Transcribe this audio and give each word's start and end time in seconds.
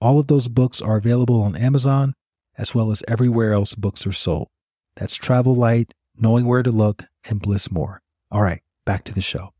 All 0.00 0.18
of 0.18 0.26
those 0.26 0.48
books 0.48 0.82
are 0.82 0.96
available 0.96 1.42
on 1.42 1.56
Amazon 1.56 2.14
as 2.58 2.74
well 2.74 2.90
as 2.90 3.02
everywhere 3.06 3.52
else 3.52 3.74
books 3.74 4.06
are 4.06 4.12
sold. 4.12 4.48
That's 4.96 5.14
Travel 5.16 5.54
Light, 5.54 5.92
Knowing 6.18 6.46
Where 6.46 6.62
to 6.62 6.70
Look, 6.70 7.04
and 7.28 7.40
Bliss 7.40 7.70
More. 7.70 8.02
All 8.30 8.42
right, 8.42 8.62
back 8.84 9.04
to 9.04 9.14
the 9.14 9.20
show. 9.20 9.52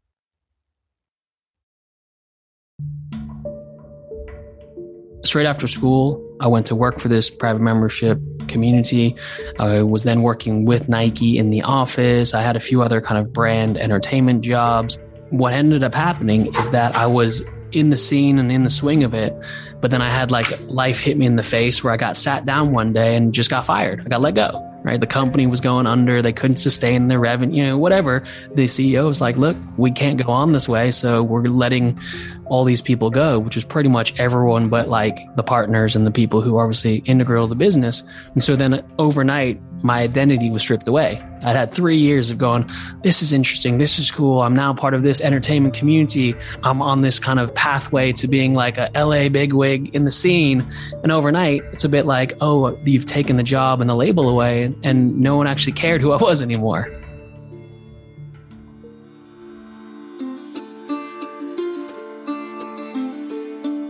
Straight 5.24 5.46
after 5.46 5.66
school, 5.66 6.22
I 6.40 6.46
went 6.46 6.66
to 6.66 6.74
work 6.74 7.00
for 7.00 7.08
this 7.08 7.28
private 7.28 7.60
membership 7.60 8.20
community. 8.48 9.16
I 9.58 9.82
was 9.82 10.04
then 10.04 10.22
working 10.22 10.64
with 10.64 10.88
Nike 10.88 11.36
in 11.36 11.50
the 11.50 11.62
office. 11.62 12.32
I 12.32 12.42
had 12.42 12.56
a 12.56 12.60
few 12.60 12.82
other 12.82 13.00
kind 13.00 13.18
of 13.18 13.32
brand 13.32 13.76
entertainment 13.76 14.42
jobs. 14.44 14.98
What 15.30 15.52
ended 15.52 15.82
up 15.82 15.94
happening 15.94 16.54
is 16.54 16.70
that 16.70 16.94
I 16.94 17.06
was 17.06 17.42
in 17.72 17.90
the 17.90 17.96
scene 17.96 18.38
and 18.38 18.52
in 18.52 18.62
the 18.62 18.70
swing 18.70 19.02
of 19.02 19.14
it. 19.14 19.34
But 19.80 19.90
then 19.90 20.02
I 20.02 20.10
had 20.10 20.30
like 20.30 20.46
life 20.62 21.00
hit 21.00 21.16
me 21.16 21.26
in 21.26 21.36
the 21.36 21.42
face 21.42 21.84
where 21.84 21.92
I 21.92 21.96
got 21.96 22.16
sat 22.16 22.46
down 22.46 22.72
one 22.72 22.92
day 22.92 23.16
and 23.16 23.32
just 23.32 23.50
got 23.50 23.64
fired. 23.64 24.02
I 24.04 24.08
got 24.08 24.20
let 24.20 24.34
go 24.34 24.66
right? 24.86 25.00
The 25.00 25.06
company 25.06 25.48
was 25.48 25.60
going 25.60 25.84
under. 25.88 26.22
They 26.22 26.32
couldn't 26.32 26.58
sustain 26.58 27.08
their 27.08 27.18
revenue, 27.18 27.56
you 27.56 27.66
know, 27.66 27.76
whatever. 27.76 28.22
The 28.54 28.66
CEO 28.66 29.08
was 29.08 29.20
like, 29.20 29.36
look, 29.36 29.56
we 29.76 29.90
can't 29.90 30.16
go 30.16 30.30
on 30.30 30.52
this 30.52 30.68
way. 30.68 30.92
So 30.92 31.24
we're 31.24 31.46
letting 31.46 31.98
all 32.44 32.62
these 32.62 32.80
people 32.80 33.10
go, 33.10 33.40
which 33.40 33.56
was 33.56 33.64
pretty 33.64 33.88
much 33.88 34.16
everyone 34.20 34.68
but 34.68 34.88
like 34.88 35.18
the 35.34 35.42
partners 35.42 35.96
and 35.96 36.06
the 36.06 36.12
people 36.12 36.40
who 36.40 36.60
obviously 36.60 36.98
integral 36.98 37.48
to 37.48 37.48
the 37.48 37.56
business. 37.56 38.04
And 38.34 38.44
so 38.44 38.54
then 38.54 38.84
overnight, 39.00 39.60
my 39.82 40.00
identity 40.00 40.50
was 40.50 40.62
stripped 40.62 40.88
away. 40.88 41.22
I'd 41.42 41.56
had 41.56 41.72
three 41.72 41.96
years 41.96 42.30
of 42.30 42.38
going, 42.38 42.68
this 43.02 43.22
is 43.22 43.32
interesting. 43.32 43.78
This 43.78 43.98
is 43.98 44.10
cool. 44.10 44.42
I'm 44.42 44.54
now 44.54 44.74
part 44.74 44.94
of 44.94 45.02
this 45.02 45.20
entertainment 45.20 45.74
community. 45.74 46.34
I'm 46.62 46.82
on 46.82 47.02
this 47.02 47.18
kind 47.18 47.38
of 47.38 47.54
pathway 47.54 48.12
to 48.12 48.26
being 48.26 48.54
like 48.54 48.78
a 48.78 48.90
LA 48.96 49.28
bigwig 49.28 49.94
in 49.94 50.04
the 50.04 50.10
scene. 50.10 50.68
And 51.02 51.12
overnight, 51.12 51.62
it's 51.72 51.84
a 51.84 51.88
bit 51.88 52.06
like, 52.06 52.32
oh, 52.40 52.76
you've 52.84 53.06
taken 53.06 53.36
the 53.36 53.42
job 53.42 53.80
and 53.80 53.88
the 53.88 53.94
label 53.94 54.28
away, 54.28 54.74
and 54.82 55.20
no 55.20 55.36
one 55.36 55.46
actually 55.46 55.74
cared 55.74 56.00
who 56.00 56.12
I 56.12 56.16
was 56.16 56.42
anymore. 56.42 56.90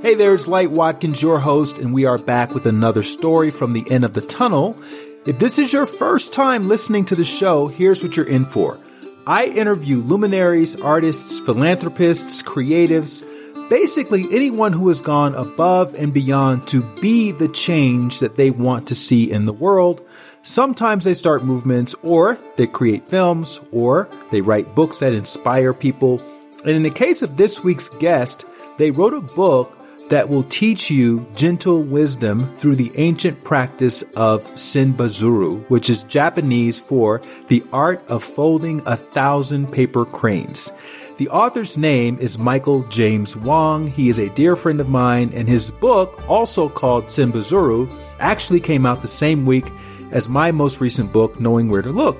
Hey 0.02 0.14
there, 0.14 0.34
it's 0.34 0.46
Light 0.46 0.70
Watkins, 0.70 1.20
your 1.20 1.40
host, 1.40 1.78
and 1.78 1.92
we 1.92 2.04
are 2.04 2.16
back 2.16 2.54
with 2.54 2.64
another 2.64 3.02
story 3.02 3.50
from 3.50 3.72
the 3.72 3.84
end 3.90 4.04
of 4.04 4.12
the 4.12 4.20
tunnel. 4.20 4.80
If 5.26 5.40
this 5.40 5.58
is 5.58 5.72
your 5.72 5.86
first 5.86 6.32
time 6.32 6.68
listening 6.68 7.04
to 7.06 7.16
the 7.16 7.24
show, 7.24 7.66
here's 7.66 8.00
what 8.00 8.16
you're 8.16 8.28
in 8.28 8.44
for. 8.44 8.78
I 9.26 9.46
interview 9.46 9.96
luminaries, 9.96 10.80
artists, 10.80 11.40
philanthropists, 11.40 12.44
creatives, 12.44 13.24
basically 13.68 14.26
anyone 14.30 14.72
who 14.72 14.86
has 14.86 15.02
gone 15.02 15.34
above 15.34 15.94
and 15.94 16.14
beyond 16.14 16.68
to 16.68 16.84
be 17.00 17.32
the 17.32 17.48
change 17.48 18.20
that 18.20 18.36
they 18.36 18.50
want 18.50 18.86
to 18.86 18.94
see 18.94 19.28
in 19.28 19.46
the 19.46 19.52
world. 19.52 20.00
Sometimes 20.44 21.02
they 21.02 21.14
start 21.14 21.44
movements, 21.44 21.92
or 22.04 22.38
they 22.56 22.68
create 22.68 23.08
films, 23.08 23.58
or 23.72 24.08
they 24.30 24.42
write 24.42 24.76
books 24.76 25.00
that 25.00 25.12
inspire 25.12 25.74
people. 25.74 26.20
And 26.60 26.70
in 26.70 26.84
the 26.84 26.90
case 26.90 27.22
of 27.22 27.36
this 27.36 27.64
week's 27.64 27.88
guest, 27.88 28.44
they 28.78 28.92
wrote 28.92 29.12
a 29.12 29.20
book 29.20 29.75
that 30.08 30.28
will 30.28 30.44
teach 30.44 30.90
you 30.90 31.26
gentle 31.34 31.82
wisdom 31.82 32.54
through 32.56 32.76
the 32.76 32.92
ancient 32.96 33.42
practice 33.42 34.02
of 34.14 34.44
Senbazuru, 34.54 35.68
which 35.68 35.90
is 35.90 36.04
Japanese 36.04 36.78
for 36.78 37.20
the 37.48 37.64
art 37.72 38.04
of 38.08 38.22
folding 38.22 38.82
a 38.86 38.96
thousand 38.96 39.72
paper 39.72 40.04
cranes. 40.04 40.70
The 41.18 41.28
author's 41.30 41.78
name 41.78 42.18
is 42.20 42.38
Michael 42.38 42.82
James 42.84 43.36
Wong. 43.36 43.86
He 43.86 44.08
is 44.10 44.18
a 44.18 44.28
dear 44.30 44.54
friend 44.54 44.80
of 44.80 44.88
mine, 44.88 45.32
and 45.34 45.48
his 45.48 45.70
book, 45.70 46.22
also 46.28 46.68
called 46.68 47.06
Senbazuru, 47.06 47.90
actually 48.18 48.60
came 48.60 48.84
out 48.84 49.02
the 49.02 49.08
same 49.08 49.46
week 49.46 49.66
as 50.10 50.28
my 50.28 50.52
most 50.52 50.80
recent 50.80 51.12
book, 51.12 51.40
Knowing 51.40 51.68
Where 51.68 51.82
to 51.82 51.90
Look. 51.90 52.18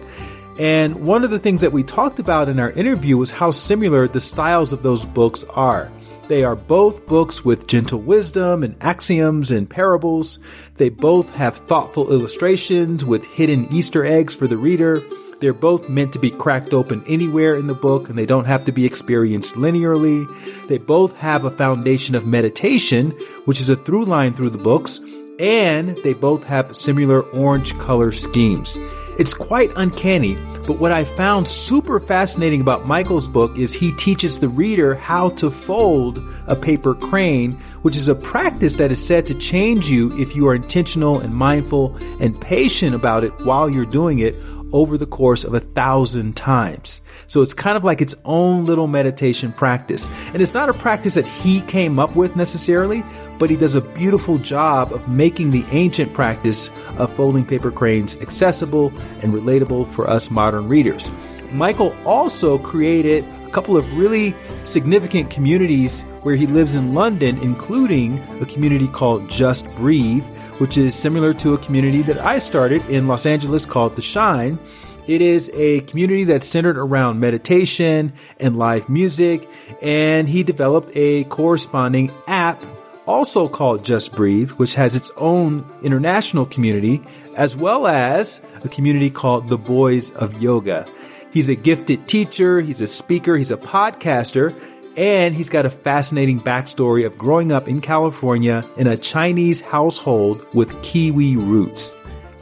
And 0.59 1.05
one 1.05 1.25
of 1.25 1.31
the 1.31 1.39
things 1.39 1.61
that 1.61 1.73
we 1.73 1.83
talked 1.83 2.19
about 2.19 2.49
in 2.49 2.59
our 2.59 2.71
interview 2.71 3.19
was 3.19 3.31
how 3.31 3.51
similar 3.51 4.09
the 4.09 4.21
styles 4.21 4.73
of 4.73 4.83
those 4.83 5.05
books 5.05 5.45
are. 5.51 5.93
They 6.29 6.43
are 6.43 6.57
both 6.57 7.07
books 7.07 7.45
with 7.45 7.69
gentle 7.69 8.01
wisdom 8.01 8.65
and 8.65 8.75
axioms 8.81 9.53
and 9.53 9.71
parables. 9.71 10.41
They 10.77 10.89
both 10.89 11.33
have 11.37 11.57
thoughtful 11.57 12.13
illustrations 12.13 13.05
with 13.05 13.25
hidden 13.25 13.69
Easter 13.71 14.05
eggs 14.05 14.35
for 14.35 14.49
the 14.49 14.57
reader. 14.57 15.03
They're 15.41 15.53
both 15.53 15.89
meant 15.89 16.13
to 16.15 16.19
be 16.19 16.33
cracked 16.33 16.73
open 16.73 17.05
anywhere 17.07 17.55
in 17.55 17.69
the 17.69 17.75
book 17.75 18.09
and 18.09 18.19
they 18.19 18.27
don't 18.27 18.47
have 18.47 18.65
to 18.65 18.73
be 18.73 18.85
experienced 18.85 19.55
linearly. 19.55 20.27
They 20.67 20.79
both 20.79 21.17
have 21.19 21.45
a 21.45 21.51
foundation 21.51 22.17
of 22.17 22.27
meditation, 22.27 23.13
which 23.45 23.61
is 23.61 23.69
a 23.69 23.77
through 23.77 24.07
line 24.07 24.33
through 24.33 24.51
the 24.51 24.59
books, 24.59 25.01
and 25.39 25.91
they 25.99 26.15
both 26.15 26.45
have 26.45 26.75
similar 26.75 27.21
orange 27.21 27.79
color 27.79 28.11
schemes. 28.11 28.79
It's 29.19 29.33
quite 29.33 29.73
uncanny, 29.77 30.37
but 30.67 30.79
what 30.79 30.93
I 30.93 31.05
found 31.05 31.49
super 31.49 32.01
fascinating 32.01 32.61
about 32.61 32.87
Michael's 32.87 33.29
book 33.29 33.57
is 33.57 33.73
he 33.73 33.93
teaches 33.93 34.41
the 34.41 34.49
reader 34.49 34.95
how 34.95 35.31
to 35.31 35.51
fold 35.51 36.23
a 36.47 36.55
paper 36.55 36.95
crane, 36.95 37.53
which 37.81 37.97
is 37.97 38.09
a 38.09 38.15
practice 38.15 38.75
that 38.77 38.93
is 38.93 39.05
said 39.05 39.27
to 39.29 39.35
change 39.35 39.89
you 39.89 40.15
if 40.19 40.37
you 40.37 40.47
are 40.49 40.55
intentional 40.55 41.19
and 41.19 41.35
mindful 41.35 41.97
and 42.21 42.39
patient 42.41 42.95
about 42.95 43.25
it 43.25 43.33
while 43.45 43.71
you're 43.71 43.87
doing 43.87 44.19
it 44.19 44.35
over 44.73 44.99
the 44.99 45.07
course 45.07 45.45
of 45.45 45.55
a 45.55 45.61
thousand 45.61 46.37
times. 46.37 47.03
So 47.27 47.43
it's 47.43 47.55
kind 47.55 47.77
of 47.77 47.85
like 47.85 48.01
its 48.01 48.15
own 48.25 48.65
little 48.65 48.87
meditation 48.87 49.53
practice. 49.53 50.09
And 50.33 50.43
it's 50.43 50.55
not 50.55 50.69
a 50.69 50.75
practice 50.75 51.15
that 51.15 51.27
he 51.27 51.61
came 51.63 51.99
up 51.99 52.17
with 52.17 52.37
necessarily, 52.37 53.05
but 53.39 53.51
he 53.51 53.57
does 53.57 53.75
a 53.75 53.81
beautiful 53.81 54.39
job 54.39 54.93
of 54.93 55.09
making 55.09 55.51
the 55.51 55.65
ancient 55.71 56.13
practice 56.13 56.71
of 56.99 57.15
folding 57.15 57.45
paper 57.45 57.71
cranes 57.71 58.21
accessible 58.21 58.93
and 59.23 59.33
relatable 59.33 59.89
for 59.89 60.09
us 60.09 60.31
modern 60.31 60.69
readers. 60.69 61.11
Michael 61.53 61.95
also 62.05 62.59
created 62.59 63.25
a 63.45 63.51
couple 63.51 63.77
of 63.77 63.91
really 63.97 64.35
significant 64.65 65.31
communities 65.31 66.03
where 66.23 66.35
he 66.35 66.47
lives 66.47 66.75
in 66.75 66.93
London, 66.93 67.39
including 67.39 68.19
a 68.41 68.47
community 68.47 68.89
called 68.89 69.29
Just 69.31 69.73
Breathe, 69.77 70.25
which 70.59 70.79
is 70.79 70.95
similar 70.95 71.35
to 71.35 71.55
a 71.55 71.59
community 71.59 72.03
that 72.03 72.19
I 72.19 72.39
started 72.39 72.85
in 72.89 73.09
Los 73.09 73.27
Angeles 73.27 73.67
called 73.67 73.97
The 73.97 74.03
Shine. 74.03 74.59
It 75.07 75.23
is 75.23 75.51
a 75.55 75.81
community 75.83 76.25
that's 76.25 76.47
centered 76.47 76.77
around 76.77 77.21
meditation 77.21 78.13
and 78.41 78.59
live 78.59 78.89
music, 78.89 79.49
and 79.81 80.29
he 80.29 80.43
developed 80.43 80.91
a 80.95 81.25
corresponding 81.25 82.11
app 82.27 82.63
also 83.07 83.49
called 83.49 83.85
Just 83.85 84.15
Breathe, 84.15 84.51
which 84.53 84.75
has 84.75 84.95
its 84.95 85.13
own 85.17 85.65
international 85.83 86.45
community, 86.47 87.03
as 87.37 87.57
well 87.57 87.87
as 87.87 88.45
a 88.65 88.69
community 88.69 89.11
called 89.11 89.49
The 89.49 89.59
Boys 89.59 90.11
of 90.13 90.43
Yoga. 90.43 90.87
He's 91.33 91.49
a 91.49 91.55
gifted 91.55 92.09
teacher, 92.09 92.61
he's 92.61 92.81
a 92.81 92.87
speaker, 92.87 93.37
he's 93.37 93.51
a 93.51 93.57
podcaster, 93.57 94.59
and 94.97 95.35
he's 95.35 95.49
got 95.49 95.67
a 95.67 95.71
fascinating 95.71 96.41
backstory 96.41 97.05
of 97.05 97.19
growing 97.19 97.53
up 97.53 97.69
in 97.69 97.81
California 97.81 98.69
in 98.77 98.87
a 98.87 98.97
Chinese 98.97 99.61
household 99.61 100.47
with 100.55 100.81
Kiwi 100.83 101.37
roots. 101.37 101.95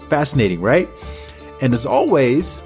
Fascinating, 0.09 0.61
right? 0.61 0.89
And 1.61 1.73
as 1.73 1.87
always, 1.87 2.63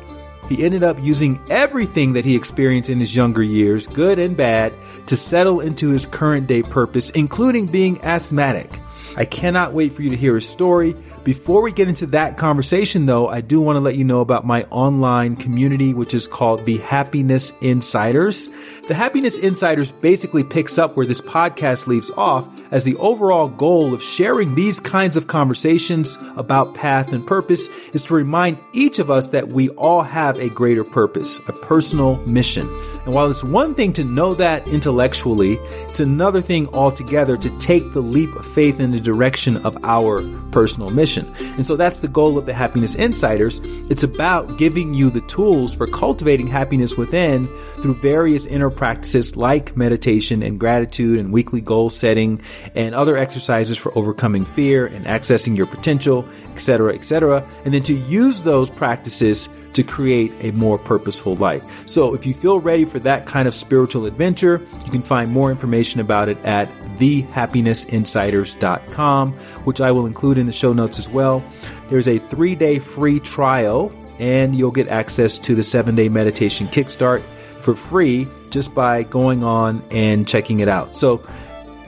he 0.49 0.65
ended 0.65 0.83
up 0.83 0.99
using 1.03 1.41
everything 1.51 2.15
that 2.15 2.25
he 2.25 2.35
experienced 2.35 2.91
in 2.91 3.01
his 3.01 3.15
younger 3.15 3.43
years, 3.43 3.87
good 3.87 4.19
and 4.19 4.37
bad, 4.37 4.73
to 5.07 5.17
settle 5.17 5.61
into 5.61 5.89
his 5.91 6.07
current 6.07 6.47
day 6.47 6.63
purpose, 6.63 7.11
including 7.11 7.67
being 7.67 8.03
asthmatic. 8.03 8.81
I 9.17 9.25
cannot 9.25 9.73
wait 9.73 9.93
for 9.93 10.03
you 10.03 10.11
to 10.11 10.17
hear 10.17 10.37
his 10.37 10.49
story. 10.49 10.95
Before 11.25 11.61
we 11.61 11.73
get 11.73 11.89
into 11.89 12.07
that 12.07 12.37
conversation, 12.37 13.07
though, 13.07 13.29
I 13.29 13.41
do 13.41 13.61
want 13.61 13.77
to 13.77 13.81
let 13.81 13.97
you 13.97 14.05
know 14.05 14.21
about 14.21 14.47
my 14.47 14.65
online 14.65 15.37
community, 15.37 15.93
which 15.93 16.15
is 16.15 16.27
called 16.27 16.65
the 16.65 16.79
Happiness 16.79 17.53
Insiders. 17.61 18.49
The 18.89 18.95
Happiness 18.95 19.37
Insiders 19.37 19.93
basically 19.93 20.43
picks 20.43 20.79
up 20.79 20.97
where 20.97 21.05
this 21.05 21.21
podcast 21.21 21.89
leaves 21.89 22.11
off 22.13 22.49
as 22.71 22.85
the 22.85 22.97
overall 22.97 23.47
goal 23.47 23.93
of 23.93 24.03
sharing 24.03 24.55
these 24.55 24.81
kinds 24.81 25.15
of 25.15 25.27
conversations 25.27 26.17
about 26.37 26.75
path 26.75 27.13
and 27.13 27.27
purpose 27.27 27.69
is 27.93 28.05
to 28.05 28.15
remind 28.15 28.59
each 28.73 28.99
of 28.99 29.11
us 29.11 29.29
that 29.29 29.49
we 29.49 29.69
all 29.71 30.01
have 30.01 30.39
a 30.39 30.49
greater 30.49 30.85
purpose, 30.85 31.39
a 31.49 31.53
personal 31.53 32.17
mission. 32.27 32.67
And 33.05 33.13
while 33.13 33.29
it's 33.29 33.45
one 33.45 33.75
thing 33.75 33.93
to 33.93 34.05
know 34.05 34.33
that 34.33 34.67
intellectually, 34.67 35.59
it's 35.89 36.01
another 36.01 36.41
thing 36.41 36.67
altogether 36.69 37.37
to 37.37 37.59
take 37.59 37.93
the 37.93 38.01
leap 38.01 38.35
of 38.37 38.47
faith 38.47 38.81
in 38.81 38.93
the 38.93 39.01
direction 39.01 39.59
of 39.67 39.77
our 39.85 40.23
personal 40.51 40.89
mission. 40.89 41.31
And 41.39 41.67
so 41.67 41.77
that's 41.77 42.01
the 42.01 42.09
goal 42.09 42.39
of 42.39 42.47
the 42.47 42.55
Happiness 42.55 42.95
Insiders. 42.95 43.61
It's 43.91 44.03
about 44.03 44.57
giving 44.57 44.95
you 44.95 45.11
the 45.11 45.21
tools 45.23 45.75
for 45.75 45.87
cultivating 45.87 46.47
happiness 46.47 46.97
within 46.97 47.49
through 47.83 47.97
various 47.97 48.47
inner 48.47 48.71
practices 48.79 49.37
like 49.37 49.77
meditation 49.77 50.41
and 50.41 50.59
gratitude 50.61 51.19
and 51.19 51.33
weekly 51.33 51.61
goal 51.61 51.91
setting 51.91 52.41
and 52.77 52.95
other 52.95 53.17
exercises 53.17 53.77
for 53.77 53.91
overcoming 53.99 54.45
fear 54.45 54.87
and 54.87 55.05
accessing 55.05 55.57
your 55.57 55.67
potential, 55.67 56.25
etc., 56.53 56.95
etc. 56.95 57.45
And 57.65 57.75
then 57.75 57.83
to 57.83 57.95
use 57.95 58.45
those 58.45 58.71
practices 58.71 59.49
to 59.73 59.83
create 59.83 60.33
a 60.43 60.53
more 60.53 60.79
purposeful 60.79 61.35
life. 61.37 61.65
So 61.89 62.15
if 62.15 62.25
you 62.25 62.33
feel 62.33 62.61
ready 62.61 62.85
for 62.85 63.01
that 63.01 63.27
kind 63.27 63.49
of 63.49 63.55
spiritual 63.55 64.07
adventure, 64.07 64.65
you 64.85 64.93
can 64.93 65.03
find 65.03 65.33
more 65.33 65.51
information 65.51 66.01
about 66.01 66.29
it 66.29 66.39
at 66.45 66.69
thehappinessinsiders.com, 66.99 69.33
which 69.33 69.81
I 69.81 69.91
will 69.91 70.07
include 70.07 70.39
in 70.39 70.47
the 70.47 70.53
show 70.53 70.73
notes 70.73 71.01
as 71.01 71.09
well. 71.09 71.43
There's 71.89 72.07
a 72.07 72.19
three 72.19 72.55
day 72.55 72.79
free 72.79 73.19
trial, 73.19 73.93
and 74.21 74.55
you'll 74.55 74.71
get 74.71 74.87
access 74.87 75.37
to 75.39 75.57
the 75.57 75.65
seven 75.65 75.97
day 75.97 76.09
meditation 76.09 76.69
kickstart 76.69 77.25
for 77.61 77.75
free 77.75 78.29
just 78.51 78.75
by 78.75 79.03
going 79.03 79.45
on 79.45 79.83
and 79.91 80.27
checking 80.27 80.61
it 80.61 80.69
out. 80.69 80.97
So 80.97 81.27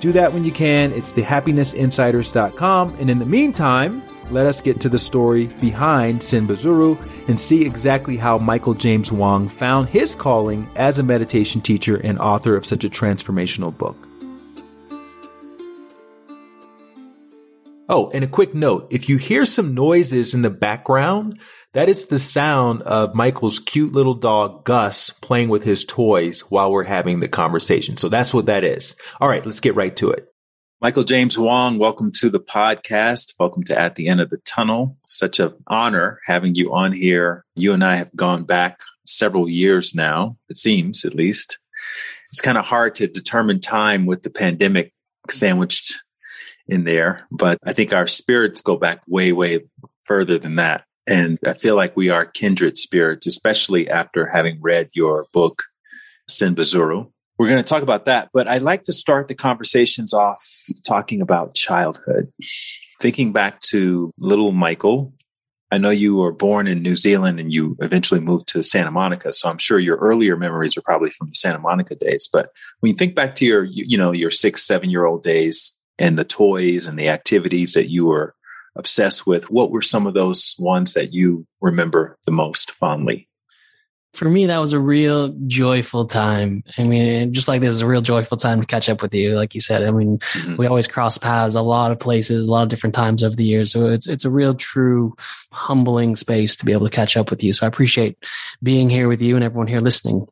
do 0.01 0.13
that 0.13 0.33
when 0.33 0.45
you 0.45 0.53
can. 0.53 0.93
It's 0.93 1.13
thehappinessinsiders.com. 1.13 2.97
And 2.99 3.11
in 3.11 3.19
the 3.19 3.27
meantime, 3.27 4.03
let 4.31 4.47
us 4.47 4.61
get 4.61 4.81
to 4.81 4.89
the 4.89 4.99
story 4.99 5.47
behind 5.61 6.21
Senbazuru 6.21 7.29
and 7.29 7.39
see 7.39 7.67
exactly 7.67 8.17
how 8.17 8.39
Michael 8.39 8.75
James 8.75 9.11
Wong 9.11 9.49
found 9.49 9.89
his 9.89 10.15
calling 10.15 10.69
as 10.77 10.99
a 10.99 11.03
meditation 11.03 11.61
teacher 11.61 11.97
and 11.97 12.19
author 12.19 12.57
of 12.57 12.65
such 12.65 12.85
a 12.85 12.89
transformational 12.89 13.77
book. 13.77 13.97
Oh, 17.89 18.09
and 18.15 18.23
a 18.23 18.29
quick 18.29 18.55
note 18.55 18.87
if 18.91 19.09
you 19.09 19.17
hear 19.17 19.45
some 19.45 19.75
noises 19.75 20.33
in 20.33 20.43
the 20.43 20.51
background, 20.51 21.41
that 21.73 21.89
is 21.89 22.07
the 22.07 22.19
sound 22.19 22.83
of 22.83 23.15
Michael's 23.15 23.61
cute 23.61 23.93
little 23.93 24.15
dog, 24.15 24.65
Gus, 24.65 25.11
playing 25.11 25.49
with 25.49 25.63
his 25.63 25.85
toys 25.85 26.41
while 26.51 26.73
we're 26.73 26.83
having 26.83 27.21
the 27.21 27.29
conversation. 27.29 27.97
So 27.97 28.09
that's 28.09 28.35
what 28.35 28.47
that 28.47 28.65
is. 28.65 28.97
All 29.21 29.29
right, 29.29 29.45
let's 29.45 29.61
get 29.61 29.77
right 29.77 29.95
to 29.97 30.11
it. 30.11 30.27
Michael 30.81 31.05
James 31.05 31.39
Wong, 31.39 31.79
welcome 31.79 32.11
to 32.17 32.31
the 32.31 32.41
podcast. 32.41 33.35
Welcome 33.39 33.63
to 33.65 33.79
At 33.79 33.95
the 33.95 34.09
End 34.09 34.21
of 34.21 34.31
the 34.31 34.39
Tunnel. 34.39 34.97
Such 35.07 35.39
an 35.39 35.53
honor 35.69 36.19
having 36.27 36.57
you 36.57 36.73
on 36.75 36.93
here. 36.93 37.45
You 37.55 37.73
and 37.73 37.85
I 37.85 37.97
have 37.97 38.17
gone 38.17 38.45
back 38.45 38.81
several 39.07 39.49
years 39.49 39.95
now, 39.95 40.39
it 40.49 40.57
seems 40.57 41.05
at 41.05 41.15
least. 41.15 41.59
It's 42.31 42.41
kind 42.41 42.59
of 42.59 42.67
hard 42.67 42.97
to 42.97 43.07
determine 43.07 43.61
time 43.61 44.07
with 44.07 44.23
the 44.23 44.31
pandemic 44.31 44.93
sandwiched 45.29 46.03
in 46.67 46.85
there, 46.85 47.27
but 47.31 47.59
I 47.65 47.75
think 47.75 47.93
our 47.93 48.07
spirits 48.07 48.61
go 48.61 48.77
back 48.77 49.03
way, 49.07 49.33
way 49.33 49.61
further 50.05 50.39
than 50.39 50.57
that. 50.57 50.85
And 51.07 51.39
I 51.47 51.55
feel 51.55 51.77
like 51.77 51.97
we 51.97 52.11
are 52.11 52.25
kindred 52.25 52.79
spirits, 52.79 53.27
especially 53.27 53.89
after 53.89 54.27
having 54.27 54.59
read 54.61 54.89
your 54.95 55.27
book, 55.33 55.65
Senbazuru. 56.31 57.11
We're 57.39 57.49
going 57.49 57.63
to 57.63 57.69
talk 57.69 57.83
about 57.83 58.05
that, 58.05 58.29
but 58.35 58.47
I'd 58.47 58.63
like 58.63 58.85
to 58.85 58.93
start 58.93 59.29
the 59.29 59.35
conversations 59.35 60.13
off 60.13 60.45
talking 60.87 61.23
about 61.23 61.55
childhood. 61.55 62.31
Thinking 63.01 63.33
back 63.33 63.61
to 63.61 64.11
little 64.21 64.53
Michael, 64.53 65.15
I 65.73 65.79
know 65.79 65.91
you 65.91 66.17
were 66.17 66.33
born 66.33 66.67
in 66.67 66.83
New 66.83 66.97
Zealand 66.97 67.39
and 67.39 67.53
you 67.53 67.77
eventually 67.81 68.21
moved 68.21 68.49
to 68.49 68.63
Santa 68.63 68.91
Monica. 68.91 69.33
So 69.33 69.49
I'm 69.49 69.59
sure 69.59 69.79
your 69.79 69.97
earlier 69.99 70.37
memories 70.37 70.77
are 70.77 70.83
probably 70.83 71.11
from 71.11 71.29
the 71.29 71.35
Santa 71.35 71.61
Monica 71.61 71.95
days. 71.95 72.29
But 72.31 72.51
when 72.81 72.91
you 72.91 72.97
think 72.97 73.15
back 73.15 73.35
to 73.37 73.47
your, 73.47 73.65
you 73.65 73.97
know, 73.97 74.13
your 74.13 74.31
six, 74.33 74.67
seven 74.67 74.91
year 74.91 75.05
old 75.05 75.23
days 75.23 75.79
and 75.99 76.19
the 76.19 76.25
toys 76.25 76.87
and 76.87 76.99
the 76.99 77.09
activities 77.09 77.75
that 77.75 77.89
you 77.89 78.07
were 78.07 78.35
obsessed 78.81 79.27
with, 79.27 79.49
what 79.51 79.71
were 79.71 79.83
some 79.83 80.09
of 80.09 80.15
those 80.15 80.57
ones 80.59 80.95
that 80.95 81.13
you 81.13 81.47
remember 81.61 82.19
the 82.27 82.33
most 82.33 82.73
fondly? 82.73 83.29
for 84.15 84.29
me, 84.29 84.47
that 84.47 84.59
was 84.59 84.73
a 84.73 84.81
real 84.81 85.29
joyful 85.47 86.05
time. 86.05 86.65
I 86.77 86.85
mean, 86.85 87.33
just 87.33 87.47
like 87.47 87.61
this 87.61 87.75
is 87.75 87.81
a 87.81 87.87
real 87.87 88.01
joyful 88.01 88.37
time 88.37 88.61
to 88.61 88.67
catch 88.67 88.89
up 88.89 89.03
with 89.03 89.15
you. 89.15 89.37
Like 89.37 89.55
you 89.55 89.61
said, 89.61 89.85
I 89.85 89.93
mean, 89.93 90.19
mm-hmm. 90.19 90.57
we 90.57 90.67
always 90.67 90.89
cross 90.89 91.17
paths 91.17 91.55
a 91.55 91.63
lot 91.63 91.93
of 91.93 92.01
places, 92.01 92.47
a 92.47 92.51
lot 92.51 92.65
of 92.65 92.69
different 92.69 92.95
times 92.95 93.23
over 93.23 93.37
the 93.37 93.45
years. 93.45 93.71
So 93.71 93.89
it's, 93.89 94.09
it's 94.09 94.25
a 94.25 94.31
real 94.31 94.55
true 94.55 95.15
humbling 95.53 96.17
space 96.17 96.57
to 96.57 96.65
be 96.65 96.73
able 96.73 96.87
to 96.87 96.95
catch 96.95 97.17
up 97.17 97.31
with 97.31 97.45
you. 97.45 97.53
So 97.53 97.65
I 97.65 97.69
appreciate 97.69 98.19
being 98.63 98.91
here 98.91 99.07
with 99.07 99.23
you 99.23 99.37
and 99.37 99.45
everyone 99.45 99.69
here 99.69 99.81
listening. 99.81 100.27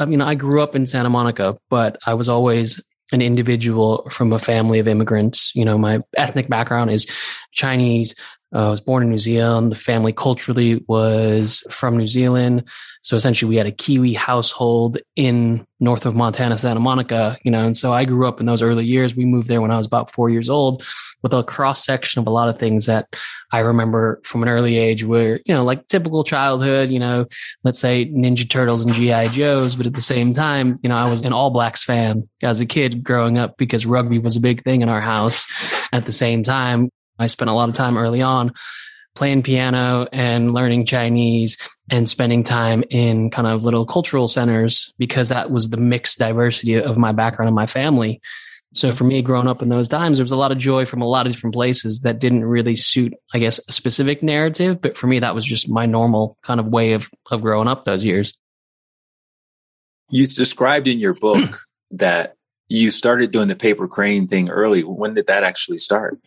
I 0.00 0.06
mean, 0.06 0.20
I 0.20 0.34
grew 0.34 0.60
up 0.60 0.74
in 0.74 0.86
Santa 0.86 1.10
Monica, 1.10 1.56
but 1.70 1.98
I 2.06 2.14
was 2.14 2.28
always 2.28 2.82
an 3.12 3.22
individual 3.22 4.08
from 4.10 4.32
a 4.32 4.38
family 4.38 4.78
of 4.78 4.88
immigrants. 4.88 5.54
You 5.54 5.64
know, 5.64 5.78
my 5.78 6.00
ethnic 6.16 6.48
background 6.48 6.90
is 6.90 7.06
Chinese, 7.52 8.14
uh, 8.54 8.66
I 8.66 8.70
was 8.70 8.80
born 8.80 9.02
in 9.02 9.10
New 9.10 9.18
Zealand. 9.18 9.72
The 9.72 9.76
family 9.76 10.12
culturally 10.12 10.84
was 10.86 11.64
from 11.70 11.96
New 11.96 12.06
Zealand. 12.06 12.68
So 13.02 13.16
essentially 13.16 13.48
we 13.48 13.56
had 13.56 13.66
a 13.66 13.72
Kiwi 13.72 14.12
household 14.12 14.98
in 15.16 15.66
north 15.80 16.06
of 16.06 16.14
Montana, 16.14 16.56
Santa 16.56 16.80
Monica, 16.80 17.36
you 17.42 17.50
know, 17.50 17.64
and 17.64 17.76
so 17.76 17.92
I 17.92 18.04
grew 18.04 18.26
up 18.26 18.40
in 18.40 18.46
those 18.46 18.62
early 18.62 18.84
years. 18.84 19.16
We 19.16 19.24
moved 19.24 19.48
there 19.48 19.60
when 19.60 19.70
I 19.70 19.76
was 19.76 19.86
about 19.86 20.10
four 20.10 20.30
years 20.30 20.48
old 20.48 20.84
with 21.22 21.34
a 21.34 21.42
cross 21.42 21.84
section 21.84 22.20
of 22.20 22.26
a 22.26 22.30
lot 22.30 22.48
of 22.48 22.58
things 22.58 22.86
that 22.86 23.08
I 23.50 23.60
remember 23.60 24.20
from 24.24 24.42
an 24.42 24.48
early 24.48 24.76
age 24.76 25.04
where, 25.04 25.40
you 25.46 25.54
know, 25.54 25.64
like 25.64 25.86
typical 25.88 26.22
childhood, 26.22 26.90
you 26.90 26.98
know, 26.98 27.26
let's 27.64 27.78
say 27.78 28.06
Ninja 28.06 28.48
Turtles 28.48 28.84
and 28.84 28.94
G.I. 28.94 29.28
Joes. 29.28 29.74
But 29.74 29.86
at 29.86 29.94
the 29.94 30.02
same 30.02 30.32
time, 30.32 30.78
you 30.82 30.88
know, 30.88 30.96
I 30.96 31.10
was 31.10 31.22
an 31.22 31.32
All 31.32 31.50
Blacks 31.50 31.82
fan 31.82 32.28
as 32.42 32.60
a 32.60 32.66
kid 32.66 33.02
growing 33.02 33.36
up 33.38 33.56
because 33.56 33.86
rugby 33.86 34.18
was 34.18 34.36
a 34.36 34.40
big 34.40 34.62
thing 34.62 34.82
in 34.82 34.88
our 34.88 35.00
house. 35.00 35.46
At 35.92 36.04
the 36.04 36.12
same 36.12 36.42
time, 36.42 36.90
I 37.18 37.26
spent 37.26 37.50
a 37.50 37.54
lot 37.54 37.68
of 37.68 37.74
time 37.74 37.96
early 37.96 38.22
on 38.22 38.52
playing 39.14 39.42
piano 39.42 40.06
and 40.12 40.52
learning 40.52 40.86
Chinese 40.86 41.56
and 41.90 42.08
spending 42.08 42.42
time 42.42 42.82
in 42.90 43.30
kind 43.30 43.46
of 43.46 43.64
little 43.64 43.86
cultural 43.86 44.28
centers 44.28 44.92
because 44.98 45.28
that 45.28 45.50
was 45.50 45.70
the 45.70 45.76
mixed 45.76 46.18
diversity 46.18 46.74
of 46.74 46.98
my 46.98 47.12
background 47.12 47.48
and 47.48 47.54
my 47.54 47.66
family. 47.66 48.20
So 48.74 48.90
for 48.90 49.04
me, 49.04 49.22
growing 49.22 49.46
up 49.46 49.62
in 49.62 49.68
those 49.68 49.86
times, 49.86 50.18
there 50.18 50.24
was 50.24 50.32
a 50.32 50.36
lot 50.36 50.50
of 50.50 50.58
joy 50.58 50.84
from 50.84 51.00
a 51.00 51.06
lot 51.06 51.26
of 51.26 51.32
different 51.32 51.54
places 51.54 52.00
that 52.00 52.18
didn't 52.18 52.44
really 52.44 52.74
suit, 52.74 53.14
I 53.32 53.38
guess, 53.38 53.60
a 53.68 53.72
specific 53.72 54.20
narrative. 54.20 54.80
But 54.80 54.96
for 54.96 55.06
me, 55.06 55.20
that 55.20 55.34
was 55.34 55.44
just 55.44 55.70
my 55.70 55.86
normal 55.86 56.36
kind 56.42 56.58
of 56.58 56.66
way 56.66 56.94
of, 56.94 57.08
of 57.30 57.42
growing 57.42 57.68
up 57.68 57.84
those 57.84 58.04
years. 58.04 58.34
You 60.10 60.26
described 60.26 60.88
in 60.88 60.98
your 60.98 61.14
book 61.14 61.56
that 61.92 62.34
you 62.68 62.90
started 62.90 63.30
doing 63.30 63.46
the 63.46 63.54
paper 63.54 63.86
crane 63.86 64.26
thing 64.26 64.48
early. 64.48 64.82
When 64.82 65.14
did 65.14 65.26
that 65.26 65.44
actually 65.44 65.78
start? 65.78 66.18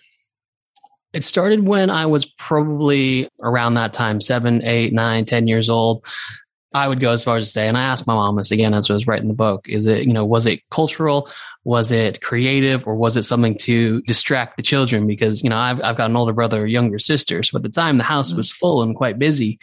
It 1.18 1.24
started 1.24 1.68
when 1.68 1.90
I 1.90 2.06
was 2.06 2.26
probably 2.26 3.28
around 3.42 3.74
that 3.74 3.92
time, 3.92 4.22
seven, 4.22 4.64
eight, 4.64 4.94
nine, 4.94 5.26
ten 5.26 5.48
years 5.48 5.68
old. 5.68 6.06
I 6.74 6.88
would 6.88 7.00
go 7.00 7.10
as 7.10 7.24
far 7.24 7.38
as 7.38 7.46
to 7.46 7.50
say, 7.50 7.68
and 7.68 7.76
I 7.76 7.86
asked 7.86 8.06
my 8.06 8.14
mom 8.14 8.36
this 8.36 8.52
again 8.52 8.76
as 8.76 8.88
I 8.88 8.94
was 8.94 9.08
writing 9.08 9.28
the 9.28 9.34
book, 9.34 9.68
is 9.68 9.88
it, 9.88 10.06
you 10.06 10.14
know, 10.14 10.24
was 10.24 10.46
it 10.46 10.62
cultural? 10.70 11.28
Was 11.64 11.92
it 11.92 12.22
creative 12.22 12.86
or 12.86 12.94
was 12.94 13.18
it 13.18 13.24
something 13.24 13.58
to 13.62 14.04
distract 14.04 14.58
the 14.58 14.62
children? 14.64 15.08
Because, 15.08 15.44
you 15.44 15.50
know, 15.50 15.58
I've, 15.58 15.82
I've 15.82 15.98
got 15.98 16.12
an 16.12 16.16
older 16.16 16.34
brother 16.34 16.68
younger 16.68 17.00
sister. 17.00 17.42
So 17.42 17.58
at 17.58 17.64
the 17.64 17.70
time 17.70 17.98
the 17.98 18.04
house 18.04 18.30
mm-hmm. 18.30 18.38
was 18.38 18.52
full 18.52 18.84
and 18.84 18.96
quite 18.96 19.18
busy. 19.18 19.58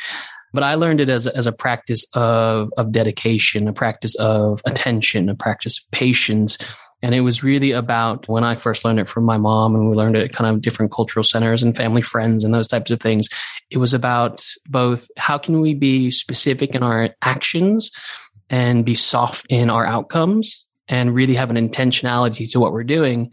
But 0.53 0.65
I 0.65 0.75
learned 0.75 1.01
it 1.01 1.09
as, 1.09 1.29
as 1.29 1.47
a 1.47 1.53
practice 1.53 2.05
of, 2.15 2.73
of 2.77 2.91
dedication, 2.91 3.69
a 3.69 3.73
practice 3.73 4.17
of 4.17 4.61
attention, 4.67 5.29
a 5.29 5.37
practice 5.37 5.79
of 5.79 5.89
patience, 5.93 6.59
and 7.05 7.15
it 7.15 7.21
was 7.21 7.43
really 7.43 7.71
about 7.73 8.27
when 8.31 8.45
I 8.45 8.55
first 8.55 8.83
learned 8.83 8.99
it 8.99 9.11
from 9.11 9.25
my 9.25 9.37
mom, 9.37 9.75
and 9.75 9.91
we 9.91 9.95
learned 9.95 10.17
it 10.17 10.25
at 10.25 10.33
kind 10.33 10.49
of 10.49 10.63
different 10.63 10.91
cultural 10.91 11.23
centers 11.23 11.63
and 11.63 11.77
family 11.77 12.01
friends 12.01 12.45
and 12.45 12.55
those 12.55 12.67
types 12.67 12.91
of 12.91 12.99
things. 12.99 13.29
It 13.69 13.77
was 13.77 13.93
about 13.93 14.43
both 14.71 15.07
how 15.19 15.37
can 15.37 15.61
we 15.61 15.75
be 15.75 16.11
specific 16.11 16.75
in 16.75 16.83
our 16.83 17.11
actions 17.21 17.91
and 18.49 18.87
be 18.87 18.95
soft 18.95 19.45
in 19.51 19.69
our 19.69 19.85
outcomes 19.85 20.65
and 20.89 21.15
really 21.15 21.35
have 21.35 21.51
an 21.51 21.57
intentionality 21.57 22.51
to 22.51 22.59
what 22.59 22.73
we're 22.73 22.85
doing 22.85 23.31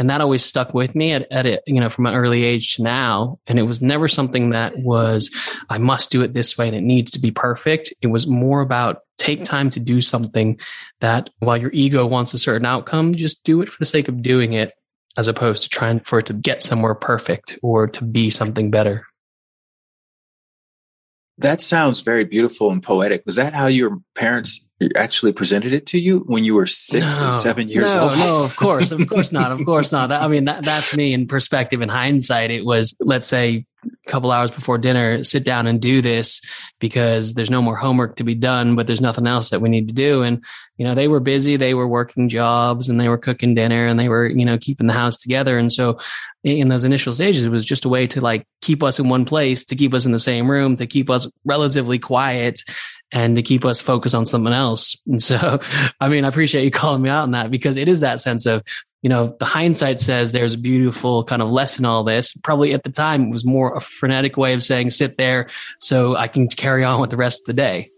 and 0.00 0.08
that 0.08 0.22
always 0.22 0.42
stuck 0.42 0.72
with 0.72 0.94
me 0.94 1.12
at, 1.12 1.30
at 1.30 1.44
it, 1.44 1.62
you 1.66 1.78
know, 1.78 1.90
from 1.90 2.06
an 2.06 2.14
early 2.14 2.42
age 2.42 2.76
to 2.76 2.82
now. 2.82 3.38
And 3.46 3.58
it 3.58 3.64
was 3.64 3.82
never 3.82 4.08
something 4.08 4.50
that 4.50 4.78
was, 4.78 5.30
I 5.68 5.76
must 5.76 6.10
do 6.10 6.22
it 6.22 6.32
this 6.32 6.56
way 6.56 6.66
and 6.66 6.74
it 6.74 6.80
needs 6.80 7.10
to 7.10 7.20
be 7.20 7.30
perfect. 7.30 7.92
It 8.00 8.06
was 8.06 8.26
more 8.26 8.62
about 8.62 9.02
take 9.18 9.44
time 9.44 9.68
to 9.68 9.78
do 9.78 10.00
something 10.00 10.58
that 11.00 11.28
while 11.40 11.58
your 11.58 11.70
ego 11.74 12.06
wants 12.06 12.32
a 12.32 12.38
certain 12.38 12.64
outcome, 12.64 13.12
just 13.12 13.44
do 13.44 13.60
it 13.60 13.68
for 13.68 13.78
the 13.78 13.84
sake 13.84 14.08
of 14.08 14.22
doing 14.22 14.54
it 14.54 14.72
as 15.18 15.28
opposed 15.28 15.64
to 15.64 15.68
trying 15.68 16.00
for 16.00 16.20
it 16.20 16.26
to 16.26 16.32
get 16.32 16.62
somewhere 16.62 16.94
perfect 16.94 17.58
or 17.62 17.86
to 17.86 18.02
be 18.02 18.30
something 18.30 18.70
better. 18.70 19.04
That 21.36 21.60
sounds 21.60 22.00
very 22.00 22.24
beautiful 22.24 22.70
and 22.70 22.82
poetic. 22.82 23.24
Was 23.26 23.36
that 23.36 23.52
how 23.52 23.66
your 23.66 23.98
parents 24.14 24.66
actually 24.96 25.32
presented 25.32 25.72
it 25.72 25.86
to 25.86 26.00
you 26.00 26.20
when 26.20 26.44
you 26.44 26.54
were 26.54 26.66
six 26.66 27.20
no, 27.20 27.28
and 27.28 27.36
seven 27.36 27.68
years 27.68 27.94
no, 27.94 28.08
old? 28.08 28.18
No, 28.18 28.44
of 28.44 28.56
course, 28.56 28.92
of 28.92 29.06
course 29.08 29.30
not, 29.30 29.52
of 29.52 29.64
course 29.64 29.92
not. 29.92 30.08
That, 30.08 30.22
I 30.22 30.28
mean, 30.28 30.46
that, 30.46 30.64
that's 30.64 30.96
me 30.96 31.12
in 31.12 31.26
perspective. 31.26 31.82
In 31.82 31.88
hindsight, 31.88 32.50
it 32.50 32.64
was 32.64 32.94
let's 33.00 33.26
say 33.26 33.66
a 33.84 34.10
couple 34.10 34.30
hours 34.30 34.50
before 34.50 34.78
dinner, 34.78 35.22
sit 35.24 35.44
down 35.44 35.66
and 35.66 35.80
do 35.80 36.00
this 36.02 36.40
because 36.78 37.34
there's 37.34 37.50
no 37.50 37.62
more 37.62 37.76
homework 37.76 38.16
to 38.16 38.24
be 38.24 38.34
done, 38.34 38.76
but 38.76 38.86
there's 38.86 39.00
nothing 39.00 39.26
else 39.26 39.50
that 39.50 39.60
we 39.60 39.68
need 39.68 39.88
to 39.88 39.94
do. 39.94 40.22
And 40.22 40.42
you 40.76 40.86
know, 40.86 40.94
they 40.94 41.08
were 41.08 41.20
busy, 41.20 41.56
they 41.56 41.74
were 41.74 41.88
working 41.88 42.30
jobs, 42.30 42.88
and 42.88 42.98
they 42.98 43.08
were 43.08 43.18
cooking 43.18 43.54
dinner, 43.54 43.86
and 43.86 44.00
they 44.00 44.08
were 44.08 44.26
you 44.26 44.46
know 44.46 44.56
keeping 44.56 44.86
the 44.86 44.94
house 44.94 45.18
together. 45.18 45.58
And 45.58 45.70
so, 45.70 45.98
in 46.42 46.68
those 46.68 46.84
initial 46.84 47.12
stages, 47.12 47.44
it 47.44 47.50
was 47.50 47.66
just 47.66 47.84
a 47.84 47.90
way 47.90 48.06
to 48.08 48.22
like 48.22 48.46
keep 48.62 48.82
us 48.82 48.98
in 48.98 49.10
one 49.10 49.26
place, 49.26 49.66
to 49.66 49.76
keep 49.76 49.92
us 49.92 50.06
in 50.06 50.12
the 50.12 50.18
same 50.18 50.50
room, 50.50 50.76
to 50.76 50.86
keep 50.86 51.10
us 51.10 51.30
relatively 51.44 51.98
quiet 51.98 52.62
and 53.12 53.36
to 53.36 53.42
keep 53.42 53.64
us 53.64 53.80
focused 53.80 54.14
on 54.14 54.26
something 54.26 54.52
else. 54.52 54.96
And 55.06 55.20
so, 55.20 55.58
I 56.00 56.08
mean, 56.08 56.24
I 56.24 56.28
appreciate 56.28 56.64
you 56.64 56.70
calling 56.70 57.02
me 57.02 57.10
out 57.10 57.24
on 57.24 57.32
that 57.32 57.50
because 57.50 57.76
it 57.76 57.88
is 57.88 58.00
that 58.00 58.20
sense 58.20 58.46
of, 58.46 58.62
you 59.02 59.08
know, 59.08 59.34
the 59.40 59.44
hindsight 59.44 60.00
says 60.00 60.30
there's 60.30 60.54
a 60.54 60.58
beautiful 60.58 61.24
kind 61.24 61.42
of 61.42 61.50
lesson 61.50 61.84
all 61.84 62.04
this. 62.04 62.32
Probably 62.34 62.72
at 62.72 62.84
the 62.84 62.92
time 62.92 63.24
it 63.24 63.30
was 63.30 63.44
more 63.44 63.74
a 63.74 63.80
frenetic 63.80 64.36
way 64.36 64.54
of 64.54 64.62
saying 64.62 64.90
sit 64.90 65.16
there 65.16 65.48
so 65.78 66.16
I 66.16 66.28
can 66.28 66.48
carry 66.48 66.84
on 66.84 67.00
with 67.00 67.10
the 67.10 67.16
rest 67.16 67.40
of 67.40 67.46
the 67.46 67.54
day. 67.54 67.88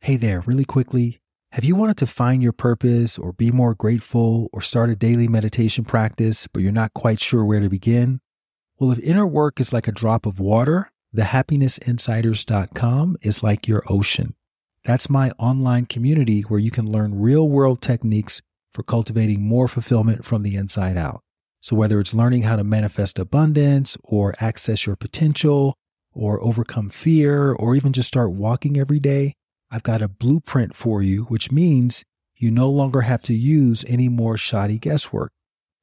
Hey 0.00 0.14
there, 0.14 0.40
really 0.46 0.64
quickly. 0.64 1.20
Have 1.50 1.64
you 1.64 1.74
wanted 1.74 1.96
to 1.96 2.06
find 2.06 2.42
your 2.42 2.52
purpose 2.52 3.18
or 3.18 3.32
be 3.32 3.50
more 3.50 3.74
grateful 3.74 4.48
or 4.52 4.60
start 4.60 4.90
a 4.90 4.94
daily 4.94 5.26
meditation 5.26 5.84
practice, 5.84 6.46
but 6.46 6.62
you're 6.62 6.70
not 6.70 6.94
quite 6.94 7.18
sure 7.18 7.44
where 7.44 7.58
to 7.58 7.68
begin? 7.68 8.20
Well, 8.78 8.92
if 8.92 8.98
inner 8.98 9.26
work 9.26 9.58
is 9.58 9.72
like 9.72 9.88
a 9.88 9.92
drop 9.92 10.26
of 10.26 10.38
water, 10.38 10.90
thehappinessinsiders.com 11.14 13.16
is 13.22 13.42
like 13.42 13.66
your 13.66 13.82
ocean. 13.88 14.34
That's 14.84 15.08
my 15.08 15.30
online 15.38 15.86
community 15.86 16.42
where 16.42 16.60
you 16.60 16.70
can 16.70 16.92
learn 16.92 17.18
real 17.18 17.48
world 17.48 17.80
techniques 17.80 18.42
for 18.74 18.82
cultivating 18.82 19.40
more 19.40 19.66
fulfillment 19.66 20.26
from 20.26 20.42
the 20.42 20.56
inside 20.56 20.98
out. 20.98 21.22
So, 21.62 21.74
whether 21.74 21.98
it's 22.00 22.12
learning 22.12 22.42
how 22.42 22.56
to 22.56 22.64
manifest 22.64 23.18
abundance 23.18 23.96
or 24.04 24.34
access 24.40 24.84
your 24.84 24.94
potential 24.94 25.78
or 26.12 26.38
overcome 26.42 26.90
fear 26.90 27.54
or 27.54 27.74
even 27.74 27.94
just 27.94 28.08
start 28.08 28.32
walking 28.32 28.78
every 28.78 29.00
day, 29.00 29.32
I've 29.70 29.82
got 29.82 30.02
a 30.02 30.08
blueprint 30.08 30.76
for 30.76 31.02
you, 31.02 31.22
which 31.24 31.50
means 31.50 32.04
you 32.36 32.50
no 32.50 32.68
longer 32.68 33.00
have 33.00 33.22
to 33.22 33.34
use 33.34 33.86
any 33.88 34.10
more 34.10 34.36
shoddy 34.36 34.78
guesswork. 34.78 35.32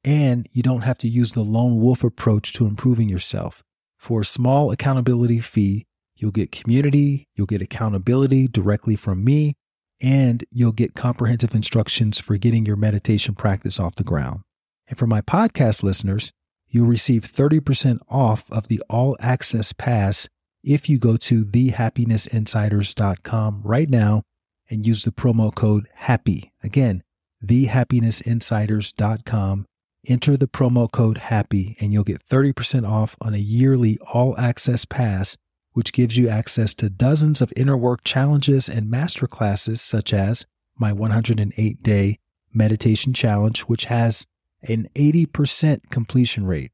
And 0.04 0.48
you 0.52 0.62
don't 0.62 0.82
have 0.82 0.98
to 0.98 1.08
use 1.08 1.32
the 1.32 1.42
lone 1.42 1.80
wolf 1.80 2.04
approach 2.04 2.52
to 2.54 2.66
improving 2.66 3.08
yourself. 3.08 3.62
For 3.98 4.20
a 4.20 4.26
small 4.26 4.70
accountability 4.70 5.40
fee, 5.40 5.86
you'll 6.14 6.30
get 6.30 6.52
community, 6.52 7.26
you'll 7.34 7.46
get 7.46 7.62
accountability 7.62 8.46
directly 8.48 8.96
from 8.96 9.24
me, 9.24 9.54
and 10.00 10.44
you'll 10.50 10.72
get 10.72 10.94
comprehensive 10.94 11.54
instructions 11.54 12.20
for 12.20 12.36
getting 12.36 12.66
your 12.66 12.76
meditation 12.76 13.34
practice 13.34 13.80
off 13.80 13.94
the 13.94 14.04
ground. 14.04 14.40
And 14.86 14.98
for 14.98 15.06
my 15.06 15.22
podcast 15.22 15.82
listeners, 15.82 16.30
you'll 16.68 16.86
receive 16.86 17.22
30% 17.22 18.00
off 18.10 18.44
of 18.50 18.68
the 18.68 18.82
all 18.90 19.16
access 19.20 19.72
pass 19.72 20.28
if 20.62 20.86
you 20.88 20.98
go 20.98 21.16
to 21.16 21.44
thehappinessinsiders.com 21.44 23.62
right 23.64 23.88
now 23.88 24.22
and 24.68 24.86
use 24.86 25.04
the 25.04 25.12
promo 25.12 25.54
code 25.54 25.88
HAPPY. 26.00 26.52
Again, 26.62 27.02
thehappinessinsiders.com 27.44 29.66
Enter 30.06 30.36
the 30.36 30.46
promo 30.46 30.90
code 30.90 31.18
HAPPY 31.18 31.76
and 31.80 31.92
you'll 31.92 32.04
get 32.04 32.24
30% 32.26 32.88
off 32.88 33.16
on 33.20 33.34
a 33.34 33.38
yearly 33.38 33.98
all 34.12 34.38
access 34.38 34.84
pass, 34.84 35.36
which 35.72 35.92
gives 35.92 36.16
you 36.16 36.28
access 36.28 36.74
to 36.74 36.90
dozens 36.90 37.40
of 37.40 37.52
inner 37.56 37.76
work 37.76 38.04
challenges 38.04 38.68
and 38.68 38.92
masterclasses, 38.92 39.78
such 39.78 40.12
as 40.12 40.46
my 40.76 40.92
108 40.92 41.82
day 41.82 42.18
meditation 42.52 43.14
challenge, 43.14 43.62
which 43.62 43.86
has 43.86 44.26
an 44.62 44.88
80% 44.94 45.90
completion 45.90 46.46
rate. 46.46 46.70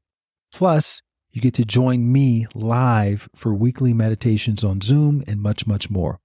Plus, 0.51 1.01
you 1.31 1.41
get 1.41 1.55
to 1.55 1.63
join 1.63 2.11
me 2.11 2.45
live 2.53 3.29
for 3.35 3.53
weekly 3.53 3.93
meditations 3.93 4.61
on 4.63 4.81
Zoom 4.81 5.23
and 5.27 5.41
much, 5.41 5.65
much 5.65 5.89
more. 5.89 6.19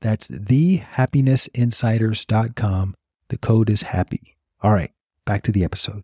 That's 0.00 0.28
thehappinessinsiders.com. 0.28 2.94
The 3.28 3.38
code 3.38 3.70
is 3.70 3.84
HAPPY. 3.84 4.36
All 4.62 4.72
right, 4.72 4.90
back 5.24 5.42
to 5.42 5.52
the 5.52 5.62
episode. 5.64 6.02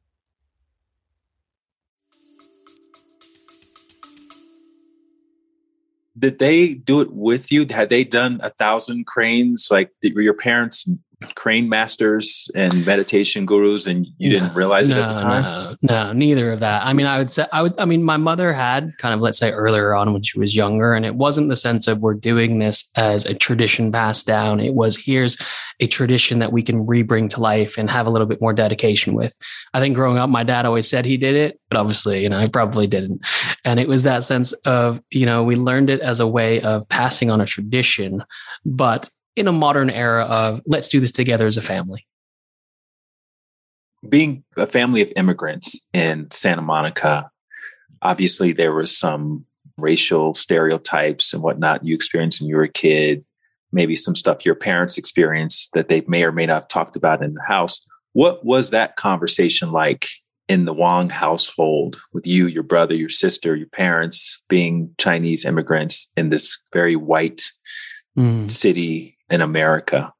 Did 6.18 6.38
they 6.38 6.74
do 6.74 7.00
it 7.00 7.12
with 7.12 7.52
you? 7.52 7.66
Had 7.70 7.90
they 7.90 8.04
done 8.04 8.40
a 8.42 8.50
thousand 8.50 9.06
cranes? 9.06 9.68
Like, 9.70 9.92
did, 10.00 10.14
were 10.14 10.22
your 10.22 10.34
parents 10.34 10.88
crane 11.34 11.68
masters 11.68 12.48
and 12.54 12.86
meditation 12.86 13.44
gurus 13.44 13.86
and 13.86 14.06
you 14.18 14.30
didn't 14.30 14.54
realize 14.54 14.88
no, 14.88 14.96
it 14.96 15.00
at 15.00 15.16
the 15.16 15.22
time? 15.22 15.76
no, 15.82 16.04
no 16.04 16.12
neither 16.12 16.52
of 16.52 16.60
that. 16.60 16.86
I 16.86 16.92
mean 16.92 17.06
i 17.06 17.18
would 17.18 17.30
say 17.30 17.44
i 17.52 17.60
would 17.60 17.76
i 17.78 17.84
mean 17.84 18.04
my 18.04 18.16
mother 18.16 18.52
had 18.52 18.96
kind 18.98 19.12
of 19.12 19.20
let's 19.20 19.38
say 19.38 19.50
earlier 19.50 19.94
on 19.94 20.12
when 20.12 20.22
she 20.22 20.38
was 20.38 20.54
younger 20.54 20.94
and 20.94 21.04
it 21.04 21.16
wasn't 21.16 21.48
the 21.48 21.56
sense 21.56 21.88
of 21.88 22.02
we're 22.02 22.14
doing 22.14 22.60
this 22.60 22.88
as 22.96 23.26
a 23.26 23.34
tradition 23.34 23.90
passed 23.90 24.26
down. 24.26 24.60
It 24.60 24.74
was 24.74 24.96
here's 24.96 25.36
a 25.80 25.88
tradition 25.88 26.38
that 26.38 26.52
we 26.52 26.62
can 26.62 26.86
rebring 26.86 27.28
to 27.30 27.40
life 27.40 27.76
and 27.78 27.90
have 27.90 28.06
a 28.06 28.10
little 28.10 28.26
bit 28.26 28.40
more 28.40 28.52
dedication 28.52 29.14
with. 29.14 29.36
I 29.74 29.80
think 29.80 29.96
growing 29.96 30.18
up 30.18 30.30
my 30.30 30.44
dad 30.44 30.66
always 30.66 30.88
said 30.88 31.04
he 31.04 31.16
did 31.16 31.34
it 31.34 31.60
but 31.68 31.78
obviously 31.78 32.22
you 32.22 32.28
know 32.28 32.38
i 32.38 32.46
probably 32.46 32.86
didn't. 32.86 33.26
And 33.64 33.80
it 33.80 33.88
was 33.88 34.04
that 34.04 34.22
sense 34.22 34.52
of 34.64 35.02
you 35.10 35.26
know 35.26 35.42
we 35.42 35.56
learned 35.56 35.90
it 35.90 36.00
as 36.00 36.20
a 36.20 36.28
way 36.28 36.60
of 36.60 36.88
passing 36.88 37.28
on 37.28 37.40
a 37.40 37.46
tradition 37.46 38.22
but 38.64 39.10
in 39.38 39.48
a 39.48 39.52
modern 39.52 39.90
era 39.90 40.24
of 40.24 40.60
let's 40.66 40.88
do 40.88 41.00
this 41.00 41.12
together 41.12 41.46
as 41.46 41.56
a 41.56 41.62
family. 41.62 42.06
Being 44.08 44.44
a 44.56 44.66
family 44.66 45.02
of 45.02 45.12
immigrants 45.16 45.88
in 45.92 46.30
Santa 46.30 46.62
Monica, 46.62 47.30
obviously 48.02 48.52
there 48.52 48.74
was 48.74 48.96
some 48.96 49.44
racial 49.76 50.34
stereotypes 50.34 51.32
and 51.32 51.42
whatnot 51.42 51.84
you 51.84 51.94
experienced 51.94 52.40
when 52.40 52.48
you 52.48 52.56
were 52.56 52.64
a 52.64 52.68
kid, 52.68 53.24
maybe 53.72 53.94
some 53.94 54.14
stuff 54.14 54.44
your 54.44 54.54
parents 54.54 54.98
experienced 54.98 55.72
that 55.72 55.88
they 55.88 56.02
may 56.06 56.24
or 56.24 56.32
may 56.32 56.46
not 56.46 56.62
have 56.62 56.68
talked 56.68 56.96
about 56.96 57.22
in 57.22 57.34
the 57.34 57.42
house. 57.42 57.86
What 58.12 58.44
was 58.44 58.70
that 58.70 58.96
conversation 58.96 59.70
like 59.70 60.08
in 60.48 60.64
the 60.64 60.72
Wong 60.72 61.10
household 61.10 62.00
with 62.12 62.26
you, 62.26 62.46
your 62.46 62.62
brother, 62.62 62.94
your 62.94 63.10
sister, 63.10 63.54
your 63.54 63.68
parents 63.68 64.42
being 64.48 64.94
Chinese 64.98 65.44
immigrants 65.44 66.10
in 66.16 66.30
this 66.30 66.58
very 66.72 66.96
white 66.96 67.42
mm. 68.16 68.48
city 68.48 69.17
in 69.30 69.40
America? 69.40 70.12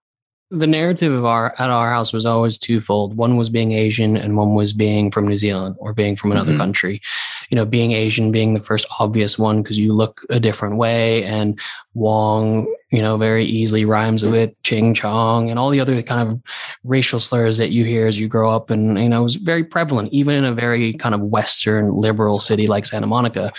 The 0.50 0.66
narrative 0.66 1.12
of 1.12 1.26
our 1.26 1.54
at 1.58 1.68
our 1.68 1.90
house 1.90 2.12
was 2.12 2.24
always 2.24 2.56
twofold. 2.56 3.16
One 3.16 3.36
was 3.36 3.50
being 3.50 3.72
Asian, 3.72 4.16
and 4.16 4.34
one 4.36 4.54
was 4.54 4.72
being 4.72 5.10
from 5.10 5.28
New 5.28 5.36
Zealand 5.36 5.76
or 5.78 5.92
being 5.92 6.16
from 6.16 6.32
another 6.32 6.52
mm-hmm. 6.52 6.60
country. 6.60 7.02
You 7.50 7.56
know, 7.56 7.66
being 7.66 7.92
Asian 7.92 8.32
being 8.32 8.54
the 8.54 8.60
first 8.60 8.86
obvious 8.98 9.38
one 9.38 9.62
because 9.62 9.78
you 9.78 9.92
look 9.92 10.22
a 10.30 10.40
different 10.40 10.76
way, 10.76 11.22
and 11.24 11.60
Wong, 11.92 12.66
you 12.90 13.02
know, 13.02 13.18
very 13.18 13.45
easily 13.45 13.85
rhymes 13.85 14.25
with 14.25 14.50
Ching 14.62 14.95
Chong 14.95 15.50
and 15.50 15.59
all 15.59 15.68
the 15.68 15.80
other 15.80 16.00
kind 16.02 16.28
of 16.28 16.40
racial 16.85 17.18
slurs 17.18 17.59
that 17.59 17.71
you 17.71 17.85
hear 17.85 18.07
as 18.07 18.18
you 18.18 18.28
grow 18.28 18.50
up. 18.50 18.71
And, 18.71 18.99
you 18.99 19.09
know, 19.09 19.21
it 19.21 19.25
was 19.25 19.35
very 19.35 19.62
prevalent, 19.62 20.12
even 20.12 20.35
in 20.35 20.45
a 20.45 20.54
very 20.54 20.95
kind 20.95 21.14
of 21.14 21.21
Western 21.21 21.95
liberal 21.95 22.40
city 22.40 22.66
like 22.66 22.87
Santa 22.87 23.07
Monica. 23.07 23.52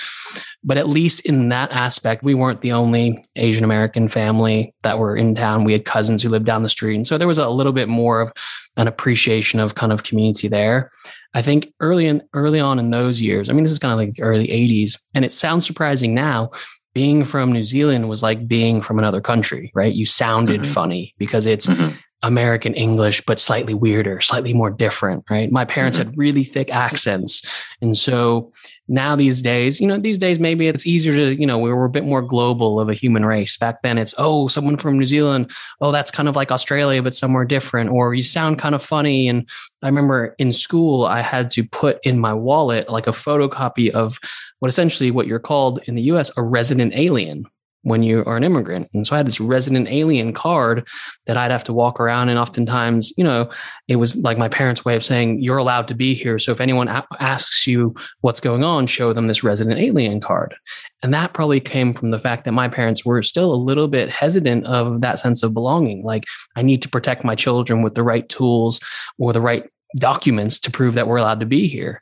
But 0.64 0.78
at 0.78 0.90
least 0.90 1.22
in 1.22 1.50
that 1.50 1.72
aspect, 1.72 2.24
we 2.24 2.34
weren't 2.34 2.62
the 2.62 2.72
only 2.72 3.24
Asian 3.36 3.64
American 3.64 4.08
family 4.08 4.74
that 4.82 4.98
were 4.98 5.16
in 5.16 5.36
town. 5.36 5.64
We 5.64 5.74
had 5.74 5.86
cousins 5.86 6.24
who 6.24 6.30
lived 6.30 6.46
down 6.46 6.64
the 6.64 6.70
street. 6.70 6.96
And 6.96 7.08
so 7.08 7.18
there 7.18 7.28
was 7.28 7.38
a 7.38 7.50
little 7.50 7.72
bit 7.72 7.88
more 7.88 8.22
of 8.22 8.34
an 8.78 8.88
appreciation 8.88 9.60
of 9.60 9.76
kind 9.76 9.92
of 9.92 10.04
community 10.04 10.48
there. 10.48 10.90
I 11.34 11.44
think 11.44 11.72
early 11.80 12.08
in 12.08 12.24
early 12.34 12.60
on 12.60 12.80
in 12.80 12.90
those 12.90 13.22
years, 13.22 13.50
I 13.50 13.54
mean, 13.54 13.64
this 13.64 13.72
is 13.72 13.80
kind 13.80 13.92
of 13.92 14.00
like 14.00 14.16
the 14.16 14.24
early 14.24 14.48
80s, 14.48 15.00
and 15.14 15.24
it 15.24 15.32
sounds 15.32 15.68
surprising 15.68 16.16
now, 16.16 16.50
being 16.94 17.24
from 17.24 17.52
New 17.52 17.64
Zealand 17.64 18.10
was 18.10 18.24
like 18.24 18.48
being 18.48 18.82
from 18.82 19.00
another 19.00 19.22
country, 19.22 19.72
right? 19.76 19.94
You 19.94 20.06
sounded 20.06 20.62
mm-hmm. 20.62 20.72
funny 20.72 21.14
because 21.18 21.46
it's 21.46 21.68
mm-hmm. 21.68 21.96
American 22.22 22.74
English, 22.74 23.22
but 23.22 23.40
slightly 23.40 23.74
weirder, 23.74 24.20
slightly 24.20 24.54
more 24.54 24.70
different, 24.70 25.24
right? 25.30 25.52
My 25.52 25.64
parents 25.64 25.98
mm-hmm. 25.98 26.10
had 26.10 26.18
really 26.18 26.44
thick 26.44 26.70
accents. 26.70 27.48
And 27.82 27.98
so 27.98 28.52
now 28.90 29.16
these 29.16 29.42
days, 29.42 29.80
you 29.80 29.88
know, 29.88 29.98
these 29.98 30.18
days 30.18 30.38
maybe 30.38 30.68
it's 30.68 30.86
easier 30.86 31.16
to, 31.16 31.40
you 31.40 31.46
know, 31.46 31.58
we 31.58 31.72
were 31.72 31.86
a 31.86 31.90
bit 31.90 32.04
more 32.04 32.22
global 32.22 32.78
of 32.78 32.90
a 32.90 32.94
human 32.94 33.26
race. 33.26 33.56
Back 33.56 33.84
then 33.84 33.98
it's, 33.98 34.14
oh, 34.18 34.50
someone 34.50 34.76
from 34.76 35.00
New 35.00 35.06
Zealand, 35.06 35.52
oh, 35.80 35.94
that's 35.94 36.12
kind 36.12 36.28
of 36.28 36.36
like 36.36 36.52
Australia, 36.52 37.02
but 37.02 37.16
somewhere 37.16 37.46
different, 37.46 37.90
or 37.90 38.14
you 38.14 38.24
sound 38.24 38.60
kind 38.60 38.76
of 38.76 38.84
funny. 38.84 39.30
And 39.30 39.48
I 39.82 39.88
remember 39.88 40.36
in 40.40 40.52
school, 40.52 41.06
I 41.06 41.22
had 41.22 41.50
to 41.52 41.64
put 41.64 42.00
in 42.04 42.20
my 42.20 42.34
wallet 42.34 42.90
like 42.90 43.08
a 43.08 43.12
photocopy 43.12 43.92
of 43.92 44.20
what 44.60 44.68
essentially 44.68 45.10
what 45.10 45.26
you're 45.26 45.40
called 45.40 45.80
in 45.86 45.96
the 45.96 46.02
US 46.04 46.32
a 46.36 46.44
resident 46.44 46.94
alien 46.96 47.46
when 47.84 48.04
you 48.04 48.24
are 48.26 48.36
an 48.36 48.44
immigrant. 48.44 48.90
And 48.94 49.08
so 49.08 49.16
I 49.16 49.18
had 49.18 49.28
this 49.28 49.40
resident 49.40 49.88
alien 49.88 50.34
card 50.34 50.88
that 51.28 51.38
I'd 51.38 51.52
have 51.52 51.64
to 51.66 51.74
walk 51.74 52.00
around. 52.00 52.30
And 52.30 52.38
oftentimes, 52.38 53.14
you 53.18 53.24
know, 53.24 53.50
it 53.88 53.96
was 53.96 54.18
like 54.18 54.38
my 54.38 54.50
parents' 54.50 54.84
way 54.84 54.96
of 54.96 55.06
saying, 55.06 55.42
you're 55.42 55.58
allowed 55.58 55.88
to 55.88 55.96
be 55.96 56.14
here. 56.14 56.38
So 56.40 56.52
if 56.52 56.60
anyone 56.60 56.90
a- 56.90 57.08
asks 57.20 57.66
you 57.66 57.96
what's 58.22 58.42
going 58.42 58.64
on, 58.64 58.88
show 58.88 59.14
them 59.14 59.28
this 59.28 59.44
resident 59.44 59.80
alien 59.80 60.20
card. 60.20 60.56
And 61.02 61.14
that 61.14 61.34
probably 61.34 61.62
came 61.62 61.94
from 61.94 62.12
the 62.12 62.20
fact 62.20 62.44
that 62.44 62.52
my 62.52 62.68
parents 62.68 63.06
were 63.06 63.24
still 63.24 63.54
a 63.54 63.56
little 63.56 63.88
bit 63.88 64.10
hesitant 64.10 64.66
of 64.66 65.00
that 65.02 65.20
sense 65.20 65.42
of 65.44 65.54
belonging. 65.54 66.04
Like, 66.04 66.26
I 66.58 66.62
need 66.62 66.82
to 66.82 66.90
protect 66.90 67.24
my 67.24 67.36
children 67.36 67.82
with 67.82 67.96
the 67.96 68.04
right 68.04 68.28
tools 68.28 68.82
or 69.18 69.32
the 69.32 69.42
right 69.42 69.70
documents 69.96 70.60
to 70.60 70.72
prove 70.72 70.96
that 70.96 71.08
we're 71.08 71.18
allowed 71.18 71.40
to 71.40 71.46
be 71.46 71.68
here 71.68 72.02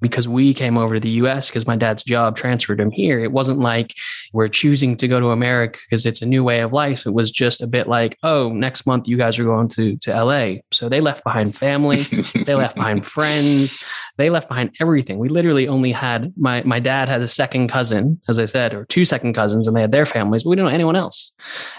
because 0.00 0.28
we 0.28 0.54
came 0.54 0.78
over 0.78 0.94
to 0.94 1.00
the 1.00 1.10
US 1.10 1.48
because 1.48 1.66
my 1.66 1.76
dad's 1.76 2.04
job 2.04 2.36
transferred 2.36 2.80
him 2.80 2.90
here. 2.90 3.20
It 3.20 3.32
wasn't 3.32 3.58
like 3.58 3.94
we're 4.32 4.48
choosing 4.48 4.96
to 4.96 5.08
go 5.08 5.20
to 5.20 5.30
America 5.30 5.78
because 5.88 6.06
it's 6.06 6.22
a 6.22 6.26
new 6.26 6.44
way 6.44 6.60
of 6.60 6.72
life. 6.72 7.06
It 7.06 7.14
was 7.14 7.30
just 7.30 7.62
a 7.62 7.66
bit 7.66 7.88
like, 7.88 8.16
oh, 8.22 8.50
next 8.50 8.86
month 8.86 9.08
you 9.08 9.16
guys 9.16 9.38
are 9.38 9.44
going 9.44 9.68
to, 9.70 9.96
to 9.96 10.24
LA. 10.24 10.56
So 10.70 10.88
they 10.88 11.00
left 11.00 11.24
behind 11.24 11.56
family, 11.56 11.98
they 12.46 12.54
left 12.54 12.76
behind 12.76 13.06
friends, 13.16 13.82
they 14.16 14.30
left 14.30 14.48
behind 14.48 14.74
everything. 14.80 15.18
We 15.18 15.28
literally 15.28 15.68
only 15.68 15.92
had 15.92 16.32
my 16.36 16.62
my 16.64 16.80
dad 16.80 17.08
had 17.08 17.20
a 17.20 17.28
second 17.28 17.68
cousin, 17.68 18.20
as 18.28 18.38
I 18.38 18.46
said, 18.46 18.74
or 18.74 18.84
two 18.86 19.04
second 19.04 19.34
cousins, 19.34 19.66
and 19.66 19.76
they 19.76 19.80
had 19.80 19.92
their 19.92 20.06
families, 20.06 20.42
but 20.42 20.50
we 20.50 20.56
didn't 20.56 20.68
know 20.68 20.74
anyone 20.74 20.96
else. 20.96 21.32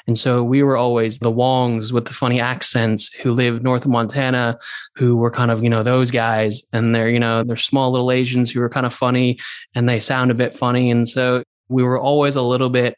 And 0.07 0.17
so 0.17 0.43
we 0.43 0.63
were 0.63 0.77
always 0.77 1.19
the 1.19 1.31
Wongs 1.31 1.91
with 1.91 2.05
the 2.05 2.13
funny 2.13 2.39
accents 2.39 3.13
who 3.13 3.31
lived 3.31 3.63
north 3.63 3.85
of 3.85 3.91
Montana, 3.91 4.57
who 4.95 5.15
were 5.15 5.31
kind 5.31 5.51
of, 5.51 5.63
you 5.63 5.69
know, 5.69 5.83
those 5.83 6.11
guys. 6.11 6.63
And 6.73 6.95
they're, 6.95 7.09
you 7.09 7.19
know, 7.19 7.43
they're 7.43 7.55
small 7.55 7.91
little 7.91 8.08
Asians 8.11 8.51
who 8.51 8.61
are 8.61 8.69
kind 8.69 8.85
of 8.85 8.93
funny 8.93 9.39
and 9.75 9.87
they 9.87 9.99
sound 9.99 10.31
a 10.31 10.35
bit 10.35 10.55
funny. 10.55 10.91
And 10.91 11.07
so 11.07 11.43
we 11.67 11.83
were 11.83 11.99
always 11.99 12.35
a 12.35 12.41
little 12.41 12.69
bit 12.69 12.95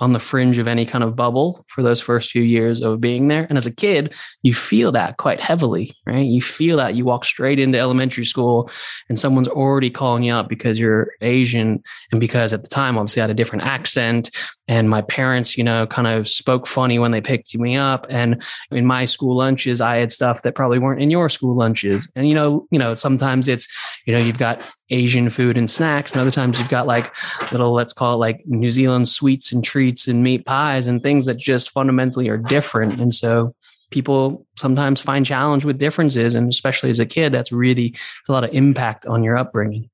on 0.00 0.12
the 0.12 0.18
fringe 0.18 0.58
of 0.58 0.66
any 0.66 0.84
kind 0.84 1.04
of 1.04 1.14
bubble 1.14 1.64
for 1.68 1.82
those 1.82 2.00
first 2.00 2.30
few 2.30 2.42
years 2.42 2.82
of 2.82 3.00
being 3.00 3.28
there. 3.28 3.46
And 3.48 3.56
as 3.56 3.66
a 3.66 3.74
kid, 3.74 4.14
you 4.42 4.52
feel 4.52 4.90
that 4.92 5.18
quite 5.18 5.40
heavily, 5.40 5.96
right? 6.06 6.26
You 6.26 6.42
feel 6.42 6.76
that 6.78 6.94
you 6.94 7.04
walk 7.04 7.24
straight 7.24 7.60
into 7.60 7.78
elementary 7.78 8.24
school 8.24 8.70
and 9.08 9.18
someone's 9.18 9.48
already 9.48 9.90
calling 9.90 10.24
you 10.24 10.32
out 10.32 10.48
because 10.48 10.78
you're 10.78 11.12
Asian 11.20 11.82
and 12.10 12.20
because 12.20 12.52
at 12.52 12.62
the 12.62 12.68
time, 12.68 12.98
obviously, 12.98 13.22
I 13.22 13.24
had 13.24 13.30
a 13.30 13.34
different 13.34 13.64
accent 13.64 14.30
and 14.66 14.88
my 14.88 15.02
parents, 15.02 15.58
you 15.58 15.64
know, 15.64 15.86
kind 15.86 16.08
of 16.08 16.26
spoke 16.26 16.66
funny 16.66 16.98
when 16.98 17.10
they 17.10 17.20
picked 17.20 17.56
me 17.56 17.76
up. 17.76 18.06
And 18.08 18.42
in 18.70 18.86
my 18.86 19.04
school 19.04 19.36
lunches, 19.36 19.80
I 19.80 19.96
had 19.96 20.10
stuff 20.10 20.42
that 20.42 20.54
probably 20.54 20.78
weren't 20.78 21.02
in 21.02 21.10
your 21.10 21.28
school 21.28 21.54
lunches. 21.54 22.10
And 22.16 22.28
you 22.28 22.34
know, 22.34 22.66
you 22.70 22.78
know, 22.78 22.94
sometimes 22.94 23.46
it's, 23.46 23.68
you 24.06 24.14
know, 24.14 24.20
you've 24.20 24.38
got 24.38 24.62
Asian 24.94 25.28
food 25.28 25.58
and 25.58 25.68
snacks, 25.68 26.12
and 26.12 26.20
other 26.20 26.30
times 26.30 26.58
you've 26.58 26.68
got 26.68 26.86
like 26.86 27.14
little, 27.52 27.72
let's 27.72 27.92
call 27.92 28.14
it 28.14 28.18
like 28.18 28.46
New 28.46 28.70
Zealand 28.70 29.08
sweets 29.08 29.52
and 29.52 29.64
treats 29.64 30.08
and 30.08 30.22
meat 30.22 30.46
pies 30.46 30.86
and 30.86 31.02
things 31.02 31.26
that 31.26 31.36
just 31.36 31.70
fundamentally 31.70 32.28
are 32.28 32.38
different. 32.38 33.00
And 33.00 33.12
so 33.12 33.54
people 33.90 34.46
sometimes 34.56 35.00
find 35.00 35.26
challenge 35.26 35.64
with 35.64 35.78
differences, 35.78 36.34
and 36.34 36.48
especially 36.48 36.90
as 36.90 37.00
a 37.00 37.06
kid, 37.06 37.32
that's 37.32 37.52
really 37.52 37.94
a 38.28 38.32
lot 38.32 38.44
of 38.44 38.50
impact 38.52 39.06
on 39.06 39.22
your 39.22 39.36
upbringing. 39.36 39.90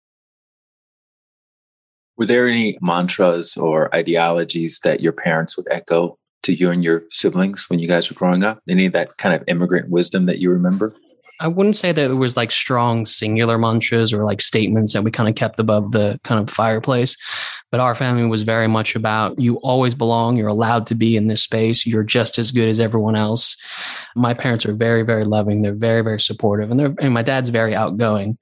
Were 2.17 2.27
there 2.27 2.47
any 2.47 2.79
mantras 2.83 3.57
or 3.57 3.95
ideologies 3.95 4.81
that 4.85 5.01
your 5.01 5.13
parents 5.13 5.57
would 5.57 5.67
echo 5.71 6.19
to 6.43 6.53
you 6.53 6.71
and 6.71 6.85
your 6.85 7.05
siblings 7.09 7.69
when 7.69 7.79
you 7.79 7.89
guys 7.89 8.11
were 8.11 8.19
growing 8.19 8.45
up? 8.45 8.61
Any 8.69 8.87
of 8.87 8.93
that 8.93 9.17
kind 9.17 9.35
of 9.35 9.43
immigrant 9.49 9.89
wisdom 9.89 10.27
that 10.27 10.39
you 10.39 10.51
remember? 10.51 10.95
I 11.41 11.49
wouldn't 11.49 11.77
say 11.77 11.91
that 11.91 12.11
it 12.11 12.15
was 12.15 12.37
like 12.37 12.53
strong 12.53 13.07
singular 13.07 13.57
mantras 13.57 14.13
or 14.13 14.25
like 14.25 14.43
statements 14.43 14.93
that 14.93 15.03
we 15.03 15.11
kind 15.11 15.29
of 15.29 15.35
kept 15.35 15.59
above 15.59 15.93
the 15.93 16.21
kind 16.23 16.39
of 16.41 16.55
fireplace. 16.55 17.17
But 17.71 17.81
our 17.81 17.95
family 17.95 18.27
was 18.27 18.43
very 18.43 18.69
much 18.69 18.95
about 18.95 19.39
you 19.39 19.57
always 19.57 19.95
belong. 19.95 20.37
You're 20.37 20.49
allowed 20.49 20.87
to 20.89 20.95
be 20.95 21.17
in 21.17 21.29
this 21.29 21.43
space. 21.43 21.87
You're 21.87 22.03
just 22.03 22.39
as 22.39 22.53
good 22.53 22.69
as 22.69 22.79
everyone 22.79 23.17
else. 23.17 23.57
My 24.15 24.35
parents 24.35 24.67
are 24.67 24.75
very, 24.75 25.03
very 25.03 25.25
loving. 25.25 25.63
They're 25.63 25.75
very, 25.75 26.03
very 26.03 26.21
supportive. 26.21 26.71
And 26.71 26.79
they're, 26.79 26.95
and 27.01 27.15
my 27.15 27.23
dad's 27.23 27.49
very 27.49 27.75
outgoing. 27.75 28.37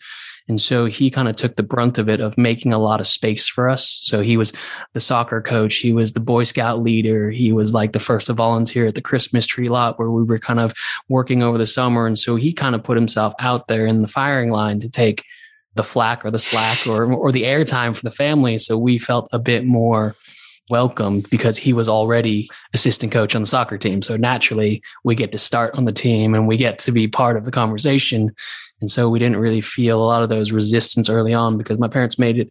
And 0.49 0.61
so 0.61 0.87
he 0.87 1.11
kind 1.11 1.28
of 1.28 1.37
took 1.37 1.57
the 1.57 1.62
brunt 1.62 1.99
of 1.99 2.09
it 2.09 2.21
of 2.21 2.38
making 2.38 2.73
a 2.73 2.78
lot 2.78 3.00
of 3.00 3.07
space 3.07 3.49
for 3.49 3.69
us. 3.69 3.99
So 4.02 4.21
he 4.23 4.37
was 4.37 4.52
the 4.95 5.00
soccer 5.00 5.43
coach, 5.43 5.76
he 5.76 5.93
was 5.93 6.12
the 6.12 6.21
Boy 6.21 6.45
Scout 6.45 6.83
leader, 6.83 7.31
he 7.31 7.52
was 7.52 7.75
like 7.75 7.93
the 7.93 8.00
first 8.00 8.26
to 8.26 8.33
volunteer 8.33 8.87
at 8.87 8.95
the 8.95 9.02
Christmas 9.02 9.47
tree 9.47 9.69
lot 9.69 9.99
where 9.99 10.11
we 10.11 10.23
were 10.23 10.38
kind 10.38 10.61
of 10.61 10.73
working 11.09 11.43
over 11.43 11.59
the 11.59 11.67
summer. 11.67 12.07
And 12.07 12.19
so 12.19 12.37
he 12.37 12.52
kind 12.52 12.75
of 12.75 12.83
put 12.83 12.97
himself 12.97 13.35
out 13.38 13.69
there 13.69 13.87
in 13.87 14.02
the 14.02 14.09
firing 14.09 14.50
line 14.50 14.78
to 14.81 14.88
take 14.88 15.25
the 15.75 15.85
flack 15.85 16.25
or 16.25 16.31
the 16.31 16.38
slack 16.38 16.87
or 16.87 17.12
or 17.12 17.31
the 17.31 17.45
airtime 17.45 17.97
for 17.97 18.02
the 18.02 18.11
family. 18.11 18.59
So 18.59 18.76
we 18.76 18.99
felt 18.99 19.28
a 19.33 19.38
bit 19.38 19.64
more 19.64 20.17
welcome 20.71 21.21
because 21.31 21.57
he 21.57 21.73
was 21.73 21.88
already 21.88 22.49
assistant 22.75 23.12
coach 23.12 23.35
on 23.35 23.43
the 23.43 23.47
soccer 23.47 23.78
team. 23.78 24.02
So 24.02 24.17
naturally, 24.17 24.83
we 25.05 25.14
get 25.14 25.33
to 25.33 25.38
start 25.38 25.75
on 25.75 25.85
the 25.85 25.93
team 25.93 26.35
and 26.35 26.47
we 26.47 26.57
get 26.57 26.78
to 26.81 26.93
be 26.93 27.09
part 27.09 27.37
of 27.37 27.45
the 27.45 27.50
conversation. 27.50 28.35
And 28.80 28.90
so 28.90 29.08
we 29.08 29.18
didn't 29.18 29.38
really 29.38 29.61
feel 29.61 30.02
a 30.02 30.06
lot 30.06 30.23
of 30.23 30.28
those 30.28 30.52
resistance 30.52 31.08
early 31.08 31.35
on 31.35 31.59
because 31.59 31.79
my 31.79 31.88
parents 31.88 32.18
made 32.18 32.38
it 32.38 32.50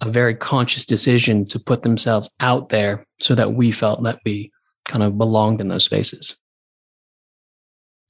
a 0.00 0.08
very 0.08 0.34
conscious 0.34 0.84
decision 0.84 1.44
to 1.46 1.58
put 1.58 1.82
themselves 1.82 2.30
out 2.40 2.68
there 2.68 3.04
so 3.20 3.34
that 3.34 3.54
we 3.54 3.72
felt 3.72 4.02
that 4.04 4.20
we 4.24 4.52
kind 4.84 5.02
of 5.02 5.18
belonged 5.18 5.60
in 5.60 5.68
those 5.68 5.84
spaces. 5.84 6.36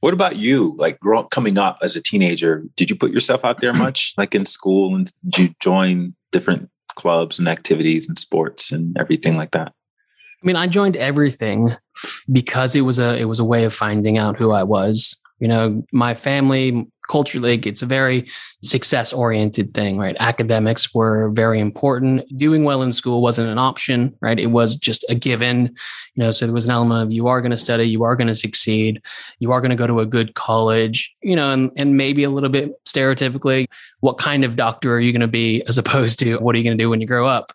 What 0.00 0.14
about 0.14 0.36
you? 0.36 0.76
Like 0.78 1.00
growing 1.00 1.26
coming 1.28 1.58
up 1.58 1.78
as 1.82 1.96
a 1.96 2.02
teenager, 2.02 2.64
did 2.76 2.88
you 2.88 2.96
put 2.96 3.10
yourself 3.10 3.44
out 3.44 3.60
there 3.60 3.72
much, 3.72 4.14
like 4.18 4.34
in 4.34 4.46
school, 4.46 4.94
and 4.94 5.12
did 5.28 5.38
you 5.38 5.54
join 5.60 6.14
different 6.30 6.70
clubs 6.94 7.38
and 7.38 7.48
activities 7.48 8.08
and 8.08 8.18
sports 8.18 8.70
and 8.70 8.96
everything 8.98 9.36
like 9.36 9.50
that? 9.52 9.72
I 10.42 10.46
mean, 10.46 10.56
I 10.56 10.68
joined 10.68 10.96
everything 10.96 11.74
because 12.30 12.76
it 12.76 12.82
was 12.82 13.00
a 13.00 13.18
it 13.18 13.24
was 13.24 13.40
a 13.40 13.44
way 13.44 13.64
of 13.64 13.74
finding 13.74 14.18
out 14.18 14.36
who 14.36 14.52
I 14.52 14.62
was. 14.62 15.16
You 15.40 15.48
know, 15.48 15.84
my 15.92 16.14
family, 16.14 16.86
culturally 17.08 17.54
it's 17.64 17.82
a 17.82 17.86
very 17.86 18.28
success 18.62 19.12
oriented 19.12 19.72
thing 19.74 19.98
right? 19.98 20.16
Academics 20.18 20.94
were 20.94 21.30
very 21.30 21.60
important. 21.60 22.24
Doing 22.36 22.64
well 22.64 22.82
in 22.82 22.92
school 22.92 23.22
wasn't 23.22 23.48
an 23.48 23.58
option 23.58 24.14
right? 24.20 24.38
It 24.38 24.48
was 24.48 24.76
just 24.76 25.04
a 25.08 25.14
given 25.14 25.74
you 26.14 26.22
know 26.22 26.30
so 26.30 26.46
there 26.46 26.54
was 26.54 26.66
an 26.66 26.72
element 26.72 27.02
of 27.02 27.12
you 27.12 27.26
are 27.28 27.40
going 27.40 27.50
to 27.50 27.56
study 27.58 27.84
you 27.84 28.04
are 28.04 28.16
going 28.16 28.28
to 28.28 28.34
succeed 28.34 29.02
you 29.38 29.52
are 29.52 29.60
going 29.60 29.70
to 29.70 29.76
go 29.76 29.86
to 29.86 30.00
a 30.00 30.06
good 30.06 30.34
college 30.34 31.14
you 31.22 31.36
know 31.36 31.52
and, 31.52 31.70
and 31.76 31.96
maybe 31.96 32.24
a 32.24 32.30
little 32.30 32.50
bit 32.50 32.72
stereotypically 32.84 33.66
what 34.00 34.18
kind 34.18 34.44
of 34.44 34.56
doctor 34.56 34.94
are 34.94 35.00
you 35.00 35.12
going 35.12 35.20
to 35.20 35.28
be 35.28 35.62
as 35.68 35.78
opposed 35.78 36.18
to 36.20 36.36
what 36.38 36.54
are 36.54 36.58
you 36.58 36.64
going 36.64 36.76
to 36.76 36.82
do 36.82 36.90
when 36.90 37.00
you 37.00 37.06
grow 37.06 37.26
up? 37.26 37.52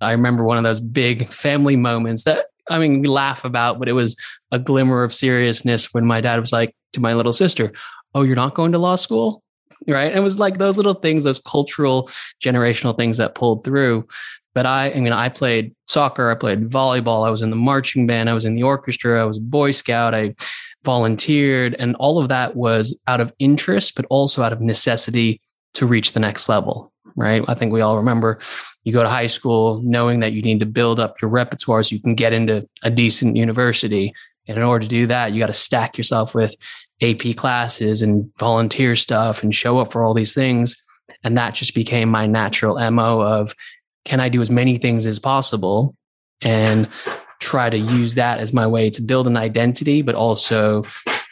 I 0.00 0.12
remember 0.12 0.44
one 0.44 0.58
of 0.58 0.64
those 0.64 0.80
big 0.80 1.28
family 1.28 1.76
moments 1.76 2.24
that 2.24 2.46
I 2.68 2.78
mean, 2.78 3.00
we 3.00 3.08
laugh 3.08 3.44
about, 3.44 3.80
but 3.80 3.88
it 3.88 3.94
was 3.94 4.16
a 4.52 4.58
glimmer 4.58 5.02
of 5.02 5.12
seriousness 5.12 5.92
when 5.92 6.06
my 6.06 6.20
dad 6.20 6.38
was 6.38 6.52
like 6.52 6.74
to 6.92 7.00
my 7.00 7.14
little 7.14 7.32
sister, 7.32 7.72
oh, 8.14 8.22
you're 8.22 8.36
not 8.36 8.54
going 8.54 8.72
to 8.72 8.78
law 8.78 8.96
school? 8.96 9.42
Right. 9.88 10.14
it 10.14 10.20
was 10.20 10.38
like 10.38 10.58
those 10.58 10.76
little 10.76 10.94
things, 10.94 11.24
those 11.24 11.38
cultural, 11.38 12.10
generational 12.44 12.94
things 12.94 13.16
that 13.16 13.34
pulled 13.34 13.64
through. 13.64 14.06
But 14.54 14.66
I, 14.66 14.92
I 14.92 15.00
mean, 15.00 15.12
I 15.12 15.30
played 15.30 15.74
soccer, 15.86 16.30
I 16.30 16.34
played 16.34 16.68
volleyball, 16.68 17.26
I 17.26 17.30
was 17.30 17.40
in 17.40 17.50
the 17.50 17.56
marching 17.56 18.06
band, 18.06 18.28
I 18.28 18.34
was 18.34 18.44
in 18.44 18.56
the 18.56 18.62
orchestra, 18.62 19.20
I 19.20 19.24
was 19.24 19.38
Boy 19.38 19.70
Scout, 19.70 20.14
I 20.14 20.34
volunteered, 20.84 21.76
and 21.78 21.96
all 21.96 22.18
of 22.18 22.28
that 22.28 22.56
was 22.56 22.98
out 23.06 23.20
of 23.20 23.32
interest, 23.38 23.94
but 23.94 24.06
also 24.10 24.42
out 24.42 24.52
of 24.52 24.60
necessity 24.60 25.40
to 25.74 25.86
reach 25.86 26.12
the 26.12 26.20
next 26.20 26.48
level. 26.48 26.92
Right. 27.16 27.42
I 27.48 27.54
think 27.54 27.72
we 27.72 27.80
all 27.80 27.96
remember 27.96 28.38
you 28.84 28.92
go 28.92 29.02
to 29.02 29.08
high 29.08 29.26
school 29.26 29.80
knowing 29.84 30.20
that 30.20 30.32
you 30.32 30.42
need 30.42 30.60
to 30.60 30.66
build 30.66 30.98
up 30.98 31.20
your 31.20 31.30
repertoire 31.30 31.82
so 31.82 31.94
you 31.94 32.00
can 32.00 32.14
get 32.14 32.32
into 32.32 32.66
a 32.82 32.90
decent 32.90 33.36
university. 33.36 34.14
And 34.46 34.56
in 34.56 34.64
order 34.64 34.84
to 34.84 34.88
do 34.88 35.06
that, 35.06 35.32
you 35.32 35.38
got 35.38 35.48
to 35.48 35.52
stack 35.52 35.98
yourself 35.98 36.34
with 36.34 36.54
AP 37.02 37.36
classes 37.36 38.02
and 38.02 38.30
volunteer 38.38 38.96
stuff 38.96 39.42
and 39.42 39.54
show 39.54 39.78
up 39.78 39.92
for 39.92 40.02
all 40.02 40.14
these 40.14 40.34
things. 40.34 40.76
And 41.24 41.36
that 41.36 41.54
just 41.54 41.74
became 41.74 42.08
my 42.08 42.26
natural 42.26 42.78
MO 42.90 43.22
of 43.22 43.54
can 44.04 44.20
I 44.20 44.28
do 44.28 44.40
as 44.40 44.50
many 44.50 44.78
things 44.78 45.06
as 45.06 45.18
possible 45.18 45.94
and 46.40 46.88
try 47.40 47.70
to 47.70 47.78
use 47.78 48.14
that 48.14 48.38
as 48.38 48.52
my 48.52 48.66
way 48.66 48.90
to 48.90 49.02
build 49.02 49.26
an 49.26 49.36
identity, 49.36 50.02
but 50.02 50.14
also 50.14 50.84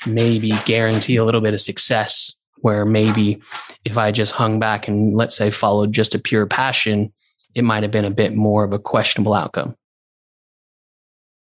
maybe 0.07 0.53
guarantee 0.65 1.17
a 1.17 1.25
little 1.25 1.41
bit 1.41 1.55
of 1.55 1.61
success 1.61 2.33
where 2.61 2.85
maybe 2.85 3.41
if 3.85 3.97
I 3.97 4.11
just 4.11 4.33
hung 4.33 4.59
back 4.59 4.89
and 4.89 5.17
let's 5.17 5.37
say 5.37 5.51
followed 5.51 5.93
just 5.93 6.15
a 6.15 6.19
pure 6.19 6.47
passion, 6.47 7.13
it 7.55 7.63
might 7.63 7.83
have 7.83 7.93
been 7.93 8.05
a 8.05 8.11
bit 8.11 8.35
more 8.35 8.65
of 8.65 8.73
a 8.73 8.79
questionable 8.79 9.35
outcome 9.35 9.77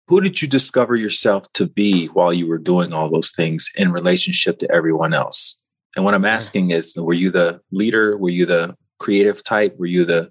who 0.08 0.22
did 0.22 0.42
you 0.42 0.48
discover 0.48 0.96
yourself 0.96 1.52
to 1.54 1.68
be 1.68 2.08
while 2.08 2.34
you 2.34 2.48
were 2.48 2.58
doing 2.58 2.94
all 2.94 3.10
those 3.10 3.32
things 3.32 3.70
in 3.76 3.92
relationship 3.92 4.58
to 4.60 4.72
everyone 4.72 5.14
else? 5.14 5.62
And 5.96 6.06
what 6.06 6.14
I'm 6.14 6.22
hmm. 6.22 6.28
asking 6.28 6.72
is, 6.72 6.96
were 6.96 7.14
you 7.14 7.30
the 7.30 7.60
leader? 7.72 8.18
Were 8.18 8.30
you 8.30 8.46
the 8.46 8.76
creative 9.00 9.44
type? 9.44 9.78
Were 9.78 9.86
you 9.86 10.06
the 10.06 10.30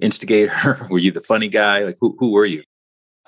instigator? 0.00 0.86
were 0.90 0.98
you 0.98 1.10
the 1.10 1.22
funny 1.22 1.48
guy? 1.48 1.84
Like, 1.84 1.96
who, 2.00 2.16
who 2.18 2.30
were 2.30 2.46
you? 2.46 2.62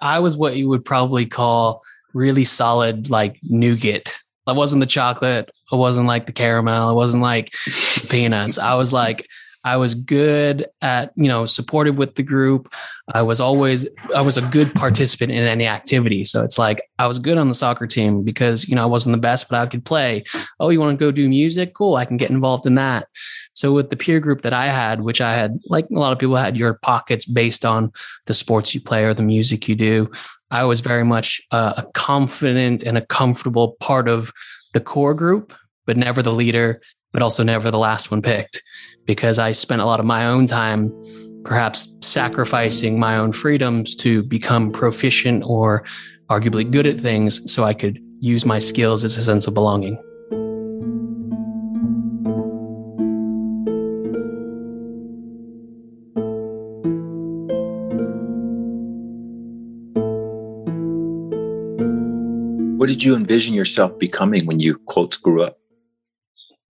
I 0.01 0.19
was 0.19 0.37
what 0.37 0.57
you 0.57 0.69
would 0.69 0.85
probably 0.85 1.27
call 1.27 1.83
really 2.15 2.45
solid, 2.45 3.11
like 3.11 3.37
nougat. 3.43 4.19
I 4.47 4.53
wasn't 4.53 4.81
the 4.81 4.87
chocolate. 4.87 5.51
I 5.71 5.77
wasn't 5.77 6.07
like 6.07 6.27
the 6.27 6.33
caramel. 6.33 6.89
I 6.89 6.93
wasn't 6.93 7.23
like 7.23 7.53
peanuts. 8.09 8.59
I 8.59 8.75
was 8.75 8.93
like 8.93 9.27
I 9.63 9.77
was 9.77 9.95
good 9.95 10.67
at, 10.81 11.13
you 11.17 11.29
know, 11.29 11.45
supportive 11.45 11.97
with 11.97 12.15
the 12.15 12.23
group. 12.23 12.73
I 13.13 13.23
was 13.23 13.41
always, 13.41 13.87
I 14.15 14.23
was 14.23 14.39
a 14.39 14.43
good 14.43 14.75
participant 14.75 15.33
in 15.33 15.45
any 15.45 15.67
activity. 15.67 16.25
So 16.25 16.43
it's 16.43 16.59
like 16.59 16.83
I 16.99 17.07
was 17.07 17.19
good 17.19 17.37
on 17.37 17.49
the 17.49 17.55
soccer 17.55 17.87
team 17.87 18.23
because, 18.23 18.69
you 18.69 18.75
know, 18.75 18.83
I 18.83 18.87
wasn't 18.87 19.15
the 19.15 19.21
best, 19.21 19.49
but 19.51 19.61
I 19.61 19.67
could 19.67 19.85
play. 19.85 20.25
Oh, 20.61 20.71
you 20.71 20.81
want 20.81 20.99
to 20.99 21.05
go 21.05 21.11
do 21.11 21.29
music? 21.29 21.75
Cool. 21.75 21.97
I 21.97 22.07
can 22.07 22.17
get 22.17 22.31
involved 22.31 22.67
in 22.67 22.77
that. 22.77 23.09
So 23.53 23.73
with 23.73 23.91
the 23.91 23.97
peer 23.97 24.21
group 24.21 24.43
that 24.43 24.55
I 24.55 24.69
had, 24.69 25.03
which 25.03 25.21
I 25.21 25.35
had, 25.35 25.59
like 25.67 25.87
a 25.91 25.99
lot 25.99 26.13
of 26.13 26.19
people 26.19 26.37
had 26.37 26.57
your 26.57 26.75
pockets 26.75 27.27
based 27.27 27.65
on 27.65 27.93
the 28.27 28.35
sports 28.35 28.75
you 28.75 28.81
play 28.81 29.05
or 29.05 29.13
the 29.13 29.23
music 29.23 29.69
you 29.69 29.75
do. 29.75 30.11
I 30.51 30.65
was 30.65 30.81
very 30.81 31.05
much 31.05 31.41
uh, 31.51 31.75
a 31.77 31.83
confident 31.93 32.83
and 32.83 32.97
a 32.97 33.05
comfortable 33.07 33.77
part 33.81 34.09
of 34.09 34.33
the 34.73 34.81
core 34.81 35.15
group, 35.15 35.53
but 35.85 35.99
never 35.99 36.23
the 36.23 36.33
leader, 36.33 36.81
but 37.13 37.21
also 37.21 37.43
never 37.43 37.71
the 37.71 37.79
last 37.79 38.11
one 38.11 38.23
picked 38.23 38.63
because 39.07 39.39
I 39.39 39.53
spent 39.53 39.81
a 39.81 39.85
lot 39.85 40.01
of 40.01 40.07
my 40.07 40.27
own 40.27 40.47
time 40.47 40.93
perhaps 41.45 41.97
sacrificing 42.01 42.99
my 42.99 43.17
own 43.17 43.33
freedoms 43.33 43.95
to 43.97 44.23
become 44.23 44.71
proficient 44.71 45.43
or 45.47 45.85
arguably 46.29 46.71
good 46.71 46.87
at 46.87 46.99
things 46.99 47.41
so 47.51 47.65
I 47.65 47.75
could 47.75 47.99
use 48.21 48.45
my 48.45 48.59
skills 48.59 49.05
as 49.05 49.17
a 49.17 49.23
sense 49.23 49.47
of 49.47 49.55
belonging. 49.55 49.99
What 62.79 62.89
did 62.89 63.03
you 63.05 63.15
envision 63.15 63.55
yourself 63.55 63.99
becoming 63.99 64.47
when 64.47 64.59
you 64.59 64.77
quote 64.77 65.21
grew 65.23 65.43
up? 65.43 65.60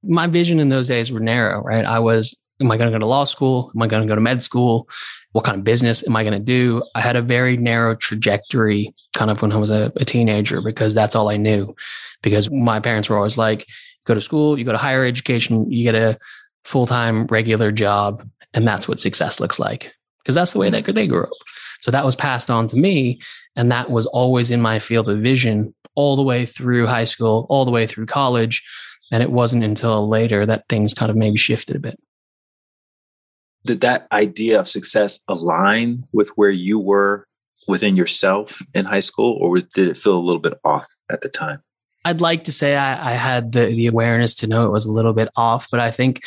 My 0.03 0.27
vision 0.27 0.61
in 0.61 0.69
those 0.69 0.89
days 0.89 1.13
were 1.13 1.21
narrow, 1.21 1.63
right? 1.63 1.85
I 1.85 1.99
was, 1.99 2.39
am 2.61 2.71
I 2.71 2.77
going 2.77 2.91
to 2.91 2.95
go 2.95 3.01
to 3.01 3.07
law 3.07 3.25
school? 3.25 3.71
Am 3.75 3.83
I 3.83 3.87
going 3.87 4.03
to 4.03 4.09
go 4.09 4.15
to 4.15 4.21
med 4.21 4.43
school? 4.43 4.89
What 5.33 5.45
kind 5.45 5.59
of 5.59 5.65
business 5.65 6.07
am 6.07 6.17
I 6.17 6.25
going 6.25 6.39
to 6.39 6.45
do? 6.45 6.83
I 6.95 7.01
had 7.01 7.17
a 7.17 7.23
very 7.23 7.57
narrow 7.57 7.95
trajectory 7.95 8.95
kind 9.15 9.31
of 9.31 9.43
when 9.43 9.53
I 9.53 9.57
was 9.57 9.71
a, 9.71 9.93
a 9.97 10.05
teenager 10.05 10.61
because 10.61 10.95
that's 10.95 11.15
all 11.15 11.29
I 11.29 11.37
knew. 11.37 11.75
Because 12.23 12.51
my 12.51 12.81
parents 12.81 13.09
were 13.09 13.17
always 13.17 13.39
like, 13.39 13.67
go 14.05 14.15
to 14.15 14.21
school, 14.21 14.59
you 14.59 14.65
go 14.65 14.73
to 14.73 14.79
higher 14.79 15.05
education, 15.05 15.71
you 15.71 15.85
get 15.85 15.95
a 15.95 16.19
full 16.65 16.87
time 16.87 17.27
regular 17.27 17.71
job, 17.71 18.29
and 18.55 18.67
that's 18.67 18.89
what 18.89 19.01
success 19.01 19.41
looks 19.41 19.59
like. 19.59 19.93
Because 20.23 20.35
that's 20.35 20.53
the 20.53 20.59
way 20.59 20.71
that 20.71 20.85
they 20.95 21.07
grew 21.07 21.25
up. 21.25 21.31
So 21.81 21.91
that 21.91 22.05
was 22.05 22.17
passed 22.17 22.51
on 22.51 22.69
to 22.69 22.77
me. 22.77 23.21
And 23.57 23.71
that 23.71 23.91
was 23.91 24.07
always 24.07 24.51
in 24.51 24.61
my 24.61 24.79
field 24.79 25.09
of 25.09 25.19
vision 25.21 25.75
all 25.95 26.17
the 26.17 26.23
way 26.23 26.47
through 26.47 26.87
high 26.87 27.05
school, 27.05 27.47
all 27.49 27.65
the 27.65 27.71
way 27.71 27.87
through 27.87 28.07
college. 28.07 28.63
And 29.11 29.23
it 29.23 29.33
wasn't 29.33 29.65
until 29.65 30.09
later 30.09 30.47
that 30.47 30.69
things 30.69 30.95
kind 30.95 31.11
of 31.11 31.17
maybe 31.17 31.37
shifted 31.37 31.77
a 31.77 31.81
bit. 31.81 31.99
Did 33.65 33.81
that 33.83 34.07
idea 34.13 34.61
of 34.61 34.69
success 34.69 35.21
align 35.29 36.05
with 36.13 36.31
where 36.31 36.51
you 36.51 36.79
were 36.79 37.27
within 37.69 37.97
yourself 37.97 38.61
in 38.75 38.85
high 38.85 39.01
school, 39.01 39.37
or 39.41 39.59
did 39.59 39.89
it 39.89 39.97
feel 39.97 40.17
a 40.17 40.21
little 40.21 40.41
bit 40.41 40.59
off 40.65 40.87
at 41.11 41.21
the 41.21 41.29
time? 41.29 41.63
I'd 42.05 42.21
like 42.21 42.45
to 42.45 42.53
say 42.53 42.77
I, 42.77 43.11
I, 43.11 43.13
had 43.13 43.53
the, 43.53 43.67
the 43.67 43.87
awareness 43.87 44.35
to 44.37 44.47
know 44.47 44.65
it 44.65 44.73
was 44.73 44.87
a 44.87 44.93
little 44.93 45.13
bit 45.13 45.29
off, 45.37 45.69
but 45.71 45.81
I 45.81 45.91
think 45.91 46.23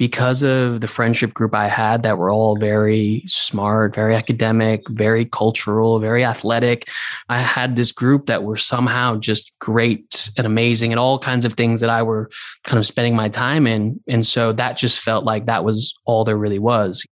because 0.00 0.42
of 0.42 0.80
the 0.80 0.88
friendship 0.88 1.34
group 1.34 1.54
I 1.54 1.68
had 1.68 2.04
that 2.04 2.16
were 2.16 2.30
all 2.30 2.56
very 2.56 3.22
smart, 3.26 3.94
very 3.94 4.16
academic, 4.16 4.80
very 4.88 5.26
cultural, 5.26 5.98
very 5.98 6.24
athletic, 6.24 6.88
I 7.28 7.36
had 7.36 7.76
this 7.76 7.92
group 7.92 8.24
that 8.24 8.42
were 8.42 8.56
somehow 8.56 9.16
just 9.16 9.52
great 9.58 10.30
and 10.38 10.46
amazing 10.46 10.90
and 10.90 10.98
all 10.98 11.18
kinds 11.18 11.44
of 11.44 11.52
things 11.52 11.80
that 11.80 11.90
I 11.90 12.02
were 12.02 12.30
kind 12.64 12.78
of 12.78 12.86
spending 12.86 13.14
my 13.14 13.28
time 13.28 13.66
in. 13.66 14.00
And 14.08 14.26
so 14.26 14.54
that 14.54 14.78
just 14.78 15.00
felt 15.00 15.26
like 15.26 15.44
that 15.44 15.64
was 15.64 15.92
all 16.06 16.24
there 16.24 16.38
really 16.38 16.58
was. 16.58 17.04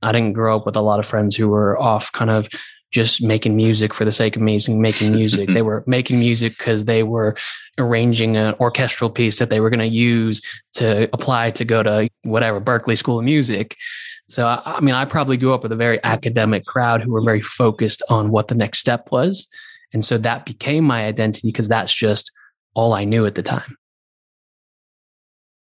I 0.00 0.12
didn't 0.12 0.34
grow 0.34 0.54
up 0.54 0.66
with 0.66 0.76
a 0.76 0.82
lot 0.82 1.00
of 1.00 1.06
friends 1.06 1.34
who 1.34 1.48
were 1.48 1.76
off 1.80 2.12
kind 2.12 2.30
of 2.30 2.48
just 2.90 3.22
making 3.22 3.56
music 3.56 3.94
for 3.94 4.04
the 4.04 4.12
sake 4.12 4.36
of 4.36 4.42
making 4.42 4.80
making 4.80 5.12
music. 5.12 5.48
they 5.54 5.62
were 5.62 5.84
making 5.86 6.18
music 6.18 6.56
because 6.58 6.84
they 6.84 7.02
were 7.02 7.36
arranging 7.78 8.36
an 8.36 8.54
orchestral 8.60 9.10
piece 9.10 9.38
that 9.38 9.50
they 9.50 9.60
were 9.60 9.70
going 9.70 9.80
to 9.80 9.86
use 9.86 10.42
to 10.74 11.08
apply 11.12 11.50
to 11.52 11.64
go 11.64 11.82
to 11.82 12.08
whatever 12.22 12.60
Berklee 12.60 12.98
School 12.98 13.18
of 13.18 13.24
Music. 13.24 13.76
So 14.28 14.46
I 14.46 14.80
mean, 14.80 14.94
I 14.94 15.04
probably 15.04 15.36
grew 15.36 15.52
up 15.52 15.62
with 15.62 15.72
a 15.72 15.76
very 15.76 15.98
academic 16.04 16.64
crowd 16.64 17.02
who 17.02 17.10
were 17.10 17.22
very 17.22 17.40
focused 17.40 18.02
on 18.08 18.30
what 18.30 18.48
the 18.48 18.54
next 18.54 18.78
step 18.78 19.10
was, 19.10 19.48
and 19.92 20.04
so 20.04 20.18
that 20.18 20.46
became 20.46 20.84
my 20.84 21.04
identity 21.04 21.48
because 21.48 21.68
that's 21.68 21.92
just 21.92 22.30
all 22.74 22.92
I 22.92 23.04
knew 23.04 23.26
at 23.26 23.34
the 23.34 23.42
time. 23.42 23.76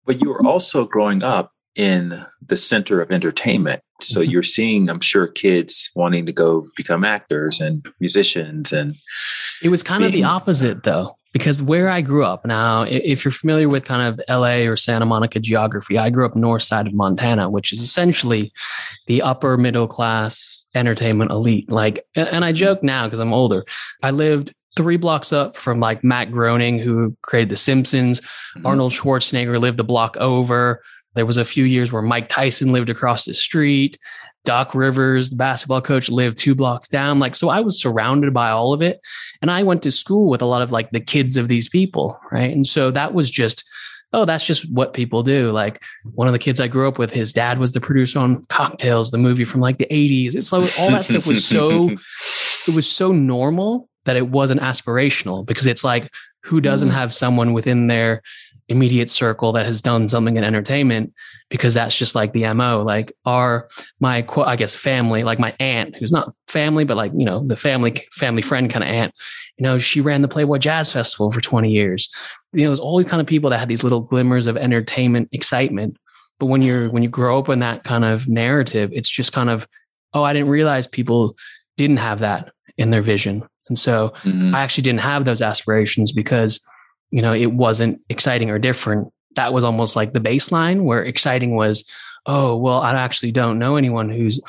But 0.06 0.22
you 0.22 0.30
were 0.30 0.46
also 0.46 0.86
growing 0.86 1.24
up 1.24 1.52
in 1.76 2.14
the 2.42 2.58
center 2.58 3.02
of 3.02 3.12
entertainment. 3.12 3.82
So 4.06 4.22
mm-hmm. 4.22 4.32
you're 4.32 4.44
seeing, 4.44 4.89
I'm 4.89 5.02
sure, 5.02 5.28
kids 5.28 5.89
wanting 5.96 6.26
to 6.26 6.34
go 6.34 6.68
become 6.76 7.04
actors 7.04 7.60
and 7.60 7.86
musicians. 8.00 8.72
And 8.72 8.96
it 9.63 9.70
was 9.70 9.84
kind 9.84 10.02
being, 10.02 10.10
of 10.10 10.13
the 10.13 10.24
opposite, 10.24 10.84
though, 10.84 11.18
because 11.34 11.63
where 11.63 11.89
I 11.89 12.02
grew 12.02 12.24
up 12.24 12.46
now, 12.46 12.84
if 12.84 13.26
you're 13.26 13.32
familiar 13.32 13.68
with 13.68 13.86
kind 13.86 14.08
of 14.08 14.22
LA 14.30 14.70
or 14.70 14.78
Santa 14.78 15.06
Monica 15.06 15.39
geography, 15.39 15.98
I 15.98 16.10
grew 16.10 16.26
up 16.26 16.36
north 16.36 16.63
side 16.63 16.88
of 16.88 16.94
Montana, 16.94 17.50
which 17.50 17.74
is 17.74 17.82
essentially 17.82 18.52
the 19.08 19.22
upper 19.22 19.58
middle 19.58 19.88
class 19.88 20.66
entertainment 20.76 21.32
elite. 21.32 21.72
Like, 21.72 22.06
and 22.16 22.46
I 22.46 22.52
joke 22.52 22.84
now 22.84 23.06
because 23.06 23.20
I'm 23.20 23.34
older. 23.34 23.66
I 24.04 24.12
lived 24.12 24.54
three 24.76 24.98
blocks 24.98 25.32
up 25.32 25.56
from 25.56 25.80
like 25.80 26.04
Matt 26.04 26.32
Groening, 26.32 26.80
who 26.80 27.16
created 27.22 27.50
The 27.50 27.56
Simpsons. 27.56 28.22
Mm-hmm. 28.22 28.66
Arnold 28.66 28.92
Schwarzenegger 28.92 29.60
lived 29.60 29.80
a 29.80 29.84
block 29.84 30.18
over. 30.18 30.82
There 31.15 31.26
was 31.26 31.38
a 31.38 31.45
few 31.45 31.63
years 31.63 31.91
where 31.91 32.02
Mike 32.02 32.28
Tyson 32.30 32.71
lived 32.71 32.89
across 32.89 33.26
the 33.26 33.34
street. 33.34 33.97
Doc 34.45 34.76
Rivers, 34.76 35.30
the 35.30 35.36
basketball 35.38 35.82
coach, 35.82 36.10
lived 36.10 36.38
two 36.38 36.54
blocks 36.54 36.89
down. 36.89 37.19
Like, 37.19 37.36
so 37.36 37.49
I 37.49 37.62
was 37.62 37.80
surrounded 37.80 38.34
by 38.34 38.49
all 38.49 38.73
of 38.73 38.82
it. 38.82 38.99
And 39.41 39.49
I 39.49 39.63
went 39.63 39.82
to 39.84 39.91
school 39.91 40.30
with 40.30 40.41
a 40.41 40.45
lot 40.45 40.62
of 40.62 40.71
like 40.71 40.91
the 40.91 40.99
kids 40.99 41.38
of 41.38 41.47
these 41.47 41.69
people. 41.69 42.19
Right. 42.32 42.52
And 42.52 42.67
so 42.67 42.91
that 42.91 43.13
was 43.13 43.32
just, 43.32 43.63
oh, 44.12 44.26
that's 44.26 44.45
just 44.45 44.69
what 44.71 44.93
people 44.93 45.23
do. 45.23 45.52
Like 45.52 45.82
one 46.13 46.28
of 46.28 46.34
the 46.34 46.39
kids 46.39 46.60
I 46.60 46.67
grew 46.67 46.88
up 46.88 46.99
with, 46.99 47.13
his 47.13 47.32
dad 47.32 47.58
was 47.58 47.71
the 47.71 47.82
producer 47.82 48.19
on 48.19 48.45
Cocktails, 48.47 49.12
the 49.12 49.17
movie 49.17 49.45
from 49.45 49.62
like 49.62 49.78
the 49.78 49.88
80s. 49.88 50.36
It's 50.36 50.52
like 50.52 50.69
all 50.78 50.91
that 50.91 51.06
stuff 51.06 51.26
was 51.26 51.45
so, 51.45 51.89
it 52.67 52.76
was 52.76 52.89
so 52.89 53.12
normal 53.13 53.89
that 54.06 54.17
it 54.17 54.28
wasn't 54.28 54.62
aspirational 54.62 55.45
because 55.45 55.67
it's 55.67 55.86
like, 55.86 56.12
who 56.43 56.60
doesn't 56.60 56.89
mm. 56.89 56.93
have 56.93 57.13
someone 57.13 57.54
within 57.54 57.88
their 57.88 58.21
immediate 58.74 59.10
circle 59.10 59.52
that 59.54 59.66
has 59.66 59.82
done 59.82 60.10
something 60.10 60.36
in 60.36 60.44
entertainment 60.44 61.14
because 61.50 61.74
that's 61.74 61.98
just 61.98 62.16
like 62.16 62.34
the 62.34 62.52
mo 62.54 62.82
like 62.82 63.14
our 63.26 63.70
my 64.00 64.26
i 64.46 64.56
guess 64.56 64.76
family 64.76 65.24
like 65.24 65.40
my 65.40 65.56
aunt 65.60 65.96
who's 65.96 66.12
not 66.12 66.34
family 66.48 66.84
but 66.84 66.98
like 66.98 67.12
you 67.16 67.24
know 67.24 67.46
the 67.48 67.56
family 67.56 68.06
family 68.12 68.42
friend 68.42 68.70
kind 68.70 68.84
of 68.84 68.90
aunt 68.90 69.14
you 69.58 69.64
know 69.64 69.78
she 69.78 70.02
ran 70.02 70.22
the 70.22 70.28
playboy 70.28 70.58
jazz 70.58 70.92
festival 70.92 71.32
for 71.32 71.40
20 71.40 71.70
years 71.70 72.10
you 72.52 72.64
know 72.64 72.70
there's 72.70 72.80
all 72.80 72.98
these 72.98 73.10
kind 73.10 73.22
of 73.22 73.28
people 73.28 73.50
that 73.50 73.60
had 73.60 73.70
these 73.70 73.84
little 73.84 74.02
glimmers 74.02 74.48
of 74.48 74.58
entertainment 74.58 75.30
excitement 75.32 75.96
but 76.40 76.48
when 76.48 76.62
you're 76.62 76.90
when 76.90 77.04
you 77.04 77.10
grow 77.10 77.40
up 77.40 77.50
in 77.50 77.60
that 77.60 77.84
kind 77.84 78.04
of 78.04 78.28
narrative 78.28 78.90
it's 78.94 79.10
just 79.10 79.32
kind 79.32 79.50
of 79.50 79.68
oh 80.14 80.24
i 80.24 80.34
didn't 80.34 80.50
realize 80.50 80.88
people 80.88 81.38
didn't 81.78 81.98
have 81.98 82.20
that 82.20 82.52
in 82.78 82.90
their 82.90 83.02
vision 83.02 83.44
and 83.70 83.78
so 83.78 84.12
mm-hmm. 84.24 84.54
i 84.56 84.62
actually 84.62 84.82
didn't 84.82 85.02
have 85.02 85.26
those 85.26 85.42
aspirations 85.42 86.12
because 86.12 86.60
you 87.13 87.21
know, 87.21 87.32
it 87.32 87.54
wasn't 87.54 88.02
exciting 88.10 88.49
or 88.49 88.58
different. 88.58 89.08
That 89.36 89.54
was 89.54 89.63
almost 89.63 89.95
like 89.95 90.13
the 90.13 90.19
baseline 90.19 90.82
where 90.82 91.06
exciting 91.06 91.56
was, 91.56 91.88
oh, 92.26 92.58
well, 92.58 92.80
I 92.80 92.93
actually 92.93 93.32
don't 93.32 93.60
know 93.60 93.76
anyone 93.76 94.10
who's 94.10 94.41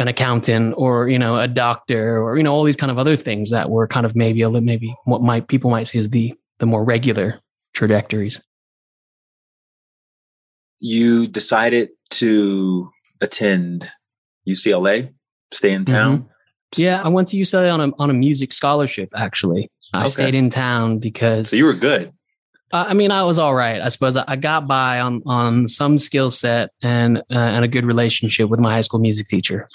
an 0.00 0.08
accountant 0.08 0.74
or, 0.76 1.08
you 1.08 1.18
know, 1.18 1.36
a 1.36 1.46
doctor 1.46 2.18
or, 2.20 2.36
you 2.36 2.42
know, 2.42 2.52
all 2.52 2.64
these 2.64 2.74
kind 2.74 2.90
of 2.90 2.98
other 2.98 3.14
things 3.14 3.50
that 3.50 3.70
were 3.70 3.86
kind 3.86 4.04
of 4.04 4.16
maybe 4.16 4.42
a 4.42 4.48
little, 4.48 4.66
maybe 4.66 4.92
what 5.04 5.22
might 5.22 5.46
people 5.46 5.70
might 5.70 5.86
see 5.86 6.00
as 6.00 6.10
the, 6.10 6.34
the 6.58 6.66
more 6.66 6.82
regular 6.82 7.38
trajectories. 7.72 8.42
You 10.80 11.28
decided 11.28 11.90
to 12.14 12.90
attend 13.20 13.88
UCLA, 14.48 15.14
stay 15.52 15.70
in 15.70 15.84
town. 15.84 16.18
Mm-hmm. 16.18 16.82
Yeah, 16.82 17.00
I 17.00 17.08
went 17.10 17.28
to 17.28 17.36
UCLA 17.36 17.72
on 17.72 17.80
a 17.80 17.92
on 17.98 18.10
a 18.10 18.14
music 18.14 18.52
scholarship 18.52 19.10
actually. 19.14 19.70
I 19.94 20.02
okay. 20.02 20.08
stayed 20.08 20.34
in 20.34 20.50
town 20.50 20.98
because 20.98 21.50
so 21.50 21.56
you 21.56 21.64
were 21.64 21.74
good. 21.74 22.12
Uh, 22.72 22.86
I 22.88 22.94
mean, 22.94 23.10
I 23.10 23.22
was 23.22 23.38
all 23.38 23.54
right. 23.54 23.82
I 23.82 23.88
suppose 23.88 24.16
I 24.16 24.36
got 24.36 24.66
by 24.66 24.98
on 25.00 25.22
on 25.26 25.68
some 25.68 25.98
skill 25.98 26.30
set 26.30 26.70
and 26.82 27.18
uh, 27.18 27.22
and 27.38 27.64
a 27.64 27.68
good 27.68 27.84
relationship 27.84 28.48
with 28.48 28.60
my 28.60 28.72
high 28.72 28.80
school 28.80 29.00
music 29.00 29.26
teacher. 29.26 29.68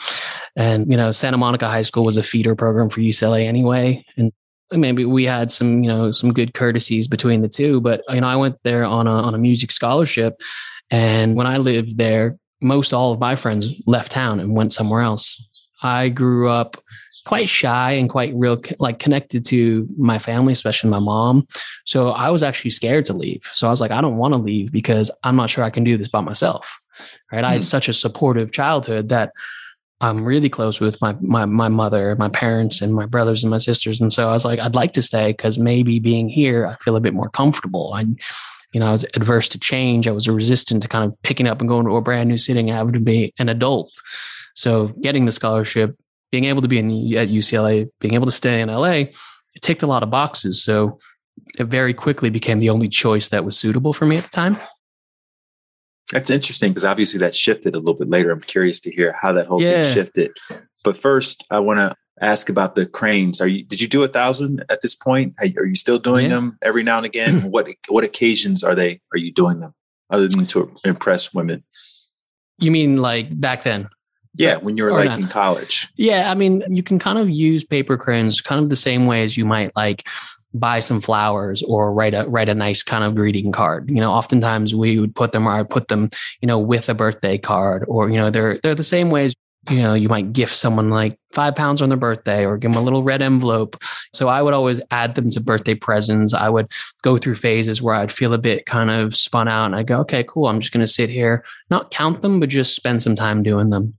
And 0.55 0.89
you 0.89 0.97
know, 0.97 1.11
Santa 1.11 1.37
Monica 1.37 1.67
High 1.67 1.83
School 1.83 2.03
was 2.03 2.17
a 2.17 2.23
feeder 2.23 2.55
program 2.55 2.89
for 2.89 3.01
UCLA 3.01 3.45
anyway, 3.45 4.03
and 4.17 4.31
maybe 4.71 5.05
we 5.05 5.25
had 5.25 5.51
some 5.51 5.83
you 5.83 5.89
know 5.89 6.11
some 6.11 6.33
good 6.33 6.55
courtesies 6.55 7.07
between 7.07 7.41
the 7.41 7.47
two. 7.49 7.79
But 7.79 8.01
you 8.09 8.21
know, 8.21 8.27
I 8.27 8.35
went 8.35 8.55
there 8.63 8.83
on 8.83 9.05
a 9.05 9.13
on 9.13 9.35
a 9.35 9.37
music 9.37 9.71
scholarship, 9.71 10.41
and 10.89 11.35
when 11.35 11.45
I 11.45 11.57
lived 11.57 11.97
there, 11.97 12.37
most 12.61 12.93
all 12.93 13.11
of 13.11 13.19
my 13.19 13.35
friends 13.35 13.69
left 13.85 14.11
town 14.11 14.39
and 14.39 14.55
went 14.55 14.73
somewhere 14.73 15.01
else. 15.01 15.39
I 15.83 16.09
grew 16.09 16.49
up 16.49 16.77
quite 17.27 17.49
shy 17.49 17.91
and 17.91 18.09
quite 18.09 18.33
real, 18.33 18.59
like 18.79 18.99
connected 18.99 19.45
to 19.45 19.87
my 19.97 20.17
family, 20.17 20.53
especially 20.53 20.89
my 20.89 20.99
mom. 20.99 21.45
So 21.85 22.11
I 22.11 22.29
was 22.29 22.41
actually 22.41 22.71
scared 22.71 23.05
to 23.05 23.13
leave. 23.13 23.41
So 23.51 23.67
I 23.67 23.69
was 23.69 23.81
like, 23.81 23.91
I 23.91 24.01
don't 24.01 24.17
want 24.17 24.33
to 24.33 24.39
leave 24.39 24.71
because 24.71 25.11
I'm 25.23 25.35
not 25.35 25.49
sure 25.49 25.63
I 25.63 25.69
can 25.69 25.83
do 25.83 25.97
this 25.97 26.07
by 26.07 26.21
myself. 26.21 26.79
right? 27.31 27.43
I 27.43 27.51
had 27.51 27.61
hmm. 27.61 27.63
such 27.63 27.89
a 27.89 27.93
supportive 27.93 28.51
childhood 28.51 29.09
that 29.09 29.31
I'm 29.99 30.23
really 30.23 30.49
close 30.49 30.79
with 30.79 31.01
my 31.01 31.15
my 31.21 31.45
my 31.45 31.69
mother, 31.69 32.15
my 32.17 32.29
parents, 32.29 32.81
and 32.81 32.93
my 32.93 33.05
brothers 33.05 33.43
and 33.43 33.51
my 33.51 33.57
sisters. 33.57 33.99
And 33.99 34.13
so 34.13 34.29
I 34.29 34.31
was 34.31 34.45
like, 34.45 34.59
I'd 34.59 34.75
like 34.75 34.93
to 34.93 35.01
stay 35.01 35.31
because 35.31 35.57
maybe 35.57 35.99
being 35.99 36.29
here, 36.29 36.67
I 36.67 36.75
feel 36.75 36.95
a 36.95 37.01
bit 37.01 37.15
more 37.15 37.29
comfortable. 37.29 37.91
I, 37.93 38.01
you 38.73 38.79
know, 38.79 38.87
I 38.87 38.91
was 38.91 39.05
adverse 39.15 39.49
to 39.49 39.59
change. 39.59 40.07
I 40.07 40.11
was 40.11 40.29
resistant 40.29 40.83
to 40.83 40.87
kind 40.87 41.03
of 41.03 41.19
picking 41.23 41.47
up 41.47 41.59
and 41.61 41.67
going 41.67 41.85
to 41.87 41.97
a 41.97 42.01
brand 42.01 42.29
new 42.29 42.37
city 42.37 42.59
and 42.59 42.69
having 42.69 42.93
to 42.93 42.99
be 42.99 43.33
an 43.39 43.49
adult. 43.49 43.91
So 44.53 44.87
getting 45.01 45.25
the 45.25 45.31
scholarship, 45.31 45.97
being 46.31 46.45
able 46.45 46.61
to 46.61 46.67
be 46.67 46.79
in 46.79 46.89
at 47.15 47.29
UCLA, 47.29 47.89
being 47.99 48.13
able 48.13 48.25
to 48.25 48.31
stay 48.31 48.61
in 48.61 48.69
LA, 48.69 48.91
it 48.91 49.61
ticked 49.61 49.83
a 49.83 49.87
lot 49.87 50.03
of 50.03 50.09
boxes. 50.09 50.63
So 50.63 50.99
it 51.57 51.65
very 51.65 51.93
quickly 51.93 52.29
became 52.29 52.59
the 52.59 52.69
only 52.69 52.87
choice 52.87 53.29
that 53.29 53.45
was 53.45 53.57
suitable 53.57 53.93
for 53.93 54.05
me 54.05 54.17
at 54.17 54.23
the 54.23 54.29
time. 54.29 54.57
That's 56.11 56.29
interesting 56.29 56.69
because 56.69 56.85
obviously 56.85 57.19
that 57.19 57.35
shifted 57.35 57.75
a 57.75 57.79
little 57.79 57.95
bit 57.95 58.09
later. 58.09 58.31
I'm 58.31 58.41
curious 58.41 58.79
to 58.81 58.91
hear 58.91 59.15
how 59.21 59.33
that 59.33 59.47
whole 59.47 59.61
yeah. 59.61 59.83
thing 59.83 59.93
shifted. 59.93 60.31
But 60.83 60.95
first, 60.95 61.45
I 61.51 61.59
want 61.59 61.79
to 61.79 61.95
ask 62.21 62.49
about 62.49 62.75
the 62.75 62.85
cranes. 62.85 63.41
Are 63.41 63.47
you 63.47 63.63
did 63.63 63.81
you 63.81 63.87
do 63.87 64.03
a 64.03 64.07
thousand 64.07 64.63
at 64.69 64.81
this 64.81 64.95
point? 64.95 65.35
Are 65.39 65.45
you 65.65 65.75
still 65.75 65.99
doing 65.99 66.29
yeah. 66.29 66.35
them 66.35 66.57
every 66.61 66.83
now 66.83 66.97
and 66.97 67.05
again? 67.05 67.41
what 67.51 67.69
what 67.89 68.03
occasions 68.03 68.63
are 68.63 68.75
they? 68.75 69.01
Are 69.13 69.17
you 69.17 69.33
doing 69.33 69.59
them 69.59 69.73
other 70.09 70.27
than 70.27 70.45
to 70.47 70.73
impress 70.85 71.33
women? 71.33 71.63
You 72.57 72.71
mean 72.71 72.97
like 72.97 73.39
back 73.39 73.63
then? 73.63 73.89
Yeah, 74.37 74.57
when 74.57 74.77
you're 74.77 74.91
like 74.91 75.09
not. 75.09 75.19
in 75.19 75.27
college. 75.27 75.87
Yeah, 75.95 76.31
I 76.31 76.33
mean, 76.33 76.63
you 76.69 76.83
can 76.83 76.99
kind 76.99 77.17
of 77.19 77.29
use 77.29 77.63
paper 77.63 77.97
cranes 77.97 78.41
kind 78.41 78.61
of 78.61 78.69
the 78.69 78.75
same 78.75 79.05
way 79.05 79.23
as 79.23 79.37
you 79.37 79.45
might 79.45 79.75
like 79.75 80.07
buy 80.53 80.79
some 80.79 81.01
flowers 81.01 81.61
or 81.63 81.93
write 81.93 82.13
a 82.13 82.25
write 82.27 82.49
a 82.49 82.55
nice 82.55 82.83
kind 82.83 83.03
of 83.03 83.15
greeting 83.15 83.51
card. 83.51 83.89
You 83.89 83.97
know, 83.97 84.11
oftentimes 84.11 84.73
we 84.73 84.99
would 84.99 85.15
put 85.15 85.31
them 85.31 85.47
or 85.47 85.51
I 85.51 85.63
put 85.63 85.87
them, 85.87 86.09
you 86.41 86.47
know, 86.47 86.59
with 86.59 86.89
a 86.89 86.93
birthday 86.93 87.37
card 87.37 87.85
or, 87.87 88.09
you 88.09 88.17
know, 88.17 88.29
they're 88.29 88.59
they're 88.63 88.75
the 88.75 88.83
same 88.83 89.09
ways 89.09 89.33
you 89.69 89.81
know, 89.81 89.93
you 89.93 90.07
might 90.07 90.33
gift 90.33 90.55
someone 90.55 90.89
like 90.89 91.19
five 91.33 91.55
pounds 91.55 91.81
on 91.81 91.89
their 91.89 91.97
birthday 91.97 92.45
or 92.45 92.57
give 92.57 92.71
them 92.71 92.81
a 92.81 92.83
little 92.83 93.03
red 93.03 93.21
envelope. 93.21 93.75
So 94.13 94.29
I 94.29 94.41
would 94.41 94.53
always 94.53 94.79
add 94.91 95.15
them 95.15 95.29
to 95.31 95.41
birthday 95.41 95.75
presents. 95.75 96.33
I 96.33 96.49
would 96.49 96.67
go 97.01 97.17
through 97.17 97.35
phases 97.35 97.81
where 97.81 97.95
I'd 97.95 98.11
feel 98.11 98.33
a 98.33 98.37
bit 98.37 98.65
kind 98.65 98.89
of 98.89 99.15
spun 99.15 99.47
out 99.47 99.65
and 99.65 99.75
I 99.75 99.83
go, 99.83 99.99
okay, 100.01 100.23
cool. 100.23 100.47
I'm 100.47 100.59
just 100.59 100.71
going 100.71 100.85
to 100.85 100.91
sit 100.91 101.09
here, 101.09 101.43
not 101.69 101.91
count 101.91 102.21
them, 102.21 102.39
but 102.39 102.49
just 102.49 102.75
spend 102.75 103.03
some 103.03 103.15
time 103.15 103.43
doing 103.43 103.69
them 103.69 103.93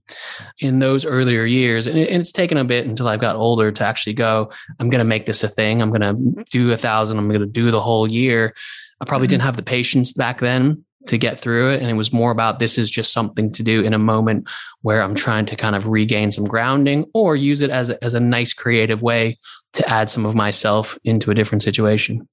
in 0.59 0.79
those 0.79 1.05
earlier 1.05 1.45
years. 1.45 1.87
And, 1.87 1.99
it's 1.99 2.31
taken 2.31 2.57
a 2.57 2.63
bit 2.63 2.87
until 2.87 3.07
I've 3.07 3.19
got 3.19 3.35
older 3.35 3.71
to 3.71 3.83
actually 3.83 4.13
go, 4.13 4.51
I'm 4.79 4.89
going 4.89 4.99
to 4.99 5.05
make 5.05 5.25
this 5.25 5.43
a 5.43 5.47
thing. 5.47 5.81
I'm 5.81 5.91
going 5.91 6.01
to 6.01 6.43
do 6.45 6.71
a 6.71 6.77
thousand. 6.77 7.17
I'm 7.17 7.27
going 7.27 7.39
to 7.41 7.45
do 7.45 7.71
the 7.71 7.81
whole 7.81 8.09
year. 8.09 8.55
I 8.99 9.05
probably 9.05 9.27
mm-hmm. 9.27 9.31
didn't 9.31 9.43
have 9.43 9.55
the 9.55 9.63
patience 9.63 10.11
back 10.11 10.39
then 10.39 10.83
to 11.07 11.17
get 11.17 11.39
through 11.39 11.71
it. 11.71 11.81
And 11.81 11.89
it 11.89 11.93
was 11.93 12.11
more 12.11 12.31
about 12.31 12.59
this 12.59 12.77
is 12.77 12.91
just 12.91 13.13
something 13.13 13.51
to 13.53 13.63
do 13.63 13.83
in 13.83 13.93
a 13.93 13.99
moment 13.99 14.49
where 14.81 15.01
I'm 15.01 15.15
trying 15.15 15.45
to 15.47 15.55
kind 15.55 15.75
of 15.75 15.87
regain 15.87 16.31
some 16.31 16.45
grounding 16.45 17.05
or 17.13 17.35
use 17.35 17.61
it 17.61 17.69
as 17.69 17.89
a, 17.89 18.03
as 18.03 18.13
a 18.13 18.19
nice 18.19 18.53
creative 18.53 19.01
way 19.01 19.37
to 19.73 19.87
add 19.87 20.09
some 20.09 20.25
of 20.25 20.35
myself 20.35 20.97
into 21.03 21.31
a 21.31 21.35
different 21.35 21.63
situation. 21.63 22.27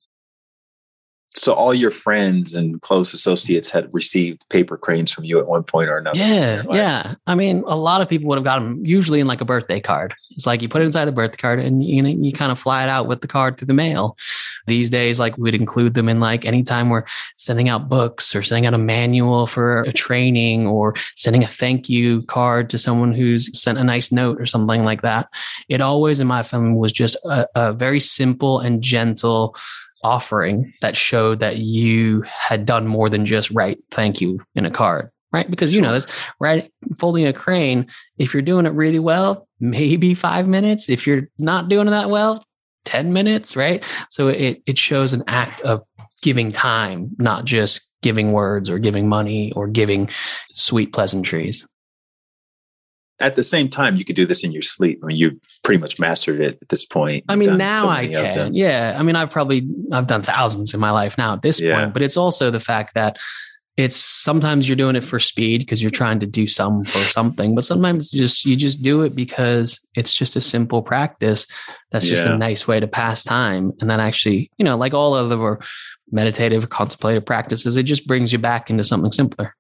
So 1.36 1.52
all 1.52 1.74
your 1.74 1.90
friends 1.90 2.54
and 2.54 2.80
close 2.80 3.12
associates 3.12 3.68
had 3.68 3.92
received 3.92 4.48
paper 4.48 4.78
cranes 4.78 5.12
from 5.12 5.24
you 5.24 5.38
at 5.38 5.46
one 5.46 5.64
point 5.64 5.90
or 5.90 5.98
another. 5.98 6.18
Yeah, 6.18 6.62
yeah. 6.70 7.14
I 7.26 7.34
mean, 7.34 7.62
a 7.66 7.76
lot 7.76 8.00
of 8.00 8.08
people 8.08 8.28
would 8.28 8.38
have 8.38 8.44
got 8.44 8.60
them 8.60 8.84
usually 8.84 9.20
in 9.20 9.26
like 9.26 9.42
a 9.42 9.44
birthday 9.44 9.78
card. 9.78 10.14
It's 10.30 10.46
like 10.46 10.62
you 10.62 10.68
put 10.70 10.80
it 10.80 10.86
inside 10.86 11.04
the 11.04 11.12
birthday 11.12 11.36
card 11.36 11.60
and 11.60 11.84
you 11.84 12.02
know, 12.02 12.08
you 12.08 12.32
kind 12.32 12.50
of 12.50 12.58
fly 12.58 12.84
it 12.84 12.88
out 12.88 13.06
with 13.06 13.20
the 13.20 13.28
card 13.28 13.58
through 13.58 13.66
the 13.66 13.74
mail. 13.74 14.16
These 14.66 14.90
days, 14.90 15.18
like 15.18 15.36
we'd 15.38 15.54
include 15.54 15.94
them 15.94 16.08
in 16.08 16.20
like 16.20 16.44
anytime 16.44 16.90
we're 16.90 17.04
sending 17.36 17.68
out 17.68 17.88
books 17.88 18.34
or 18.34 18.42
sending 18.42 18.66
out 18.66 18.74
a 18.74 18.78
manual 18.78 19.46
for 19.46 19.80
a 19.82 19.92
training 19.92 20.66
or 20.66 20.94
sending 21.14 21.44
a 21.44 21.48
thank 21.48 21.88
you 21.88 22.22
card 22.22 22.70
to 22.70 22.78
someone 22.78 23.14
who's 23.14 23.56
sent 23.58 23.78
a 23.78 23.84
nice 23.84 24.10
note 24.10 24.40
or 24.40 24.46
something 24.46 24.84
like 24.84 25.02
that. 25.02 25.28
It 25.68 25.80
always 25.80 26.20
in 26.20 26.26
my 26.26 26.42
family 26.42 26.78
was 26.78 26.92
just 26.92 27.16
a, 27.24 27.46
a 27.54 27.72
very 27.72 28.00
simple 28.00 28.60
and 28.60 28.82
gentle 28.82 29.56
offering 30.02 30.72
that 30.82 30.96
showed 30.96 31.40
that 31.40 31.58
you 31.58 32.22
had 32.22 32.66
done 32.66 32.86
more 32.86 33.08
than 33.08 33.24
just 33.24 33.50
write 33.50 33.78
thank 33.90 34.20
you 34.20 34.40
in 34.54 34.66
a 34.66 34.70
card 34.70 35.10
right? 35.32 35.50
Because 35.50 35.74
you 35.74 35.82
know 35.82 35.92
this 35.92 36.06
right 36.40 36.72
folding 36.98 37.26
a 37.26 37.32
crane 37.32 37.88
if 38.16 38.32
you're 38.32 38.42
doing 38.42 38.64
it 38.64 38.72
really 38.72 39.00
well 39.00 39.46
maybe 39.60 40.14
five 40.14 40.48
minutes. 40.48 40.88
If 40.88 41.06
you're 41.06 41.28
not 41.38 41.68
doing 41.68 41.88
it 41.88 41.90
that 41.90 42.10
well 42.10 42.44
10 42.86 43.12
minutes 43.12 43.54
right 43.56 43.84
so 44.08 44.28
it 44.28 44.62
it 44.66 44.78
shows 44.78 45.12
an 45.12 45.22
act 45.26 45.60
of 45.60 45.82
giving 46.22 46.50
time 46.50 47.10
not 47.18 47.44
just 47.44 47.90
giving 48.02 48.32
words 48.32 48.70
or 48.70 48.78
giving 48.78 49.08
money 49.08 49.52
or 49.52 49.66
giving 49.66 50.08
sweet 50.54 50.92
pleasantries 50.92 51.66
at 53.18 53.34
the 53.34 53.42
same 53.42 53.68
time, 53.68 53.96
you 53.96 54.04
could 54.04 54.16
do 54.16 54.26
this 54.26 54.44
in 54.44 54.52
your 54.52 54.62
sleep. 54.62 55.00
I 55.02 55.06
mean, 55.06 55.16
you've 55.16 55.38
pretty 55.64 55.80
much 55.80 55.98
mastered 55.98 56.40
it 56.40 56.58
at 56.60 56.68
this 56.68 56.84
point. 56.84 57.24
I 57.28 57.36
mean, 57.36 57.56
now 57.56 57.82
so 57.82 57.88
I 57.88 58.08
can. 58.08 58.54
Yeah. 58.54 58.96
I 58.98 59.02
mean, 59.02 59.16
I've 59.16 59.30
probably 59.30 59.66
I've 59.90 60.06
done 60.06 60.22
thousands 60.22 60.74
in 60.74 60.80
my 60.80 60.90
life 60.90 61.16
now 61.16 61.32
at 61.32 61.42
this 61.42 61.60
yeah. 61.60 61.78
point, 61.78 61.94
but 61.94 62.02
it's 62.02 62.16
also 62.16 62.50
the 62.50 62.60
fact 62.60 62.94
that 62.94 63.16
it's 63.76 63.96
sometimes 63.96 64.68
you're 64.68 64.76
doing 64.76 64.96
it 64.96 65.04
for 65.04 65.18
speed 65.18 65.58
because 65.58 65.82
you're 65.82 65.90
trying 65.90 66.18
to 66.20 66.26
do 66.26 66.46
some 66.46 66.84
for 66.84 66.98
something, 66.98 67.54
but 67.54 67.64
sometimes 67.64 68.12
you 68.12 68.20
just 68.20 68.44
you 68.44 68.56
just 68.56 68.82
do 68.82 69.02
it 69.02 69.14
because 69.14 69.86
it's 69.94 70.16
just 70.16 70.34
a 70.34 70.40
simple 70.40 70.82
practice. 70.82 71.46
That's 71.92 72.06
just 72.06 72.24
yeah. 72.24 72.34
a 72.34 72.38
nice 72.38 72.66
way 72.66 72.80
to 72.80 72.86
pass 72.86 73.22
time, 73.22 73.72
and 73.80 73.90
then 73.90 74.00
actually, 74.00 74.50
you 74.56 74.64
know, 74.64 74.76
like 74.76 74.94
all 74.94 75.12
other 75.14 75.58
meditative, 76.10 76.70
contemplative 76.70 77.26
practices, 77.26 77.76
it 77.76 77.82
just 77.82 78.06
brings 78.06 78.32
you 78.32 78.38
back 78.38 78.70
into 78.70 78.84
something 78.84 79.12
simpler. 79.12 79.54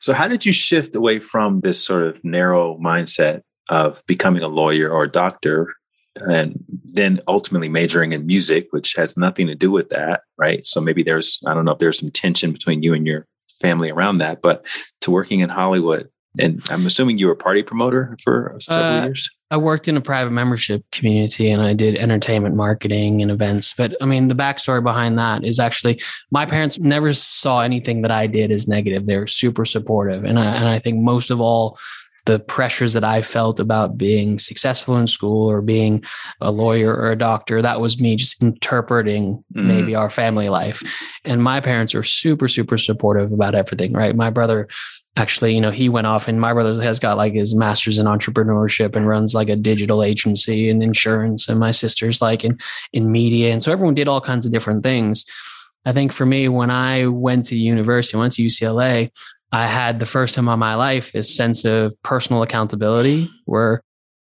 So, 0.00 0.12
how 0.12 0.26
did 0.26 0.44
you 0.44 0.52
shift 0.52 0.96
away 0.96 1.20
from 1.20 1.60
this 1.60 1.84
sort 1.84 2.02
of 2.02 2.24
narrow 2.24 2.76
mindset 2.78 3.42
of 3.68 4.02
becoming 4.06 4.42
a 4.42 4.48
lawyer 4.48 4.90
or 4.90 5.04
a 5.04 5.10
doctor 5.10 5.74
and 6.22 6.64
then 6.84 7.20
ultimately 7.28 7.68
majoring 7.68 8.12
in 8.12 8.26
music, 8.26 8.68
which 8.70 8.94
has 8.96 9.16
nothing 9.16 9.46
to 9.46 9.54
do 9.54 9.70
with 9.70 9.88
that, 9.90 10.22
right? 10.36 10.64
So, 10.64 10.80
maybe 10.80 11.02
there's, 11.02 11.40
I 11.46 11.54
don't 11.54 11.64
know 11.64 11.72
if 11.72 11.78
there's 11.78 11.98
some 11.98 12.10
tension 12.10 12.52
between 12.52 12.82
you 12.82 12.94
and 12.94 13.06
your 13.06 13.26
family 13.60 13.90
around 13.90 14.18
that, 14.18 14.42
but 14.42 14.66
to 15.02 15.10
working 15.10 15.40
in 15.40 15.48
Hollywood. 15.48 16.08
And 16.38 16.62
I'm 16.70 16.86
assuming 16.86 17.18
you 17.18 17.26
were 17.26 17.32
a 17.32 17.36
party 17.36 17.62
promoter 17.62 18.16
for 18.22 18.56
several 18.60 19.00
uh, 19.00 19.04
years. 19.06 19.28
I 19.50 19.56
worked 19.56 19.88
in 19.88 19.96
a 19.96 20.00
private 20.00 20.30
membership 20.30 20.84
community 20.92 21.50
and 21.50 21.62
I 21.62 21.72
did 21.72 21.98
entertainment 21.98 22.54
marketing 22.54 23.22
and 23.22 23.30
events. 23.30 23.72
But 23.72 23.96
I 24.00 24.04
mean, 24.04 24.28
the 24.28 24.34
backstory 24.34 24.82
behind 24.82 25.18
that 25.18 25.42
is 25.42 25.58
actually 25.58 26.00
my 26.30 26.44
parents 26.44 26.78
never 26.78 27.12
saw 27.14 27.62
anything 27.62 28.02
that 28.02 28.10
I 28.10 28.26
did 28.26 28.52
as 28.52 28.68
negative. 28.68 29.06
They 29.06 29.16
were 29.16 29.26
super 29.26 29.64
supportive. 29.64 30.24
And 30.24 30.38
I, 30.38 30.44
and 30.44 30.68
I 30.68 30.78
think 30.78 30.98
most 30.98 31.30
of 31.30 31.40
all, 31.40 31.78
the 32.28 32.38
pressures 32.38 32.92
that 32.92 33.04
I 33.04 33.22
felt 33.22 33.58
about 33.58 33.96
being 33.96 34.38
successful 34.38 34.98
in 34.98 35.06
school 35.06 35.50
or 35.50 35.62
being 35.62 36.04
a 36.42 36.52
lawyer 36.52 36.94
or 36.94 37.10
a 37.10 37.16
doctor, 37.16 37.62
that 37.62 37.80
was 37.80 37.98
me 37.98 38.16
just 38.16 38.42
interpreting 38.42 39.42
mm. 39.54 39.64
maybe 39.64 39.94
our 39.94 40.10
family 40.10 40.50
life. 40.50 40.82
And 41.24 41.42
my 41.42 41.60
parents 41.62 41.94
are 41.94 42.02
super, 42.02 42.46
super 42.46 42.76
supportive 42.76 43.32
about 43.32 43.54
everything, 43.54 43.94
right? 43.94 44.14
My 44.14 44.28
brother 44.28 44.68
actually, 45.16 45.54
you 45.54 45.60
know, 45.62 45.70
he 45.70 45.88
went 45.88 46.06
off 46.06 46.28
and 46.28 46.38
my 46.38 46.52
brother 46.52 46.80
has 46.82 47.00
got 47.00 47.16
like 47.16 47.32
his 47.32 47.54
master's 47.54 47.98
in 47.98 48.04
entrepreneurship 48.04 48.94
and 48.94 49.08
runs 49.08 49.34
like 49.34 49.48
a 49.48 49.56
digital 49.56 50.02
agency 50.02 50.68
and 50.68 50.82
insurance. 50.82 51.48
And 51.48 51.58
my 51.58 51.70
sister's 51.70 52.20
like 52.20 52.44
in, 52.44 52.58
in 52.92 53.10
media. 53.10 53.54
And 53.54 53.62
so 53.62 53.72
everyone 53.72 53.94
did 53.94 54.06
all 54.06 54.20
kinds 54.20 54.44
of 54.44 54.52
different 54.52 54.82
things. 54.82 55.24
I 55.86 55.92
think 55.92 56.12
for 56.12 56.26
me, 56.26 56.46
when 56.48 56.70
I 56.70 57.06
went 57.06 57.46
to 57.46 57.56
university, 57.56 58.18
went 58.18 58.34
to 58.34 58.42
UCLA, 58.42 59.10
I 59.52 59.66
had 59.66 60.00
the 60.00 60.06
first 60.06 60.34
time 60.34 60.48
in 60.48 60.58
my 60.58 60.74
life 60.74 61.12
this 61.12 61.34
sense 61.34 61.64
of 61.64 61.94
personal 62.02 62.42
accountability 62.42 63.30
where 63.46 63.82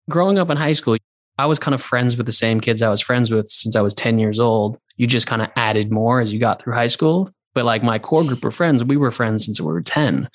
growing 0.10 0.38
up 0.38 0.50
in 0.50 0.58
high 0.58 0.74
school, 0.74 0.98
I 1.38 1.46
was 1.46 1.60
kind 1.60 1.74
of 1.74 1.82
friends 1.82 2.18
with 2.18 2.26
the 2.26 2.34
same 2.34 2.60
kids 2.60 2.82
I 2.82 2.90
was 2.90 3.02
friends 3.02 3.32
with 3.32 3.50
since 3.50 3.76
I 3.76 3.82
was 3.82 3.94
10 3.94 4.20
years 4.20 4.40
old. 4.40 4.78
You 4.98 5.08
just 5.08 5.28
kind 5.28 5.42
of 5.42 5.50
added 5.56 5.92
more 5.92 6.20
as 6.20 6.34
you 6.34 6.40
got 6.40 6.62
through 6.62 6.74
high 6.74 6.88
school. 6.88 7.32
But 7.54 7.66
like 7.66 7.84
my 7.84 8.00
core 8.00 8.24
group 8.24 8.44
of 8.44 8.56
friends, 8.56 8.84
we 8.84 8.98
were 8.98 9.12
friends 9.12 9.46
since 9.46 9.62
we 9.62 9.68
were 9.68 9.82
10. 9.82 10.28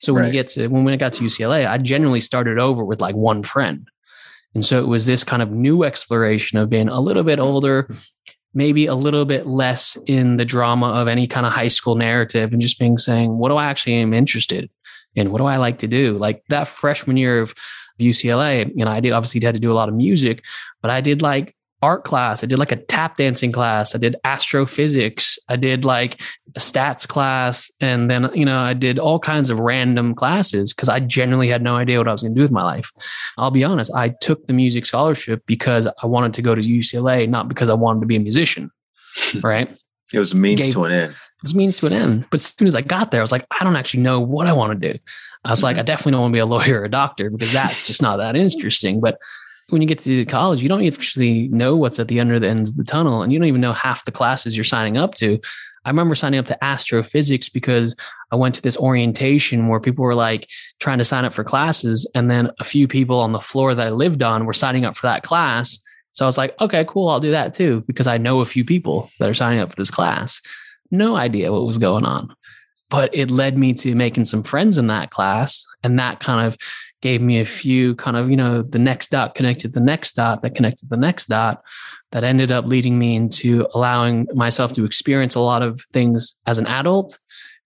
So 0.00 0.12
when 0.12 0.22
right. 0.22 0.26
you 0.26 0.32
get 0.32 0.48
to 0.48 0.68
when 0.68 0.88
I 0.88 0.96
got 0.96 1.14
to 1.14 1.24
UCLA, 1.24 1.66
I 1.66 1.78
generally 1.78 2.20
started 2.20 2.58
over 2.58 2.84
with 2.84 3.00
like 3.00 3.14
one 3.14 3.42
friend. 3.42 3.88
And 4.54 4.64
so 4.64 4.80
it 4.80 4.88
was 4.88 5.06
this 5.06 5.24
kind 5.24 5.42
of 5.42 5.50
new 5.50 5.84
exploration 5.84 6.58
of 6.58 6.70
being 6.70 6.88
a 6.88 7.00
little 7.00 7.24
bit 7.24 7.38
older, 7.38 7.88
maybe 8.56 8.86
a 8.86 8.94
little 8.94 9.26
bit 9.26 9.46
less 9.46 9.98
in 10.06 10.38
the 10.38 10.44
drama 10.44 10.86
of 10.88 11.08
any 11.08 11.26
kind 11.26 11.44
of 11.44 11.52
high 11.52 11.68
school 11.68 11.94
narrative 11.94 12.54
and 12.54 12.62
just 12.62 12.78
being 12.78 12.96
saying, 12.96 13.36
what 13.36 13.50
do 13.50 13.56
I 13.56 13.66
actually 13.66 13.96
am 13.96 14.14
interested 14.14 14.70
in? 15.14 15.30
What 15.30 15.38
do 15.38 15.44
I 15.44 15.58
like 15.58 15.78
to 15.80 15.86
do? 15.86 16.16
Like 16.16 16.42
that 16.48 16.66
freshman 16.66 17.18
year 17.18 17.42
of 17.42 17.54
UCLA, 18.00 18.72
you 18.74 18.82
know, 18.82 18.90
I 18.90 19.00
did 19.00 19.12
obviously 19.12 19.42
had 19.44 19.54
to 19.54 19.60
do 19.60 19.70
a 19.70 19.74
lot 19.74 19.90
of 19.90 19.94
music, 19.94 20.42
but 20.80 20.90
I 20.90 21.02
did 21.02 21.20
like 21.20 21.54
art 21.82 22.04
class. 22.04 22.42
I 22.42 22.46
did 22.46 22.58
like 22.58 22.72
a 22.72 22.76
tap 22.76 23.16
dancing 23.16 23.52
class. 23.52 23.94
I 23.94 23.98
did 23.98 24.16
astrophysics. 24.24 25.38
I 25.48 25.56
did 25.56 25.84
like 25.84 26.20
a 26.54 26.58
stats 26.58 27.06
class. 27.06 27.70
And 27.80 28.10
then, 28.10 28.30
you 28.34 28.44
know, 28.44 28.58
I 28.58 28.74
did 28.74 28.98
all 28.98 29.18
kinds 29.18 29.50
of 29.50 29.60
random 29.60 30.14
classes 30.14 30.72
because 30.72 30.88
I 30.88 31.00
genuinely 31.00 31.48
had 31.48 31.62
no 31.62 31.76
idea 31.76 31.98
what 31.98 32.08
I 32.08 32.12
was 32.12 32.22
going 32.22 32.34
to 32.34 32.38
do 32.38 32.42
with 32.42 32.52
my 32.52 32.64
life. 32.64 32.90
I'll 33.36 33.50
be 33.50 33.64
honest, 33.64 33.92
I 33.94 34.08
took 34.08 34.46
the 34.46 34.52
music 34.52 34.86
scholarship 34.86 35.42
because 35.46 35.86
I 36.02 36.06
wanted 36.06 36.32
to 36.34 36.42
go 36.42 36.54
to 36.54 36.62
UCLA, 36.62 37.28
not 37.28 37.48
because 37.48 37.68
I 37.68 37.74
wanted 37.74 38.00
to 38.00 38.06
be 38.06 38.16
a 38.16 38.20
musician. 38.20 38.70
Right. 39.42 39.74
It 40.12 40.18
was 40.18 40.32
a 40.32 40.36
means 40.36 40.60
Gave, 40.60 40.72
to 40.74 40.84
an 40.84 40.92
end. 40.92 41.16
this 41.42 41.54
means 41.54 41.78
to 41.78 41.86
an 41.86 41.92
end. 41.92 42.26
But 42.30 42.40
as 42.40 42.54
soon 42.54 42.68
as 42.68 42.74
I 42.74 42.82
got 42.82 43.10
there, 43.10 43.20
I 43.20 43.24
was 43.24 43.32
like, 43.32 43.46
I 43.58 43.64
don't 43.64 43.74
actually 43.74 44.02
know 44.02 44.20
what 44.20 44.46
I 44.46 44.52
want 44.52 44.78
to 44.78 44.92
do. 44.92 44.98
I 45.44 45.50
was 45.50 45.62
like, 45.62 45.76
I 45.76 45.80
mm-hmm. 45.80 45.86
definitely 45.86 46.12
don't 46.12 46.20
want 46.22 46.32
to 46.32 46.36
be 46.36 46.40
a 46.40 46.46
lawyer 46.46 46.80
or 46.80 46.84
a 46.84 46.90
doctor 46.90 47.30
because 47.30 47.52
that's 47.52 47.86
just 47.86 48.02
not 48.02 48.18
that 48.18 48.36
interesting. 48.36 49.00
But 49.00 49.18
when 49.68 49.82
you 49.82 49.88
get 49.88 49.98
to 50.00 50.24
college, 50.26 50.62
you 50.62 50.68
don't 50.68 50.86
actually 50.86 51.48
know 51.48 51.76
what's 51.76 51.98
at 51.98 52.08
the 52.08 52.20
end 52.20 52.32
of 52.32 52.40
the 52.40 52.48
end 52.48 52.68
of 52.68 52.76
the 52.76 52.84
tunnel, 52.84 53.22
and 53.22 53.32
you 53.32 53.38
don't 53.38 53.48
even 53.48 53.60
know 53.60 53.72
half 53.72 54.04
the 54.04 54.12
classes 54.12 54.56
you're 54.56 54.64
signing 54.64 54.96
up 54.96 55.14
to. 55.16 55.40
I 55.84 55.90
remember 55.90 56.16
signing 56.16 56.40
up 56.40 56.46
to 56.46 56.64
astrophysics 56.64 57.48
because 57.48 57.94
I 58.32 58.36
went 58.36 58.56
to 58.56 58.62
this 58.62 58.76
orientation 58.76 59.68
where 59.68 59.78
people 59.78 60.04
were 60.04 60.16
like 60.16 60.48
trying 60.80 60.98
to 60.98 61.04
sign 61.04 61.24
up 61.24 61.32
for 61.32 61.44
classes. 61.44 62.10
And 62.12 62.28
then 62.28 62.50
a 62.58 62.64
few 62.64 62.88
people 62.88 63.20
on 63.20 63.30
the 63.30 63.38
floor 63.38 63.72
that 63.72 63.86
I 63.86 63.90
lived 63.90 64.20
on 64.20 64.46
were 64.46 64.52
signing 64.52 64.84
up 64.84 64.96
for 64.96 65.06
that 65.06 65.22
class. 65.22 65.78
So 66.10 66.24
I 66.24 66.28
was 66.28 66.38
like, 66.38 66.60
okay, 66.60 66.84
cool, 66.88 67.08
I'll 67.08 67.20
do 67.20 67.30
that 67.30 67.54
too, 67.54 67.84
because 67.86 68.08
I 68.08 68.18
know 68.18 68.40
a 68.40 68.44
few 68.44 68.64
people 68.64 69.10
that 69.20 69.28
are 69.28 69.34
signing 69.34 69.60
up 69.60 69.70
for 69.70 69.76
this 69.76 69.90
class. 69.90 70.42
No 70.90 71.14
idea 71.14 71.52
what 71.52 71.66
was 71.66 71.78
going 71.78 72.04
on. 72.04 72.34
But 72.90 73.14
it 73.14 73.30
led 73.30 73.56
me 73.56 73.72
to 73.74 73.94
making 73.94 74.24
some 74.24 74.42
friends 74.42 74.78
in 74.78 74.88
that 74.88 75.10
class. 75.10 75.64
And 75.84 76.00
that 76.00 76.18
kind 76.18 76.44
of 76.44 76.56
gave 77.02 77.20
me 77.20 77.40
a 77.40 77.46
few 77.46 77.94
kind 77.96 78.16
of, 78.16 78.30
you 78.30 78.36
know, 78.36 78.62
the 78.62 78.78
next 78.78 79.10
dot 79.10 79.34
connected 79.34 79.72
the 79.72 79.80
next 79.80 80.12
dot 80.12 80.42
that 80.42 80.54
connected 80.54 80.88
the 80.88 80.96
next 80.96 81.26
dot 81.26 81.62
that 82.12 82.24
ended 82.24 82.50
up 82.50 82.64
leading 82.64 82.98
me 82.98 83.14
into 83.16 83.66
allowing 83.74 84.26
myself 84.34 84.72
to 84.72 84.84
experience 84.84 85.34
a 85.34 85.40
lot 85.40 85.62
of 85.62 85.80
things 85.92 86.38
as 86.46 86.58
an 86.58 86.66
adult 86.66 87.18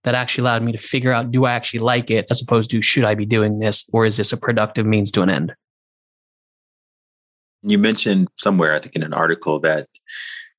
that 0.03 0.15
actually 0.15 0.43
allowed 0.43 0.63
me 0.63 0.73
to 0.73 0.79
figure 0.79 1.13
out 1.13 1.31
do 1.31 1.45
I 1.45 1.53
actually 1.53 1.81
like 1.81 2.11
it 2.11 2.27
as 2.31 2.43
opposed 2.43 2.71
to 2.71 2.83
should 2.83 3.05
I 3.05 3.15
be 3.15 3.27
doing 3.27 3.59
this 3.59 3.89
or 3.93 4.05
is 4.05 4.17
this 4.17 4.33
a 4.33 4.37
productive 4.37 4.87
means 4.87 5.11
to 5.13 5.23
an 5.23 5.31
end? 5.31 5.55
You 7.63 7.79
mentioned 7.79 8.29
somewhere, 8.37 8.73
I 8.73 8.79
think 8.79 8.97
in 8.97 9.03
an 9.03 9.13
article, 9.13 9.61
that 9.61 9.87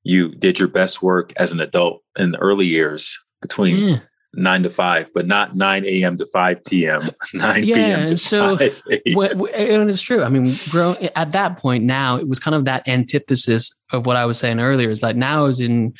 you 0.03 0.35
did 0.35 0.59
your 0.59 0.67
best 0.67 1.01
work 1.01 1.33
as 1.37 1.51
an 1.51 1.59
adult 1.59 2.03
in 2.15 2.31
the 2.31 2.37
early 2.37 2.67
years 2.67 3.17
between 3.41 3.77
yeah 3.77 3.99
nine 4.33 4.63
to 4.63 4.69
five, 4.69 5.09
but 5.13 5.27
not 5.27 5.55
9 5.55 5.85
a.m. 5.85 6.17
to 6.17 6.25
5 6.25 6.63
p.m., 6.65 7.11
9 7.33 7.63
yeah, 7.63 7.75
p.m. 7.75 8.09
to 8.09 8.17
so 8.17 8.57
5 8.57 8.83
and 8.85 9.89
it's 9.89 10.01
true. 10.01 10.23
I 10.23 10.29
mean, 10.29 10.53
bro, 10.69 10.95
at 11.15 11.31
that 11.31 11.57
point 11.57 11.83
now, 11.83 12.17
it 12.17 12.27
was 12.27 12.39
kind 12.39 12.55
of 12.55 12.65
that 12.65 12.87
antithesis 12.87 13.79
of 13.91 14.05
what 14.05 14.17
I 14.17 14.25
was 14.25 14.39
saying 14.39 14.59
earlier 14.59 14.89
is 14.89 15.01
that 15.01 15.15
now 15.15 15.41
I 15.41 15.47
was 15.47 15.59
in 15.59 15.93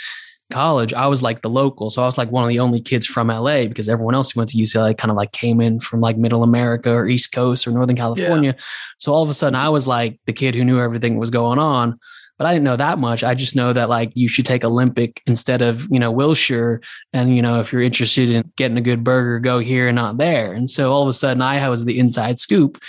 college, 0.52 0.94
I 0.94 1.08
was 1.08 1.24
like 1.24 1.42
the 1.42 1.50
local. 1.50 1.90
So 1.90 2.02
I 2.02 2.06
was 2.06 2.18
like 2.18 2.32
one 2.32 2.44
of 2.44 2.50
the 2.50 2.60
only 2.60 2.82
kids 2.82 3.06
from 3.06 3.28
LA 3.28 3.66
because 3.66 3.90
everyone 3.90 4.14
else 4.14 4.32
who 4.32 4.40
went 4.40 4.50
to 4.52 4.58
UCLA 4.58 4.98
kind 4.98 5.10
of 5.10 5.18
like 5.18 5.32
came 5.32 5.62
in 5.62 5.80
from 5.80 6.02
like 6.02 6.18
middle 6.18 6.44
America 6.44 6.92
or 6.92 7.08
East 7.08 7.32
Coast 7.32 7.66
or 7.66 7.72
Northern 7.72 7.96
California. 7.96 8.54
Yeah. 8.56 8.64
So 9.00 9.14
all 9.14 9.24
of 9.24 9.30
a 9.30 9.34
sudden 9.34 9.56
I 9.56 9.70
was 9.70 9.88
like 9.88 10.20
the 10.26 10.34
kid 10.34 10.54
who 10.54 10.64
knew 10.64 10.80
everything 10.80 11.18
was 11.18 11.30
going 11.30 11.58
on 11.58 11.98
but 12.42 12.48
I 12.48 12.54
didn't 12.54 12.64
know 12.64 12.76
that 12.76 12.98
much. 12.98 13.24
I 13.24 13.36
just 13.36 13.56
know 13.56 13.72
that 13.72 13.88
like 13.88 14.12
you 14.16 14.28
should 14.28 14.48
take 14.48 14.66
Olympic 14.66 15.22
instead 15.28 15.62
of, 15.62 15.88
you 15.92 16.00
know, 16.00 16.10
Wilshire. 16.10 16.82
And, 17.14 17.36
you 17.36 17.42
know, 17.44 17.60
if 17.60 17.72
you're 17.72 17.84
interested 17.84 18.32
in 18.32 18.52
getting 18.56 18.78
a 18.78 18.82
good 18.82 19.04
burger, 19.04 19.40
go 19.40 19.60
here 19.60 19.88
and 19.88 19.96
not 19.96 20.18
there. 20.18 20.52
And 20.52 20.68
so 20.68 20.92
all 20.92 21.04
of 21.04 21.08
a 21.08 21.14
sudden 21.14 21.44
I 21.44 21.70
was 21.70 21.86
the 21.86 22.00
inside 22.00 22.40
scoop. 22.40 22.82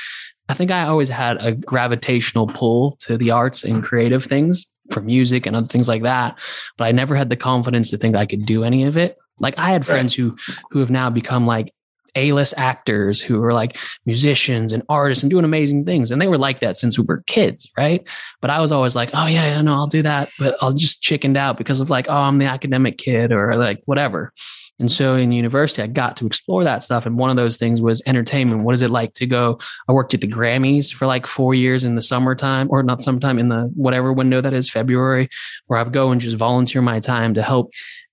I 0.49 0.55
think 0.55 0.71
I 0.71 0.85
always 0.85 1.11
had 1.11 1.37
a 1.45 1.53
gravitational 1.53 2.47
pull 2.47 2.93
to 3.01 3.19
the 3.19 3.31
arts 3.31 3.63
and 3.63 3.85
creative 3.85 4.25
things 4.25 4.65
for 4.91 5.03
music 5.03 5.45
and 5.45 5.55
other 5.55 5.67
things 5.67 5.87
like 5.87 6.05
that. 6.05 6.39
But 6.79 6.87
I 6.87 6.93
never 6.93 7.15
had 7.15 7.29
the 7.29 7.37
confidence 7.37 7.91
to 7.91 7.99
think 7.99 8.17
I 8.17 8.25
could 8.25 8.47
do 8.47 8.65
any 8.65 8.85
of 8.85 8.97
it. 8.97 9.19
Like 9.39 9.59
I 9.59 9.69
had 9.69 9.85
friends 9.85 10.19
right. 10.19 10.31
who 10.31 10.55
who 10.71 10.79
have 10.79 10.91
now 10.91 11.11
become 11.11 11.47
like 11.47 11.75
a-list 12.15 12.55
actors 12.57 13.21
who 13.21 13.43
are 13.43 13.53
like 13.53 13.79
musicians 14.07 14.73
and 14.73 14.83
artists 14.89 15.23
and 15.23 15.31
doing 15.31 15.45
amazing 15.45 15.85
things. 15.85 16.11
And 16.11 16.21
they 16.21 16.29
were 16.29 16.39
like 16.39 16.61
that 16.61 16.77
since 16.77 16.99
we 16.99 17.05
were 17.05 17.23
kids, 17.27 17.71
right? 17.77 18.07
But 18.41 18.51
I 18.51 18.61
was 18.61 18.73
always 18.73 18.95
like, 18.95 19.11
oh 19.15 19.27
yeah, 19.27 19.47
yeah, 19.47 19.61
no, 19.63 19.75
I'll 19.75 19.87
do 19.87 20.03
that. 20.03 20.31
But 20.39 20.57
I'll 20.61 20.73
just 20.73 21.03
chickened 21.03 21.37
out 21.37 21.59
because 21.59 21.81
of 21.81 21.91
like, 21.91 22.09
oh, 22.09 22.15
I'm 22.15 22.39
the 22.39 22.47
academic 22.47 22.99
kid 22.99 23.33
or 23.33 23.57
like 23.57 23.83
whatever. 23.87 24.33
And 24.79 24.91
so 24.91 25.15
in 25.15 25.31
university, 25.31 25.81
I 25.81 25.87
got 25.87 26.17
to 26.17 26.27
explore 26.27 26.65
that 26.65 26.83
stuff. 26.83 27.07
And 27.07 27.17
one 27.17 27.31
of 27.31 27.37
those 27.37 27.57
things 27.57 27.81
was 27.81 28.03
entertainment. 28.05 28.65
What 28.65 28.75
is 28.75 28.83
it 28.83 28.91
like 28.91 29.13
to 29.15 29.27
go? 29.27 29.59
I 29.87 29.93
worked 29.93 30.13
at 30.13 30.23
the 30.23 30.27
Grammys 30.27 30.93
for 30.93 31.07
like 31.07 31.27
four 31.27 31.55
years 31.55 31.85
in 31.85 31.95
the 31.95 32.03
summertime, 32.03 32.67
or 32.71 32.83
not 32.83 33.01
sometime 33.01 33.39
in 33.39 33.49
the 33.49 33.71
whatever 33.75 34.13
window 34.13 34.41
that 34.41 34.53
is, 34.53 34.69
February, 34.69 35.29
where 35.67 35.79
I 35.79 35.85
would 35.85 35.93
go 35.93 36.11
and 36.11 36.21
just 36.21 36.37
volunteer 36.37 36.83
my 36.83 36.99
time 36.99 37.35
to 37.35 37.43
help 37.43 37.73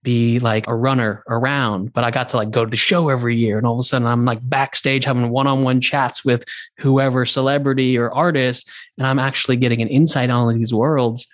be 0.09 0.39
like 0.39 0.67
a 0.67 0.73
runner 0.73 1.23
around, 1.29 1.93
but 1.93 2.03
I 2.03 2.09
got 2.09 2.29
to 2.29 2.37
like 2.37 2.49
go 2.49 2.65
to 2.65 2.71
the 2.71 2.77
show 2.77 3.09
every 3.09 3.35
year. 3.35 3.59
And 3.59 3.67
all 3.67 3.75
of 3.75 3.79
a 3.79 3.83
sudden 3.83 4.07
I'm 4.07 4.25
like 4.25 4.39
backstage 4.41 5.05
having 5.05 5.29
one 5.29 5.45
on 5.45 5.61
one 5.61 5.81
chats 5.81 6.25
with 6.25 6.43
whoever 6.79 7.27
celebrity 7.27 7.95
or 7.95 8.11
artist. 8.11 8.67
And 8.97 9.05
I'm 9.05 9.19
actually 9.19 9.57
getting 9.57 9.83
an 9.83 9.87
insight 9.87 10.31
on 10.31 10.57
these 10.57 10.73
worlds. 10.73 11.27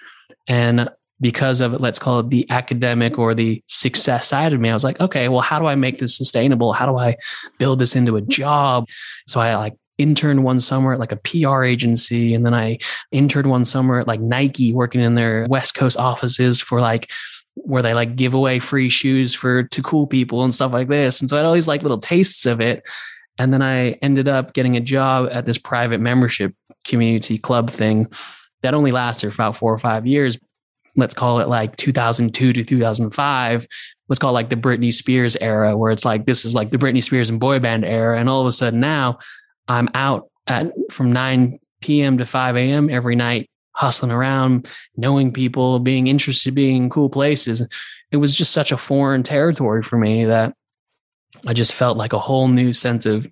And 0.50 0.90
because 1.22 1.62
of 1.62 1.74
it, 1.74 1.80
let's 1.80 2.00
call 2.00 2.20
it 2.20 2.30
the 2.30 2.46
academic 2.50 3.18
or 3.18 3.34
the 3.34 3.64
success 3.68 4.28
side 4.28 4.52
of 4.52 4.60
me, 4.60 4.70
I 4.70 4.74
was 4.74 4.84
like, 4.84 5.00
okay, 5.00 5.30
well, 5.30 5.40
how 5.40 5.58
do 5.58 5.68
I 5.68 5.76
make 5.76 6.00
this 6.00 6.18
sustainable? 6.18 6.74
How 6.74 6.86
do 6.86 6.98
I 6.98 7.16
build 7.58 7.80
this 7.80 7.96
into 7.96 8.18
a 8.18 8.22
job? 8.22 8.90
So 9.26 9.40
I 9.40 9.56
like 9.56 9.76
interned 9.98 10.44
one 10.44 10.60
summer 10.60 10.92
at 10.92 11.00
like 11.00 11.14
a 11.14 11.16
PR 11.16 11.64
agency. 11.64 12.34
And 12.34 12.46
then 12.46 12.54
I 12.54 12.80
interned 13.14 13.50
one 13.50 13.64
summer 13.64 14.02
at 14.02 14.08
like 14.08 14.20
Nike 14.20 14.74
working 14.74 15.00
in 15.00 15.16
their 15.16 15.48
West 15.50 15.76
Coast 15.76 15.98
offices 15.98 16.60
for 16.60 16.82
like 16.82 17.10
where 17.66 17.82
they 17.82 17.94
like 17.94 18.16
give 18.16 18.34
away 18.34 18.60
free 18.60 18.90
shoes 18.90 19.34
for 19.34 19.64
to 19.64 19.82
cool 19.82 20.08
people 20.08 20.44
and 20.44 20.54
stuff 20.54 20.74
like 20.74 20.88
this. 20.88 21.20
And 21.20 21.30
so 21.30 21.36
I 21.36 21.40
had 21.40 21.46
all 21.46 21.54
these 21.54 21.68
like 21.68 21.82
little 21.82 22.00
tastes 22.00 22.46
of 22.46 22.62
it. 22.62 22.88
And 23.38 23.52
then 23.52 23.62
I 23.62 23.92
ended 24.02 24.28
up 24.28 24.54
getting 24.54 24.78
a 24.78 24.82
job 24.82 25.30
at 25.32 25.46
this 25.46 25.58
private 25.58 26.00
membership 26.00 26.54
community 26.86 27.38
club 27.38 27.70
thing 27.70 28.08
that 28.62 28.74
only 28.74 28.92
lasted 28.92 29.32
for 29.32 29.42
about 29.42 29.58
four 29.58 29.74
or 29.74 29.78
five 29.78 30.06
years. 30.06 30.38
Let's 30.96 31.16
call 31.16 31.40
it 31.40 31.50
like 31.50 31.76
2002 31.76 32.54
to 32.54 32.64
2005. 32.64 33.68
Let's 34.08 34.20
call 34.20 34.30
it 34.30 34.34
like 34.34 34.50
the 34.50 34.56
Britney 34.56 34.94
Spears 34.94 35.36
era, 35.42 35.76
where 35.76 35.92
it's 35.92 36.06
like 36.06 36.26
this 36.26 36.46
is 36.46 36.56
like 36.56 36.70
the 36.70 36.78
Britney 36.78 37.04
Spears 37.04 37.30
and 37.30 37.40
boy 37.40 37.60
band 37.60 37.84
era. 37.84 38.20
And 38.20 38.30
all 38.30 38.42
of 38.42 38.48
a 38.48 38.52
sudden 38.52 38.80
now 38.80 39.18
I'm 39.68 39.90
out 39.94 40.30
at 40.48 40.72
from 40.92 41.12
9 41.12 41.60
p.m. 41.82 42.20
to 42.20 42.26
5 42.26 42.56
a.m. 42.56 42.90
every 42.90 43.16
night 43.16 43.50
hustling 43.76 44.12
around, 44.12 44.70
knowing 44.96 45.32
people, 45.32 45.80
being 45.80 46.08
interested, 46.08 46.56
being 46.56 46.78
in 46.78 46.90
cool 46.90 47.10
places. 47.10 47.68
It 48.12 48.18
was 48.18 48.36
just 48.36 48.52
such 48.52 48.72
a 48.72 48.78
foreign 48.78 49.22
territory 49.22 49.84
for 49.84 49.98
me 49.98 50.26
that 50.26 50.56
I 51.46 51.54
just 51.54 51.74
felt 51.74 51.98
like 51.98 52.14
a 52.14 52.20
whole 52.20 52.48
new 52.48 52.74
sense 52.74 53.06
of 53.06 53.28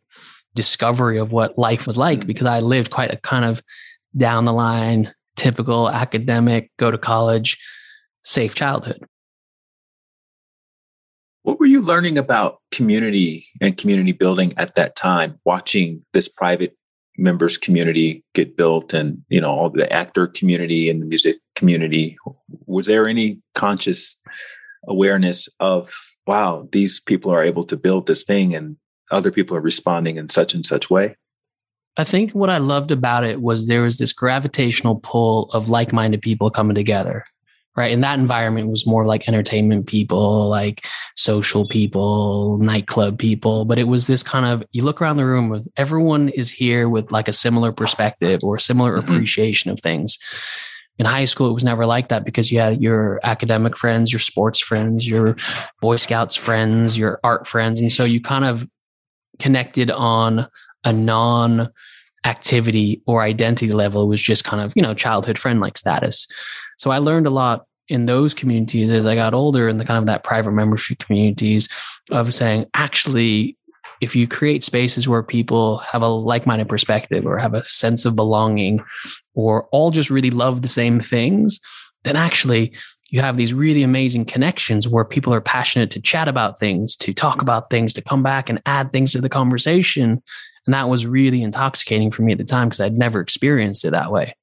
discovery 0.56 1.18
of 1.18 1.32
what 1.32 1.58
life 1.58 1.88
was 1.88 1.98
like 1.98 2.22
mm. 2.22 2.28
because 2.28 2.48
I 2.48 2.60
lived 2.60 2.92
quite 2.92 3.12
a 3.12 3.18
kind 3.18 3.46
of 3.46 3.62
down 4.16 4.46
the 4.46 4.54
line, 4.54 5.14
typical 5.36 5.90
academic, 5.90 6.72
go 6.78 6.92
to 6.92 6.98
college, 6.98 7.58
safe 8.24 8.54
childhood. 8.54 9.04
What 11.44 11.60
were 11.60 11.66
you 11.66 11.82
learning 11.82 12.18
about 12.18 12.60
community 12.72 13.44
and 13.60 13.76
community 13.76 14.12
building 14.12 14.54
at 14.58 14.76
that 14.76 14.96
time, 14.96 15.40
watching 15.44 16.06
this 16.14 16.30
private 16.30 16.78
members 17.18 17.58
community 17.58 18.24
get 18.34 18.58
built 18.58 18.94
and 18.94 19.24
you 19.30 19.40
know 19.40 19.52
all 19.52 19.70
the 19.70 19.92
actor 19.94 20.28
community 20.28 20.90
and 20.90 21.02
the 21.02 21.06
music 21.06 21.38
community. 21.56 22.18
Was 22.66 22.88
there 22.88 23.08
any 23.08 23.40
conscious 23.54 24.20
awareness 24.88 25.48
of 25.60 25.94
wow 26.28 26.68
these 26.72 27.00
people 27.00 27.32
are 27.32 27.44
able 27.44 27.64
to 27.64 27.78
build 27.78 28.08
this 28.08 28.24
thing 28.24 28.56
and 28.56 28.78
other 29.12 29.32
people 29.32 29.56
are 29.56 29.62
responding 29.62 30.18
in 30.18 30.28
such 30.28 30.54
and 30.54 30.66
such 30.66 30.90
way 30.90 31.16
i 31.98 32.04
think 32.04 32.32
what 32.32 32.50
i 32.50 32.58
loved 32.58 32.92
about 32.92 33.24
it 33.24 33.42
was 33.42 33.68
there 33.68 33.84
was 33.84 33.98
this 33.98 34.14
gravitational 34.14 35.00
pull 35.04 35.50
of 35.52 35.70
like-minded 35.70 36.22
people 36.22 36.50
coming 36.50 36.76
together 36.76 37.26
right? 37.76 37.92
And 37.92 38.04
that 38.04 38.20
environment 38.20 38.70
was 38.70 38.86
more 38.86 39.06
like 39.06 39.28
entertainment 39.28 39.88
people, 39.88 40.48
like 40.48 40.86
social 41.16 41.68
people, 41.68 42.58
nightclub 42.60 43.18
people. 43.18 43.66
But 43.66 43.80
it 43.80 43.88
was 43.88 44.08
this 44.08 44.24
kind 44.24 44.46
of 44.46 44.64
you 44.72 44.84
look 44.84 45.02
around 45.02 45.18
the 45.18 45.26
room 45.26 45.50
with 45.50 45.68
everyone 45.78 46.30
is 46.30 46.52
here 46.52 46.88
with 46.90 47.12
like 47.12 47.28
a 47.28 47.34
similar 47.34 47.72
perspective 47.72 48.42
or 48.44 48.60
similar 48.60 48.98
mm-hmm. 48.98 49.12
appreciation 49.12 49.72
of 49.72 49.80
things. 49.80 50.20
In 51.00 51.08
high 51.08 51.26
school, 51.26 51.50
it 51.50 51.54
was 51.54 51.66
never 51.66 51.88
like 51.88 52.10
that 52.10 52.24
because 52.24 52.52
you 52.52 52.60
had 52.60 52.80
your 52.80 53.20
academic 53.24 53.76
friends, 53.76 54.12
your 54.12 54.20
sports 54.20 54.60
friends, 54.60 55.08
your 55.08 55.36
Boy 55.82 55.96
Scouts 55.96 56.36
friends, 56.36 56.96
your 56.96 57.20
art 57.24 57.48
friends. 57.48 57.80
And 57.80 57.92
so 57.92 58.04
you 58.04 58.22
kind 58.22 58.46
of 58.46 58.68
connected 59.40 59.90
on 59.90 60.48
a 60.84 60.94
non 60.94 61.70
activity 62.26 63.02
or 63.06 63.22
identity 63.22 63.74
level. 63.74 64.04
It 64.04 64.08
was 64.08 64.22
just 64.22 64.44
kind 64.44 64.62
of, 64.62 64.74
you 64.76 64.82
know, 64.82 64.94
childhood 64.94 65.40
friend 65.40 65.60
like 65.60 65.78
status. 65.78 66.28
So 66.78 66.92
I 66.92 66.98
learned 66.98 67.28
a 67.28 67.32
lot 67.32 67.66
in 67.90 68.06
those 68.06 68.34
communities 68.34 68.90
as 68.92 69.06
I 69.06 69.16
got 69.16 69.34
older 69.34 69.68
in 69.68 69.78
the 69.78 69.86
kind 69.86 70.00
of 70.00 70.06
that 70.06 70.24
private 70.24 70.52
membership 70.52 71.00
communities 71.00 71.68
of 72.12 72.34
saying, 72.34 72.66
actually, 72.74 73.58
if 74.02 74.16
you 74.16 74.28
create 74.28 74.64
spaces 74.64 75.08
where 75.08 75.24
people 75.24 75.78
have 75.80 76.02
a 76.02 76.08
like-minded 76.08 76.68
perspective 76.68 77.26
or 77.26 77.38
have 77.38 77.54
a 77.54 77.64
sense 77.64 78.06
of 78.06 78.16
belonging 78.16 78.84
or 79.34 79.68
all 79.72 79.92
just 79.92 80.10
really 80.10 80.30
love 80.30 80.62
the 80.62 80.68
same 80.68 81.00
things, 81.00 81.60
then 82.04 82.16
actually 82.16 82.74
you 83.12 83.22
have 83.22 83.38
these 83.38 83.54
really 83.54 83.84
amazing 83.84 84.26
connections 84.26 84.88
where 84.88 85.06
people 85.06 85.34
are 85.34 85.42
passionate 85.42 85.92
to 85.92 86.02
chat 86.02 86.28
about 86.28 86.60
things, 86.60 86.96
to 86.98 87.14
talk 87.14 87.42
about 87.42 87.70
things, 87.70 87.94
to 87.94 88.02
come 88.02 88.24
back 88.24 88.50
and 88.50 88.62
add 88.66 88.92
things 88.92 89.12
to 89.12 89.22
the 89.22 89.30
conversation. 89.30 90.22
And 90.66 90.74
that 90.74 90.90
was 90.90 91.06
really 91.06 91.44
intoxicating 91.44 92.12
for 92.12 92.24
me 92.24 92.32
at 92.32 92.38
the 92.38 92.44
time 92.44 92.70
because 92.70 92.80
I'd 92.80 92.98
never 92.98 93.22
experienced 93.22 93.86
it 93.86 93.92
that 93.92 94.12
way. 94.12 94.36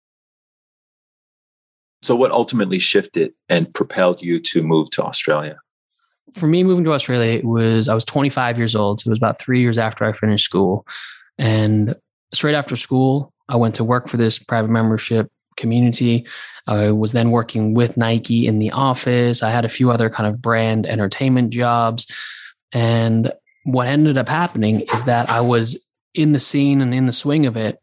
So, 2.03 2.17
what 2.17 2.31
ultimately 2.33 2.79
shifted 2.79 3.33
and 3.49 3.73
propelled 3.73 4.23
you 4.23 4.41
to 4.41 4.63
move 4.63 4.91
to 4.91 5.03
Australia? 5.03 5.59
for 6.35 6.47
me 6.47 6.63
moving 6.63 6.85
to 6.85 6.93
Australia, 6.93 7.39
it 7.39 7.45
was 7.45 7.89
I 7.89 7.95
was 7.95 8.05
25 8.05 8.59
years 8.59 8.75
old. 8.75 9.01
So 9.01 9.09
it 9.09 9.11
was 9.11 9.19
about 9.19 9.39
three 9.39 9.61
years 9.61 9.79
after 9.79 10.05
I 10.05 10.13
finished 10.13 10.45
school. 10.45 10.87
And 11.39 11.95
straight 12.33 12.55
after 12.55 12.77
school, 12.77 13.33
I 13.49 13.57
went 13.57 13.75
to 13.77 13.85
work 13.85 14.09
for 14.09 14.17
this 14.17 14.39
private 14.39 14.71
membership 14.71 15.31
community. 15.57 16.27
I 16.67 16.93
was 16.93 17.13
then 17.13 17.31
working 17.31 17.75
with 17.75 17.97
Nike 17.97 18.47
in 18.47 18.59
the 18.59 18.71
office. 18.71 19.43
I 19.43 19.51
had 19.51 19.65
a 19.65 19.69
few 19.71 19.91
other 19.91 20.09
kind 20.09 20.29
of 20.29 20.41
brand 20.41 20.87
entertainment 20.87 21.53
jobs. 21.53 22.07
And 22.73 23.33
what 23.65 23.89
ended 23.89 24.17
up 24.17 24.29
happening 24.29 24.83
is 24.93 25.05
that 25.05 25.29
I 25.29 25.41
was 25.41 25.85
in 26.15 26.33
the 26.33 26.41
scene 26.41 26.81
and 26.81 26.95
in 26.95 27.07
the 27.07 27.13
swing 27.13 27.47
of 27.47 27.57
it. 27.57 27.79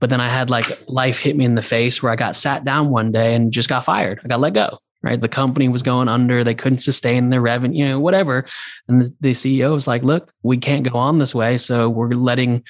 But 0.00 0.10
then 0.10 0.20
I 0.20 0.28
had 0.28 0.50
like 0.50 0.80
life 0.88 1.18
hit 1.18 1.36
me 1.36 1.44
in 1.44 1.54
the 1.54 1.62
face 1.62 2.02
where 2.02 2.10
I 2.10 2.16
got 2.16 2.34
sat 2.34 2.64
down 2.64 2.90
one 2.90 3.12
day 3.12 3.34
and 3.34 3.52
just 3.52 3.68
got 3.68 3.84
fired. 3.84 4.20
I 4.24 4.28
got 4.28 4.40
let 4.40 4.54
go 4.54 4.78
right? 5.02 5.20
The 5.20 5.28
company 5.28 5.68
was 5.68 5.82
going 5.82 6.08
under, 6.08 6.44
they 6.44 6.54
couldn't 6.54 6.78
sustain 6.78 7.30
their 7.30 7.40
revenue, 7.40 7.78
you 7.78 7.88
know, 7.88 8.00
whatever. 8.00 8.44
And 8.86 9.02
the, 9.02 9.14
the 9.20 9.30
CEO 9.30 9.72
was 9.72 9.86
like, 9.86 10.02
look, 10.02 10.30
we 10.42 10.58
can't 10.58 10.90
go 10.90 10.98
on 10.98 11.18
this 11.18 11.34
way. 11.34 11.56
So 11.58 11.88
we're 11.88 12.10
letting 12.10 12.64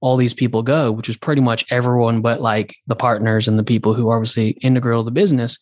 all 0.00 0.16
these 0.16 0.34
people 0.34 0.62
go, 0.62 0.90
which 0.90 1.08
was 1.08 1.16
pretty 1.16 1.40
much 1.40 1.64
everyone 1.70 2.22
but 2.22 2.40
like 2.40 2.76
the 2.86 2.96
partners 2.96 3.48
and 3.48 3.58
the 3.58 3.64
people 3.64 3.94
who 3.94 4.10
obviously 4.10 4.50
integral 4.62 5.02
to 5.02 5.04
the 5.04 5.10
business. 5.10 5.58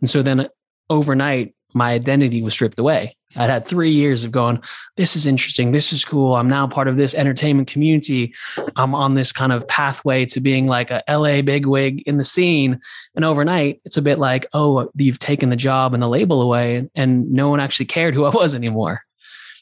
And 0.00 0.08
so 0.08 0.22
then 0.22 0.48
overnight, 0.88 1.54
my 1.76 1.92
identity 1.92 2.42
was 2.42 2.54
stripped 2.54 2.78
away. 2.78 3.14
I'd 3.36 3.50
had 3.50 3.66
three 3.66 3.90
years 3.90 4.24
of 4.24 4.32
going, 4.32 4.62
this 4.96 5.14
is 5.14 5.26
interesting. 5.26 5.72
This 5.72 5.92
is 5.92 6.06
cool. 6.06 6.34
I'm 6.34 6.48
now 6.48 6.66
part 6.66 6.88
of 6.88 6.96
this 6.96 7.14
entertainment 7.14 7.68
community. 7.68 8.34
I'm 8.76 8.94
on 8.94 9.14
this 9.14 9.30
kind 9.30 9.52
of 9.52 9.68
pathway 9.68 10.24
to 10.26 10.40
being 10.40 10.66
like 10.66 10.90
a 10.90 11.02
LA 11.06 11.42
bigwig 11.42 12.02
in 12.06 12.16
the 12.16 12.24
scene. 12.24 12.80
And 13.14 13.26
overnight, 13.26 13.82
it's 13.84 13.98
a 13.98 14.02
bit 14.02 14.18
like, 14.18 14.46
oh, 14.54 14.90
you've 14.96 15.18
taken 15.18 15.50
the 15.50 15.56
job 15.56 15.92
and 15.92 16.02
the 16.02 16.08
label 16.08 16.40
away, 16.40 16.88
and 16.94 17.30
no 17.30 17.50
one 17.50 17.60
actually 17.60 17.86
cared 17.86 18.14
who 18.14 18.24
I 18.24 18.30
was 18.30 18.54
anymore. 18.54 19.02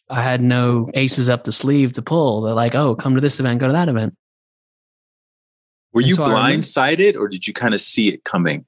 I 0.08 0.22
had 0.22 0.40
no 0.40 0.88
aces 0.94 1.28
up 1.28 1.42
the 1.42 1.52
sleeve 1.52 1.92
to 1.94 2.02
pull. 2.02 2.42
They're 2.42 2.54
like, 2.54 2.76
oh, 2.76 2.94
come 2.94 3.16
to 3.16 3.20
this 3.20 3.40
event, 3.40 3.58
go 3.58 3.66
to 3.66 3.72
that 3.72 3.88
event. 3.88 4.16
Were 5.92 6.02
you 6.02 6.14
so 6.14 6.26
blindsided 6.26 7.16
or 7.16 7.26
did 7.26 7.46
you 7.46 7.52
kind 7.52 7.74
of 7.74 7.80
see 7.80 8.08
it 8.08 8.22
coming? 8.22 8.66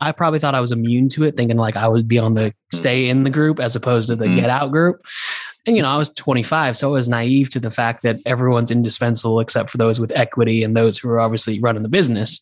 I 0.00 0.12
probably 0.12 0.38
thought 0.38 0.54
I 0.54 0.60
was 0.60 0.72
immune 0.72 1.08
to 1.10 1.24
it, 1.24 1.36
thinking 1.36 1.56
like 1.56 1.76
I 1.76 1.88
would 1.88 2.08
be 2.08 2.18
on 2.18 2.34
the 2.34 2.50
hmm. 2.50 2.76
stay 2.76 3.08
in 3.08 3.24
the 3.24 3.30
group 3.30 3.60
as 3.60 3.76
opposed 3.76 4.08
to 4.08 4.16
the 4.16 4.26
mm-hmm. 4.26 4.36
get 4.36 4.50
out 4.50 4.70
group. 4.70 5.04
And, 5.66 5.76
you 5.76 5.82
know, 5.82 5.90
I 5.90 5.96
was 5.96 6.08
25, 6.08 6.76
so 6.76 6.88
I 6.88 6.92
was 6.92 7.08
naive 7.08 7.50
to 7.50 7.60
the 7.60 7.70
fact 7.70 8.02
that 8.02 8.18
everyone's 8.24 8.70
indispensable 8.70 9.40
except 9.40 9.68
for 9.68 9.76
those 9.76 10.00
with 10.00 10.12
equity 10.16 10.64
and 10.64 10.74
those 10.74 10.96
who 10.96 11.10
are 11.10 11.20
obviously 11.20 11.60
running 11.60 11.82
the 11.82 11.88
business. 11.88 12.40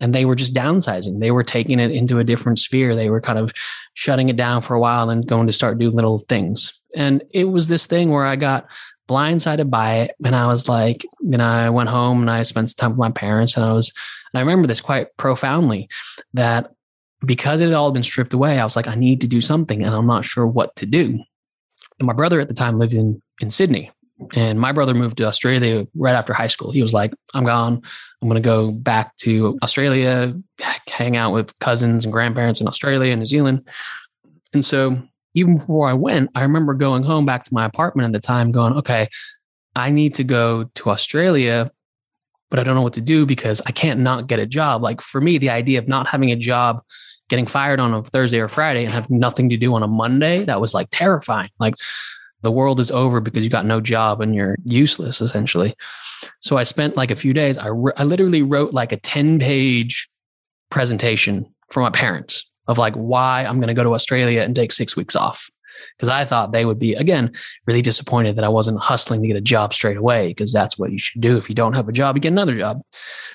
And 0.00 0.14
they 0.14 0.24
were 0.24 0.34
just 0.34 0.54
downsizing. 0.54 1.20
They 1.20 1.30
were 1.30 1.44
taking 1.44 1.78
it 1.78 1.90
into 1.90 2.18
a 2.18 2.24
different 2.24 2.58
sphere. 2.58 2.96
They 2.96 3.10
were 3.10 3.20
kind 3.20 3.38
of 3.38 3.52
shutting 3.92 4.28
it 4.28 4.36
down 4.36 4.62
for 4.62 4.74
a 4.74 4.80
while 4.80 5.10
and 5.10 5.26
going 5.26 5.46
to 5.46 5.52
start 5.52 5.78
doing 5.78 5.94
little 5.94 6.18
things. 6.20 6.72
And 6.96 7.22
it 7.32 7.44
was 7.44 7.68
this 7.68 7.86
thing 7.86 8.10
where 8.10 8.24
I 8.24 8.36
got 8.36 8.66
blindsided 9.08 9.70
by 9.70 9.96
it. 9.96 10.16
And 10.24 10.34
I 10.34 10.46
was 10.46 10.68
like, 10.68 11.04
you 11.20 11.36
know, 11.36 11.44
I 11.44 11.70
went 11.70 11.90
home 11.90 12.22
and 12.22 12.30
I 12.30 12.42
spent 12.42 12.70
some 12.70 12.76
time 12.76 12.90
with 12.92 12.98
my 12.98 13.10
parents 13.10 13.56
and 13.56 13.64
I 13.64 13.72
was 13.72 13.92
and 14.34 14.38
I 14.38 14.42
remember 14.42 14.66
this 14.66 14.80
quite 14.80 15.16
profoundly 15.16 15.88
that 16.32 16.72
because 17.24 17.60
it 17.60 17.66
had 17.66 17.74
all 17.74 17.92
been 17.92 18.02
stripped 18.02 18.34
away, 18.34 18.58
I 18.58 18.64
was 18.64 18.74
like, 18.74 18.88
I 18.88 18.96
need 18.96 19.20
to 19.20 19.28
do 19.28 19.40
something 19.40 19.82
and 19.82 19.94
I'm 19.94 20.08
not 20.08 20.24
sure 20.24 20.44
what 20.44 20.74
to 20.76 20.86
do. 20.86 21.20
And 22.00 22.06
my 22.06 22.12
brother 22.12 22.40
at 22.40 22.48
the 22.48 22.54
time 22.54 22.76
lived 22.76 22.94
in, 22.94 23.22
in 23.40 23.48
Sydney. 23.48 23.92
And 24.34 24.60
my 24.60 24.72
brother 24.72 24.92
moved 24.92 25.18
to 25.18 25.24
Australia 25.24 25.86
right 25.94 26.14
after 26.14 26.32
high 26.32 26.48
school. 26.48 26.72
He 26.72 26.82
was 26.82 26.92
like, 26.92 27.12
I'm 27.32 27.44
gone. 27.44 27.80
I'm 28.20 28.28
going 28.28 28.42
to 28.42 28.46
go 28.46 28.72
back 28.72 29.14
to 29.18 29.56
Australia, 29.62 30.34
hang 30.88 31.16
out 31.16 31.32
with 31.32 31.56
cousins 31.60 32.04
and 32.04 32.12
grandparents 32.12 32.60
in 32.60 32.66
Australia 32.66 33.12
and 33.12 33.20
New 33.20 33.26
Zealand. 33.26 33.68
And 34.52 34.64
so 34.64 35.00
even 35.34 35.56
before 35.56 35.88
I 35.88 35.94
went, 35.94 36.30
I 36.34 36.42
remember 36.42 36.74
going 36.74 37.04
home 37.04 37.26
back 37.26 37.44
to 37.44 37.54
my 37.54 37.64
apartment 37.64 38.06
at 38.06 38.20
the 38.20 38.24
time, 38.24 38.52
going, 38.52 38.74
okay, 38.74 39.08
I 39.76 39.90
need 39.90 40.14
to 40.14 40.24
go 40.24 40.64
to 40.74 40.90
Australia 40.90 41.70
but 42.54 42.60
I 42.60 42.62
don't 42.62 42.76
know 42.76 42.82
what 42.82 42.92
to 42.92 43.00
do 43.00 43.26
because 43.26 43.60
I 43.66 43.72
can't 43.72 43.98
not 43.98 44.28
get 44.28 44.38
a 44.38 44.46
job. 44.46 44.80
Like 44.80 45.00
for 45.00 45.20
me, 45.20 45.38
the 45.38 45.50
idea 45.50 45.80
of 45.80 45.88
not 45.88 46.06
having 46.06 46.30
a 46.30 46.36
job, 46.36 46.84
getting 47.28 47.46
fired 47.46 47.80
on 47.80 47.92
a 47.92 48.00
Thursday 48.00 48.38
or 48.38 48.46
Friday 48.46 48.84
and 48.84 48.92
have 48.92 49.10
nothing 49.10 49.48
to 49.48 49.56
do 49.56 49.74
on 49.74 49.82
a 49.82 49.88
Monday, 49.88 50.44
that 50.44 50.60
was 50.60 50.72
like 50.72 50.86
terrifying. 50.92 51.48
Like 51.58 51.74
the 52.42 52.52
world 52.52 52.78
is 52.78 52.92
over 52.92 53.20
because 53.20 53.42
you 53.42 53.50
got 53.50 53.66
no 53.66 53.80
job 53.80 54.20
and 54.20 54.36
you're 54.36 54.54
useless 54.64 55.20
essentially. 55.20 55.74
So 56.42 56.56
I 56.56 56.62
spent 56.62 56.96
like 56.96 57.10
a 57.10 57.16
few 57.16 57.32
days, 57.32 57.58
I, 57.58 57.66
re- 57.66 57.92
I 57.96 58.04
literally 58.04 58.42
wrote 58.42 58.72
like 58.72 58.92
a 58.92 58.98
10 58.98 59.40
page 59.40 60.08
presentation 60.70 61.52
for 61.70 61.82
my 61.82 61.90
parents 61.90 62.48
of 62.68 62.78
like 62.78 62.94
why 62.94 63.46
I'm 63.46 63.56
going 63.56 63.66
to 63.66 63.74
go 63.74 63.82
to 63.82 63.94
Australia 63.94 64.42
and 64.42 64.54
take 64.54 64.70
six 64.70 64.96
weeks 64.96 65.16
off 65.16 65.50
because 65.96 66.08
I 66.08 66.24
thought 66.24 66.52
they 66.52 66.64
would 66.64 66.78
be, 66.78 66.94
again, 66.94 67.32
really 67.66 67.82
disappointed 67.82 68.36
that 68.36 68.44
I 68.44 68.48
wasn't 68.48 68.80
hustling 68.80 69.22
to 69.22 69.28
get 69.28 69.36
a 69.36 69.40
job 69.40 69.72
straight 69.72 69.96
away 69.96 70.28
because 70.28 70.52
that's 70.52 70.78
what 70.78 70.92
you 70.92 70.98
should 70.98 71.20
do. 71.20 71.36
If 71.36 71.48
you 71.48 71.54
don't 71.54 71.74
have 71.74 71.88
a 71.88 71.92
job, 71.92 72.16
you 72.16 72.20
get 72.20 72.32
another 72.32 72.56
job. 72.56 72.82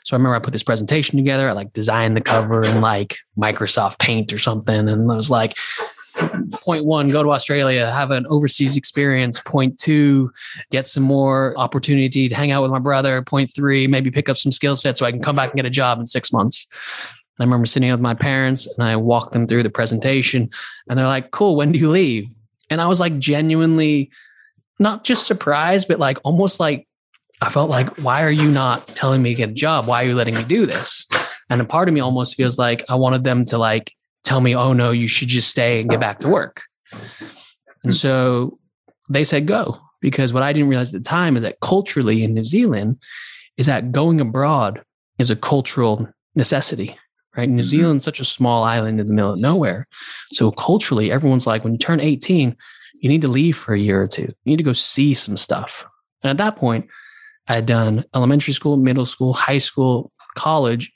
So 0.03 0.15
I 0.15 0.17
remember 0.17 0.35
I 0.35 0.39
put 0.39 0.53
this 0.53 0.63
presentation 0.63 1.17
together. 1.17 1.49
I 1.49 1.53
like 1.53 1.73
designed 1.73 2.17
the 2.17 2.21
cover 2.21 2.63
in 2.63 2.81
like 2.81 3.17
Microsoft 3.37 3.99
Paint 3.99 4.33
or 4.33 4.39
something. 4.39 4.87
And 4.87 5.11
I 5.11 5.15
was 5.15 5.29
like, 5.29 5.57
point 6.51 6.85
one, 6.85 7.07
go 7.07 7.23
to 7.23 7.31
Australia, 7.31 7.89
have 7.91 8.11
an 8.11 8.25
overseas 8.27 8.75
experience. 8.75 9.39
Point 9.39 9.77
two, 9.77 10.31
get 10.71 10.87
some 10.87 11.03
more 11.03 11.53
opportunity 11.57 12.27
to 12.27 12.35
hang 12.35 12.51
out 12.51 12.61
with 12.61 12.71
my 12.71 12.79
brother. 12.79 13.21
Point 13.21 13.51
three, 13.53 13.87
maybe 13.87 14.11
pick 14.11 14.27
up 14.29 14.37
some 14.37 14.51
skill 14.51 14.75
sets 14.75 14.99
so 14.99 15.05
I 15.05 15.11
can 15.11 15.21
come 15.21 15.35
back 15.35 15.51
and 15.51 15.55
get 15.55 15.65
a 15.65 15.69
job 15.69 15.99
in 15.99 16.05
six 16.05 16.33
months. 16.33 16.67
I 17.39 17.43
remember 17.43 17.65
sitting 17.65 17.89
with 17.89 18.01
my 18.01 18.13
parents 18.13 18.67
and 18.67 18.83
I 18.85 18.95
walked 18.97 19.31
them 19.31 19.47
through 19.47 19.63
the 19.63 19.69
presentation 19.69 20.49
and 20.87 20.99
they're 20.99 21.07
like, 21.07 21.31
cool, 21.31 21.55
when 21.55 21.71
do 21.71 21.79
you 21.79 21.89
leave? 21.89 22.27
And 22.69 22.81
I 22.81 22.87
was 22.87 22.99
like 22.99 23.17
genuinely 23.17 24.11
not 24.77 25.03
just 25.03 25.25
surprised, 25.25 25.87
but 25.87 25.99
like 25.99 26.17
almost 26.23 26.59
like 26.59 26.87
I 27.41 27.49
felt 27.49 27.69
like, 27.69 27.89
why 27.99 28.23
are 28.23 28.31
you 28.31 28.49
not 28.49 28.87
telling 28.89 29.21
me 29.21 29.29
to 29.29 29.35
get 29.35 29.49
a 29.49 29.53
job? 29.53 29.87
Why 29.87 30.03
are 30.03 30.07
you 30.07 30.15
letting 30.15 30.35
me 30.35 30.43
do 30.43 30.65
this? 30.65 31.07
And 31.49 31.61
a 31.61 31.65
part 31.65 31.87
of 31.87 31.93
me 31.93 32.01
almost 32.01 32.35
feels 32.35 32.57
like 32.57 32.83
I 32.89 32.95
wanted 32.95 33.23
them 33.23 33.45
to 33.45 33.57
like 33.57 33.93
tell 34.25 34.41
me, 34.41 34.55
oh 34.55 34.73
no, 34.73 34.91
you 34.91 35.07
should 35.07 35.29
just 35.29 35.49
stay 35.49 35.79
and 35.79 35.89
get 35.89 35.99
back 35.99 36.19
to 36.19 36.27
work. 36.27 36.61
And 37.83 37.95
so 37.95 38.59
they 39.09 39.23
said 39.23 39.47
go 39.47 39.79
because 40.01 40.33
what 40.33 40.43
I 40.43 40.51
didn't 40.51 40.69
realize 40.69 40.93
at 40.93 41.01
the 41.01 41.09
time 41.09 41.37
is 41.37 41.43
that 41.43 41.61
culturally 41.61 42.23
in 42.23 42.33
New 42.33 42.45
Zealand 42.45 43.01
is 43.57 43.65
that 43.65 43.91
going 43.91 44.19
abroad 44.19 44.83
is 45.17 45.31
a 45.31 45.35
cultural 45.35 46.07
necessity 46.35 46.97
right? 47.39 47.49
New 47.49 47.61
mm-hmm. 47.61 47.69
Zealand's 47.69 48.05
such 48.05 48.19
a 48.19 48.25
small 48.25 48.63
island 48.63 48.99
in 48.99 49.07
the 49.07 49.13
middle 49.13 49.33
of 49.33 49.39
nowhere. 49.39 49.87
So 50.33 50.51
culturally, 50.51 51.11
everyone's 51.11 51.47
like, 51.47 51.63
when 51.63 51.73
you 51.73 51.79
turn 51.79 51.99
18, 51.99 52.55
you 53.01 53.09
need 53.09 53.21
to 53.21 53.27
leave 53.27 53.57
for 53.57 53.73
a 53.73 53.79
year 53.79 54.01
or 54.01 54.07
two. 54.07 54.23
You 54.23 54.51
need 54.51 54.57
to 54.57 54.63
go 54.63 54.73
see 54.73 55.13
some 55.13 55.37
stuff. 55.37 55.85
And 56.21 56.29
at 56.29 56.37
that 56.37 56.57
point, 56.57 56.87
I 57.47 57.55
had 57.55 57.65
done 57.65 58.03
elementary 58.13 58.53
school, 58.53 58.77
middle 58.77 59.05
school, 59.05 59.33
high 59.33 59.57
school, 59.57 60.11
college 60.35 60.91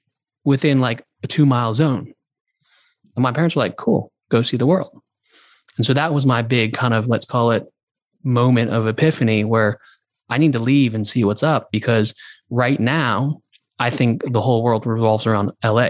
within 0.46 0.80
like 0.80 1.04
a 1.24 1.28
two 1.28 1.46
mile 1.46 1.74
zone. 1.74 2.14
And 3.16 3.24
my 3.24 3.32
parents 3.32 3.56
were 3.56 3.62
like, 3.62 3.78
cool, 3.78 4.12
go 4.30 4.41
see 4.41 4.58
the 4.58 4.68
world. 4.68 5.00
And 5.78 5.86
so 5.86 5.94
that 5.94 6.14
was 6.14 6.26
my 6.26 6.41
big 6.41 6.74
kind 6.74 6.94
of, 6.94 7.08
let's 7.08 7.26
call 7.26 7.52
it 7.52 7.66
moment 8.24 8.72
of 8.72 8.88
epiphany 8.88 9.44
where 9.44 9.80
I 10.30 10.38
need 10.38 10.54
to 10.54 10.60
leave 10.60 10.94
and 10.94 11.08
see 11.08 11.24
what's 11.24 11.44
up 11.44 11.72
because 11.72 12.14
right 12.50 12.80
now, 12.80 13.41
I 13.80 13.89
think 13.89 14.24
the 14.32 14.41
whole 14.41 14.64
world 14.64 14.86
revolves 14.86 15.26
around 15.26 15.52
LA. 15.64 15.89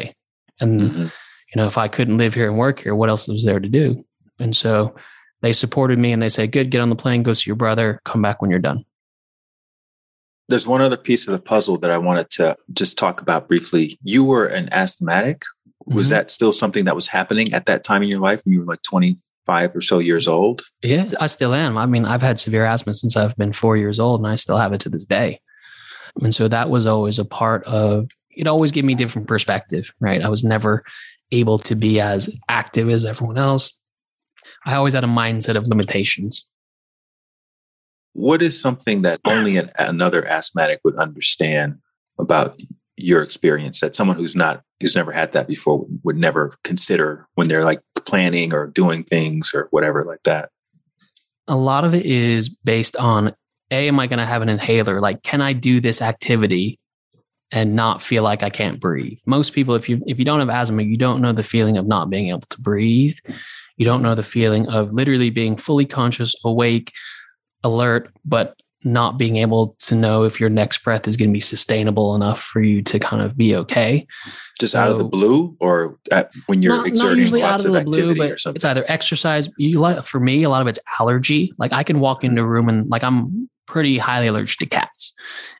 And, 0.59 0.81
mm-hmm. 0.81 1.01
you 1.03 1.55
know, 1.55 1.67
if 1.67 1.77
I 1.77 1.87
couldn't 1.87 2.17
live 2.17 2.33
here 2.33 2.47
and 2.47 2.57
work 2.57 2.79
here, 2.79 2.95
what 2.95 3.09
else 3.09 3.27
was 3.27 3.43
there 3.43 3.59
to 3.59 3.69
do? 3.69 4.05
And 4.39 4.55
so 4.55 4.95
they 5.41 5.53
supported 5.53 5.99
me 5.99 6.11
and 6.11 6.21
they 6.21 6.29
said, 6.29 6.51
good, 6.51 6.71
get 6.71 6.81
on 6.81 6.89
the 6.89 6.95
plane, 6.95 7.23
go 7.23 7.33
see 7.33 7.49
your 7.49 7.55
brother, 7.55 7.99
come 8.05 8.21
back 8.21 8.41
when 8.41 8.49
you're 8.49 8.59
done. 8.59 8.85
There's 10.49 10.67
one 10.67 10.81
other 10.81 10.97
piece 10.97 11.27
of 11.27 11.31
the 11.31 11.41
puzzle 11.41 11.77
that 11.79 11.91
I 11.91 11.97
wanted 11.97 12.29
to 12.31 12.57
just 12.73 12.97
talk 12.97 13.21
about 13.21 13.47
briefly. 13.47 13.97
You 14.01 14.23
were 14.23 14.45
an 14.45 14.69
asthmatic. 14.73 15.43
Was 15.85 16.07
mm-hmm. 16.07 16.15
that 16.15 16.29
still 16.29 16.53
something 16.53 16.85
that 16.85 16.95
was 16.95 17.07
happening 17.07 17.53
at 17.53 17.65
that 17.65 17.83
time 17.83 18.03
in 18.03 18.09
your 18.09 18.21
life 18.21 18.41
when 18.45 18.53
you 18.53 18.59
were 18.59 18.65
like 18.65 18.81
25 18.83 19.75
or 19.75 19.81
so 19.81 19.99
years 19.99 20.29
old? 20.29 20.61
Yeah, 20.81 21.09
I 21.19 21.27
still 21.27 21.53
am. 21.53 21.77
I 21.77 21.85
mean, 21.87 22.05
I've 22.05 22.21
had 22.21 22.39
severe 22.39 22.65
asthma 22.65 22.93
since 22.93 23.17
I've 23.17 23.35
been 23.35 23.51
four 23.51 23.75
years 23.75 23.99
old 23.99 24.21
and 24.21 24.31
I 24.31 24.35
still 24.35 24.57
have 24.57 24.71
it 24.71 24.79
to 24.81 24.89
this 24.89 25.03
day. 25.03 25.41
And 26.21 26.33
so 26.33 26.47
that 26.47 26.69
was 26.69 26.87
always 26.87 27.19
a 27.19 27.25
part 27.25 27.65
of 27.65 28.07
it 28.35 28.47
always 28.47 28.71
gave 28.71 28.85
me 28.85 28.95
different 28.95 29.27
perspective, 29.27 29.93
right? 29.99 30.21
I 30.21 30.29
was 30.29 30.43
never 30.43 30.83
able 31.31 31.57
to 31.59 31.75
be 31.75 31.99
as 31.99 32.29
active 32.49 32.89
as 32.89 33.05
everyone 33.05 33.37
else. 33.37 33.81
I 34.65 34.75
always 34.75 34.93
had 34.93 35.03
a 35.03 35.07
mindset 35.07 35.55
of 35.55 35.67
limitations. 35.67 36.47
What 38.13 38.41
is 38.41 38.59
something 38.59 39.01
that 39.01 39.19
only 39.25 39.57
an, 39.57 39.71
another 39.79 40.25
asthmatic 40.27 40.79
would 40.83 40.95
understand 40.97 41.79
about 42.19 42.59
your 42.95 43.23
experience 43.23 43.79
that 43.79 43.95
someone 43.95 44.17
who's 44.17 44.35
not 44.35 44.61
who's 44.79 44.95
never 44.95 45.11
had 45.11 45.33
that 45.33 45.47
before 45.47 45.85
would 46.03 46.17
never 46.17 46.53
consider 46.63 47.27
when 47.33 47.47
they're 47.47 47.65
like 47.65 47.81
planning 48.05 48.53
or 48.53 48.67
doing 48.67 49.03
things 49.03 49.51
or 49.53 49.67
whatever 49.71 50.03
like 50.03 50.21
that? 50.23 50.49
A 51.47 51.57
lot 51.57 51.85
of 51.85 51.93
it 51.93 52.05
is 52.05 52.49
based 52.49 52.95
on 52.97 53.33
a 53.71 53.87
am 53.87 53.99
I 53.99 54.05
going 54.05 54.19
to 54.19 54.25
have 54.25 54.43
an 54.43 54.49
inhaler? 54.49 55.01
Like 55.01 55.23
can 55.23 55.41
I 55.41 55.53
do 55.53 55.79
this 55.79 56.01
activity 56.01 56.79
and 57.53 57.75
not 57.75 58.01
feel 58.01 58.23
like 58.23 58.41
I 58.41 58.49
can't 58.49 58.79
breathe. 58.79 59.19
Most 59.27 59.53
people, 59.53 59.75
if 59.75 59.87
you 59.87 60.01
if 60.07 60.17
you 60.17 60.25
don't 60.25 60.39
have 60.39 60.49
asthma, 60.49 60.81
you 60.81 60.97
don't 60.97 61.21
know 61.21 61.31
the 61.31 61.43
feeling 61.43 61.77
of 61.77 61.85
not 61.85 62.09
being 62.09 62.29
able 62.29 62.41
to 62.41 62.61
breathe. 62.61 63.15
You 63.77 63.85
don't 63.85 64.01
know 64.01 64.15
the 64.15 64.23
feeling 64.23 64.67
of 64.67 64.91
literally 64.91 65.29
being 65.29 65.55
fully 65.55 65.85
conscious, 65.85 66.35
awake, 66.43 66.91
alert, 67.63 68.11
but 68.25 68.59
not 68.83 69.17
being 69.17 69.37
able 69.37 69.75
to 69.79 69.95
know 69.95 70.23
if 70.23 70.39
your 70.39 70.49
next 70.49 70.83
breath 70.83 71.07
is 71.07 71.15
going 71.15 71.29
to 71.29 71.33
be 71.33 71.39
sustainable 71.39 72.15
enough 72.15 72.41
for 72.41 72.59
you 72.59 72.81
to 72.81 72.99
kind 72.99 73.21
of 73.21 73.37
be 73.37 73.55
okay. 73.55 74.05
Just 74.59 74.73
so, 74.73 74.79
out 74.79 74.91
of 74.91 74.97
the 74.97 75.05
blue, 75.05 75.55
or 75.59 75.97
at, 76.11 76.33
when 76.47 76.61
you're 76.61 76.75
not, 76.75 76.87
exerting 76.87 77.11
not 77.11 77.19
usually 77.19 77.41
lots 77.41 77.65
out 77.65 77.69
of, 77.69 77.75
of 77.75 77.85
the 77.85 77.91
blue, 77.91 78.15
but 78.15 78.31
or 78.31 78.37
something. 78.37 78.57
it's 78.57 78.65
either 78.65 78.83
exercise. 78.87 79.47
You 79.57 79.79
like 79.79 80.03
for 80.03 80.19
me, 80.19 80.43
a 80.43 80.49
lot 80.49 80.61
of 80.61 80.67
it's 80.67 80.79
allergy. 80.99 81.53
Like 81.59 81.71
I 81.71 81.83
can 81.83 81.99
walk 81.99 82.21
mm. 82.21 82.29
into 82.29 82.41
a 82.41 82.45
room 82.45 82.67
and 82.67 82.87
like 82.89 83.03
I'm 83.03 83.47
pretty 83.65 83.97
highly 83.97 84.27
allergic 84.27 84.59
to 84.59 84.65
cats. 84.65 85.13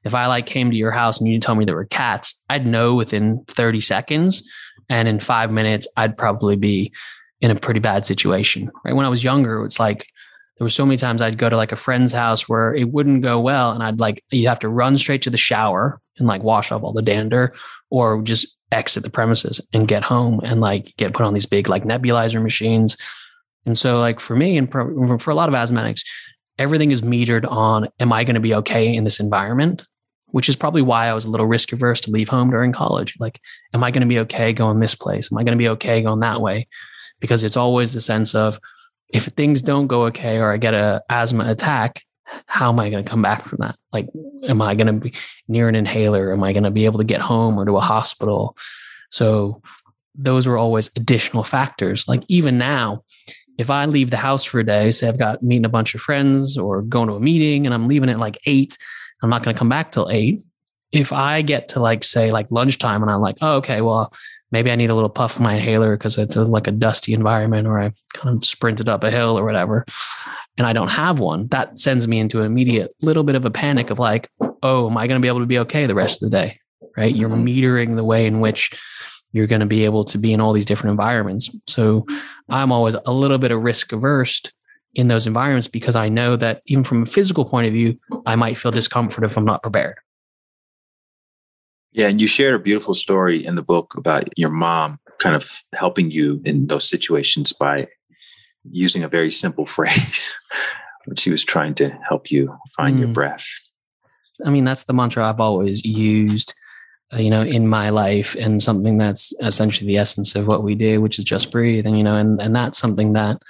If 0.03 0.13
I 0.13 0.27
like 0.27 0.45
came 0.45 0.69
to 0.71 0.77
your 0.77 0.91
house 0.91 1.19
and 1.19 1.29
you 1.29 1.39
told 1.39 1.57
me 1.57 1.65
there 1.65 1.75
were 1.75 1.85
cats, 1.85 2.41
I'd 2.49 2.65
know 2.65 2.95
within 2.95 3.43
30 3.47 3.79
seconds, 3.79 4.43
and 4.89 5.07
in 5.07 5.19
five 5.19 5.51
minutes, 5.51 5.87
I'd 5.97 6.17
probably 6.17 6.55
be 6.55 6.93
in 7.41 7.51
a 7.51 7.59
pretty 7.59 7.79
bad 7.79 8.05
situation. 8.05 8.71
Right 8.85 8.95
when 8.95 9.05
I 9.05 9.09
was 9.09 9.23
younger, 9.23 9.63
it's 9.65 9.79
like 9.79 10.07
there 10.57 10.65
were 10.65 10.69
so 10.69 10.85
many 10.85 10.97
times 10.97 11.21
I'd 11.21 11.37
go 11.37 11.49
to 11.49 11.57
like 11.57 11.71
a 11.71 11.77
friend's 11.77 12.11
house 12.11 12.47
where 12.47 12.73
it 12.73 12.91
wouldn't 12.91 13.21
go 13.21 13.39
well, 13.39 13.71
and 13.71 13.83
I'd 13.83 13.99
like 13.99 14.23
you'd 14.31 14.47
have 14.47 14.59
to 14.59 14.69
run 14.69 14.97
straight 14.97 15.21
to 15.23 15.29
the 15.29 15.37
shower 15.37 15.99
and 16.17 16.27
like 16.27 16.43
wash 16.43 16.71
off 16.71 16.83
all 16.83 16.93
the 16.93 17.01
dander, 17.01 17.53
or 17.89 18.21
just 18.21 18.55
exit 18.71 19.03
the 19.03 19.09
premises 19.09 19.61
and 19.73 19.87
get 19.87 20.03
home 20.03 20.41
and 20.43 20.59
like 20.59 20.93
get 20.97 21.13
put 21.13 21.25
on 21.25 21.33
these 21.33 21.45
big 21.45 21.69
like 21.69 21.83
nebulizer 21.83 22.41
machines. 22.41 22.97
And 23.65 23.77
so, 23.77 23.99
like 23.99 24.19
for 24.19 24.35
me 24.35 24.57
and 24.57 24.71
for, 24.71 25.17
for 25.19 25.31
a 25.31 25.35
lot 25.35 25.49
of 25.49 25.55
asthmatics, 25.55 26.01
everything 26.57 26.91
is 26.91 27.01
metered 27.01 27.49
on: 27.49 27.87
Am 27.99 28.13
I 28.13 28.23
going 28.23 28.35
to 28.35 28.39
be 28.39 28.55
okay 28.55 28.93
in 28.93 29.03
this 29.03 29.19
environment? 29.19 29.83
Which 30.27 30.49
is 30.49 30.55
probably 30.55 30.81
why 30.81 31.07
I 31.07 31.13
was 31.13 31.25
a 31.25 31.29
little 31.29 31.45
risk 31.45 31.73
averse 31.73 32.01
to 32.01 32.11
leave 32.11 32.29
home 32.29 32.49
during 32.49 32.71
college. 32.71 33.15
Like, 33.19 33.39
am 33.73 33.83
I 33.83 33.91
going 33.91 34.01
to 34.01 34.07
be 34.07 34.19
okay 34.19 34.51
going 34.51 34.79
this 34.79 34.95
place? 34.95 35.31
Am 35.31 35.37
I 35.37 35.43
going 35.43 35.57
to 35.57 35.61
be 35.61 35.69
okay 35.69 36.01
going 36.01 36.21
that 36.21 36.41
way? 36.41 36.67
Because 37.19 37.43
it's 37.43 37.57
always 37.57 37.93
the 37.93 38.01
sense 38.01 38.33
of 38.33 38.59
if 39.09 39.25
things 39.25 39.61
don't 39.61 39.87
go 39.87 40.05
okay 40.05 40.39
or 40.39 40.51
I 40.51 40.57
get 40.57 40.73
a 40.73 41.03
asthma 41.09 41.49
attack, 41.49 42.01
how 42.47 42.69
am 42.69 42.79
I 42.79 42.89
going 42.89 43.03
to 43.03 43.09
come 43.09 43.21
back 43.21 43.43
from 43.43 43.59
that? 43.61 43.75
Like, 43.91 44.07
am 44.47 44.61
I 44.61 44.73
going 44.73 44.87
to 44.87 44.93
be 44.93 45.13
near 45.47 45.69
an 45.69 45.75
inhaler? 45.75 46.33
Am 46.33 46.43
I 46.43 46.51
going 46.51 46.63
to 46.63 46.71
be 46.71 46.85
able 46.85 46.97
to 46.97 47.05
get 47.05 47.21
home 47.21 47.59
or 47.59 47.65
to 47.65 47.77
a 47.77 47.81
hospital? 47.81 48.57
So 49.11 49.61
those 50.15 50.47
were 50.47 50.57
always 50.57 50.91
additional 50.95 51.43
factors. 51.43 52.07
Like 52.07 52.23
even 52.27 52.57
now, 52.57 53.03
if 53.57 53.69
I 53.69 53.85
leave 53.85 54.09
the 54.09 54.17
house 54.17 54.43
for 54.43 54.59
a 54.59 54.65
day, 54.65 54.91
say 54.91 55.07
I've 55.07 55.17
got 55.17 55.43
meeting 55.43 55.65
a 55.65 55.69
bunch 55.69 55.95
of 55.95 56.01
friends 56.01 56.57
or 56.57 56.81
going 56.81 57.07
to 57.07 57.15
a 57.15 57.19
meeting 57.19 57.65
and 57.65 57.73
I'm 57.73 57.87
leaving 57.87 58.09
at 58.09 58.19
like 58.19 58.39
eight, 58.45 58.77
I'm 59.21 59.29
not 59.29 59.43
going 59.43 59.55
to 59.55 59.59
come 59.59 59.69
back 59.69 59.91
till 59.91 60.09
eight. 60.09 60.43
If 60.91 61.11
I 61.11 61.41
get 61.41 61.69
to 61.69 61.79
like 61.79 62.03
say 62.03 62.31
like 62.31 62.47
lunchtime 62.49 63.01
and 63.01 63.11
I'm 63.11 63.21
like, 63.21 63.37
oh, 63.41 63.55
okay, 63.57 63.81
well, 63.81 64.13
maybe 64.51 64.71
I 64.71 64.75
need 64.75 64.91
a 64.91 64.95
little 64.95 65.09
puff 65.09 65.35
of 65.35 65.41
my 65.41 65.55
inhaler 65.55 65.97
because 65.97 66.17
it's 66.17 66.35
a, 66.35 66.43
like 66.43 66.67
a 66.67 66.71
dusty 66.71 67.13
environment 67.13 67.67
or 67.67 67.79
I 67.79 67.91
kind 68.13 68.37
of 68.37 68.45
sprinted 68.45 68.87
up 68.87 69.03
a 69.03 69.09
hill 69.09 69.37
or 69.37 69.43
whatever, 69.43 69.85
and 70.57 70.67
I 70.67 70.73
don't 70.73 70.91
have 70.91 71.19
one, 71.19 71.47
that 71.47 71.79
sends 71.79 72.07
me 72.07 72.19
into 72.19 72.39
an 72.39 72.45
immediate 72.45 72.91
little 73.01 73.23
bit 73.23 73.35
of 73.35 73.45
a 73.45 73.51
panic 73.51 73.89
of 73.89 73.97
like, 73.97 74.29
oh, 74.61 74.87
am 74.87 74.97
I 74.97 75.07
going 75.07 75.19
to 75.19 75.23
be 75.23 75.27
able 75.27 75.39
to 75.39 75.47
be 75.47 75.57
okay 75.59 75.87
the 75.87 75.95
rest 75.95 76.21
of 76.21 76.29
the 76.29 76.37
day? 76.37 76.59
Right. 76.95 77.15
You're 77.15 77.29
metering 77.29 77.95
the 77.95 78.03
way 78.03 78.27
in 78.27 78.39
which 78.39 78.79
you're 79.33 79.47
going 79.47 79.59
to 79.59 79.65
be 79.65 79.83
able 79.83 80.03
to 80.05 80.17
be 80.17 80.31
in 80.31 80.39
all 80.39 80.53
these 80.53 80.65
different 80.65 80.91
environments. 80.91 81.49
So 81.67 82.05
I'm 82.49 82.71
always 82.71 82.95
a 83.05 83.11
little 83.11 83.37
bit 83.37 83.51
of 83.51 83.61
risk 83.61 83.91
averse 83.91 84.41
in 84.95 85.07
those 85.07 85.27
environments 85.27 85.67
because 85.67 85.95
I 85.95 86.07
know 86.07 86.35
that 86.37 86.61
even 86.67 86.83
from 86.83 87.03
a 87.03 87.07
physical 87.07 87.45
point 87.45 87.67
of 87.67 87.73
view, 87.73 87.97
I 88.25 88.35
might 88.35 88.57
feel 88.57 88.71
discomfort 88.71 89.23
if 89.23 89.35
I'm 89.35 89.45
not 89.45 89.63
prepared. 89.63 89.97
Yeah, 91.91 92.07
and 92.07 92.21
you 92.21 92.27
shared 92.27 92.55
a 92.55 92.59
beautiful 92.59 92.93
story 92.93 93.43
in 93.43 93.55
the 93.55 93.61
book 93.61 93.95
about 93.97 94.27
your 94.37 94.49
mom 94.49 94.99
kind 95.19 95.35
of 95.35 95.61
helping 95.73 96.11
you 96.11 96.41
in 96.43 96.67
those 96.67 96.89
situations 96.89 97.53
by 97.53 97.87
using 98.69 99.03
a 99.03 99.07
very 99.07 99.31
simple 99.31 99.65
phrase 99.75 100.35
when 101.05 101.15
she 101.15 101.31
was 101.31 101.43
trying 101.43 101.73
to 101.75 101.89
help 102.07 102.31
you 102.31 102.55
find 102.75 102.97
mm. 102.97 102.99
your 103.01 103.09
breath. 103.09 103.45
I 104.45 104.49
mean, 104.49 104.63
that's 104.63 104.85
the 104.85 104.93
mantra 104.93 105.27
I've 105.27 105.39
always 105.39 105.85
used, 105.85 106.53
Uh, 107.13 107.17
you 107.17 107.29
know, 107.29 107.41
in 107.41 107.67
my 107.67 107.89
life, 107.89 108.35
and 108.39 108.63
something 108.63 108.97
that's 108.97 109.33
essentially 109.41 109.87
the 109.87 109.97
essence 109.97 110.35
of 110.35 110.47
what 110.47 110.63
we 110.63 110.73
do, 110.73 111.01
which 111.01 111.19
is 111.19 111.25
just 111.25 111.51
breathe. 111.51 111.85
And 111.85 111.97
you 111.97 112.03
know, 112.03 112.15
and 112.15 112.41
and 112.41 112.55
that's 112.55 112.77
something 112.77 113.13
that 113.13 113.41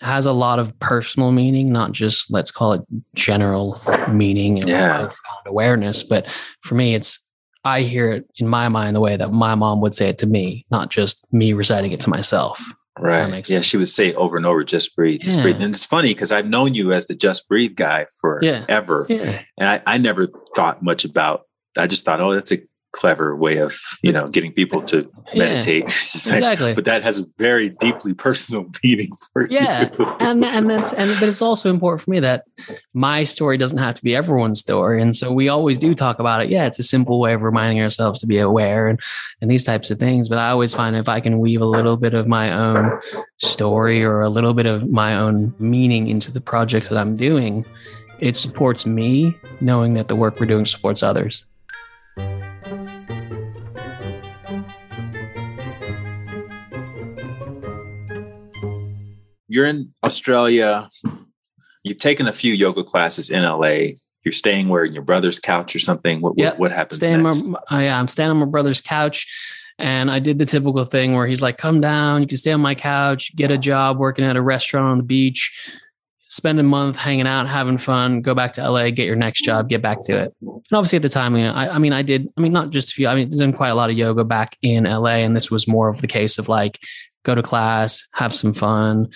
has 0.00 0.26
a 0.26 0.32
lot 0.32 0.58
of 0.58 0.78
personal 0.78 1.32
meaning, 1.32 1.72
not 1.72 1.92
just 1.92 2.30
let's 2.32 2.50
call 2.50 2.72
it 2.72 2.82
general 3.14 3.80
meaning 4.10 4.58
and 4.58 4.68
yeah. 4.68 4.98
profound 4.98 5.46
awareness. 5.46 6.02
But 6.02 6.30
for 6.62 6.74
me, 6.74 6.94
it's 6.94 7.24
I 7.64 7.82
hear 7.82 8.12
it 8.12 8.30
in 8.36 8.46
my 8.46 8.68
mind 8.68 8.94
the 8.94 9.00
way 9.00 9.16
that 9.16 9.32
my 9.32 9.54
mom 9.54 9.80
would 9.80 9.94
say 9.94 10.08
it 10.08 10.18
to 10.18 10.26
me, 10.26 10.64
not 10.70 10.90
just 10.90 11.24
me 11.32 11.52
reciting 11.52 11.92
it 11.92 12.00
to 12.02 12.10
myself. 12.10 12.62
Right. 13.00 13.48
Yeah, 13.48 13.60
she 13.60 13.76
would 13.76 13.88
say 13.88 14.12
over 14.14 14.36
and 14.36 14.44
over, 14.44 14.64
just 14.64 14.96
breathe, 14.96 15.20
just 15.20 15.36
yeah. 15.36 15.44
breathe. 15.44 15.62
And 15.62 15.72
it's 15.72 15.86
funny 15.86 16.08
because 16.08 16.32
I've 16.32 16.48
known 16.48 16.74
you 16.74 16.92
as 16.92 17.06
the 17.06 17.14
just 17.14 17.48
breathe 17.48 17.76
guy 17.76 18.06
forever. 18.20 19.06
Yeah. 19.08 19.22
yeah. 19.22 19.42
And 19.56 19.68
I, 19.68 19.82
I 19.86 19.98
never 19.98 20.28
thought 20.56 20.82
much 20.82 21.04
about 21.04 21.42
I 21.78 21.86
just 21.86 22.04
thought, 22.04 22.20
oh, 22.20 22.32
that's 22.32 22.52
a 22.52 22.58
clever 22.92 23.36
way 23.36 23.58
of 23.58 23.78
you 24.02 24.12
know 24.12 24.28
getting 24.28 24.52
people 24.52 24.82
to 24.82 25.10
meditate. 25.34 25.84
Yeah, 26.28 26.36
exactly. 26.36 26.74
but 26.74 26.84
that 26.86 27.02
has 27.02 27.18
a 27.18 27.24
very 27.38 27.70
deeply 27.70 28.14
personal 28.14 28.66
meaning 28.84 29.10
for 29.32 29.46
yeah 29.50 29.90
you. 29.98 30.04
and 30.20 30.44
and 30.44 30.68
that's 30.70 30.92
and 30.92 31.10
but 31.20 31.28
it's 31.28 31.42
also 31.42 31.70
important 31.70 32.02
for 32.02 32.10
me 32.10 32.20
that 32.20 32.44
my 32.94 33.24
story 33.24 33.56
doesn't 33.56 33.78
have 33.78 33.94
to 33.96 34.02
be 34.02 34.14
everyone's 34.16 34.58
story 34.58 35.00
and 35.02 35.14
so 35.14 35.32
we 35.32 35.48
always 35.48 35.78
do 35.78 35.94
talk 35.94 36.18
about 36.18 36.42
it. 36.42 36.48
Yeah 36.48 36.66
it's 36.66 36.78
a 36.78 36.82
simple 36.82 37.20
way 37.20 37.34
of 37.34 37.42
reminding 37.42 37.80
ourselves 37.82 38.20
to 38.20 38.26
be 38.26 38.38
aware 38.38 38.88
and 38.88 39.00
and 39.40 39.50
these 39.50 39.64
types 39.64 39.90
of 39.90 39.98
things 39.98 40.28
but 40.28 40.38
i 40.38 40.48
always 40.50 40.74
find 40.74 40.96
if 40.96 41.08
i 41.08 41.20
can 41.20 41.38
weave 41.38 41.60
a 41.60 41.66
little 41.66 41.96
bit 41.96 42.14
of 42.14 42.26
my 42.26 42.52
own 42.52 42.98
story 43.36 44.02
or 44.02 44.20
a 44.20 44.28
little 44.28 44.54
bit 44.54 44.66
of 44.66 44.90
my 44.90 45.14
own 45.14 45.54
meaning 45.58 46.08
into 46.08 46.32
the 46.32 46.40
projects 46.40 46.88
that 46.88 46.98
i'm 46.98 47.16
doing 47.16 47.64
it 48.20 48.36
supports 48.36 48.86
me 48.86 49.36
knowing 49.60 49.94
that 49.94 50.08
the 50.08 50.16
work 50.16 50.40
we're 50.40 50.46
doing 50.46 50.66
supports 50.66 51.02
others 51.02 51.44
you're 59.48 59.66
in 59.66 59.92
Australia. 60.04 60.88
You've 61.82 61.98
taken 61.98 62.28
a 62.28 62.32
few 62.32 62.52
yoga 62.52 62.84
classes 62.84 63.30
in 63.30 63.42
LA. 63.42 63.94
You're 64.24 64.32
staying 64.32 64.68
where 64.68 64.84
in 64.84 64.92
your 64.92 65.02
brother's 65.02 65.38
couch 65.38 65.74
or 65.74 65.78
something. 65.78 66.20
What 66.20 66.34
yep. 66.36 66.54
what, 66.54 66.60
what, 66.60 66.72
happens 66.72 66.98
staying 66.98 67.22
next? 67.22 67.44
My, 67.44 67.58
I, 67.70 67.88
I'm 67.88 68.08
staying 68.08 68.30
on 68.30 68.36
my 68.36 68.46
brother's 68.46 68.80
couch, 68.80 69.26
and 69.78 70.10
I 70.10 70.18
did 70.18 70.38
the 70.38 70.46
typical 70.46 70.84
thing 70.84 71.14
where 71.14 71.26
he's 71.26 71.40
like, 71.40 71.56
"Come 71.56 71.80
down. 71.80 72.20
You 72.20 72.26
can 72.28 72.36
stay 72.36 72.52
on 72.52 72.60
my 72.60 72.74
couch. 72.74 73.34
Get 73.36 73.50
a 73.50 73.58
job 73.58 73.98
working 73.98 74.24
at 74.24 74.36
a 74.36 74.42
restaurant 74.42 74.86
on 74.86 74.98
the 74.98 75.04
beach." 75.04 75.52
spend 76.28 76.60
a 76.60 76.62
month 76.62 76.96
hanging 76.96 77.26
out, 77.26 77.48
having 77.48 77.78
fun, 77.78 78.20
go 78.20 78.34
back 78.34 78.52
to 78.52 78.70
LA, 78.70 78.90
get 78.90 79.06
your 79.06 79.16
next 79.16 79.42
job, 79.42 79.68
get 79.68 79.80
back 79.80 80.02
to 80.02 80.18
it. 80.18 80.34
And 80.42 80.62
obviously 80.72 80.96
at 80.96 81.02
the 81.02 81.08
time, 81.08 81.34
I, 81.34 81.70
I 81.70 81.78
mean, 81.78 81.94
I 81.94 82.02
did, 82.02 82.28
I 82.36 82.42
mean, 82.42 82.52
not 82.52 82.68
just 82.68 82.90
a 82.90 82.94
few, 82.94 83.08
I 83.08 83.14
mean, 83.14 83.30
done 83.36 83.52
quite 83.54 83.70
a 83.70 83.74
lot 83.74 83.88
of 83.88 83.96
yoga 83.96 84.24
back 84.24 84.56
in 84.60 84.84
LA. 84.84 85.16
And 85.16 85.34
this 85.34 85.50
was 85.50 85.66
more 85.66 85.88
of 85.88 86.02
the 86.02 86.06
case 86.06 86.38
of 86.38 86.48
like, 86.48 86.78
go 87.24 87.34
to 87.34 87.42
class, 87.42 88.06
have 88.12 88.34
some 88.34 88.52
fun, 88.52 89.08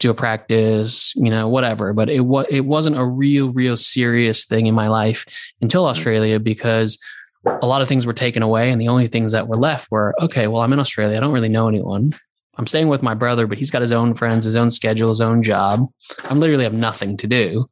do 0.00 0.10
a 0.10 0.14
practice, 0.14 1.14
you 1.14 1.30
know, 1.30 1.46
whatever. 1.46 1.92
But 1.92 2.10
it 2.10 2.20
was 2.20 2.46
it 2.50 2.64
wasn't 2.64 2.98
a 2.98 3.04
real, 3.04 3.52
real 3.52 3.76
serious 3.76 4.44
thing 4.44 4.66
in 4.66 4.74
my 4.74 4.88
life 4.88 5.24
until 5.60 5.82
mm-hmm. 5.82 5.90
Australia 5.90 6.40
because 6.40 6.98
a 7.46 7.66
lot 7.66 7.80
of 7.80 7.88
things 7.88 8.06
were 8.06 8.12
taken 8.12 8.42
away, 8.42 8.70
and 8.70 8.80
the 8.80 8.88
only 8.88 9.06
things 9.06 9.32
that 9.32 9.46
were 9.46 9.56
left 9.56 9.90
were 9.90 10.14
okay. 10.20 10.48
Well, 10.48 10.62
I'm 10.62 10.72
in 10.72 10.80
Australia. 10.80 11.16
I 11.16 11.20
don't 11.20 11.32
really 11.32 11.48
know 11.48 11.68
anyone. 11.68 12.12
I'm 12.56 12.66
staying 12.66 12.88
with 12.88 13.02
my 13.02 13.14
brother, 13.14 13.46
but 13.46 13.58
he's 13.58 13.70
got 13.70 13.80
his 13.80 13.92
own 13.92 14.12
friends, 14.12 14.44
his 14.44 14.56
own 14.56 14.70
schedule, 14.70 15.08
his 15.08 15.20
own 15.20 15.42
job. 15.42 15.86
I 16.24 16.34
literally 16.34 16.64
have 16.64 16.74
nothing 16.74 17.16
to 17.18 17.26
do. 17.26 17.70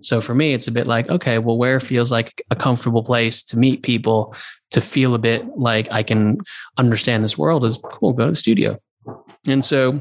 So 0.00 0.20
for 0.20 0.34
me, 0.34 0.54
it's 0.54 0.68
a 0.68 0.72
bit 0.72 0.86
like, 0.86 1.10
okay, 1.10 1.38
well, 1.38 1.58
where 1.58 1.80
feels 1.80 2.12
like 2.12 2.42
a 2.50 2.56
comfortable 2.56 3.02
place 3.02 3.42
to 3.44 3.58
meet 3.58 3.82
people, 3.82 4.34
to 4.70 4.80
feel 4.80 5.14
a 5.14 5.18
bit 5.18 5.44
like 5.58 5.88
I 5.90 6.02
can 6.02 6.38
understand 6.78 7.22
this 7.22 7.36
world 7.36 7.66
is 7.66 7.78
cool, 7.82 8.12
go 8.12 8.26
to 8.26 8.30
the 8.30 8.36
studio. 8.36 8.78
And 9.46 9.64
so 9.64 10.00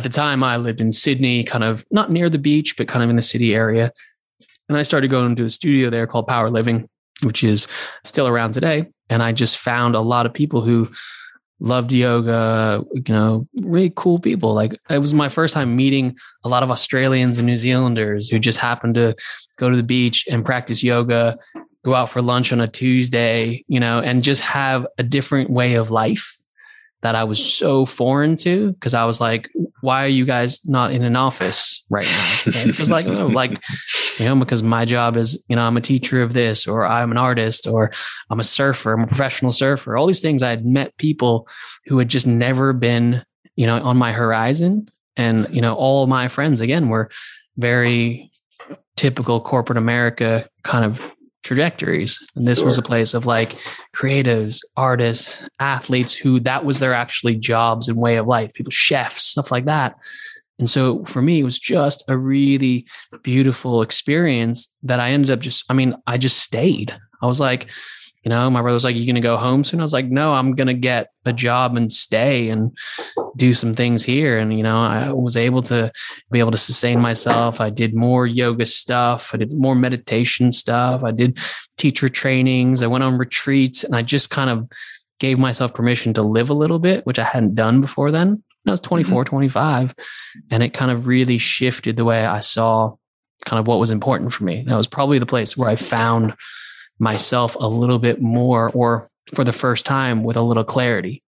at 0.00 0.04
the 0.04 0.08
time 0.08 0.42
I 0.42 0.56
lived 0.56 0.80
in 0.80 0.92
Sydney, 0.92 1.44
kind 1.44 1.62
of 1.62 1.84
not 1.90 2.10
near 2.10 2.30
the 2.30 2.38
beach, 2.38 2.74
but 2.78 2.88
kind 2.88 3.04
of 3.04 3.10
in 3.10 3.16
the 3.16 3.22
city 3.22 3.54
area. 3.54 3.92
And 4.66 4.78
I 4.78 4.82
started 4.82 5.10
going 5.10 5.36
to 5.36 5.44
a 5.44 5.50
studio 5.50 5.90
there 5.90 6.06
called 6.06 6.26
Power 6.26 6.48
Living, 6.48 6.88
which 7.22 7.44
is 7.44 7.68
still 8.02 8.26
around 8.26 8.52
today. 8.52 8.86
And 9.10 9.22
I 9.22 9.32
just 9.32 9.58
found 9.58 9.94
a 9.94 10.00
lot 10.00 10.24
of 10.24 10.32
people 10.32 10.62
who 10.62 10.88
loved 11.60 11.92
yoga, 11.92 12.82
you 12.94 13.12
know, 13.12 13.46
really 13.56 13.92
cool 13.94 14.18
people. 14.18 14.54
Like 14.54 14.72
it 14.88 15.00
was 15.00 15.12
my 15.12 15.28
first 15.28 15.52
time 15.52 15.76
meeting 15.76 16.16
a 16.44 16.48
lot 16.48 16.62
of 16.62 16.70
Australians 16.70 17.38
and 17.38 17.44
New 17.44 17.58
Zealanders 17.58 18.30
who 18.30 18.38
just 18.38 18.58
happened 18.58 18.94
to 18.94 19.14
go 19.58 19.68
to 19.68 19.76
the 19.76 19.82
beach 19.82 20.26
and 20.30 20.46
practice 20.46 20.82
yoga, 20.82 21.36
go 21.84 21.94
out 21.94 22.08
for 22.08 22.22
lunch 22.22 22.54
on 22.54 22.60
a 22.62 22.68
Tuesday, 22.68 23.66
you 23.68 23.78
know, 23.78 24.00
and 24.00 24.22
just 24.22 24.40
have 24.40 24.86
a 24.96 25.02
different 25.02 25.50
way 25.50 25.74
of 25.74 25.90
life 25.90 26.39
that 27.02 27.14
I 27.14 27.24
was 27.24 27.42
so 27.42 27.86
foreign 27.86 28.36
to 28.36 28.72
because 28.72 28.94
I 28.94 29.04
was 29.04 29.20
like, 29.20 29.48
why 29.80 30.04
are 30.04 30.08
you 30.08 30.26
guys 30.26 30.60
not 30.66 30.92
in 30.92 31.02
an 31.02 31.16
office 31.16 31.84
right 31.88 32.04
now? 32.04 32.26
It 32.46 32.78
was 32.78 32.90
like, 32.90 33.06
oh, 33.06 33.26
like, 33.26 33.52
you 34.18 34.26
know, 34.26 34.36
because 34.36 34.62
my 34.62 34.84
job 34.84 35.16
is, 35.16 35.42
you 35.48 35.56
know, 35.56 35.62
I'm 35.62 35.76
a 35.76 35.80
teacher 35.80 36.22
of 36.22 36.32
this, 36.32 36.66
or 36.66 36.86
I'm 36.86 37.10
an 37.10 37.16
artist, 37.16 37.66
or 37.66 37.90
I'm 38.28 38.40
a 38.40 38.44
surfer, 38.44 38.92
I'm 38.92 39.04
a 39.04 39.06
professional 39.06 39.52
surfer. 39.52 39.96
All 39.96 40.06
these 40.06 40.20
things 40.20 40.42
I 40.42 40.50
had 40.50 40.66
met 40.66 40.96
people 40.98 41.48
who 41.86 41.98
had 41.98 42.08
just 42.08 42.26
never 42.26 42.72
been, 42.72 43.24
you 43.56 43.66
know, 43.66 43.80
on 43.80 43.96
my 43.96 44.12
horizon. 44.12 44.88
And, 45.16 45.48
you 45.50 45.60
know, 45.60 45.74
all 45.74 46.06
my 46.06 46.28
friends, 46.28 46.60
again, 46.60 46.88
were 46.88 47.10
very 47.56 48.30
typical 48.96 49.40
corporate 49.40 49.78
America 49.78 50.48
kind 50.64 50.84
of 50.84 51.00
trajectories. 51.42 52.18
And 52.36 52.46
this 52.46 52.58
sure. 52.58 52.66
was 52.66 52.78
a 52.78 52.82
place 52.82 53.14
of 53.14 53.26
like 53.26 53.56
creatives, 53.94 54.60
artists, 54.76 55.42
athletes 55.58 56.14
who 56.14 56.40
that 56.40 56.64
was 56.64 56.78
their 56.78 56.94
actually 56.94 57.36
jobs 57.36 57.88
and 57.88 57.98
way 57.98 58.16
of 58.16 58.26
life, 58.26 58.52
people, 58.54 58.70
chefs, 58.70 59.24
stuff 59.24 59.50
like 59.50 59.66
that. 59.66 59.96
And 60.58 60.68
so 60.68 61.04
for 61.06 61.22
me, 61.22 61.40
it 61.40 61.44
was 61.44 61.58
just 61.58 62.04
a 62.08 62.16
really 62.18 62.86
beautiful 63.22 63.80
experience 63.80 64.74
that 64.82 65.00
I 65.00 65.10
ended 65.10 65.30
up 65.30 65.40
just, 65.40 65.64
I 65.70 65.74
mean, 65.74 65.94
I 66.06 66.18
just 66.18 66.38
stayed. 66.38 66.94
I 67.22 67.26
was 67.26 67.40
like, 67.40 67.68
you 68.22 68.28
know, 68.28 68.50
my 68.50 68.60
brother 68.60 68.74
was 68.74 68.84
like, 68.84 68.96
You 68.96 69.06
gonna 69.06 69.20
go 69.20 69.36
home 69.36 69.64
soon? 69.64 69.80
I 69.80 69.82
was 69.82 69.92
like, 69.92 70.06
No, 70.06 70.34
I'm 70.34 70.54
gonna 70.54 70.74
get 70.74 71.08
a 71.24 71.32
job 71.32 71.76
and 71.76 71.90
stay 71.90 72.50
and 72.50 72.76
do 73.36 73.54
some 73.54 73.72
things 73.72 74.04
here. 74.04 74.38
And, 74.38 74.56
you 74.56 74.62
know, 74.62 74.78
I 74.78 75.12
was 75.12 75.36
able 75.36 75.62
to 75.62 75.90
be 76.30 76.40
able 76.40 76.50
to 76.50 76.56
sustain 76.56 77.00
myself. 77.00 77.60
I 77.60 77.70
did 77.70 77.94
more 77.94 78.26
yoga 78.26 78.66
stuff, 78.66 79.30
I 79.32 79.38
did 79.38 79.52
more 79.56 79.74
meditation 79.74 80.52
stuff, 80.52 81.02
I 81.02 81.12
did 81.12 81.38
teacher 81.78 82.08
trainings, 82.08 82.82
I 82.82 82.86
went 82.86 83.04
on 83.04 83.18
retreats, 83.18 83.84
and 83.84 83.96
I 83.96 84.02
just 84.02 84.30
kind 84.30 84.50
of 84.50 84.68
gave 85.18 85.38
myself 85.38 85.74
permission 85.74 86.12
to 86.14 86.22
live 86.22 86.50
a 86.50 86.54
little 86.54 86.78
bit, 86.78 87.06
which 87.06 87.18
I 87.18 87.24
hadn't 87.24 87.54
done 87.54 87.80
before 87.80 88.10
then. 88.10 88.42
I 88.66 88.70
was 88.70 88.80
24, 88.80 89.24
mm-hmm. 89.24 89.28
25. 89.28 89.94
And 90.50 90.62
it 90.62 90.74
kind 90.74 90.90
of 90.90 91.06
really 91.06 91.38
shifted 91.38 91.96
the 91.96 92.04
way 92.04 92.26
I 92.26 92.40
saw 92.40 92.96
kind 93.46 93.58
of 93.58 93.66
what 93.66 93.78
was 93.78 93.90
important 93.90 94.32
for 94.32 94.44
me. 94.44 94.64
That 94.66 94.76
was 94.76 94.86
probably 94.86 95.18
the 95.18 95.26
place 95.26 95.56
where 95.56 95.68
I 95.68 95.76
found 95.76 96.34
myself 97.00 97.56
a 97.56 97.66
little 97.66 97.98
bit 97.98 98.20
more 98.20 98.70
or 98.70 99.08
for 99.34 99.44
the 99.44 99.52
first 99.52 99.86
time 99.86 100.22
with 100.22 100.36
a 100.36 100.42
little 100.42 100.64
clarity. 100.64 101.22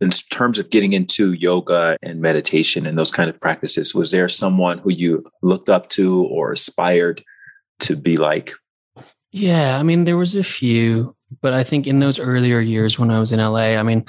In 0.00 0.10
terms 0.10 0.58
of 0.58 0.70
getting 0.70 0.92
into 0.92 1.32
yoga 1.32 1.96
and 2.02 2.20
meditation 2.20 2.86
and 2.86 2.98
those 2.98 3.10
kind 3.10 3.28
of 3.28 3.40
practices 3.40 3.94
was 3.94 4.10
there 4.10 4.28
someone 4.28 4.78
who 4.78 4.92
you 4.92 5.24
looked 5.42 5.68
up 5.68 5.88
to 5.90 6.22
or 6.24 6.52
aspired 6.52 7.22
to 7.80 7.96
be 7.96 8.16
like? 8.16 8.52
Yeah 9.30 9.78
i 9.78 9.82
mean 9.82 10.04
there 10.04 10.16
was 10.16 10.34
a 10.34 10.44
few 10.44 11.14
but 11.40 11.52
I 11.52 11.62
think 11.62 11.86
in 11.86 12.00
those 12.00 12.18
earlier 12.18 12.60
years 12.60 12.98
when 12.98 13.10
I 13.10 13.18
was 13.18 13.32
in 13.32 13.40
LA, 13.40 13.76
I 13.76 13.82
mean, 13.82 14.04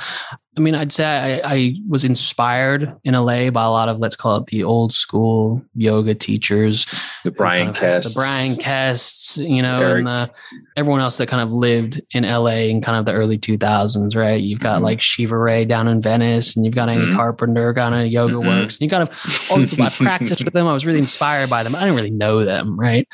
I 0.57 0.61
mean, 0.61 0.75
I'd 0.75 0.91
say 0.91 1.41
I, 1.41 1.55
I, 1.55 1.75
was 1.87 2.03
inspired 2.03 2.93
in 3.03 3.13
LA 3.13 3.49
by 3.49 3.63
a 3.63 3.69
lot 3.69 3.87
of 3.87 3.99
let's 3.99 4.15
call 4.15 4.37
it 4.37 4.47
the 4.47 4.63
old 4.63 4.91
school 4.91 5.61
yoga 5.75 6.15
teachers, 6.15 6.85
the 7.23 7.31
Bryan 7.31 7.73
Kests, 7.73 8.13
the 8.13 8.19
Bryan 8.19 8.55
Kests, 8.57 9.37
you 9.37 9.61
know, 9.61 9.79
Eric. 9.79 9.99
and 9.99 10.07
the, 10.07 10.31
everyone 10.75 11.01
else 11.01 11.17
that 11.17 11.27
kind 11.27 11.41
of 11.41 11.51
lived 11.51 12.01
in 12.11 12.23
LA 12.23 12.67
in 12.67 12.81
kind 12.81 12.97
of 12.97 13.05
the 13.05 13.13
early 13.13 13.37
2000s, 13.37 14.15
right? 14.15 14.41
You've 14.41 14.59
got 14.59 14.75
mm-hmm. 14.75 14.85
like 14.85 15.01
Shiva 15.01 15.37
Rea 15.37 15.65
down 15.65 15.87
in 15.87 16.01
Venice, 16.01 16.55
and 16.55 16.65
you've 16.65 16.75
got 16.75 16.89
Amy 16.89 17.05
mm-hmm. 17.05 17.15
Carpenter 17.15 17.73
kind 17.73 17.95
of 17.95 18.07
Yoga 18.07 18.33
mm-hmm. 18.33 18.47
Works, 18.47 18.79
and 18.79 18.81
you 18.81 18.89
kind 18.89 19.03
of 19.03 19.47
all 19.51 19.61
people 19.61 19.85
I 19.85 19.89
practiced 19.89 20.43
with 20.43 20.53
them. 20.53 20.67
I 20.67 20.73
was 20.73 20.85
really 20.85 20.99
inspired 20.99 21.49
by 21.49 21.63
them. 21.63 21.75
I 21.75 21.81
didn't 21.81 21.95
really 21.95 22.11
know 22.11 22.43
them, 22.43 22.77
right? 22.77 23.07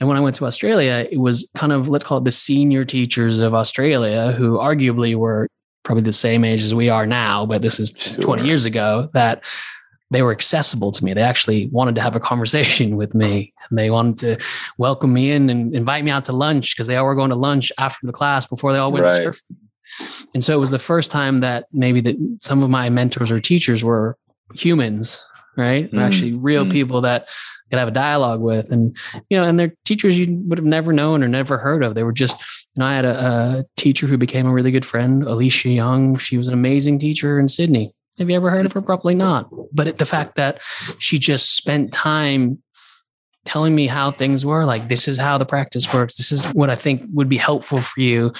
And 0.00 0.08
when 0.08 0.16
I 0.16 0.20
went 0.20 0.34
to 0.36 0.46
Australia, 0.46 1.06
it 1.10 1.18
was 1.18 1.50
kind 1.54 1.72
of, 1.72 1.88
let's 1.88 2.04
call 2.04 2.18
it 2.18 2.24
the 2.24 2.32
senior 2.32 2.86
teachers 2.86 3.38
of 3.38 3.54
Australia, 3.54 4.32
who 4.32 4.56
arguably 4.56 5.14
were 5.14 5.46
probably 5.82 6.02
the 6.02 6.12
same 6.12 6.42
age 6.42 6.62
as 6.62 6.74
we 6.74 6.88
are 6.88 7.06
now, 7.06 7.44
but 7.44 7.60
this 7.60 7.78
is 7.78 7.94
sure. 7.96 8.24
20 8.24 8.46
years 8.46 8.64
ago, 8.64 9.10
that 9.12 9.44
they 10.10 10.22
were 10.22 10.32
accessible 10.32 10.90
to 10.90 11.04
me. 11.04 11.12
They 11.12 11.22
actually 11.22 11.68
wanted 11.68 11.94
to 11.96 12.00
have 12.00 12.16
a 12.16 12.20
conversation 12.20 12.96
with 13.00 13.14
me. 13.14 13.52
And 13.68 13.78
they 13.78 13.90
wanted 13.90 14.18
to 14.18 14.44
welcome 14.78 15.12
me 15.12 15.30
in 15.30 15.50
and 15.50 15.74
invite 15.74 16.02
me 16.02 16.10
out 16.10 16.24
to 16.26 16.32
lunch 16.32 16.74
because 16.74 16.86
they 16.86 16.96
all 16.96 17.04
were 17.04 17.14
going 17.14 17.30
to 17.30 17.36
lunch 17.36 17.70
after 17.78 18.06
the 18.06 18.12
class 18.12 18.46
before 18.46 18.72
they 18.72 18.78
all 18.78 18.90
went 18.90 19.04
right. 19.04 19.20
surfing. 19.20 19.56
And 20.34 20.42
so 20.42 20.54
it 20.54 20.60
was 20.60 20.70
the 20.70 20.78
first 20.78 21.10
time 21.10 21.40
that 21.40 21.66
maybe 21.72 22.00
that 22.02 22.16
some 22.40 22.62
of 22.62 22.70
my 22.70 22.88
mentors 22.88 23.30
or 23.30 23.40
teachers 23.40 23.84
were 23.84 24.16
humans, 24.54 25.22
right? 25.56 25.90
Mm. 25.92 26.00
Actually 26.00 26.32
real 26.32 26.64
mm. 26.64 26.72
people 26.72 27.00
that 27.02 27.28
could 27.70 27.78
have 27.78 27.88
a 27.88 27.92
dialogue 27.92 28.40
with. 28.40 28.70
And 28.70 28.96
you 29.28 29.38
know 29.38 29.44
and 29.44 29.58
they're 29.58 29.74
teachers 29.84 30.18
you 30.18 30.36
would 30.46 30.58
have 30.58 30.64
never 30.64 30.92
known 30.92 31.22
or 31.22 31.28
never 31.28 31.58
heard 31.58 31.82
of. 31.82 31.94
They 31.94 32.02
were 32.02 32.12
just 32.12 32.38
you 32.74 32.80
know 32.80 32.86
i 32.86 32.94
had 32.94 33.04
a, 33.04 33.18
a 33.18 33.64
teacher 33.76 34.06
who 34.06 34.16
became 34.16 34.46
a 34.46 34.52
really 34.52 34.70
good 34.70 34.86
friend 34.86 35.22
alicia 35.22 35.70
young. 35.70 36.16
She 36.18 36.36
was 36.36 36.48
an 36.48 36.54
amazing 36.54 36.98
teacher 36.98 37.38
in 37.38 37.48
sydney. 37.48 37.94
Have 38.18 38.28
you 38.28 38.36
ever 38.36 38.50
heard 38.50 38.66
of 38.66 38.72
her? 38.72 38.82
Probably 38.82 39.14
not. 39.14 39.48
But 39.72 39.86
it, 39.86 39.98
the 39.98 40.06
fact 40.06 40.36
that 40.36 40.60
she 40.98 41.18
just 41.18 41.56
spent 41.56 41.92
time 41.92 42.62
telling 43.46 43.74
me 43.74 43.86
how 43.86 44.10
things 44.10 44.44
were 44.44 44.66
like 44.66 44.88
this 44.88 45.08
is 45.08 45.16
how 45.16 45.38
the 45.38 45.46
practice 45.46 45.92
works. 45.94 46.16
This 46.16 46.30
is 46.32 46.44
what 46.46 46.70
i 46.70 46.74
think 46.74 47.02
would 47.14 47.28
be 47.28 47.38
helpful 47.38 47.80
for 47.80 48.00
you. 48.00 48.32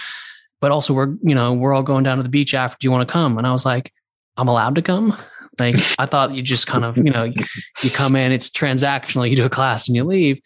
But 0.61 0.73
also 0.73 0.93
we're 0.93 1.15
you 1.23 1.35
know 1.35 1.53
we're 1.53 1.73
all 1.73 1.83
going 1.83 2.05
down 2.05 2.19
to 2.19 2.23
the 2.23 2.29
beach 2.29 2.55
after 2.55 2.77
do 2.81 2.87
you 2.87 2.91
want 2.91 3.09
to 3.09 3.13
come? 3.13 3.39
And 3.39 3.47
i 3.47 3.53
was 3.53 3.65
like 3.65 3.93
i'm 4.37 4.49
allowed 4.49 4.75
to 4.75 4.83
come 4.83 5.17
like 5.61 5.77
I 5.99 6.07
thought 6.07 6.35
you 6.35 6.43
just 6.43 6.67
kind 6.67 6.85
of, 6.85 6.97
you 6.97 7.05
know, 7.05 7.25
you, 7.25 7.45
you 7.83 7.91
come 7.91 8.17
in, 8.17 8.33
it's 8.33 8.51
transactional, 8.51 9.29
you 9.29 9.37
do 9.37 9.45
a 9.45 9.51
class 9.51 9.89
and 9.89 9.97
you 9.97 10.05
leave. 10.05 10.41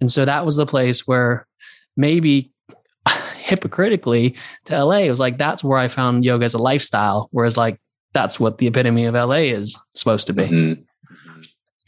And 0.00 0.10
so 0.10 0.24
that 0.24 0.44
was 0.44 0.56
the 0.56 0.66
place 0.66 1.06
where 1.06 1.46
maybe 1.96 2.52
hypocritically 3.36 4.36
to 4.66 4.84
LA, 4.84 4.98
it 4.98 5.10
was 5.10 5.20
like 5.20 5.38
that's 5.38 5.64
where 5.64 5.78
I 5.78 5.88
found 5.88 6.24
yoga 6.24 6.44
as 6.44 6.54
a 6.54 6.58
lifestyle. 6.58 7.28
Whereas 7.30 7.56
like 7.56 7.80
that's 8.12 8.40
what 8.40 8.58
the 8.58 8.66
epitome 8.66 9.04
of 9.04 9.14
LA 9.14 9.52
is 9.54 9.78
supposed 9.94 10.26
to 10.26 10.32
be. 10.32 10.44
Mm-hmm. 10.44 10.82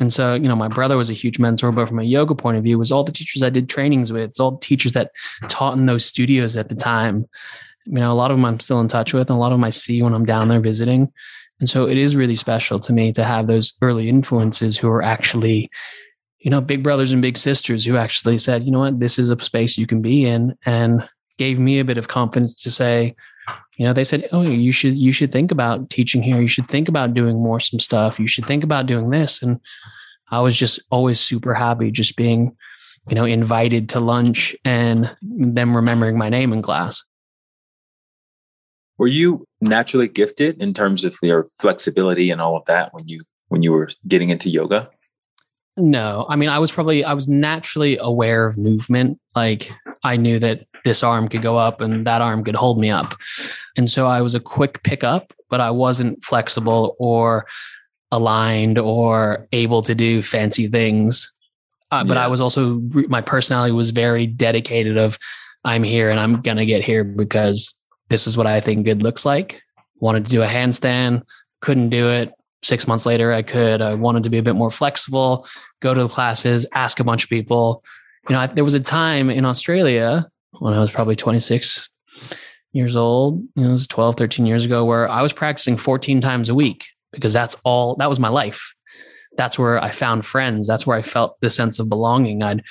And 0.00 0.12
so, 0.12 0.34
you 0.34 0.48
know, 0.48 0.54
my 0.54 0.68
brother 0.68 0.96
was 0.96 1.10
a 1.10 1.14
huge 1.14 1.38
mentor, 1.38 1.72
but 1.72 1.88
from 1.88 1.98
a 1.98 2.04
yoga 2.04 2.34
point 2.34 2.56
of 2.56 2.62
view, 2.62 2.78
was 2.78 2.92
all 2.92 3.02
the 3.02 3.12
teachers 3.12 3.42
I 3.42 3.50
did 3.50 3.68
trainings 3.68 4.12
with, 4.12 4.22
it's 4.22 4.38
all 4.40 4.52
the 4.52 4.60
teachers 4.60 4.92
that 4.92 5.10
taught 5.48 5.76
in 5.76 5.86
those 5.86 6.04
studios 6.04 6.56
at 6.56 6.68
the 6.68 6.74
time. 6.74 7.26
You 7.86 7.94
know, 7.94 8.12
a 8.12 8.14
lot 8.14 8.30
of 8.30 8.36
them 8.36 8.44
I'm 8.44 8.60
still 8.60 8.80
in 8.80 8.88
touch 8.88 9.12
with, 9.12 9.28
and 9.28 9.36
a 9.36 9.40
lot 9.40 9.52
of 9.52 9.58
them 9.58 9.64
I 9.64 9.70
see 9.70 10.02
when 10.02 10.14
I'm 10.14 10.26
down 10.26 10.48
there 10.48 10.60
visiting. 10.60 11.12
And 11.60 11.68
so 11.68 11.88
it 11.88 11.96
is 11.96 12.16
really 12.16 12.36
special 12.36 12.78
to 12.80 12.92
me 12.92 13.12
to 13.12 13.24
have 13.24 13.46
those 13.46 13.74
early 13.82 14.08
influences 14.08 14.78
who 14.78 14.88
are 14.88 15.02
actually, 15.02 15.70
you 16.38 16.50
know, 16.50 16.60
big 16.60 16.82
brothers 16.82 17.12
and 17.12 17.20
big 17.20 17.36
sisters 17.36 17.84
who 17.84 17.96
actually 17.96 18.38
said, 18.38 18.64
you 18.64 18.70
know 18.70 18.80
what, 18.80 19.00
this 19.00 19.18
is 19.18 19.30
a 19.30 19.38
space 19.40 19.76
you 19.76 19.86
can 19.86 20.00
be 20.00 20.24
in 20.24 20.56
and 20.64 21.08
gave 21.36 21.58
me 21.58 21.78
a 21.78 21.84
bit 21.84 21.98
of 21.98 22.08
confidence 22.08 22.60
to 22.62 22.70
say, 22.70 23.14
you 23.76 23.86
know, 23.86 23.92
they 23.92 24.04
said, 24.04 24.28
Oh, 24.32 24.42
you 24.42 24.72
should 24.72 24.96
you 24.96 25.12
should 25.12 25.32
think 25.32 25.50
about 25.50 25.88
teaching 25.88 26.22
here. 26.22 26.40
You 26.40 26.48
should 26.48 26.66
think 26.66 26.88
about 26.88 27.14
doing 27.14 27.40
more 27.40 27.60
some 27.60 27.80
stuff. 27.80 28.18
You 28.18 28.26
should 28.26 28.44
think 28.44 28.64
about 28.64 28.86
doing 28.86 29.10
this. 29.10 29.40
And 29.40 29.60
I 30.30 30.40
was 30.40 30.56
just 30.56 30.80
always 30.90 31.20
super 31.20 31.54
happy 31.54 31.90
just 31.90 32.16
being, 32.16 32.56
you 33.08 33.14
know, 33.14 33.24
invited 33.24 33.88
to 33.90 34.00
lunch 34.00 34.54
and 34.64 35.14
them 35.22 35.74
remembering 35.74 36.18
my 36.18 36.28
name 36.28 36.52
in 36.52 36.60
class. 36.60 37.02
Were 38.98 39.06
you 39.06 39.47
naturally 39.60 40.08
gifted 40.08 40.60
in 40.60 40.72
terms 40.72 41.04
of 41.04 41.16
your 41.22 41.46
flexibility 41.58 42.30
and 42.30 42.40
all 42.40 42.56
of 42.56 42.64
that 42.66 42.94
when 42.94 43.08
you 43.08 43.22
when 43.48 43.62
you 43.62 43.72
were 43.72 43.88
getting 44.06 44.30
into 44.30 44.50
yoga? 44.50 44.90
No, 45.76 46.26
I 46.28 46.36
mean, 46.36 46.48
I 46.48 46.58
was 46.58 46.72
probably 46.72 47.04
I 47.04 47.12
was 47.14 47.28
naturally 47.28 47.98
aware 47.98 48.46
of 48.46 48.58
movement. 48.58 49.20
Like 49.36 49.72
I 50.02 50.16
knew 50.16 50.38
that 50.40 50.66
this 50.84 51.02
arm 51.02 51.28
could 51.28 51.42
go 51.42 51.56
up 51.56 51.80
and 51.80 52.06
that 52.06 52.20
arm 52.20 52.42
could 52.44 52.56
hold 52.56 52.78
me 52.78 52.90
up, 52.90 53.14
and 53.76 53.90
so 53.90 54.08
I 54.08 54.20
was 54.20 54.34
a 54.34 54.40
quick 54.40 54.82
pickup, 54.82 55.32
but 55.48 55.60
I 55.60 55.70
wasn't 55.70 56.24
flexible 56.24 56.96
or 56.98 57.46
aligned 58.10 58.78
or 58.78 59.46
able 59.52 59.82
to 59.82 59.94
do 59.94 60.22
fancy 60.22 60.66
things. 60.66 61.32
Uh, 61.90 62.04
but 62.04 62.16
yeah. 62.16 62.24
I 62.24 62.26
was 62.26 62.40
also 62.40 62.80
my 63.08 63.20
personality 63.20 63.72
was 63.72 63.90
very 63.90 64.26
dedicated. 64.26 64.96
Of 64.96 65.16
I'm 65.64 65.84
here 65.84 66.10
and 66.10 66.18
I'm 66.18 66.40
gonna 66.40 66.66
get 66.66 66.82
here 66.82 67.04
because 67.04 67.77
this 68.08 68.26
is 68.26 68.36
what 68.36 68.46
I 68.46 68.60
think 68.60 68.84
good 68.84 69.02
looks 69.02 69.24
like. 69.24 69.62
Wanted 70.00 70.24
to 70.26 70.30
do 70.30 70.42
a 70.42 70.46
handstand, 70.46 71.22
couldn't 71.60 71.90
do 71.90 72.08
it. 72.08 72.32
Six 72.62 72.88
months 72.88 73.06
later, 73.06 73.32
I 73.32 73.42
could. 73.42 73.80
I 73.80 73.94
wanted 73.94 74.24
to 74.24 74.30
be 74.30 74.38
a 74.38 74.42
bit 74.42 74.56
more 74.56 74.70
flexible, 74.70 75.46
go 75.80 75.94
to 75.94 76.02
the 76.02 76.08
classes, 76.08 76.66
ask 76.74 76.98
a 76.98 77.04
bunch 77.04 77.24
of 77.24 77.30
people. 77.30 77.84
You 78.28 78.34
know, 78.34 78.40
I, 78.40 78.46
there 78.46 78.64
was 78.64 78.74
a 78.74 78.80
time 78.80 79.30
in 79.30 79.44
Australia 79.44 80.28
when 80.58 80.74
I 80.74 80.80
was 80.80 80.90
probably 80.90 81.16
26 81.16 81.88
years 82.72 82.96
old, 82.96 83.40
you 83.54 83.62
know, 83.62 83.68
it 83.68 83.72
was 83.72 83.86
12, 83.86 84.16
13 84.16 84.46
years 84.46 84.64
ago, 84.64 84.84
where 84.84 85.08
I 85.08 85.22
was 85.22 85.32
practicing 85.32 85.76
14 85.76 86.20
times 86.20 86.48
a 86.48 86.54
week 86.54 86.86
because 87.12 87.32
that's 87.32 87.56
all, 87.64 87.96
that 87.96 88.08
was 88.08 88.20
my 88.20 88.28
life. 88.28 88.74
That's 89.36 89.58
where 89.58 89.82
I 89.82 89.90
found 89.90 90.26
friends. 90.26 90.66
That's 90.66 90.86
where 90.86 90.96
I 90.96 91.02
felt 91.02 91.40
the 91.40 91.50
sense 91.50 91.78
of 91.78 91.88
belonging. 91.88 92.42
I'd 92.42 92.64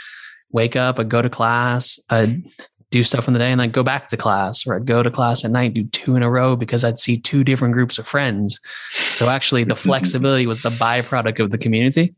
wake 0.51 0.75
up, 0.75 0.99
I'd 0.99 1.09
go 1.09 1.21
to 1.21 1.29
class, 1.29 1.99
I'd 2.09 2.43
do 2.91 3.03
stuff 3.03 3.27
in 3.27 3.33
the 3.33 3.39
day 3.39 3.51
and 3.51 3.59
then 3.59 3.71
go 3.71 3.83
back 3.83 4.07
to 4.07 4.17
class 4.17 4.65
or 4.65 4.75
I'd 4.75 4.85
go 4.85 5.03
to 5.03 5.11
class 5.11 5.43
at 5.43 5.51
night, 5.51 5.73
do 5.73 5.83
two 5.85 6.15
in 6.15 6.23
a 6.23 6.29
row 6.29 6.55
because 6.55 6.85
I'd 6.85 6.97
see 6.97 7.19
two 7.19 7.43
different 7.43 7.73
groups 7.73 7.97
of 7.97 8.07
friends. 8.07 8.59
So 8.91 9.29
actually 9.29 9.63
the 9.65 9.75
flexibility 9.75 10.47
was 10.47 10.61
the 10.61 10.69
byproduct 10.69 11.39
of 11.39 11.51
the 11.51 11.57
community. 11.57 12.15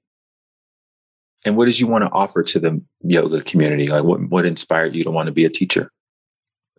And 1.46 1.56
what 1.56 1.66
did 1.66 1.80
you 1.80 1.88
want 1.88 2.04
to 2.04 2.12
offer 2.12 2.44
to 2.44 2.60
the 2.60 2.82
yoga 3.02 3.42
community? 3.42 3.88
Like 3.88 4.04
what, 4.04 4.22
what 4.30 4.46
inspired 4.46 4.94
you 4.94 5.04
to 5.04 5.12
want 5.12 5.28
to 5.28 5.32
be 5.32 5.46
a 5.46 5.50
teacher? 5.50 5.92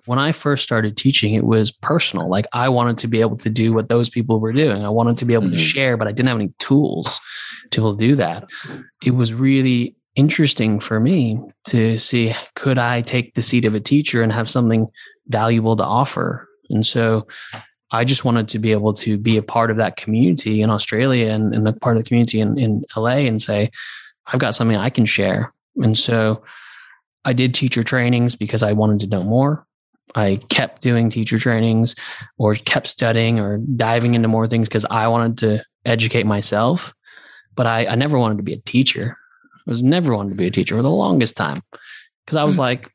When 0.06 0.18
I 0.18 0.32
first 0.32 0.62
started 0.62 0.96
teaching, 0.96 1.34
it 1.34 1.44
was 1.44 1.70
personal. 1.70 2.28
Like 2.28 2.46
I 2.52 2.68
wanted 2.68 2.98
to 2.98 3.08
be 3.08 3.20
able 3.20 3.36
to 3.38 3.50
do 3.50 3.72
what 3.72 3.88
those 3.88 4.08
people 4.08 4.40
were 4.40 4.52
doing. 4.52 4.84
I 4.84 4.88
wanted 4.88 5.18
to 5.18 5.24
be 5.24 5.34
able 5.34 5.44
mm-hmm. 5.44 5.54
to 5.54 5.58
share, 5.58 5.96
but 5.96 6.08
I 6.08 6.12
didn't 6.12 6.28
have 6.28 6.38
any 6.38 6.52
tools 6.58 7.20
to 7.70 7.80
to 7.80 7.96
do 7.96 8.16
that. 8.16 8.48
It 9.04 9.12
was 9.12 9.34
really 9.34 9.94
interesting 10.16 10.80
for 10.80 11.00
me 11.00 11.40
to 11.66 11.98
see 11.98 12.34
could 12.54 12.78
I 12.78 13.02
take 13.02 13.34
the 13.34 13.42
seat 13.42 13.64
of 13.64 13.74
a 13.74 13.80
teacher 13.80 14.22
and 14.22 14.32
have 14.32 14.50
something 14.50 14.88
valuable 15.28 15.76
to 15.76 15.84
offer. 15.84 16.48
And 16.68 16.84
so 16.84 17.26
I 17.92 18.04
just 18.04 18.24
wanted 18.24 18.48
to 18.48 18.58
be 18.58 18.72
able 18.72 18.94
to 18.94 19.16
be 19.16 19.36
a 19.36 19.42
part 19.42 19.70
of 19.70 19.76
that 19.78 19.96
community 19.96 20.62
in 20.62 20.70
Australia 20.70 21.30
and, 21.30 21.54
and 21.54 21.66
the 21.66 21.72
part 21.72 21.96
of 21.96 22.02
the 22.02 22.08
community 22.08 22.40
in, 22.40 22.58
in 22.58 22.84
LA 22.96 23.26
and 23.26 23.42
say, 23.42 23.70
I've 24.26 24.40
got 24.40 24.54
something 24.54 24.76
I 24.76 24.90
can 24.90 25.06
share. 25.06 25.52
And 25.76 25.96
so 25.96 26.42
I 27.24 27.32
did 27.32 27.54
teacher 27.54 27.82
trainings 27.82 28.36
because 28.36 28.62
I 28.62 28.72
wanted 28.72 29.00
to 29.00 29.06
know 29.08 29.22
more. 29.22 29.66
I 30.14 30.40
kept 30.48 30.82
doing 30.82 31.10
teacher 31.10 31.38
trainings 31.38 31.94
or 32.38 32.54
kept 32.54 32.86
studying 32.88 33.38
or 33.38 33.58
diving 33.58 34.14
into 34.14 34.28
more 34.28 34.46
things 34.46 34.68
because 34.68 34.86
I 34.86 35.08
wanted 35.08 35.38
to 35.38 35.64
educate 35.84 36.26
myself. 36.26 36.92
But 37.54 37.66
I, 37.66 37.86
I 37.86 37.94
never 37.94 38.18
wanted 38.18 38.38
to 38.38 38.42
be 38.42 38.52
a 38.52 38.60
teacher. 38.60 39.16
I 39.66 39.70
was 39.70 39.82
never 39.82 40.14
wanted 40.14 40.30
to 40.30 40.36
be 40.36 40.46
a 40.46 40.50
teacher 40.50 40.76
for 40.76 40.82
the 40.82 40.90
longest 40.90 41.36
time 41.36 41.62
because 42.24 42.36
I 42.36 42.44
was 42.44 42.56
mm. 42.56 42.60
like, 42.60 42.90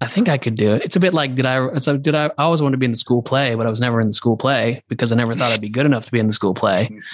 I 0.00 0.06
think 0.06 0.28
I 0.28 0.38
could 0.38 0.54
do 0.54 0.74
it. 0.74 0.82
It's 0.82 0.96
a 0.96 1.00
bit 1.00 1.12
like 1.12 1.34
did 1.34 1.44
I? 1.44 1.76
So 1.78 1.98
did 1.98 2.14
I? 2.14 2.26
I 2.26 2.44
always 2.44 2.62
wanted 2.62 2.76
to 2.76 2.78
be 2.78 2.86
in 2.86 2.92
the 2.92 2.96
school 2.96 3.22
play, 3.22 3.54
but 3.54 3.66
I 3.66 3.70
was 3.70 3.80
never 3.80 4.00
in 4.00 4.06
the 4.06 4.12
school 4.14 4.36
play 4.36 4.82
because 4.88 5.12
I 5.12 5.16
never 5.16 5.34
thought 5.34 5.52
I'd 5.52 5.60
be 5.60 5.68
good 5.68 5.84
enough 5.84 6.06
to 6.06 6.12
be 6.12 6.18
in 6.18 6.26
the 6.26 6.32
school 6.32 6.54
play. 6.54 6.90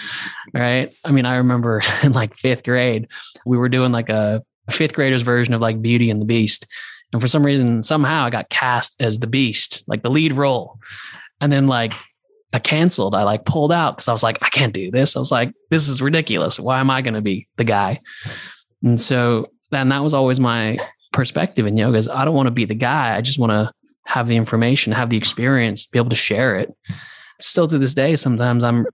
Right? 0.55 0.95
I 1.05 1.12
mean, 1.12 1.26
I 1.26 1.37
remember 1.37 1.82
in 2.03 2.12
like 2.12 2.34
fifth 2.34 2.64
grade, 2.64 3.09
we 3.45 3.59
were 3.59 3.68
doing 3.68 3.93
like 3.93 4.09
a 4.09 4.43
fifth 4.70 4.95
graders 4.95 5.22
version 5.22 5.53
of 5.53 5.61
like 5.61 5.82
Beauty 5.82 6.09
and 6.09 6.20
the 6.20 6.24
Beast, 6.24 6.66
and 7.12 7.20
for 7.20 7.28
some 7.28 7.45
reason, 7.45 7.82
somehow 7.82 8.24
I 8.24 8.30
got 8.30 8.49
cast 8.49 9.01
as 9.01 9.18
the 9.18 9.26
Beast, 9.26 9.82
like 9.87 10.03
the 10.03 10.11
lead 10.11 10.32
role, 10.32 10.78
and 11.41 11.53
then 11.53 11.66
like 11.66 11.93
I 12.53 12.59
canceled. 12.59 13.14
I 13.14 13.24
like 13.24 13.45
pulled 13.45 13.72
out 13.72 13.97
because 13.97 14.09
I 14.09 14.12
was 14.12 14.22
like, 14.22 14.39
I 14.41 14.49
can't 14.49 14.72
do 14.72 14.91
this. 14.91 15.16
I 15.16 15.18
was 15.18 15.32
like, 15.32 15.53
this 15.70 15.89
is 15.89 16.01
ridiculous. 16.01 16.61
Why 16.61 16.80
am 16.80 16.91
I 16.91 17.03
going 17.03 17.14
to 17.14 17.20
be 17.20 17.49
the 17.57 17.64
guy? 17.64 18.01
And 18.87 19.01
so, 19.01 19.51
and 19.72 19.91
that 19.91 20.05
was 20.05 20.14
always 20.14 20.39
my 20.39 20.78
perspective 21.12 21.66
in 21.66 21.76
yoga 21.76 21.99
is 21.99 22.09
I 22.09 22.24
don't 22.24 22.37
want 22.37 22.47
to 22.47 22.53
be 22.53 22.64
the 22.64 22.74
guy. 22.76 23.16
I 23.16 23.20
just 23.20 23.37
want 23.37 23.51
to 23.51 23.72
have 24.07 24.28
the 24.28 24.37
information, 24.37 24.93
have 24.93 25.11
the 25.11 25.16
experience, 25.16 25.84
be 25.84 25.99
able 25.99 26.11
to 26.11 26.16
share 26.16 26.57
it. 26.61 26.72
Still 27.41 27.66
to 27.66 27.78
this 27.78 27.95
day, 27.95 28.14
sometimes 28.14 28.62
I'm, 28.62 28.87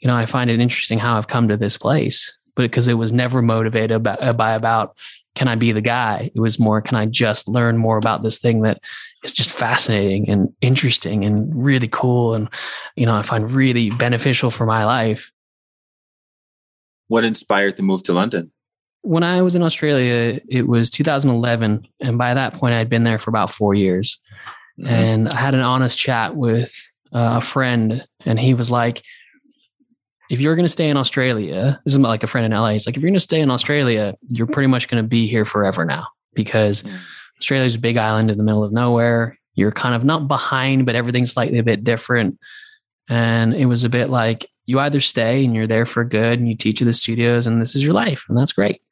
you 0.00 0.08
know, 0.08 0.16
I 0.16 0.24
find 0.24 0.48
it 0.48 0.60
interesting 0.60 0.98
how 0.98 1.18
I've 1.18 1.28
come 1.28 1.46
to 1.48 1.58
this 1.58 1.76
place, 1.76 2.38
but 2.56 2.62
because 2.62 2.88
it 2.88 2.94
was 2.94 3.12
never 3.12 3.42
motivated 3.42 4.02
by, 4.02 4.14
uh, 4.14 4.32
by 4.32 4.54
about 4.54 4.96
can 5.34 5.46
I 5.46 5.56
be 5.56 5.72
the 5.72 5.82
guy? 5.82 6.30
It 6.34 6.40
was 6.40 6.58
more, 6.58 6.80
can 6.80 6.96
I 6.96 7.04
just 7.04 7.48
learn 7.48 7.76
more 7.76 7.98
about 7.98 8.22
this 8.22 8.38
thing 8.38 8.62
that 8.62 8.80
is 9.24 9.34
just 9.34 9.52
fascinating 9.52 10.30
and 10.30 10.54
interesting 10.62 11.26
and 11.26 11.52
really 11.54 11.88
cool 11.88 12.32
and, 12.32 12.48
you 12.96 13.04
know, 13.04 13.14
I 13.14 13.20
find 13.20 13.50
really 13.50 13.90
beneficial 13.90 14.50
for 14.50 14.64
my 14.64 14.86
life. 14.86 15.30
What 17.08 17.24
inspired 17.24 17.76
the 17.76 17.82
move 17.82 18.02
to 18.04 18.14
London? 18.14 18.52
When 19.02 19.22
I 19.22 19.42
was 19.42 19.54
in 19.54 19.62
Australia, 19.62 20.40
it 20.48 20.66
was 20.66 20.90
2011. 20.90 21.86
And 22.00 22.18
by 22.18 22.34
that 22.34 22.54
point, 22.54 22.74
I'd 22.74 22.90
been 22.90 23.04
there 23.04 23.18
for 23.18 23.30
about 23.30 23.50
four 23.50 23.74
years. 23.74 24.18
Mm-hmm. 24.78 24.88
And 24.88 25.28
I 25.28 25.36
had 25.36 25.54
an 25.54 25.60
honest 25.60 25.98
chat 25.98 26.36
with 26.36 26.74
uh, 27.12 27.34
a 27.36 27.40
friend, 27.40 28.04
and 28.24 28.38
he 28.38 28.54
was 28.54 28.70
like, 28.70 29.02
if 30.30 30.40
you're 30.40 30.56
going 30.56 30.66
to 30.66 30.72
stay 30.72 30.90
in 30.90 30.96
Australia, 30.96 31.80
this 31.84 31.94
is 31.94 31.98
like 31.98 32.22
a 32.22 32.26
friend 32.26 32.44
in 32.44 32.58
LA. 32.58 32.70
He's 32.70 32.86
like, 32.86 32.96
if 32.96 33.02
you're 33.02 33.08
going 33.08 33.14
to 33.14 33.20
stay 33.20 33.40
in 33.40 33.50
Australia, 33.50 34.14
you're 34.28 34.46
pretty 34.46 34.66
much 34.66 34.88
going 34.88 35.02
to 35.02 35.08
be 35.08 35.26
here 35.26 35.44
forever 35.44 35.84
now 35.84 36.06
because 36.34 36.82
mm-hmm. 36.82 36.96
Australia's 37.38 37.76
a 37.76 37.80
big 37.80 37.96
island 37.96 38.30
in 38.30 38.36
the 38.36 38.44
middle 38.44 38.62
of 38.62 38.72
nowhere. 38.72 39.38
You're 39.54 39.72
kind 39.72 39.94
of 39.94 40.04
not 40.04 40.28
behind, 40.28 40.86
but 40.86 40.94
everything's 40.94 41.32
slightly 41.32 41.58
a 41.58 41.64
bit 41.64 41.82
different. 41.82 42.38
And 43.08 43.54
it 43.54 43.66
was 43.66 43.84
a 43.84 43.88
bit 43.88 44.10
like 44.10 44.46
you 44.68 44.78
either 44.78 45.00
stay 45.00 45.46
and 45.46 45.54
you're 45.54 45.66
there 45.66 45.86
for 45.86 46.04
good 46.04 46.38
and 46.38 46.46
you 46.46 46.54
teach 46.54 46.82
at 46.82 46.84
the 46.84 46.92
studios 46.92 47.46
and 47.46 47.58
this 47.58 47.74
is 47.74 47.82
your 47.82 47.94
life 47.94 48.26
and 48.28 48.36
that's 48.36 48.52
great. 48.52 48.82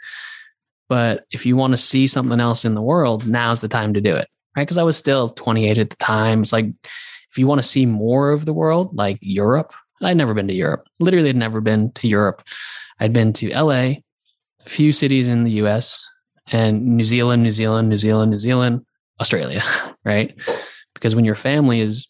But 0.88 1.26
if 1.30 1.44
you 1.44 1.54
want 1.54 1.74
to 1.74 1.76
see 1.76 2.06
something 2.06 2.40
else 2.40 2.64
in 2.64 2.74
the 2.74 2.80
world, 2.80 3.26
now's 3.26 3.60
the 3.60 3.68
time 3.68 3.92
to 3.92 4.00
do 4.00 4.16
it. 4.16 4.26
Right. 4.56 4.62
Because 4.62 4.78
I 4.78 4.84
was 4.84 4.96
still 4.96 5.30
28 5.30 5.76
at 5.76 5.90
the 5.90 5.96
time. 5.96 6.40
It's 6.40 6.52
like 6.52 6.66
if 6.82 7.36
you 7.36 7.46
want 7.46 7.58
to 7.60 7.68
see 7.68 7.84
more 7.84 8.30
of 8.30 8.46
the 8.46 8.54
world, 8.54 8.96
like 8.96 9.18
Europe, 9.20 9.74
I'd 10.00 10.16
never 10.16 10.32
been 10.32 10.48
to 10.48 10.54
Europe. 10.54 10.88
Literally 10.98 11.28
had 11.28 11.36
never 11.36 11.60
been 11.60 11.92
to 11.92 12.08
Europe. 12.08 12.42
I'd 12.98 13.12
been 13.12 13.34
to 13.34 13.50
LA, 13.50 13.72
a 13.74 14.02
few 14.64 14.92
cities 14.92 15.28
in 15.28 15.44
the 15.44 15.50
US, 15.62 16.08
and 16.52 16.86
New 16.86 17.04
Zealand, 17.04 17.42
New 17.42 17.52
Zealand, 17.52 17.90
New 17.90 17.98
Zealand, 17.98 18.30
New 18.30 18.38
Zealand, 18.38 18.86
Australia, 19.20 19.62
right? 20.06 20.34
Because 20.94 21.14
when 21.14 21.26
your 21.26 21.34
family 21.34 21.80
is 21.80 22.06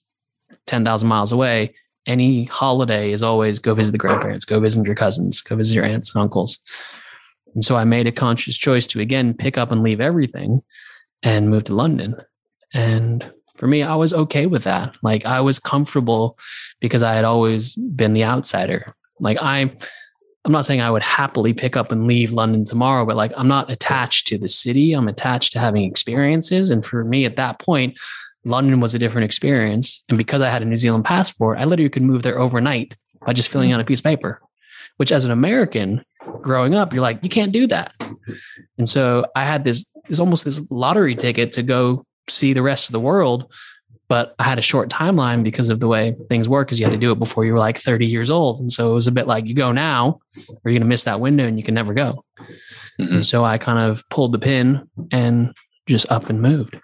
10,000 0.68 1.08
miles 1.08 1.32
away, 1.32 1.74
any 2.06 2.44
holiday 2.44 3.12
is 3.12 3.22
always 3.22 3.58
go 3.58 3.74
visit 3.74 3.92
the 3.92 3.98
grandparents, 3.98 4.44
go 4.44 4.60
visit 4.60 4.86
your 4.86 4.94
cousins, 4.94 5.40
go 5.40 5.56
visit 5.56 5.74
your 5.74 5.84
aunts 5.84 6.14
and 6.14 6.22
uncles. 6.22 6.58
And 7.54 7.64
so 7.64 7.76
I 7.76 7.84
made 7.84 8.06
a 8.06 8.12
conscious 8.12 8.56
choice 8.56 8.86
to 8.88 9.00
again 9.00 9.34
pick 9.34 9.58
up 9.58 9.72
and 9.72 9.82
leave 9.82 10.00
everything 10.00 10.62
and 11.22 11.50
move 11.50 11.64
to 11.64 11.74
London. 11.74 12.16
And 12.74 13.30
for 13.56 13.66
me, 13.66 13.82
I 13.82 13.94
was 13.94 14.12
okay 14.12 14.46
with 14.46 14.64
that. 14.64 14.96
Like 15.02 15.24
I 15.24 15.40
was 15.40 15.58
comfortable 15.58 16.38
because 16.80 17.02
I 17.02 17.14
had 17.14 17.24
always 17.24 17.74
been 17.74 18.12
the 18.12 18.24
outsider. 18.24 18.94
Like 19.18 19.38
I 19.40 19.72
I'm 20.44 20.52
not 20.52 20.64
saying 20.64 20.80
I 20.80 20.90
would 20.90 21.02
happily 21.02 21.52
pick 21.52 21.76
up 21.76 21.90
and 21.90 22.06
leave 22.06 22.30
London 22.30 22.64
tomorrow, 22.64 23.04
but 23.04 23.16
like 23.16 23.32
I'm 23.36 23.48
not 23.48 23.68
attached 23.68 24.28
to 24.28 24.38
the 24.38 24.48
city. 24.48 24.92
I'm 24.92 25.08
attached 25.08 25.52
to 25.54 25.58
having 25.58 25.82
experiences. 25.82 26.70
And 26.70 26.86
for 26.86 27.04
me 27.04 27.24
at 27.24 27.34
that 27.34 27.58
point, 27.58 27.98
London 28.46 28.78
was 28.78 28.94
a 28.94 28.98
different 28.98 29.24
experience. 29.24 30.04
And 30.08 30.16
because 30.16 30.40
I 30.40 30.48
had 30.48 30.62
a 30.62 30.64
New 30.64 30.76
Zealand 30.76 31.04
passport, 31.04 31.58
I 31.58 31.64
literally 31.64 31.90
could 31.90 32.02
move 32.02 32.22
there 32.22 32.38
overnight 32.38 32.94
by 33.26 33.32
just 33.32 33.48
filling 33.48 33.72
out 33.72 33.80
a 33.80 33.84
piece 33.84 33.98
of 33.98 34.04
paper, 34.04 34.40
which 34.98 35.10
as 35.10 35.24
an 35.24 35.32
American 35.32 36.04
growing 36.42 36.74
up, 36.74 36.92
you're 36.92 37.02
like, 37.02 37.18
you 37.22 37.28
can't 37.28 37.50
do 37.50 37.66
that. 37.66 37.92
And 38.78 38.88
so 38.88 39.26
I 39.34 39.44
had 39.44 39.64
this, 39.64 39.84
this 40.08 40.20
almost 40.20 40.44
this 40.44 40.64
lottery 40.70 41.16
ticket 41.16 41.50
to 41.52 41.62
go 41.62 42.06
see 42.28 42.52
the 42.52 42.62
rest 42.62 42.88
of 42.88 42.92
the 42.92 43.00
world. 43.00 43.52
But 44.08 44.36
I 44.38 44.44
had 44.44 44.60
a 44.60 44.62
short 44.62 44.88
timeline 44.90 45.42
because 45.42 45.68
of 45.68 45.80
the 45.80 45.88
way 45.88 46.14
things 46.28 46.48
work, 46.48 46.68
because 46.68 46.78
you 46.78 46.86
had 46.86 46.92
to 46.92 46.98
do 46.98 47.10
it 47.10 47.18
before 47.18 47.44
you 47.44 47.52
were 47.52 47.58
like 47.58 47.78
30 47.78 48.06
years 48.06 48.30
old. 48.30 48.60
And 48.60 48.70
so 48.70 48.92
it 48.92 48.94
was 48.94 49.08
a 49.08 49.12
bit 49.12 49.26
like 49.26 49.46
you 49.46 49.54
go 49.54 49.72
now, 49.72 50.20
or 50.36 50.70
you're 50.70 50.74
going 50.74 50.82
to 50.82 50.86
miss 50.86 51.02
that 51.02 51.18
window 51.18 51.44
and 51.44 51.58
you 51.58 51.64
can 51.64 51.74
never 51.74 51.92
go. 51.92 52.24
Mm-hmm. 53.00 53.14
And 53.14 53.26
so 53.26 53.44
I 53.44 53.58
kind 53.58 53.90
of 53.90 54.08
pulled 54.08 54.30
the 54.30 54.38
pin 54.38 54.88
and 55.10 55.52
just 55.86 56.10
up 56.12 56.30
and 56.30 56.40
moved. 56.40 56.80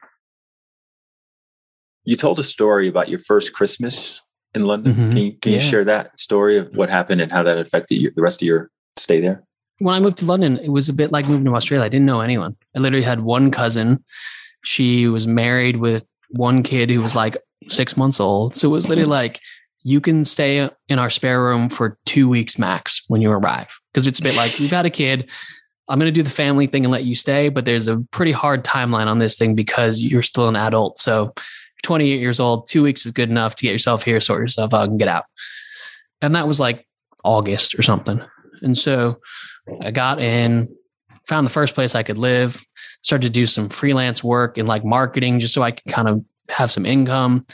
You 2.05 2.17
told 2.17 2.39
a 2.39 2.43
story 2.43 2.89
about 2.89 3.09
your 3.09 3.21
first 3.21 3.53
Christmas 3.53 4.21
in 4.55 4.67
London. 4.67 4.93
Mm-hmm. 4.95 5.09
Can, 5.09 5.17
you, 5.19 5.33
can 5.41 5.53
yeah. 5.53 5.59
you 5.59 5.65
share 5.65 5.85
that 5.85 6.19
story 6.19 6.57
of 6.57 6.75
what 6.75 6.91
happened 6.91 7.21
and 7.21 7.31
how 7.31 7.43
that 7.43 7.59
affected 7.59 7.97
you, 7.97 8.11
the 8.15 8.23
rest 8.23 8.43
of 8.43 8.47
your 8.47 8.71
stay 8.97 9.21
there? 9.21 9.43
When 9.79 9.95
I 9.95 10.01
moved 10.01 10.19
to 10.19 10.25
London, 10.25 10.59
it 10.59 10.69
was 10.69 10.89
a 10.89 10.93
bit 10.93 11.13
like 11.13 11.27
moving 11.27 11.45
to 11.47 11.55
Australia. 11.55 11.85
I 11.85 11.89
didn't 11.89 12.07
know 12.07 12.21
anyone. 12.21 12.57
I 12.77 12.81
literally 12.81 13.05
had 13.05 13.21
one 13.21 13.51
cousin. 13.51 14.05
She 14.65 15.09
was 15.09 15.27
married 15.27 15.77
with 15.77 16.07
one 16.31 16.63
kid 16.63 16.91
who 16.91 17.01
was 17.01 17.17
like 17.17 17.37
six 17.69 17.97
months 17.97 18.21
old. 18.21 18.55
So 18.55 18.69
it 18.69 18.73
was 18.73 18.89
literally 18.89 19.11
like, 19.11 19.41
you 19.85 20.01
can 20.01 20.25
stay 20.25 20.71
in 20.89 20.99
our 20.99 21.11
spare 21.11 21.43
room 21.43 21.69
for 21.69 21.99
two 22.07 22.29
weeks 22.29 22.59
max 22.59 23.03
when 23.09 23.21
you 23.21 23.31
arrive. 23.31 23.77
Because 23.93 24.07
it's 24.07 24.21
a 24.21 24.23
bit 24.23 24.37
like, 24.37 24.57
we've 24.61 24.71
had 24.71 24.87
a 24.87 24.91
kid. 24.91 25.31
I'm 25.89 25.99
going 25.99 26.07
to 26.07 26.13
do 26.13 26.23
the 26.23 26.31
family 26.31 26.69
thing 26.69 26.85
and 26.85 26.93
let 26.93 27.05
you 27.05 27.17
stay, 27.17 27.49
but 27.49 27.65
there's 27.65 27.89
a 27.89 27.99
pretty 28.13 28.31
hard 28.31 28.65
timeline 28.65 29.09
on 29.09 29.19
this 29.19 29.37
thing 29.37 29.57
because 29.57 30.01
you're 30.01 30.23
still 30.23 30.49
an 30.49 30.55
adult. 30.55 30.99
So 30.99 31.35
28 31.83 32.21
years 32.21 32.41
old, 32.41 32.69
two 32.69 32.83
weeks 32.83 33.05
is 33.07 33.13
good 33.13 33.31
enough 33.31 33.55
to 33.57 33.63
get 33.63 33.73
yourself 33.73 34.05
here, 34.05 34.21
sort 34.21 34.41
yourself 34.41 34.73
out, 34.73 34.89
and 34.89 34.99
get 34.99 35.09
out. 35.09 35.25
And 36.21 36.35
that 36.35 36.47
was 36.47 36.61
like 36.61 36.87
August 37.25 37.79
or 37.79 37.83
something. 37.83 38.23
And 38.63 38.77
so 38.77 39.19
I 39.81 39.91
got 39.91 40.21
in, 40.21 40.69
found 41.27 41.47
the 41.47 41.51
first 41.51 41.75
place 41.75 41.95
I 41.95 42.03
could 42.03 42.19
live, 42.19 42.65
started 43.03 43.27
to 43.27 43.33
do 43.33 43.47
some 43.47 43.69
freelance 43.69 44.23
work 44.23 44.59
and 44.59 44.69
like 44.69 44.85
marketing 44.85 45.41
just 45.41 45.55
so 45.55 45.63
I 45.63 45.73
could 45.73 45.93
kind 45.93 46.09
of 46.09 46.25
have 46.49 46.71
some 46.71 46.87
income. 46.87 47.45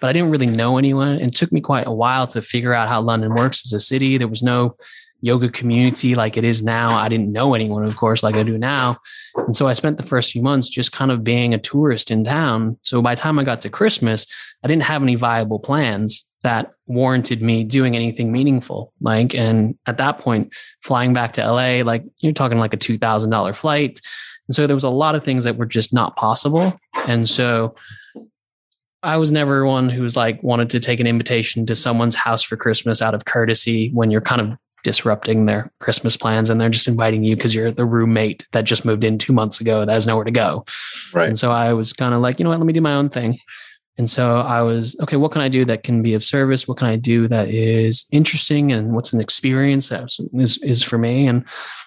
But 0.00 0.08
I 0.08 0.12
didn't 0.12 0.30
really 0.30 0.46
know 0.46 0.78
anyone. 0.78 1.12
And 1.12 1.32
it 1.32 1.36
took 1.36 1.52
me 1.52 1.60
quite 1.60 1.86
a 1.86 1.92
while 1.92 2.26
to 2.28 2.42
figure 2.42 2.74
out 2.74 2.88
how 2.88 3.00
London 3.00 3.34
works 3.34 3.64
as 3.66 3.72
a 3.72 3.80
city. 3.80 4.18
There 4.18 4.28
was 4.28 4.42
no 4.42 4.76
yoga 5.20 5.48
community 5.48 6.14
like 6.14 6.36
it 6.36 6.44
is 6.44 6.62
now. 6.62 6.96
I 6.96 7.08
didn't 7.08 7.32
know 7.32 7.54
anyone, 7.54 7.84
of 7.84 7.96
course, 7.96 8.22
like 8.22 8.34
I 8.34 8.42
do 8.42 8.58
now. 8.58 8.98
And 9.34 9.56
so 9.56 9.66
I 9.66 9.72
spent 9.72 9.96
the 9.96 10.02
first 10.02 10.32
few 10.32 10.42
months 10.42 10.68
just 10.68 10.92
kind 10.92 11.10
of 11.10 11.24
being 11.24 11.54
a 11.54 11.58
tourist 11.58 12.10
in 12.10 12.24
town. 12.24 12.78
So 12.82 13.02
by 13.02 13.14
the 13.14 13.20
time 13.20 13.38
I 13.38 13.44
got 13.44 13.62
to 13.62 13.70
Christmas, 13.70 14.26
I 14.62 14.68
didn't 14.68 14.82
have 14.82 15.02
any 15.02 15.14
viable 15.14 15.58
plans 15.58 16.28
that 16.42 16.74
warranted 16.86 17.42
me 17.42 17.64
doing 17.64 17.96
anything 17.96 18.30
meaningful. 18.30 18.92
Like, 19.00 19.34
and 19.34 19.76
at 19.86 19.98
that 19.98 20.18
point, 20.18 20.54
flying 20.82 21.12
back 21.12 21.32
to 21.34 21.44
LA, 21.44 21.82
like 21.82 22.04
you're 22.20 22.32
talking 22.32 22.58
like 22.58 22.74
a 22.74 22.78
$2,000 22.78 23.56
flight. 23.56 24.00
And 24.48 24.54
so 24.54 24.66
there 24.66 24.76
was 24.76 24.84
a 24.84 24.90
lot 24.90 25.14
of 25.14 25.24
things 25.24 25.44
that 25.44 25.56
were 25.56 25.66
just 25.66 25.92
not 25.92 26.14
possible. 26.16 26.78
And 27.08 27.28
so 27.28 27.74
I 29.02 29.16
was 29.16 29.32
never 29.32 29.66
one 29.66 29.88
who's 29.88 30.16
like 30.16 30.42
wanted 30.42 30.70
to 30.70 30.80
take 30.80 31.00
an 31.00 31.06
invitation 31.06 31.66
to 31.66 31.76
someone's 31.76 32.14
house 32.14 32.42
for 32.42 32.56
Christmas 32.56 33.02
out 33.02 33.14
of 33.14 33.24
courtesy 33.24 33.90
when 33.92 34.10
you're 34.10 34.20
kind 34.20 34.40
of 34.40 34.58
disrupting 34.86 35.46
their 35.46 35.68
Christmas 35.80 36.16
plans 36.16 36.48
and 36.48 36.60
they're 36.60 36.70
just 36.70 36.86
inviting 36.86 37.24
you 37.24 37.34
because 37.34 37.52
you're 37.52 37.72
the 37.72 37.84
roommate 37.84 38.46
that 38.52 38.62
just 38.62 38.84
moved 38.84 39.02
in 39.02 39.18
two 39.18 39.32
months 39.32 39.60
ago 39.60 39.84
that 39.84 39.92
has 39.92 40.06
nowhere 40.06 40.24
to 40.24 40.30
go. 40.30 40.64
Right. 41.12 41.26
And 41.26 41.36
so 41.36 41.50
I 41.50 41.72
was 41.72 41.92
kind 41.92 42.14
of 42.14 42.20
like, 42.20 42.38
you 42.38 42.44
know 42.44 42.50
what, 42.50 42.60
let 42.60 42.66
me 42.66 42.72
do 42.72 42.80
my 42.80 42.94
own 42.94 43.08
thing. 43.08 43.40
And 43.98 44.08
so 44.08 44.38
I 44.38 44.62
was, 44.62 44.94
okay, 45.00 45.16
what 45.16 45.32
can 45.32 45.42
I 45.42 45.48
do 45.48 45.64
that 45.64 45.82
can 45.82 46.02
be 46.02 46.14
of 46.14 46.24
service? 46.24 46.68
What 46.68 46.78
can 46.78 46.86
I 46.86 46.94
do 46.94 47.26
that 47.26 47.48
is 47.48 48.06
interesting? 48.12 48.70
And 48.70 48.92
what's 48.92 49.12
an 49.12 49.20
experience 49.20 49.88
that 49.88 50.08
is, 50.34 50.62
is 50.62 50.84
for 50.84 50.98
me? 50.98 51.26
And 51.26 51.44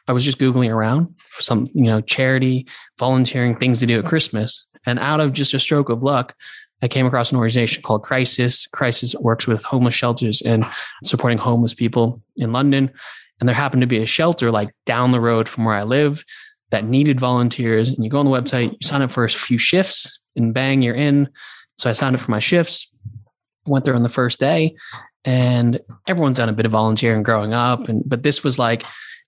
I 0.10 0.12
was 0.12 0.26
just 0.26 0.38
Googling 0.38 0.74
around 0.74 1.16
for 1.30 1.41
some, 1.41 1.68
you 1.74 1.86
know, 1.86 2.02
charity, 2.02 2.68
volunteering 2.97 3.56
things 3.56 3.80
to 3.80 3.86
do 3.86 4.00
at 4.00 4.06
Christmas. 4.06 4.68
And 4.86 5.00
out 5.00 5.22
of 5.22 5.32
just 5.32 5.54
a 5.54 5.60
stroke 5.60 5.88
of 5.88 6.04
luck, 6.04 6.36
I 6.82 6.88
came 6.88 7.06
across 7.06 7.32
an 7.32 7.38
organization 7.38 7.84
called 7.84 8.04
Crisis. 8.04 8.66
Crisis 8.68 9.16
works 9.16 9.48
with 9.48 9.64
homeless 9.64 9.96
shelters 9.96 10.42
and 10.42 10.66
supporting 11.04 11.38
homeless 11.38 11.74
people 11.74 12.22
in 12.38 12.52
London. 12.52 12.92
And 13.40 13.48
there 13.48 13.56
happened 13.56 13.82
to 13.82 13.88
be 13.88 14.00
a 14.00 14.06
shelter 14.06 14.52
like 14.52 14.70
down 14.86 15.12
the 15.12 15.22
road 15.22 15.48
from 15.48 15.66
where 15.66 15.76
I 15.76 15.84
live 15.84 16.24
that 16.72 16.86
needed 16.86 17.20
volunteers. 17.20 17.90
And 17.90 18.04
you 18.04 18.10
go 18.10 18.20
on 18.20 18.26
the 18.26 18.32
website, 18.32 18.72
you 18.72 18.78
sign 18.84 19.02
up 19.02 19.12
for 19.12 19.24
a 19.24 19.30
few 19.30 19.58
shifts, 19.58 20.20
and 20.36 20.54
bang, 20.54 20.82
you're 20.82 20.96
in. 20.96 21.30
So 21.78 21.90
I 21.90 21.94
signed 21.94 22.16
up 22.16 22.22
for 22.22 22.32
my 22.32 22.40
shifts, 22.40 22.90
went 23.66 23.86
there 23.86 23.96
on 23.96 24.04
the 24.04 24.10
first 24.10 24.40
day, 24.40 24.76
and 25.26 25.80
everyone's 26.08 26.38
done 26.38 26.50
a 26.50 26.54
bit 26.54 26.66
of 26.66 26.72
volunteering 26.72 27.24
growing 27.24 27.54
up. 27.54 27.90
And 27.90 28.04
but 28.06 28.24
this 28.24 28.44
was 28.44 28.60
like 28.60 28.84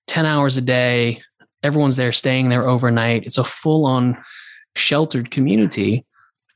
10 0.07 0.25
hours 0.25 0.57
a 0.57 0.61
day. 0.61 1.21
Everyone's 1.63 1.95
there 1.95 2.11
staying 2.11 2.49
there 2.49 2.67
overnight. 2.67 3.25
It's 3.25 3.37
a 3.37 3.43
full 3.43 3.85
on 3.85 4.17
sheltered 4.75 5.31
community. 5.31 6.05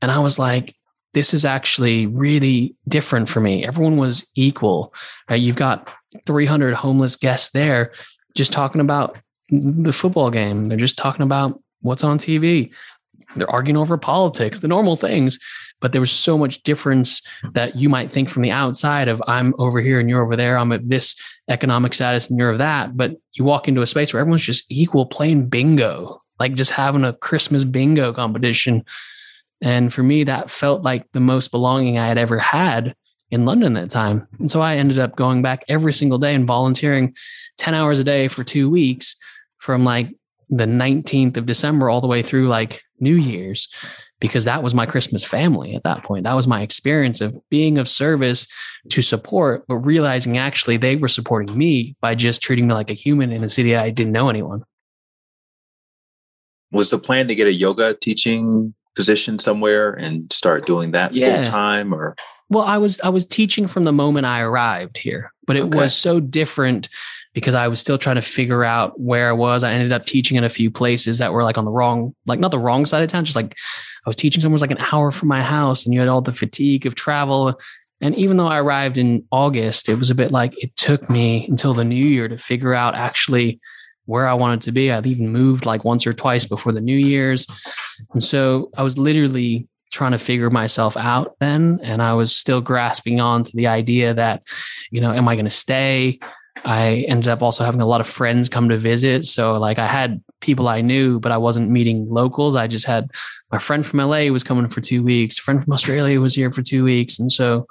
And 0.02 0.12
I 0.12 0.20
was 0.20 0.38
like, 0.39 0.76
this 1.16 1.34
is 1.34 1.45
actually 1.45 2.05
really 2.07 2.76
different 2.89 3.30
for 3.30 3.39
me. 3.39 3.66
Everyone 3.66 3.95
was 3.95 4.28
equal. 4.36 4.93
Right? 5.30 5.41
You've 5.41 5.55
got 5.55 5.89
300 6.26 6.76
homeless 6.76 7.16
guests 7.16 7.51
there 7.51 7.93
just 8.36 8.51
talking 8.51 8.82
about 8.82 9.18
the 9.49 9.93
football 9.93 10.30
game. 10.30 10.68
They're 10.68 10.78
just 10.78 10.97
talking 10.97 11.24
about 11.24 11.59
what's 11.82 12.03
on 12.03 12.18
TV. 12.18 12.74
They're 13.38 13.49
arguing 13.49 13.78
over 13.78 13.97
politics, 13.97 14.59
the 14.59 14.68
normal 14.68 14.97
things. 14.97 15.39
But 15.80 15.93
there 15.93 16.01
was 16.01 16.11
so 16.11 16.38
much 16.38 16.63
difference 16.63 17.22
that 17.53 17.78
you 17.78 17.88
might 17.88 18.11
think 18.11 18.28
from 18.28 18.43
the 18.43 18.51
outside 18.51 19.07
of 19.07 19.24
I'm 19.26 19.53
over 19.57 19.80
here 19.80 19.99
and 20.01 20.09
you're 20.09 20.24
over 20.24 20.36
there. 20.36 20.57
I'm 20.57 20.74
at 20.74 20.88
this 20.88 21.16
economic 21.49 21.93
status 21.93 22.30
and 22.30 22.38
you're 22.38 22.51
of 22.51 22.57
that. 22.57 22.97
But 22.97 23.16
you 23.34 23.45
walk 23.45 23.70
into 23.70 23.82
a 23.82 23.88
space 23.88 24.13
where 24.13 24.20
everyone's 24.20 24.41
just 24.43 24.70
equal 24.70 25.05
playing 25.05 25.47
bingo, 25.47 26.22
like 26.41 26.55
just 26.55 26.72
having 26.72 27.05
a 27.05 27.13
Christmas 27.13 27.63
bingo 27.63 28.13
competition. 28.13 28.84
And 29.66 29.91
for 29.91 30.03
me, 30.03 30.24
that 30.24 30.51
felt 30.51 30.84
like 30.84 31.11
the 31.11 31.20
most 31.20 31.49
belonging 31.49 31.97
I 31.97 32.05
had 32.05 32.20
ever 32.20 32.38
had 32.38 32.95
in 33.32 33.45
London 33.45 33.76
at 33.76 33.86
that 33.86 33.89
time. 33.89 34.28
And 34.39 34.49
so 34.49 34.61
I 34.61 34.76
ended 34.76 34.99
up 34.99 35.16
going 35.16 35.41
back 35.41 35.66
every 35.68 35.91
single 35.91 36.20
day 36.20 36.36
and 36.36 36.45
volunteering 36.45 37.16
10 37.57 37.74
hours 37.74 37.99
a 37.99 38.03
day 38.03 38.28
for 38.28 38.43
two 38.43 38.70
weeks 38.70 39.16
from 39.57 39.84
like 39.84 40.13
the 40.49 40.68
19th 40.68 41.38
of 41.38 41.47
December 41.47 41.89
all 41.89 41.99
the 41.99 42.07
way 42.07 42.22
through 42.22 42.47
like 42.47 42.84
New 42.99 43.16
Year's 43.16 43.68
because 44.20 44.45
that 44.45 44.61
was 44.61 44.76
my 44.76 44.86
Christmas 44.86 45.26
family 45.26 45.74
at 45.74 45.84
that 45.84 46.03
point. 46.03 46.26
That 46.26 46.36
was 46.36 46.47
my 46.47 46.61
experience 46.61 47.20
of 47.20 47.36
being 47.49 47.80
of 47.80 47.89
service 47.89 48.47
to 48.89 49.01
support, 49.01 49.66
but 49.68 49.78
realizing 49.78 50.38
actually 50.38 50.78
they 50.78 50.95
were 50.95 51.07
supporting 51.07 51.57
me 51.57 51.95
by 52.01 52.13
just 52.13 52.43
treating 52.43 52.68
me 52.68 52.76
like 52.76 52.91
a 52.91 52.93
human 52.93 53.32
in 53.32 53.43
a 53.43 53.49
city 53.49 53.76
I 53.76 53.89
didn't 53.89 54.13
know 54.13 54.30
anyone. 54.30 54.61
Was 56.72 56.91
the 56.91 56.99
plan 56.99 57.28
to 57.30 57.36
get 57.36 57.47
a 57.47 57.53
yoga 57.53 57.95
teaching 57.95 58.76
position 58.96 59.39
somewhere 59.39 59.91
and 59.91 60.32
start 60.32 60.66
doing 60.66 60.91
that 60.91 61.14
yeah. 61.14 61.36
full 61.36 61.46
time 61.46 61.93
or 61.93 62.16
well, 62.50 62.64
I 62.64 62.78
was 62.78 63.02
I 63.02 63.10
was 63.10 63.26
teaching 63.26 63.68
from 63.68 63.86
the 63.86 63.91
moment 63.91 64.28
I 64.28 64.41
arrived 64.41 64.98
here, 64.98 65.34
but 65.48 65.56
it 65.56 65.64
okay. 65.64 65.80
was 65.80 65.98
so 65.98 66.20
different 66.20 66.89
because 67.34 67.56
I 67.56 67.68
was 67.68 67.80
still 67.80 67.98
trying 67.98 68.18
to 68.18 68.22
figure 68.22 68.64
out 68.64 69.00
where 69.00 69.30
I 69.30 69.34
was. 69.34 69.64
I 69.64 69.74
ended 69.74 69.91
up 69.91 70.06
teaching 70.06 70.38
in 70.38 70.43
a 70.43 70.50
few 70.50 70.70
places 70.70 71.18
that 71.18 71.34
were 71.34 71.43
like 71.43 71.58
on 71.58 71.66
the 71.66 71.72
wrong, 71.72 72.16
like 72.28 72.39
not 72.39 72.52
the 72.52 72.60
wrong 72.60 72.86
side 72.86 73.04
of 73.04 73.10
town, 73.10 73.26
just 73.26 73.36
like 73.36 73.58
I 74.06 74.10
was 74.10 74.16
teaching 74.16 74.41
somewhere 74.41 74.54
was 74.54 74.62
like 74.62 74.72
an 74.72 74.86
hour 74.91 75.12
from 75.12 75.28
my 75.28 75.41
house, 75.41 75.86
and 75.86 75.93
you 75.93 76.00
had 76.00 76.10
all 76.10 76.22
the 76.22 76.32
fatigue 76.32 76.86
of 76.86 76.93
travel. 76.93 77.60
And 78.00 78.14
even 78.16 78.38
though 78.38 78.48
I 78.48 78.60
arrived 78.60 79.00
in 79.00 79.26
August, 79.32 79.89
it 79.89 79.96
was 79.96 80.12
a 80.12 80.16
bit 80.16 80.32
like 80.32 80.54
it 80.62 80.76
took 80.76 81.10
me 81.10 81.48
until 81.48 81.74
the 81.74 81.84
new 81.84 81.96
year 81.96 82.28
to 82.28 82.38
figure 82.38 82.76
out 82.76 82.93
actually 82.93 83.60
where 84.06 84.28
I 84.28 84.34
wanted 84.34 84.62
to 84.62 84.72
be. 84.72 84.91
I'd 84.91 85.08
even 85.08 85.30
moved 85.30 85.66
like 85.66 85.84
once 85.84 86.06
or 86.06 86.14
twice 86.14 86.45
before 86.45 86.72
the 86.72 86.82
New 86.82 86.97
Year's. 86.97 87.47
And 88.14 88.24
so 88.24 88.70
I 88.78 88.84
was 88.84 88.97
literally 88.97 89.68
trying 89.91 90.12
to 90.12 90.20
figure 90.20 90.49
myself 90.49 90.97
out 90.97 91.36
then. 91.39 91.80
And 91.84 92.01
I 92.01 92.14
was 92.14 92.36
still 92.36 92.62
grasping 92.62 93.22
on 93.22 93.43
to 93.43 93.56
the 93.56 93.68
idea 93.68 94.14
that, 94.14 94.43
you 94.91 95.01
know, 95.01 95.14
am 95.14 95.28
I 95.28 95.36
going 95.36 95.45
to 95.45 95.51
stay? 95.51 96.20
I 96.64 97.06
ended 97.08 97.28
up 97.28 97.43
also 97.43 97.64
having 97.64 97.82
a 97.82 97.86
lot 97.86 98.01
of 98.01 98.08
friends 98.08 98.49
come 98.49 98.70
to 98.70 98.78
visit. 98.78 99.26
So 99.26 99.58
like 99.58 99.78
I 99.78 99.88
had 99.88 100.24
people 100.41 100.68
I 100.68 100.82
knew, 100.82 101.20
but 101.20 101.32
I 101.32 101.38
wasn't 101.38 101.70
meeting 101.70 102.08
locals. 102.10 102.56
I 102.56 102.68
just 102.68 102.86
had 102.86 103.10
my 103.51 103.58
friend 103.58 103.86
from 103.86 103.99
LA 103.99 104.28
was 104.28 104.43
coming 104.43 104.68
for 104.68 104.82
two 104.82 105.03
weeks, 105.03 105.38
friend 105.38 105.64
from 105.64 105.74
Australia 105.74 106.20
was 106.22 106.36
here 106.36 106.51
for 106.51 106.62
two 106.62 106.84
weeks. 106.84 107.20
And 107.20 107.32
so 107.32 107.68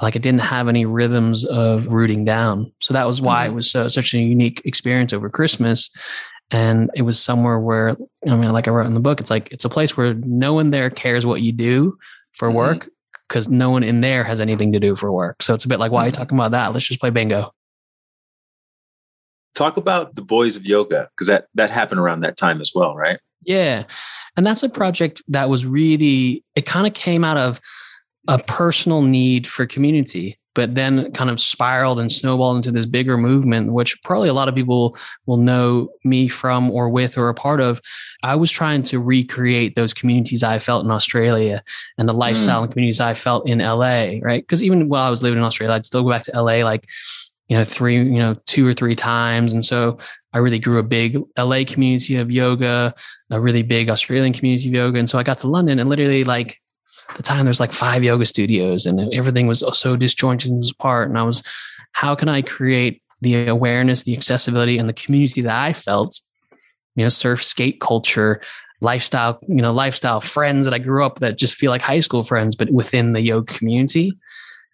like 0.00 0.16
I 0.16 0.18
didn't 0.18 0.42
have 0.42 0.68
any 0.68 0.86
rhythms 0.86 1.44
of 1.44 1.88
rooting 1.88 2.24
down. 2.24 2.72
So 2.80 2.94
that 2.94 3.06
was 3.06 3.20
why 3.20 3.44
mm-hmm. 3.44 3.52
it 3.52 3.56
was 3.56 3.70
so, 3.70 3.88
such 3.88 4.14
a 4.14 4.18
unique 4.18 4.62
experience 4.64 5.12
over 5.12 5.28
Christmas 5.28 5.90
and 6.50 6.90
it 6.94 7.02
was 7.02 7.22
somewhere 7.22 7.58
where 7.58 7.96
i 8.26 8.34
mean 8.34 8.52
like 8.52 8.68
i 8.68 8.70
wrote 8.70 8.86
in 8.86 8.94
the 8.94 9.00
book 9.00 9.20
it's 9.20 9.30
like 9.30 9.50
it's 9.52 9.64
a 9.64 9.68
place 9.68 9.96
where 9.96 10.14
no 10.14 10.54
one 10.54 10.70
there 10.70 10.90
cares 10.90 11.26
what 11.26 11.42
you 11.42 11.52
do 11.52 11.96
for 12.32 12.48
mm-hmm. 12.48 12.56
work 12.56 12.88
because 13.28 13.48
no 13.48 13.70
one 13.70 13.82
in 13.82 14.00
there 14.00 14.24
has 14.24 14.40
anything 14.40 14.72
to 14.72 14.80
do 14.80 14.94
for 14.94 15.12
work 15.12 15.42
so 15.42 15.54
it's 15.54 15.64
a 15.64 15.68
bit 15.68 15.78
like 15.78 15.92
why 15.92 16.02
are 16.02 16.06
you 16.06 16.12
mm-hmm. 16.12 16.22
talking 16.22 16.38
about 16.38 16.52
that 16.52 16.72
let's 16.72 16.86
just 16.86 17.00
play 17.00 17.10
bingo 17.10 17.52
talk 19.54 19.76
about 19.76 20.14
the 20.14 20.22
boys 20.22 20.56
of 20.56 20.64
yoga 20.64 21.08
because 21.14 21.26
that 21.26 21.46
that 21.54 21.70
happened 21.70 22.00
around 22.00 22.20
that 22.20 22.36
time 22.36 22.60
as 22.60 22.72
well 22.74 22.96
right 22.96 23.18
yeah 23.42 23.84
and 24.36 24.46
that's 24.46 24.62
a 24.62 24.68
project 24.68 25.22
that 25.28 25.48
was 25.48 25.66
really 25.66 26.44
it 26.54 26.64
kind 26.64 26.86
of 26.86 26.94
came 26.94 27.24
out 27.24 27.36
of 27.36 27.60
a 28.28 28.38
personal 28.38 29.02
need 29.02 29.46
for 29.46 29.66
community 29.66 30.38
but 30.58 30.74
then 30.74 31.12
kind 31.12 31.30
of 31.30 31.38
spiraled 31.38 32.00
and 32.00 32.10
snowballed 32.10 32.56
into 32.56 32.72
this 32.72 32.84
bigger 32.84 33.16
movement, 33.16 33.72
which 33.72 34.02
probably 34.02 34.28
a 34.28 34.34
lot 34.34 34.48
of 34.48 34.56
people 34.56 34.98
will 35.24 35.36
know 35.36 35.88
me 36.02 36.26
from 36.26 36.68
or 36.72 36.88
with 36.88 37.16
or 37.16 37.28
a 37.28 37.34
part 37.34 37.60
of. 37.60 37.80
I 38.24 38.34
was 38.34 38.50
trying 38.50 38.82
to 38.82 38.98
recreate 38.98 39.76
those 39.76 39.94
communities 39.94 40.42
I 40.42 40.58
felt 40.58 40.84
in 40.84 40.90
Australia 40.90 41.62
and 41.96 42.08
the 42.08 42.12
lifestyle 42.12 42.58
mm. 42.58 42.64
and 42.64 42.72
communities 42.72 43.00
I 43.00 43.14
felt 43.14 43.48
in 43.48 43.60
LA, 43.60 44.18
right? 44.20 44.42
Because 44.42 44.60
even 44.60 44.88
while 44.88 45.06
I 45.06 45.10
was 45.10 45.22
living 45.22 45.38
in 45.38 45.44
Australia, 45.44 45.76
I'd 45.76 45.86
still 45.86 46.02
go 46.02 46.10
back 46.10 46.24
to 46.24 46.42
LA 46.42 46.64
like, 46.64 46.88
you 47.46 47.56
know, 47.56 47.62
three, 47.62 47.94
you 47.94 48.18
know, 48.18 48.34
two 48.46 48.66
or 48.66 48.74
three 48.74 48.96
times. 48.96 49.52
And 49.52 49.64
so 49.64 49.98
I 50.32 50.38
really 50.38 50.58
grew 50.58 50.78
a 50.78 50.82
big 50.82 51.22
LA 51.38 51.62
community 51.64 52.16
of 52.16 52.32
yoga, 52.32 52.96
a 53.30 53.40
really 53.40 53.62
big 53.62 53.88
Australian 53.90 54.32
community 54.32 54.68
of 54.70 54.74
yoga. 54.74 54.98
And 54.98 55.08
so 55.08 55.20
I 55.20 55.22
got 55.22 55.38
to 55.38 55.46
London 55.46 55.78
and 55.78 55.88
literally 55.88 56.24
like 56.24 56.60
the 57.16 57.22
time 57.22 57.44
there's 57.44 57.60
like 57.60 57.72
five 57.72 58.04
yoga 58.04 58.26
studios 58.26 58.86
and 58.86 59.12
everything 59.14 59.46
was 59.46 59.64
so 59.78 59.96
disjointed 59.96 60.50
and 60.50 60.64
apart. 60.70 61.08
And 61.08 61.18
I 61.18 61.22
was, 61.22 61.42
how 61.92 62.14
can 62.14 62.28
I 62.28 62.42
create 62.42 63.02
the 63.20 63.48
awareness, 63.48 64.04
the 64.04 64.14
accessibility, 64.14 64.78
and 64.78 64.88
the 64.88 64.92
community 64.94 65.40
that 65.42 65.56
I 65.56 65.72
felt, 65.72 66.20
you 66.94 67.04
know, 67.04 67.08
surf 67.08 67.42
skate 67.42 67.80
culture, 67.80 68.40
lifestyle, 68.80 69.38
you 69.48 69.56
know, 69.56 69.72
lifestyle 69.72 70.20
friends 70.20 70.66
that 70.66 70.74
I 70.74 70.78
grew 70.78 71.04
up 71.04 71.18
that 71.18 71.38
just 71.38 71.56
feel 71.56 71.70
like 71.70 71.82
high 71.82 72.00
school 72.00 72.22
friends, 72.22 72.54
but 72.54 72.70
within 72.70 73.12
the 73.12 73.20
yoga 73.20 73.52
community. 73.52 74.12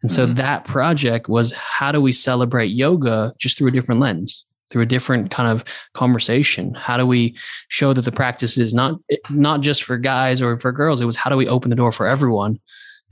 And 0.02 0.10
so 0.10 0.26
mm-hmm. 0.26 0.34
that 0.34 0.64
project 0.64 1.28
was 1.28 1.52
how 1.52 1.90
do 1.92 2.00
we 2.00 2.12
celebrate 2.12 2.66
yoga 2.66 3.32
just 3.38 3.56
through 3.56 3.68
a 3.68 3.72
different 3.72 4.00
lens? 4.02 4.44
Through 4.74 4.82
a 4.82 4.86
different 4.86 5.30
kind 5.30 5.48
of 5.48 5.64
conversation. 5.92 6.74
How 6.74 6.96
do 6.96 7.06
we 7.06 7.36
show 7.68 7.92
that 7.92 8.04
the 8.04 8.10
practice 8.10 8.58
is 8.58 8.74
not 8.74 8.98
not 9.30 9.60
just 9.60 9.84
for 9.84 9.96
guys 9.96 10.42
or 10.42 10.58
for 10.58 10.72
girls 10.72 11.00
it 11.00 11.04
was 11.04 11.14
how 11.14 11.30
do 11.30 11.36
we 11.36 11.46
open 11.46 11.70
the 11.70 11.76
door 11.76 11.92
for 11.92 12.08
everyone? 12.08 12.58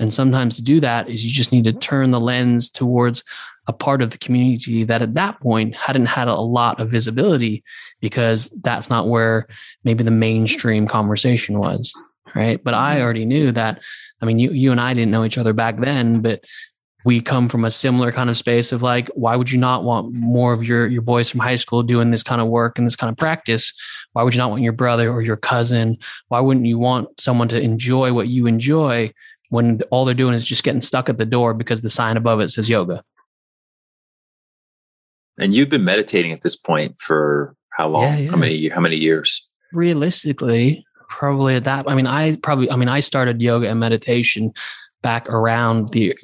And 0.00 0.12
sometimes 0.12 0.56
to 0.56 0.62
do 0.62 0.80
that 0.80 1.08
is 1.08 1.24
you 1.24 1.30
just 1.30 1.52
need 1.52 1.62
to 1.62 1.72
turn 1.72 2.10
the 2.10 2.18
lens 2.18 2.68
towards 2.68 3.22
a 3.68 3.72
part 3.72 4.02
of 4.02 4.10
the 4.10 4.18
community 4.18 4.82
that 4.82 5.02
at 5.02 5.14
that 5.14 5.38
point 5.38 5.76
hadn't 5.76 6.06
had 6.06 6.26
a 6.26 6.34
lot 6.34 6.80
of 6.80 6.90
visibility 6.90 7.62
because 8.00 8.48
that's 8.64 8.90
not 8.90 9.06
where 9.06 9.46
maybe 9.84 10.02
the 10.02 10.10
mainstream 10.10 10.88
conversation 10.88 11.60
was 11.60 11.94
right? 12.34 12.64
But 12.64 12.74
i 12.74 12.94
mm-hmm. 12.94 13.02
already 13.02 13.24
knew 13.26 13.52
that 13.52 13.82
i 14.20 14.24
mean 14.24 14.38
you 14.38 14.50
you 14.52 14.72
and 14.72 14.80
i 14.80 14.94
didn't 14.94 15.10
know 15.10 15.24
each 15.24 15.38
other 15.38 15.52
back 15.52 15.78
then 15.78 16.22
but 16.22 16.44
we 17.04 17.20
come 17.20 17.48
from 17.48 17.64
a 17.64 17.70
similar 17.70 18.12
kind 18.12 18.30
of 18.30 18.36
space 18.36 18.72
of 18.72 18.82
like 18.82 19.08
why 19.14 19.36
would 19.36 19.50
you 19.50 19.58
not 19.58 19.84
want 19.84 20.14
more 20.14 20.52
of 20.52 20.64
your 20.64 20.86
your 20.86 21.02
boys 21.02 21.28
from 21.28 21.40
high 21.40 21.56
school 21.56 21.82
doing 21.82 22.10
this 22.10 22.22
kind 22.22 22.40
of 22.40 22.48
work 22.48 22.78
and 22.78 22.86
this 22.86 22.96
kind 22.96 23.10
of 23.10 23.16
practice? 23.16 23.72
Why 24.12 24.22
would 24.22 24.34
you 24.34 24.38
not 24.38 24.50
want 24.50 24.62
your 24.62 24.72
brother 24.72 25.10
or 25.10 25.22
your 25.22 25.36
cousin? 25.36 25.98
Why 26.28 26.40
wouldn't 26.40 26.66
you 26.66 26.78
want 26.78 27.20
someone 27.20 27.48
to 27.48 27.60
enjoy 27.60 28.12
what 28.12 28.28
you 28.28 28.46
enjoy 28.46 29.12
when 29.50 29.82
all 29.90 30.04
they're 30.04 30.14
doing 30.14 30.34
is 30.34 30.44
just 30.44 30.64
getting 30.64 30.80
stuck 30.80 31.08
at 31.08 31.18
the 31.18 31.26
door 31.26 31.54
because 31.54 31.80
the 31.80 31.90
sign 31.90 32.16
above 32.16 32.40
it 32.40 32.48
says 32.48 32.68
yoga? 32.68 33.02
And 35.38 35.54
you've 35.54 35.70
been 35.70 35.84
meditating 35.84 36.32
at 36.32 36.42
this 36.42 36.56
point 36.56 37.00
for 37.00 37.56
how 37.70 37.88
long? 37.88 38.04
Yeah, 38.04 38.16
yeah. 38.16 38.30
how 38.30 38.36
many 38.36 38.68
how 38.68 38.80
many 38.80 38.96
years? 38.96 39.48
Realistically 39.72 40.84
probably 41.08 41.54
at 41.54 41.64
that 41.64 41.84
i 41.88 41.94
mean 41.94 42.06
i 42.06 42.34
probably 42.36 42.70
i 42.70 42.76
mean 42.76 42.88
i 42.88 42.98
started 42.98 43.42
yoga 43.42 43.68
and 43.68 43.78
meditation 43.78 44.50
back 45.02 45.28
around 45.28 45.90
the 45.90 46.16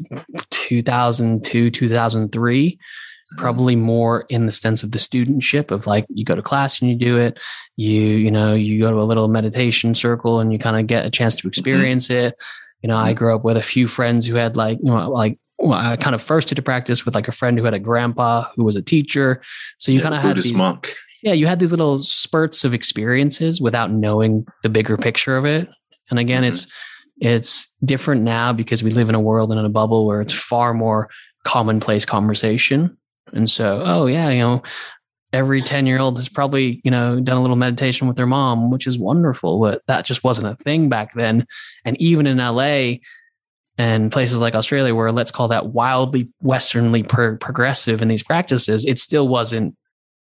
2002 0.51 1.71
2003 1.71 2.71
mm-hmm. 2.71 3.41
probably 3.41 3.77
more 3.77 4.25
in 4.29 4.47
the 4.47 4.53
sense 4.53 4.83
of 4.83 4.93
the 4.93 4.99
studentship 4.99 5.71
of 5.71 5.87
like 5.87 6.07
you 6.09 6.25
go 6.25 6.35
to 6.35 6.43
class 6.43 6.81
and 6.81 6.91
you 6.91 6.97
do 6.97 7.19
it 7.19 7.39
you 7.77 8.01
you 8.01 8.31
know 8.31 8.55
you 8.55 8.79
go 8.79 8.91
to 8.91 9.01
a 9.01 9.05
little 9.05 9.29
meditation 9.29 9.95
circle 9.95 10.41
and 10.41 10.53
you 10.53 10.59
kind 10.59 10.79
of 10.79 10.87
get 10.87 11.05
a 11.05 11.11
chance 11.11 11.35
to 11.37 11.41
mm-hmm. 11.41 11.49
experience 11.49 12.09
mm-hmm. 12.09 12.27
it 12.27 12.35
you 12.83 12.89
know 12.89 12.97
i 12.97 13.11
mm-hmm. 13.11 13.19
grew 13.19 13.35
up 13.35 13.45
with 13.45 13.57
a 13.57 13.63
few 13.63 13.87
friends 13.87 14.27
who 14.27 14.37
had 14.37 14.57
like 14.57 14.79
you 14.79 14.91
know 14.91 15.11
like 15.11 15.39
well, 15.59 15.79
I 15.79 15.97
kind 15.97 16.15
of 16.15 16.23
first 16.23 16.49
did 16.49 16.59
a 16.59 16.63
practice 16.63 17.05
with 17.05 17.15
like 17.15 17.29
a 17.29 17.33
friend 17.33 17.59
who 17.59 17.65
had 17.65 17.75
a 17.75 17.79
grandpa 17.79 18.49
who 18.55 18.65
was 18.65 18.77
a 18.77 18.83
teacher. 18.83 19.43
So 19.79 19.91
you 19.91 19.99
yeah, 19.99 20.03
kind 20.03 20.15
of 20.15 20.23
had 20.23 20.37
these, 20.37 20.55
monk. 20.55 20.95
yeah, 21.23 21.33
you 21.33 21.47
had 21.47 21.59
these 21.59 21.73
little 21.73 22.03
spurts 22.03 22.65
of 22.65 22.73
experiences 22.73 23.61
without 23.61 23.91
knowing 23.91 24.47
the 24.63 24.69
bigger 24.69 24.97
picture 24.97 25.37
of 25.37 25.45
it. 25.45 25.69
And 26.11 26.19
again, 26.19 26.43
mm-hmm. 26.43 26.51
it's 26.51 26.67
It's 27.21 27.67
different 27.85 28.23
now 28.23 28.53
because 28.53 28.83
we 28.83 28.91
live 28.91 29.09
in 29.09 29.15
a 29.15 29.21
world 29.21 29.51
and 29.51 29.59
in 29.59 29.67
a 29.67 29.71
bubble 29.71 30.07
where 30.07 30.21
it's 30.21 30.33
far 30.33 30.75
more 30.75 31.09
commonplace 31.45 32.05
conversation. 32.05 32.97
And 33.33 33.49
so, 33.49 33.83
oh 33.85 34.07
yeah, 34.07 34.31
you 34.31 34.41
know, 34.41 34.63
every 35.33 35.61
10 35.61 35.87
year 35.87 35.99
old 35.99 36.17
has 36.17 36.29
probably, 36.29 36.81
you 36.85 36.91
know, 36.91 37.21
done 37.21 37.37
a 37.37 37.41
little 37.41 37.57
meditation 37.57 38.07
with 38.07 38.17
their 38.17 38.27
mom, 38.27 38.71
which 38.71 38.87
is 38.87 38.99
wonderful, 38.99 39.61
but 39.61 39.83
that 39.87 40.05
just 40.05 40.25
wasn't 40.25 40.49
a 40.49 40.63
thing 40.63 40.89
back 40.89 41.15
then. 41.15 41.47
And 41.85 42.01
even 42.01 42.27
in 42.27 42.39
LA 42.39 42.99
and 43.77 44.11
places 44.11 44.41
like 44.41 44.55
Australia, 44.55 44.95
where 44.95 45.13
let's 45.13 45.31
call 45.31 45.49
that 45.49 45.69
wildly 45.69 46.31
Westernly 46.43 47.07
pro- 47.07 47.37
progressive 47.37 48.03
in 48.03 48.09
these 48.09 48.23
practices, 48.23 48.85
it 48.85 48.99
still 48.99 49.29
wasn't 49.29 49.77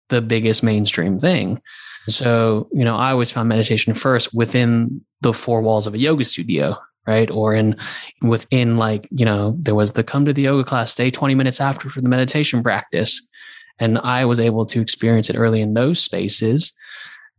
the 0.08 0.20
biggest 0.20 0.62
mainstream 0.62 1.18
thing. 1.18 1.60
So, 2.08 2.68
you 2.72 2.84
know, 2.84 2.96
I 2.96 3.10
always 3.10 3.30
found 3.30 3.48
meditation 3.48 3.94
first 3.94 4.34
within 4.34 5.04
the 5.20 5.32
four 5.32 5.60
walls 5.60 5.86
of 5.86 5.94
a 5.94 5.98
yoga 5.98 6.24
studio, 6.24 6.76
right? 7.06 7.30
Or 7.30 7.54
in 7.54 7.76
within 8.22 8.76
like, 8.76 9.08
you 9.10 9.24
know, 9.24 9.54
there 9.58 9.74
was 9.74 9.92
the 9.92 10.04
come 10.04 10.24
to 10.24 10.32
the 10.32 10.42
yoga 10.42 10.64
class, 10.64 10.92
stay 10.92 11.10
20 11.10 11.34
minutes 11.34 11.60
after 11.60 11.88
for 11.88 12.00
the 12.00 12.08
meditation 12.08 12.62
practice. 12.62 13.26
And 13.78 13.98
I 13.98 14.24
was 14.24 14.40
able 14.40 14.66
to 14.66 14.80
experience 14.80 15.30
it 15.30 15.36
early 15.36 15.60
in 15.60 15.74
those 15.74 16.02
spaces 16.02 16.72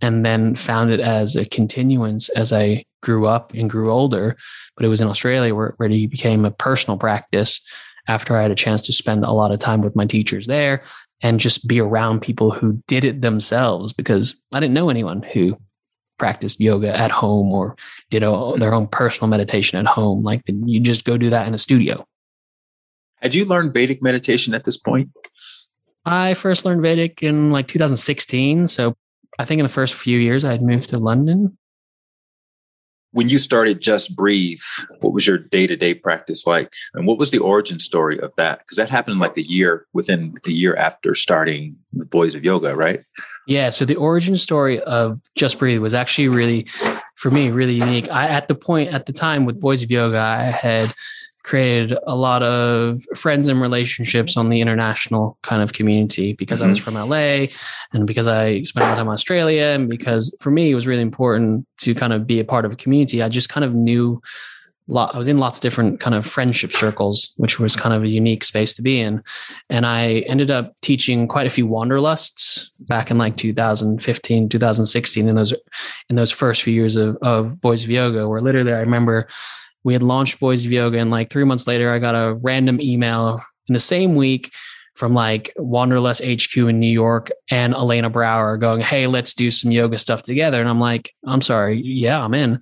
and 0.01 0.26
then 0.26 0.55
found 0.55 0.91
it 0.91 0.99
as 0.99 1.36
a 1.36 1.45
continuance 1.45 2.30
as 2.30 2.51
I 2.51 2.86
grew 3.01 3.28
up 3.28 3.53
and 3.53 3.70
grew 3.70 3.91
older. 3.91 4.36
But 4.76 4.86
it 4.86 4.89
was 4.89 5.01
in 5.01 5.07
Australia 5.07 5.53
where, 5.53 5.76
it 5.80 6.09
became 6.09 6.45
a 6.45 6.51
personal 6.51 6.97
practice 6.97 7.62
after 8.07 8.36
I 8.36 8.41
had 8.41 8.51
a 8.51 8.55
chance 8.55 8.82
to 8.84 8.93
spend 8.93 9.24
a 9.24 9.32
lot 9.32 9.51
of 9.51 9.59
time 9.59 9.82
with 9.82 9.95
my 9.95 10.05
teachers 10.05 10.47
there 10.47 10.84
and 11.22 11.39
just 11.39 11.67
be 11.67 11.80
around 11.80 12.22
people 12.22 12.51
who 12.51 12.82
did 12.88 13.03
it 13.03 13.22
themselves 13.22 13.93
because 13.93 14.36
I 14.53 14.59
didn't 14.59 14.74
know 14.74 14.89
anyone 14.89 15.22
who 15.22 15.57
practiced 16.17 16.59
yoga 16.59 16.95
at 16.95 17.11
home 17.11 17.51
or 17.51 17.76
did 18.09 18.24
a, 18.24 18.53
their 18.57 18.74
own 18.74 18.88
personal 18.88 19.30
meditation 19.30 19.80
at 19.80 19.88
home. 19.88 20.24
Like 20.24 20.41
you 20.47 20.80
just 20.80 21.03
go 21.03 21.17
do 21.17 21.30
that 21.32 21.47
in 21.47 21.53
a 21.53 21.57
studio. 21.57 22.05
Had 23.22 23.36
you 23.36 23.45
learned 23.45 23.74
Vedic 23.74 24.01
meditation 24.01 24.53
at 24.53 24.63
this 24.63 24.78
point? 24.78 25.09
I 26.05 26.34
first 26.34 26.65
learned 26.65 26.82
Vedic 26.82 27.22
in 27.22 27.51
like 27.51 27.67
2016. 27.67 28.67
So 28.67 28.95
I 29.38 29.45
think 29.45 29.59
in 29.59 29.63
the 29.63 29.69
first 29.69 29.93
few 29.93 30.19
years 30.19 30.43
I 30.43 30.51
had 30.51 30.61
moved 30.61 30.89
to 30.89 30.97
London. 30.97 31.57
When 33.14 33.28
you 33.28 33.38
started 33.38 33.82
Just 33.82 34.16
Breathe, 34.16 34.62
what 35.01 35.14
was 35.14 35.28
your 35.28 35.38
day 35.38 35.68
to 35.68 35.76
day 35.76 35.93
practice 35.93 36.47
like? 36.47 36.72
And 36.93 37.05
what 37.05 37.18
was 37.18 37.32
the 37.32 37.39
origin 37.39 37.80
story 37.80 38.20
of 38.20 38.34
that? 38.36 38.59
Because 38.59 38.78
that 38.78 38.89
happened 38.89 39.20
like 39.20 39.36
a 39.38 39.47
year 39.47 39.86
within 39.93 40.34
the 40.43 40.53
year 40.53 40.76
after 40.76 41.14
starting 41.14 41.76
the 41.91 42.05
Boys 42.05 42.36
of 42.36 42.45
Yoga, 42.45 42.76
right? 42.76 43.03
Yeah. 43.47 43.70
So 43.70 43.84
the 43.84 43.95
origin 43.95 44.38
story 44.38 44.82
of 44.84 45.20
Just 45.36 45.59
Breathe 45.59 45.80
was 45.80 45.93
actually 45.93 46.30
really, 46.30 46.68
for 47.16 47.32
me, 47.32 47.51
really 47.51 47.74
unique. 47.74 48.09
I, 48.09 48.28
at 48.28 48.47
the 48.47 48.55
point, 48.55 48.93
at 48.93 49.07
the 49.07 49.14
time 49.14 49.45
with 49.45 49.59
Boys 49.59 49.84
of 49.84 49.91
Yoga, 49.91 50.18
I 50.18 50.43
had 50.43 50.93
created 51.44 51.98
a 52.06 52.16
lot 52.16 52.44
of 52.44 53.00
friends 53.16 53.48
and 53.48 53.62
relationships 53.62 54.38
on 54.38 54.50
the 54.50 54.62
international 54.62 55.38
kind 55.44 55.62
of 55.62 55.74
community 55.74 56.34
because 56.34 56.60
mm-hmm. 56.60 56.68
I 56.68 56.72
was 56.72 56.80
mm-hmm. 56.80 56.98
from 56.98 57.10
LA 57.10 57.48
and 57.94 58.06
because 58.06 58.28
I 58.28 58.64
spent 58.64 58.84
a 58.84 58.88
lot 58.88 58.92
of 58.94 58.98
time 58.98 59.08
in 59.08 59.14
Australia 59.14 59.66
and 59.66 59.89
because 59.89 60.36
for 60.39 60.52
me 60.52 60.72
it 60.72 60.76
was 60.76 60.88
really 60.88 61.02
important 61.02 61.66
to 61.80 61.96
kind 61.96 62.14
of 62.14 62.28
be 62.28 62.39
a 62.39 62.46
part 62.46 62.66
of 62.66 62.72
a 62.72 62.76
community. 62.76 63.24
I 63.24 63.30
just 63.30 63.50
kind 63.50 63.66
of 63.66 63.74
knew 63.74 64.22
lot, 64.88 65.14
I 65.16 65.18
was 65.18 65.28
in 65.28 65.38
lots 65.38 65.58
of 65.58 65.62
different 65.62 66.00
kind 66.00 66.16
of 66.16 66.26
friendship 66.26 66.74
circles, 66.74 67.34
which 67.38 67.60
was 67.60 67.76
kind 67.76 67.96
of 67.96 68.04
a 68.04 68.10
unique 68.10 68.44
space 68.44 68.74
to 68.76 68.82
be 68.82 69.00
in. 69.00 69.24
And 69.70 69.86
I 69.86 70.20
ended 70.28 70.52
up 70.52 70.74
teaching 70.82 71.28
quite 71.28 71.48
a 71.48 71.52
few 71.52 71.68
wanderlusts 71.68 72.70
back 72.82 73.10
in 73.10 73.18
like 73.18 73.38
2015, 73.38 74.50
2016 74.50 75.30
in 75.30 75.36
those 75.36 75.54
in 76.10 76.16
those 76.16 76.32
first 76.32 76.64
few 76.64 76.74
years 76.74 76.96
of, 76.96 77.18
of 77.22 77.60
Boys 77.62 77.84
of 77.84 77.89
Yoga, 77.89 78.28
where 78.28 78.42
literally 78.42 78.74
I 78.74 78.80
remember 78.80 79.28
we 79.84 79.94
had 79.94 80.04
launched 80.04 80.40
Boys 80.40 80.66
of 80.66 80.72
Yoga, 80.72 81.00
and 81.00 81.12
like 81.12 81.30
three 81.30 81.44
months 81.44 81.68
later, 81.68 81.92
I 81.92 82.00
got 82.00 82.16
a 82.16 82.36
random 82.36 82.80
email 82.82 83.42
in 83.68 83.74
the 83.74 83.80
same 83.80 84.16
week 84.16 84.52
from 84.96 85.14
like 85.14 85.52
Wanderlust 85.58 86.22
HQ 86.24 86.56
in 86.58 86.80
New 86.80 86.92
York 86.92 87.32
and 87.50 87.74
Elena 87.74 88.10
Brower 88.10 88.58
going, 88.58 88.82
Hey, 88.82 89.08
let's 89.08 89.34
do 89.34 89.50
some 89.50 89.72
yoga 89.72 89.98
stuff 89.98 90.22
together. 90.22 90.60
And 90.60 90.70
I'm 90.70 90.80
like, 90.80 91.14
I'm 91.26 91.42
sorry. 91.42 91.82
Yeah, 91.82 92.24
I'm 92.24 92.34
in. 92.34 92.62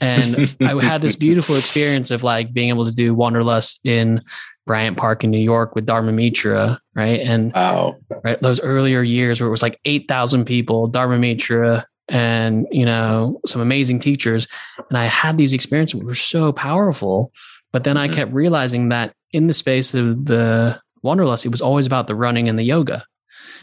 And 0.00 0.56
I 0.62 0.82
had 0.82 1.02
this 1.02 1.16
beautiful 1.16 1.56
experience 1.56 2.10
of 2.10 2.22
like 2.22 2.52
being 2.52 2.68
able 2.68 2.86
to 2.86 2.94
do 2.94 3.14
Wanderlust 3.14 3.80
in 3.84 4.22
Bryant 4.66 4.96
Park 4.96 5.24
in 5.24 5.30
New 5.30 5.38
York 5.38 5.74
with 5.74 5.84
Dharma 5.84 6.12
Mitra. 6.12 6.80
Right. 6.94 7.20
And 7.20 7.52
wow. 7.52 7.96
right, 8.24 8.40
those 8.40 8.60
earlier 8.60 9.02
years 9.02 9.40
where 9.40 9.48
it 9.48 9.50
was 9.50 9.62
like 9.62 9.78
8,000 9.84 10.44
people, 10.44 10.86
Dharma 10.86 11.18
Mitra, 11.18 11.86
and 12.10 12.66
you 12.70 12.84
know 12.84 13.40
some 13.46 13.62
amazing 13.62 13.98
teachers. 13.98 14.46
And 14.88 14.98
i 14.98 15.06
had 15.06 15.36
these 15.36 15.52
experiences 15.52 15.98
that 15.98 16.06
were 16.06 16.14
so 16.14 16.52
powerful 16.52 17.32
but 17.72 17.84
then 17.84 17.96
mm-hmm. 17.96 18.12
i 18.12 18.14
kept 18.14 18.32
realizing 18.32 18.88
that 18.90 19.14
in 19.32 19.46
the 19.46 19.54
space 19.54 19.94
of 19.94 20.26
the 20.26 20.78
wanderlust 21.02 21.46
it 21.46 21.50
was 21.50 21.62
always 21.62 21.86
about 21.86 22.06
the 22.06 22.14
running 22.14 22.48
and 22.48 22.58
the 22.58 22.64
yoga. 22.64 23.04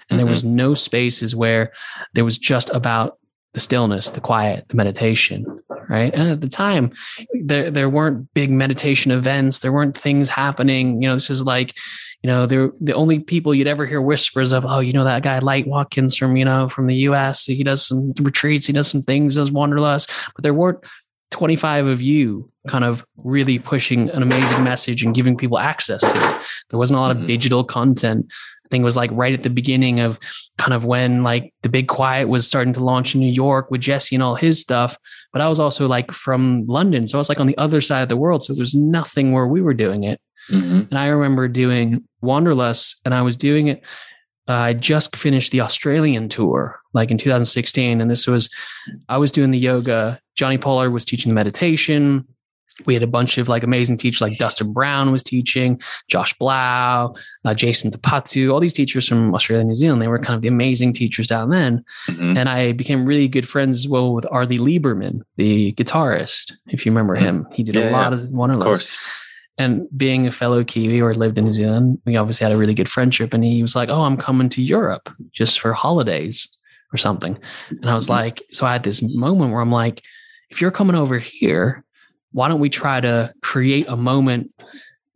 And 0.10 0.18
mm-hmm. 0.18 0.18
there 0.18 0.30
was 0.30 0.44
no 0.44 0.74
spaces 0.74 1.36
where 1.36 1.74
there 2.14 2.26
was 2.26 2.38
just 2.38 2.70
about 2.72 3.20
the 3.54 3.60
stillness 3.60 4.12
the 4.12 4.22
quiet 4.22 4.68
the 4.70 4.76
meditation 4.76 5.46
right? 5.90 6.14
And 6.14 6.30
at 6.30 6.42
the 6.42 6.50
time 6.50 6.92
there 7.34 7.72
there 7.72 7.90
weren't 7.90 8.34
big 8.34 8.52
meditation 8.52 9.12
events. 9.12 9.60
There 9.60 9.72
weren't 9.72 9.98
things 9.98 10.30
happening. 10.30 11.02
You 11.02 11.10
know 11.10 11.16
this 11.16 11.30
is 11.30 11.44
like 11.44 11.76
you 12.24 12.28
know, 12.28 12.46
they're 12.46 12.72
the 12.80 12.94
only 12.94 13.20
people 13.20 13.54
you'd 13.54 13.68
ever 13.68 13.86
hear 13.86 14.02
whispers 14.02 14.52
of, 14.52 14.66
oh, 14.66 14.80
you 14.80 14.94
know, 14.94 15.04
that 15.04 15.24
guy 15.24 15.40
Light 15.40 15.68
Watkins 15.68 16.16
from, 16.16 16.36
you 16.36 16.46
know, 16.46 16.68
from 16.68 16.88
the 16.88 16.96
US. 16.96 17.46
He 17.46 17.64
does 17.64 17.86
some 17.86 18.14
retreats, 18.20 18.68
he 18.68 18.74
does 18.74 18.88
some 18.88 19.04
things, 19.04 19.36
does 19.36 19.52
Wanderlust, 19.52 20.12
but 20.36 20.44
there 20.44 20.54
weren't 20.54 20.84
25 21.32 21.88
of 21.88 22.02
you 22.02 22.50
kind 22.68 22.84
of 22.84 23.06
really 23.18 23.60
pushing 23.60 24.10
an 24.12 24.24
amazing 24.24 24.64
message 24.64 25.04
and 25.04 25.14
giving 25.14 25.38
people 25.38 25.60
access 25.60 26.02
to 26.02 26.18
it. 26.18 26.44
There 26.70 26.80
wasn't 26.80 26.98
a 26.98 27.02
lot 27.02 27.12
of 27.12 27.18
mm-hmm. 27.18 27.28
digital 27.28 27.64
content. 27.64 28.26
I 28.66 28.68
think 28.70 28.82
it 28.82 28.86
was 28.86 28.98
like 28.98 29.12
right 29.14 29.34
at 29.34 29.44
the 29.44 29.50
beginning 29.50 30.00
of 30.00 30.20
kind 30.58 30.74
of 30.74 30.86
when 30.86 31.24
like 31.24 31.54
the 31.62 31.70
big 31.70 31.88
quiet 31.88 32.28
was 32.28 32.48
starting 32.48 32.74
to 32.74 32.84
launch 32.84 33.16
in 33.16 33.22
New 33.22 33.32
York 33.32 33.72
with 33.72 33.82
Jesse 33.82 34.16
and 34.16 34.24
all 34.24 34.36
his 34.36 34.60
stuff. 34.60 34.98
But 35.32 35.42
I 35.42 35.48
was 35.48 35.60
also 35.60 35.88
like 35.88 36.12
from 36.12 36.66
London. 36.66 37.08
So 37.08 37.18
I 37.18 37.20
was 37.20 37.30
like 37.30 37.40
on 37.40 37.48
the 37.48 37.58
other 37.58 37.80
side 37.80 38.02
of 38.02 38.10
the 38.10 38.18
world. 38.18 38.44
So 38.44 38.54
there's 38.54 38.76
nothing 38.76 39.32
where 39.32 39.48
we 39.48 39.62
were 39.62 39.74
doing 39.74 40.04
it. 40.04 40.20
Mm-hmm. 40.50 40.82
And 40.90 40.98
I 40.98 41.08
remember 41.08 41.48
doing 41.48 42.04
Wanderlust, 42.22 43.02
and 43.06 43.14
I 43.14 43.22
was 43.22 43.38
doing 43.38 43.68
it. 43.68 43.84
Uh, 44.48 44.54
I 44.54 44.74
just 44.74 45.16
finished 45.16 45.52
the 45.52 45.62
Australian 45.62 46.30
tour, 46.30 46.80
like 46.94 47.12
in 47.12 47.18
2016, 47.18 48.00
and 48.00 48.10
this 48.10 48.28
was 48.28 48.50
I 49.10 49.18
was 49.18 49.32
doing 49.32 49.52
the 49.52 49.60
yoga. 49.60 50.22
Jonni 50.40 50.60
Pollard 50.60 50.92
was 50.92 51.04
teaching 51.04 51.30
the 51.30 51.36
meditation. 51.36 52.26
We 52.86 52.94
had 52.94 53.02
a 53.02 53.08
bunch 53.08 53.40
of 53.40 53.50
like 53.50 53.64
amazing 53.64 53.98
teachers, 53.98 54.22
like 54.22 54.38
Dustin 54.38 54.72
Brown 54.72 55.12
was 55.12 55.24
teaching, 55.24 55.82
Josh 56.08 56.34
Blau, 56.36 57.16
uh, 57.44 57.54
Jason 57.56 57.90
Tapatu, 57.90 58.54
all 58.54 58.60
these 58.60 58.74
teachers 58.74 59.08
from 59.08 59.34
Australia 59.34 59.62
and 59.62 59.70
New 59.70 59.76
Zealand. 59.76 60.00
They 60.00 60.08
were 60.08 60.20
kind 60.20 60.36
of 60.36 60.44
the 60.44 60.48
amazing 60.48 60.94
teachers 60.94 61.26
down 61.26 61.50
then. 61.50 61.84
Mm-hmm. 62.08 62.38
And 62.38 62.48
I 62.48 62.74
became 62.74 63.06
really 63.06 63.28
good 63.28 63.50
friends 63.50 63.80
as 63.80 63.88
well 63.88 64.14
with 64.14 64.28
Arlie 64.32 64.60
Lieberman, 64.60 65.22
the 65.38 65.74
guitarist. 65.74 66.54
If 66.68 66.86
you 66.86 66.92
remember 66.92 67.16
mm-hmm. 67.16 67.26
him, 67.26 67.48
he 67.52 67.64
did 67.64 67.76
yeah, 67.76 67.90
a 67.90 67.92
lot 67.92 68.12
yeah. 68.12 68.20
of 68.20 68.30
Wanderlust. 68.30 68.62
Of 68.62 68.66
course 68.66 69.24
and 69.58 69.88
being 69.98 70.28
a 70.28 70.32
fellow 70.32 70.64
Kiwi 70.64 71.02
or 71.02 71.14
lived 71.14 71.38
in 71.38 71.46
New 71.46 71.54
Zealand, 71.54 72.00
we 72.06 72.16
obviously 72.16 72.46
had 72.46 72.56
a 72.56 72.60
really 72.60 72.74
good 72.74 72.90
friendship. 72.90 73.34
And 73.34 73.44
he 73.44 73.62
was 73.62 73.76
like, 73.76 73.90
Oh, 73.90 74.04
I'm 74.04 74.18
coming 74.18 74.50
to 74.50 74.62
Europe 74.62 75.10
just 75.32 75.60
for 75.60 75.74
holidays 75.74 76.48
or 76.94 76.98
something. 76.98 77.38
And 77.70 77.90
I 77.90 77.96
was 77.96 78.06
mm-hmm. 78.06 78.14
like, 78.14 78.44
So 78.52 78.66
I 78.66 78.74
had 78.74 78.84
this 78.84 79.02
moment 79.02 79.52
where 79.52 79.62
I'm 79.62 79.72
like, 79.72 80.04
If 80.50 80.62
you're 80.62 80.72
coming 80.72 80.96
over 80.96 81.18
here, 81.18 81.84
why 82.32 82.48
don't 82.48 82.60
we 82.60 82.70
try 82.70 83.02
to 83.02 83.34
create 83.42 83.88
a 83.88 83.98
moment 83.98 84.54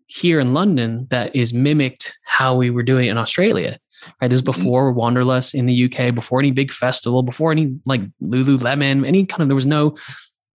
here 0.07 0.39
in 0.39 0.53
London 0.53 1.07
that 1.11 1.35
is 1.35 1.53
mimicked 1.53 2.17
how 2.23 2.55
we 2.55 2.69
were 2.69 2.83
doing 2.83 3.07
it 3.07 3.11
in 3.11 3.17
Australia? 3.17 3.77
Right. 4.19 4.29
This 4.29 4.37
is 4.37 4.41
mm-hmm. 4.41 4.63
before 4.63 4.91
Wanderlust 4.91 5.53
in 5.53 5.67
the 5.67 5.85
UK, 5.85 6.15
before 6.15 6.39
any 6.39 6.49
big 6.49 6.71
festival, 6.71 7.21
before 7.21 7.51
any 7.51 7.77
like 7.85 8.01
Lululemon, 8.19 9.05
any 9.05 9.27
kind 9.27 9.43
of, 9.43 9.49
there 9.49 9.55
was 9.55 9.67
no 9.67 9.95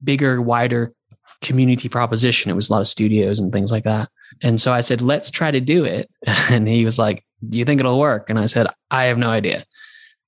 bigger, 0.02 0.42
wider 0.42 0.92
community 1.40 1.88
proposition. 1.88 2.50
It 2.50 2.54
was 2.54 2.70
a 2.70 2.72
lot 2.72 2.80
of 2.80 2.88
studios 2.88 3.40
and 3.40 3.52
things 3.52 3.70
like 3.70 3.84
that. 3.84 4.08
And 4.42 4.60
so 4.60 4.72
I 4.72 4.80
said, 4.80 5.00
let's 5.00 5.30
try 5.30 5.50
to 5.50 5.60
do 5.60 5.84
it. 5.84 6.10
And 6.50 6.68
he 6.68 6.84
was 6.84 6.98
like, 6.98 7.24
do 7.48 7.58
you 7.58 7.64
think 7.64 7.80
it'll 7.80 7.98
work? 7.98 8.30
And 8.30 8.38
I 8.38 8.46
said, 8.46 8.66
I 8.90 9.04
have 9.04 9.18
no 9.18 9.30
idea. 9.30 9.64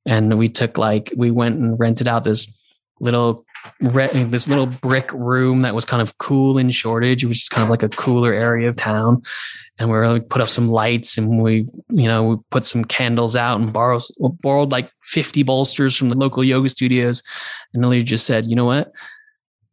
And 0.07 0.39
we 0.39 0.49
took 0.49 0.79
like, 0.79 1.13
we 1.17 1.31
went 1.31 1.59
and 1.59 1.79
rented 1.79 2.09
out 2.09 2.25
this 2.25 2.59
little, 3.01 3.45
this 3.81 4.49
little 4.49 4.67
brick 4.67 5.13
room 5.13 5.63
that 5.63 5.75
was 5.75 5.85
kind 5.85 6.03
of 6.03 6.17
cool 6.19 6.59
in 6.59 6.71
Shoreditch, 6.71 7.25
was 7.25 7.39
just 7.39 7.51
kind 7.51 7.63
of 7.63 7.71
like 7.71 7.83
a 7.83 7.89
cooler 7.89 8.33
area 8.33 8.69
of 8.69 8.77
town. 8.77 9.23
And 9.79 9.91
we 9.91 9.97
were 9.97 10.09
like, 10.09 10.29
put 10.29 10.43
up 10.43 10.49
some 10.49 10.69
lights 10.69 11.19
and 11.19 11.41
we, 11.43 11.67
you 11.91 12.09
know, 12.09 12.25
we 12.25 12.37
put 12.51 12.65
some 12.65 12.85
candles 12.85 13.37
out 13.37 13.61
and 13.61 13.73
borrowed, 13.73 14.03
borrowed 14.19 14.73
like 14.73 14.91
50 15.03 15.45
bolsters 15.45 15.97
from 15.97 16.09
the 16.09 16.17
local 16.17 16.43
yoga 16.43 16.69
studios. 16.69 17.23
And 17.73 17.83
Lily 17.83 18.03
just 18.03 18.27
said, 18.27 18.47
you 18.47 18.57
know 18.57 18.65
what? 18.65 18.93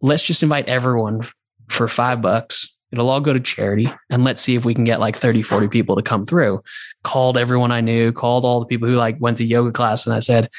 Let's 0.06 0.24
just 0.24 0.44
invite 0.44 0.68
everyone 0.68 1.28
for 1.68 1.88
five 1.88 2.22
bucks. 2.22 2.70
It'll 2.92 3.10
all 3.10 3.20
go 3.20 3.34
to 3.34 3.40
charity 3.40 3.92
and 4.10 4.24
let's 4.24 4.42
see 4.42 4.56
if 4.56 4.64
we 4.64 4.76
can 4.76 4.84
get 4.84 5.00
like 5.00 5.18
30, 5.18 5.42
40 5.42 5.68
people 5.68 5.96
to 5.96 6.04
come 6.04 6.26
through. 6.26 6.62
Called 7.04 7.38
everyone 7.38 7.72
I 7.72 7.82
knew, 7.82 8.12
called 8.12 8.46
all 8.46 8.60
the 8.60 8.68
people 8.68 8.88
who 8.88 8.96
like 8.96 9.18
went 9.20 9.38
to 9.38 9.44
yoga 9.44 9.72
class. 9.72 10.06
And 10.06 10.16
I 10.16 10.20
said, 10.20 10.50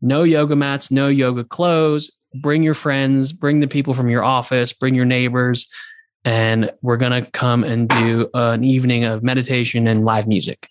no 0.00 0.22
yoga 0.22 0.56
mats, 0.56 0.90
no 0.90 1.08
yoga 1.08 1.44
clothes, 1.44 2.10
bring 2.34 2.62
your 2.62 2.74
friends, 2.74 3.32
bring 3.32 3.60
the 3.60 3.68
people 3.68 3.92
from 3.92 4.08
your 4.08 4.24
office, 4.24 4.72
bring 4.72 4.94
your 4.94 5.04
neighbors, 5.04 5.68
and 6.24 6.72
we're 6.82 6.96
going 6.96 7.24
to 7.24 7.30
come 7.30 7.64
and 7.64 7.88
do 7.88 8.28
an 8.34 8.64
evening 8.64 9.04
of 9.04 9.22
meditation 9.22 9.86
and 9.86 10.04
live 10.04 10.26
music. 10.26 10.68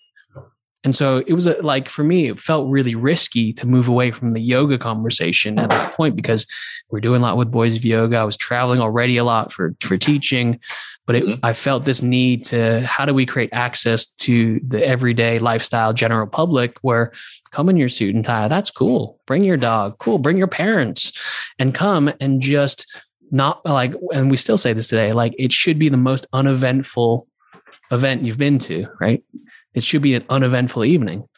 And 0.86 0.94
so 0.94 1.24
it 1.26 1.32
was 1.32 1.48
a, 1.48 1.60
like 1.62 1.88
for 1.88 2.04
me, 2.04 2.28
it 2.28 2.38
felt 2.38 2.70
really 2.70 2.94
risky 2.94 3.52
to 3.54 3.66
move 3.66 3.88
away 3.88 4.12
from 4.12 4.30
the 4.30 4.38
yoga 4.38 4.78
conversation 4.78 5.58
at 5.58 5.70
that 5.70 5.94
point 5.94 6.14
because 6.14 6.46
we're 6.90 7.00
doing 7.00 7.22
a 7.22 7.24
lot 7.24 7.36
with 7.36 7.50
Boys 7.50 7.74
of 7.74 7.84
Yoga. 7.84 8.18
I 8.18 8.22
was 8.22 8.36
traveling 8.36 8.78
already 8.78 9.16
a 9.16 9.24
lot 9.24 9.50
for 9.50 9.74
for 9.80 9.96
teaching, 9.96 10.60
but 11.04 11.16
it, 11.16 11.24
mm-hmm. 11.24 11.44
I 11.44 11.54
felt 11.54 11.86
this 11.86 12.02
need 12.02 12.44
to 12.46 12.86
how 12.86 13.04
do 13.04 13.12
we 13.12 13.26
create 13.26 13.50
access 13.52 14.06
to 14.06 14.60
the 14.60 14.86
everyday 14.86 15.40
lifestyle 15.40 15.92
general 15.92 16.28
public 16.28 16.78
where 16.82 17.12
come 17.50 17.68
in 17.68 17.76
your 17.76 17.88
suit 17.88 18.14
and 18.14 18.24
tie, 18.24 18.46
that's 18.46 18.70
cool. 18.70 19.18
Bring 19.26 19.42
your 19.42 19.56
dog, 19.56 19.98
cool. 19.98 20.18
Bring 20.18 20.38
your 20.38 20.46
parents, 20.46 21.20
and 21.58 21.74
come 21.74 22.12
and 22.20 22.40
just 22.40 22.86
not 23.32 23.66
like. 23.66 23.92
And 24.14 24.30
we 24.30 24.36
still 24.36 24.56
say 24.56 24.72
this 24.72 24.86
today, 24.86 25.12
like 25.12 25.34
it 25.36 25.52
should 25.52 25.80
be 25.80 25.88
the 25.88 25.96
most 25.96 26.28
uneventful 26.32 27.26
event 27.90 28.22
you've 28.22 28.38
been 28.38 28.60
to, 28.60 28.86
right? 29.00 29.24
It 29.76 29.84
should 29.84 30.02
be 30.02 30.14
an 30.14 30.24
uneventful 30.28 30.84
evening. 30.84 31.28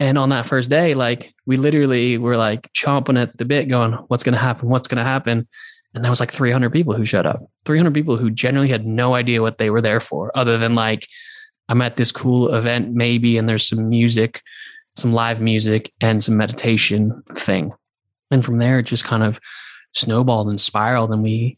And 0.00 0.16
on 0.16 0.30
that 0.30 0.46
first 0.46 0.70
day, 0.70 0.94
like 0.94 1.34
we 1.44 1.56
literally 1.56 2.16
were 2.16 2.36
like 2.36 2.72
chomping 2.72 3.20
at 3.20 3.36
the 3.36 3.44
bit, 3.44 3.68
going, 3.68 3.92
What's 4.08 4.24
going 4.24 4.34
to 4.34 4.40
happen? 4.40 4.68
What's 4.68 4.88
going 4.88 4.98
to 4.98 5.04
happen? 5.04 5.46
And 5.92 6.04
that 6.04 6.08
was 6.08 6.20
like 6.20 6.32
300 6.32 6.70
people 6.70 6.94
who 6.94 7.04
showed 7.04 7.26
up, 7.26 7.40
300 7.66 7.92
people 7.92 8.16
who 8.16 8.30
generally 8.30 8.68
had 8.68 8.86
no 8.86 9.14
idea 9.14 9.42
what 9.42 9.58
they 9.58 9.70
were 9.70 9.82
there 9.82 10.00
for, 10.00 10.36
other 10.36 10.56
than 10.56 10.74
like, 10.74 11.06
I'm 11.68 11.82
at 11.82 11.96
this 11.96 12.10
cool 12.10 12.52
event, 12.52 12.92
maybe, 12.92 13.38
and 13.38 13.48
there's 13.48 13.68
some 13.68 13.88
music, 13.88 14.42
some 14.96 15.12
live 15.12 15.40
music, 15.40 15.92
and 16.00 16.22
some 16.22 16.36
meditation 16.36 17.22
thing. 17.34 17.72
And 18.30 18.44
from 18.44 18.58
there, 18.58 18.80
it 18.80 18.84
just 18.84 19.04
kind 19.04 19.22
of 19.22 19.40
snowballed 19.92 20.48
and 20.48 20.60
spiraled. 20.60 21.12
And 21.12 21.22
we 21.22 21.56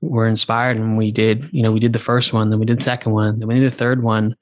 were 0.00 0.26
inspired 0.26 0.78
and 0.78 0.96
we 0.96 1.12
did, 1.12 1.52
you 1.52 1.62
know, 1.62 1.72
we 1.72 1.80
did 1.80 1.92
the 1.92 1.98
first 1.98 2.32
one, 2.32 2.48
then 2.48 2.58
we 2.58 2.66
did 2.66 2.78
the 2.78 2.84
second 2.84 3.12
one, 3.12 3.38
then 3.38 3.48
we 3.48 3.56
did 3.56 3.70
the 3.70 3.76
third 3.76 4.02
one 4.02 4.34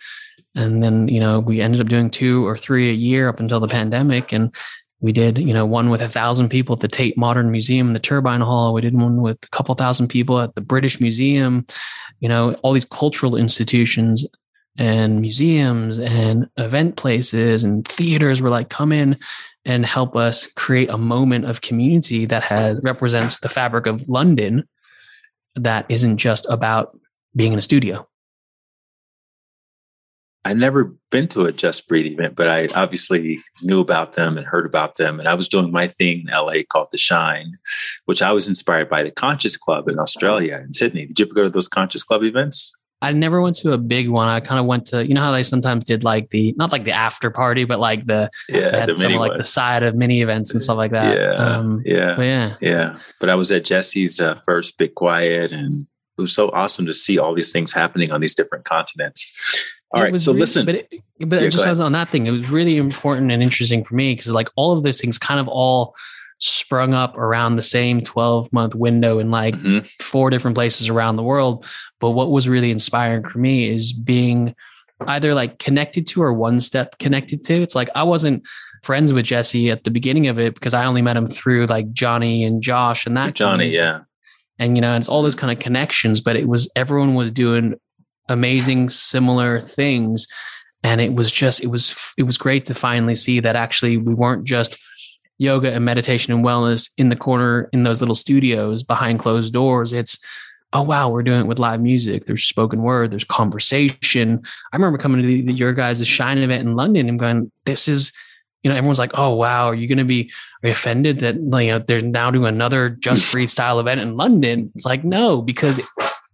and 0.54 0.82
then 0.82 1.08
you 1.08 1.20
know 1.20 1.40
we 1.40 1.60
ended 1.60 1.80
up 1.80 1.88
doing 1.88 2.10
two 2.10 2.46
or 2.46 2.56
three 2.56 2.90
a 2.90 2.94
year 2.94 3.28
up 3.28 3.40
until 3.40 3.60
the 3.60 3.68
pandemic. 3.68 4.32
And 4.32 4.54
we 5.00 5.12
did 5.12 5.38
you 5.38 5.52
know 5.52 5.66
one 5.66 5.90
with 5.90 6.00
a 6.00 6.08
thousand 6.08 6.48
people 6.48 6.74
at 6.74 6.80
the 6.80 6.88
tate 6.88 7.16
modern 7.16 7.50
museum 7.50 7.88
in 7.88 7.92
the 7.92 8.00
turbine 8.00 8.40
hall. 8.40 8.72
We 8.72 8.80
did 8.80 8.94
one 8.94 9.20
with 9.20 9.38
a 9.42 9.48
couple 9.48 9.74
thousand 9.74 10.08
people 10.08 10.40
at 10.40 10.54
the 10.54 10.60
british 10.60 11.00
museum 11.00 11.66
you 12.22 12.28
know 12.28 12.54
all 12.62 12.72
these 12.72 12.86
cultural 12.86 13.36
institutions 13.36 14.24
and 14.78 15.20
museums 15.20 16.00
and 16.00 16.48
event 16.56 16.96
places 16.96 17.62
and 17.62 17.86
theaters 17.86 18.40
were 18.40 18.48
like 18.48 18.70
come 18.70 18.90
in 18.92 19.18
and 19.66 19.84
help 19.84 20.16
us 20.16 20.46
create 20.46 20.88
a 20.88 20.96
moment 20.96 21.44
of 21.44 21.60
community 21.60 22.24
that 22.24 22.42
has 22.42 22.80
represents 22.82 23.40
the 23.40 23.50
fabric 23.50 23.86
of 23.86 24.08
london 24.08 24.66
that 25.56 25.84
isn't 25.90 26.16
just 26.16 26.46
about 26.48 26.96
being 27.36 27.52
in 27.52 27.58
a 27.58 27.62
studio 27.62 28.06
I 30.44 30.54
never 30.54 30.94
been 31.10 31.28
to 31.28 31.44
a 31.44 31.52
Just 31.52 31.88
Breathe 31.88 32.12
event, 32.12 32.34
but 32.34 32.48
I 32.48 32.68
obviously 32.74 33.38
knew 33.62 33.80
about 33.80 34.14
them 34.14 34.36
and 34.36 34.46
heard 34.46 34.66
about 34.66 34.96
them. 34.96 35.20
And 35.20 35.28
I 35.28 35.34
was 35.34 35.48
doing 35.48 35.70
my 35.70 35.86
thing 35.86 36.24
in 36.26 36.34
LA 36.34 36.62
called 36.68 36.88
The 36.90 36.98
Shine, 36.98 37.58
which 38.06 38.22
I 38.22 38.32
was 38.32 38.48
inspired 38.48 38.90
by 38.90 39.04
the 39.04 39.12
Conscious 39.12 39.56
Club 39.56 39.88
in 39.88 39.98
Australia 40.00 40.60
in 40.64 40.72
Sydney. 40.72 41.06
Did 41.06 41.20
you 41.20 41.26
ever 41.26 41.34
go 41.34 41.44
to 41.44 41.50
those 41.50 41.68
Conscious 41.68 42.02
Club 42.02 42.24
events? 42.24 42.74
I 43.02 43.12
never 43.12 43.42
went 43.42 43.56
to 43.56 43.72
a 43.72 43.78
big 43.78 44.08
one. 44.08 44.28
I 44.28 44.38
kind 44.38 44.60
of 44.60 44.66
went 44.66 44.86
to, 44.86 45.06
you 45.06 45.12
know 45.12 45.22
how 45.22 45.32
they 45.32 45.42
sometimes 45.42 45.82
did 45.82 46.04
like 46.04 46.30
the 46.30 46.54
not 46.56 46.70
like 46.70 46.84
the 46.84 46.92
after 46.92 47.30
party, 47.30 47.64
but 47.64 47.80
like 47.80 48.06
the 48.06 48.30
yeah, 48.48 48.86
the 48.86 48.94
some 48.94 49.14
like 49.14 49.36
the 49.36 49.42
side 49.42 49.82
of 49.82 49.96
mini 49.96 50.22
events 50.22 50.52
and 50.52 50.62
stuff 50.62 50.76
like 50.76 50.92
that. 50.92 51.16
Yeah, 51.16 51.32
um, 51.32 51.82
yeah, 51.84 52.20
yeah, 52.20 52.54
yeah. 52.60 52.98
But 53.18 53.28
I 53.28 53.34
was 53.34 53.50
at 53.50 53.64
Jesse's 53.64 54.20
uh, 54.20 54.36
first 54.46 54.78
Big 54.78 54.94
Quiet, 54.94 55.50
and 55.50 55.84
it 56.16 56.22
was 56.22 56.32
so 56.32 56.50
awesome 56.50 56.86
to 56.86 56.94
see 56.94 57.18
all 57.18 57.34
these 57.34 57.50
things 57.50 57.72
happening 57.72 58.12
on 58.12 58.20
these 58.20 58.36
different 58.36 58.64
continents. 58.66 59.34
All 59.94 60.02
right. 60.02 60.20
So 60.20 60.32
really, 60.32 60.40
listen, 60.40 60.66
but 60.66 60.74
it, 60.76 60.88
but 61.20 61.42
yeah, 61.42 61.48
just 61.48 61.66
was 61.66 61.80
on 61.80 61.92
that 61.92 62.10
thing. 62.10 62.26
It 62.26 62.30
was 62.30 62.48
really 62.50 62.76
important 62.76 63.30
and 63.30 63.42
interesting 63.42 63.84
for 63.84 63.94
me 63.94 64.14
because 64.14 64.32
like 64.32 64.48
all 64.56 64.72
of 64.76 64.82
those 64.82 65.00
things 65.00 65.18
kind 65.18 65.38
of 65.38 65.48
all 65.48 65.94
sprung 66.38 66.92
up 66.92 67.16
around 67.16 67.54
the 67.54 67.62
same 67.62 68.00
12 68.00 68.52
month 68.52 68.74
window 68.74 69.18
in 69.20 69.30
like 69.30 69.54
mm-hmm. 69.54 69.86
four 70.02 70.28
different 70.28 70.56
places 70.56 70.88
around 70.88 71.16
the 71.16 71.22
world. 71.22 71.64
But 72.00 72.10
what 72.10 72.30
was 72.30 72.48
really 72.48 72.70
inspiring 72.70 73.22
for 73.22 73.38
me 73.38 73.68
is 73.68 73.92
being 73.92 74.54
either 75.06 75.34
like 75.34 75.58
connected 75.58 76.06
to 76.08 76.22
or 76.22 76.32
one 76.32 76.60
step 76.60 76.98
connected 76.98 77.44
to. 77.44 77.62
It's 77.62 77.74
like 77.74 77.90
I 77.94 78.02
wasn't 78.02 78.46
friends 78.82 79.12
with 79.12 79.24
Jesse 79.24 79.70
at 79.70 79.84
the 79.84 79.90
beginning 79.90 80.26
of 80.28 80.38
it 80.38 80.54
because 80.54 80.74
I 80.74 80.84
only 80.84 81.02
met 81.02 81.16
him 81.16 81.26
through 81.26 81.66
like 81.66 81.92
Jonni 81.92 82.46
and 82.46 82.62
Josh 82.62 83.06
and 83.06 83.16
that 83.16 83.34
Jonni, 83.34 83.72
yeah. 83.72 84.00
And 84.58 84.76
you 84.76 84.80
know, 84.80 84.96
it's 84.96 85.08
all 85.08 85.22
those 85.22 85.34
kind 85.34 85.52
of 85.52 85.58
connections, 85.62 86.20
but 86.20 86.36
it 86.36 86.48
was 86.48 86.70
everyone 86.76 87.14
was 87.14 87.32
doing 87.32 87.74
amazing 88.28 88.90
similar 88.90 89.60
things. 89.60 90.26
And 90.84 91.00
it 91.00 91.14
was 91.14 91.30
just 91.32 91.62
it 91.62 91.68
was 91.68 91.96
it 92.16 92.24
was 92.24 92.38
great 92.38 92.66
to 92.66 92.74
finally 92.74 93.14
see 93.14 93.40
that 93.40 93.56
actually 93.56 93.96
we 93.96 94.14
weren't 94.14 94.44
just 94.44 94.76
yoga 95.38 95.72
and 95.72 95.84
meditation 95.84 96.32
and 96.32 96.44
wellness 96.44 96.90
in 96.96 97.08
the 97.08 97.16
corner 97.16 97.68
in 97.72 97.82
those 97.82 98.00
little 98.00 98.14
studios 98.14 98.82
behind 98.82 99.18
closed 99.18 99.52
doors. 99.52 99.92
It's 99.92 100.18
oh 100.72 100.82
wow 100.82 101.08
we're 101.08 101.22
doing 101.22 101.40
it 101.40 101.46
with 101.46 101.58
live 101.58 101.80
music. 101.80 102.24
There's 102.24 102.44
spoken 102.44 102.82
word. 102.82 103.10
There's 103.10 103.24
conversation. 103.24 104.42
I 104.72 104.76
remember 104.76 104.98
coming 104.98 105.20
to 105.20 105.26
the, 105.26 105.42
the, 105.42 105.52
your 105.52 105.72
guys' 105.72 106.06
shine 106.06 106.38
event 106.38 106.66
in 106.66 106.74
london 106.74 107.08
and 107.08 107.18
going 107.18 107.50
this 107.64 107.88
is 107.88 108.12
you 108.62 108.70
know 108.70 108.76
everyone's 108.76 108.98
like 108.98 109.12
oh 109.14 109.34
wow 109.34 109.66
are 109.66 109.74
you 109.74 109.88
going 109.88 109.98
to 109.98 110.04
be 110.04 110.30
offended 110.62 111.18
that 111.18 111.34
you 111.36 111.72
know 111.72 111.78
they're 111.78 112.00
now 112.00 112.30
doing 112.30 112.46
another 112.46 112.90
just 112.90 113.30
breathe 113.32 113.50
style 113.50 113.78
event 113.78 114.00
in 114.00 114.16
london? 114.16 114.70
It's 114.74 114.84
like 114.84 115.04
no 115.04 115.42
because 115.42 115.80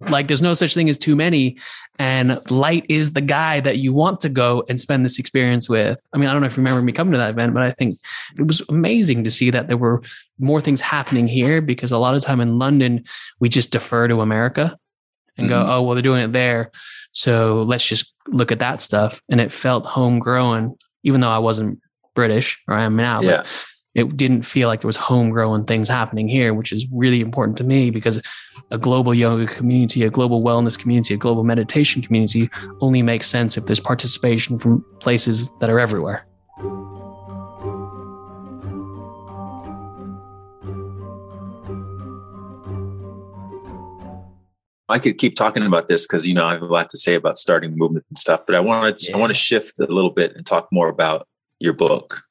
like 0.00 0.28
there's 0.28 0.42
no 0.42 0.54
such 0.54 0.74
thing 0.74 0.88
as 0.88 0.98
too 0.98 1.16
many. 1.16 1.58
And 1.98 2.40
light 2.50 2.86
is 2.88 3.12
the 3.12 3.20
guy 3.20 3.60
that 3.60 3.78
you 3.78 3.92
want 3.92 4.20
to 4.20 4.28
go 4.28 4.64
and 4.68 4.80
spend 4.80 5.04
this 5.04 5.18
experience 5.18 5.68
with. 5.68 6.00
I 6.12 6.18
mean, 6.18 6.28
I 6.28 6.32
don't 6.32 6.42
know 6.42 6.46
if 6.46 6.56
you 6.56 6.60
remember 6.60 6.82
me 6.82 6.92
coming 6.92 7.12
to 7.12 7.18
that 7.18 7.30
event, 7.30 7.54
but 7.54 7.64
I 7.64 7.72
think 7.72 7.98
it 8.38 8.46
was 8.46 8.62
amazing 8.68 9.24
to 9.24 9.30
see 9.30 9.50
that 9.50 9.66
there 9.66 9.76
were 9.76 10.02
more 10.38 10.60
things 10.60 10.80
happening 10.80 11.26
here 11.26 11.60
because 11.60 11.90
a 11.90 11.98
lot 11.98 12.14
of 12.14 12.22
time 12.22 12.40
in 12.40 12.58
London, 12.58 13.04
we 13.40 13.48
just 13.48 13.72
defer 13.72 14.06
to 14.06 14.20
America 14.20 14.78
and 15.36 15.48
mm-hmm. 15.48 15.66
go, 15.66 15.72
oh, 15.72 15.82
well, 15.82 15.94
they're 15.94 16.02
doing 16.02 16.22
it 16.22 16.32
there. 16.32 16.70
So 17.10 17.62
let's 17.62 17.86
just 17.86 18.14
look 18.28 18.52
at 18.52 18.60
that 18.60 18.80
stuff. 18.80 19.20
And 19.28 19.40
it 19.40 19.52
felt 19.52 19.84
homegrown, 19.84 20.76
even 21.02 21.20
though 21.20 21.30
I 21.30 21.38
wasn't 21.38 21.80
British 22.14 22.62
or 22.68 22.74
I 22.74 22.84
am 22.84 22.94
now. 22.94 23.20
Yeah 23.22 23.44
it 23.98 24.16
didn't 24.16 24.42
feel 24.42 24.68
like 24.68 24.80
there 24.80 24.88
was 24.88 24.96
homegrown 24.96 25.64
things 25.64 25.88
happening 25.88 26.28
here, 26.28 26.54
which 26.54 26.72
is 26.72 26.86
really 26.92 27.20
important 27.20 27.56
to 27.58 27.64
me 27.64 27.90
because 27.90 28.22
a 28.70 28.78
global 28.78 29.14
yoga 29.14 29.46
community, 29.46 30.04
a 30.04 30.10
global 30.10 30.42
wellness 30.42 30.78
community, 30.78 31.14
a 31.14 31.16
global 31.16 31.42
meditation 31.42 32.02
community 32.02 32.48
only 32.80 33.02
makes 33.02 33.28
sense 33.28 33.56
if 33.56 33.66
there's 33.66 33.80
participation 33.80 34.58
from 34.58 34.84
places 35.00 35.50
that 35.60 35.70
are 35.70 35.80
everywhere. 35.80 36.24
I 44.90 44.98
could 44.98 45.18
keep 45.18 45.36
talking 45.36 45.64
about 45.64 45.88
this 45.88 46.06
because 46.06 46.26
you 46.26 46.32
know 46.32 46.46
I 46.46 46.52
have 46.54 46.62
a 46.62 46.66
lot 46.66 46.88
to 46.90 46.98
say 46.98 47.14
about 47.14 47.36
starting 47.36 47.76
movement 47.76 48.06
and 48.08 48.16
stuff, 48.16 48.42
but 48.46 48.54
I 48.54 48.60
want 48.60 48.98
to 48.98 49.10
yeah. 49.10 49.16
I 49.16 49.20
want 49.20 49.30
to 49.30 49.34
shift 49.34 49.78
a 49.78 49.86
little 49.86 50.10
bit 50.10 50.34
and 50.34 50.46
talk 50.46 50.68
more 50.72 50.88
about 50.88 51.28
your 51.58 51.74
book 51.74 52.22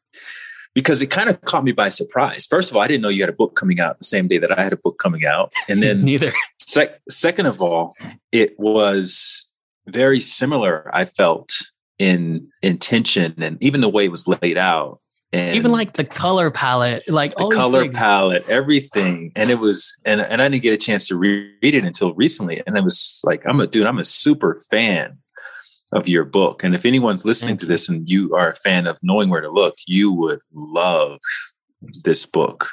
because 0.78 1.02
it 1.02 1.08
kind 1.08 1.28
of 1.28 1.42
caught 1.42 1.64
me 1.64 1.72
by 1.72 1.90
surprise. 1.90 2.46
First 2.46 2.70
of 2.70 2.78
all, 2.78 2.84
I 2.84 2.88
didn't 2.88 3.02
know 3.02 3.10
you 3.10 3.24
had 3.24 3.30
a 3.30 3.34
book 3.34 3.56
coming 3.56 3.80
out 3.80 3.98
the 3.98 4.06
same 4.06 4.28
day 4.28 4.38
that 4.38 4.60
I 4.60 4.62
had 4.62 4.74
a 4.74 4.78
book 4.78 5.00
coming 5.00 5.26
out. 5.26 5.52
And 5.68 5.82
then 5.82 6.02
neither. 6.06 6.28
Sec- 6.60 7.02
second 7.10 7.48
of 7.48 7.64
all, 7.64 7.96
it 8.32 8.54
was 8.60 9.52
very 9.88 10.20
similar, 10.20 10.92
I 10.94 11.06
felt 11.06 11.52
in 11.98 12.48
intention 12.62 13.34
and 13.40 13.58
even 13.60 13.82
the 13.82 13.90
way 13.90 14.06
it 14.06 14.12
was 14.12 14.28
laid 14.28 14.60
out. 14.60 15.00
And 15.34 15.56
even 15.56 15.72
like 15.72 15.94
the 15.94 16.04
color 16.04 16.52
palette, 16.52 17.10
like 17.10 17.36
the 17.38 17.50
color 17.50 17.90
palette, 17.90 18.48
everything. 18.48 19.32
And 19.36 19.50
it 19.50 19.58
was, 19.58 20.00
and, 20.06 20.22
and 20.22 20.44
I 20.44 20.48
didn't 20.48 20.62
get 20.62 20.74
a 20.74 20.78
chance 20.78 21.08
to 21.08 21.16
read 21.16 21.58
it 21.64 21.86
until 21.86 22.14
recently. 22.14 22.62
And 22.68 22.78
I 22.78 22.82
was 22.82 23.24
like, 23.26 23.42
I'm 23.48 23.60
a 23.60 23.66
dude, 23.66 23.88
I'm 23.88 23.98
a 23.98 24.06
super 24.06 24.62
fan 24.70 25.18
of 25.94 26.08
your 26.08 26.26
book. 26.26 26.64
And 26.64 26.76
if 26.76 26.86
anyone's 26.86 27.26
listening 27.26 27.58
to 27.58 27.66
this 27.66 27.88
and 27.88 28.08
you 28.08 28.36
are 28.36 28.50
a 28.50 28.56
fan 28.56 28.88
of 28.88 29.00
knowing 29.02 29.30
where 29.30 29.42
to 29.42 29.50
look, 29.50 29.76
you 29.86 30.12
would 30.12 30.42
love 30.54 31.20
this 32.04 32.26
book. 32.26 32.70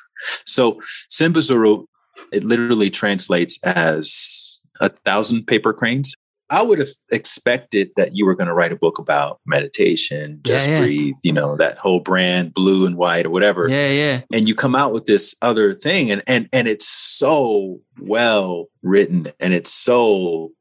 So 0.47 0.81
Senbazuru, 1.11 1.87
it 2.33 2.45
literally 2.45 2.91
translates 2.91 3.59
as 3.63 4.61
a 4.81 4.89
thousand 4.89 5.47
paper 5.47 5.73
cranes. 5.73 6.15
I 6.51 6.63
would 6.63 6.79
have 6.79 6.89
expected 7.11 7.91
that 7.97 8.15
you 8.15 8.27
were 8.27 8.35
going 8.35 8.49
to 8.49 8.55
write 8.55 8.73
a 8.73 8.77
book 8.77 8.99
about 8.99 9.41
meditation, 9.47 10.41
just 10.45 10.69
yeah, 10.69 10.75
yeah. 10.75 10.85
breathe, 10.85 11.15
you 11.23 11.33
know, 11.33 11.57
that 11.57 11.79
whole 11.79 12.01
brand, 12.01 12.53
blue 12.53 12.87
and 12.87 12.97
white 12.97 13.25
or 13.25 13.31
whatever. 13.31 13.69
Yeah, 13.69 13.91
yeah. 13.91 14.21
And 14.33 14.47
you 14.47 14.55
come 14.55 14.75
out 14.75 14.93
with 14.93 15.07
this 15.07 15.35
other 15.41 15.75
thing 15.75 16.11
and 16.11 16.23
and 16.27 16.49
and 16.53 16.69
it's 16.69 16.87
so 16.87 17.81
well 17.99 18.67
written 18.83 19.29
and 19.41 19.55
it's 19.55 19.73
so 19.73 20.53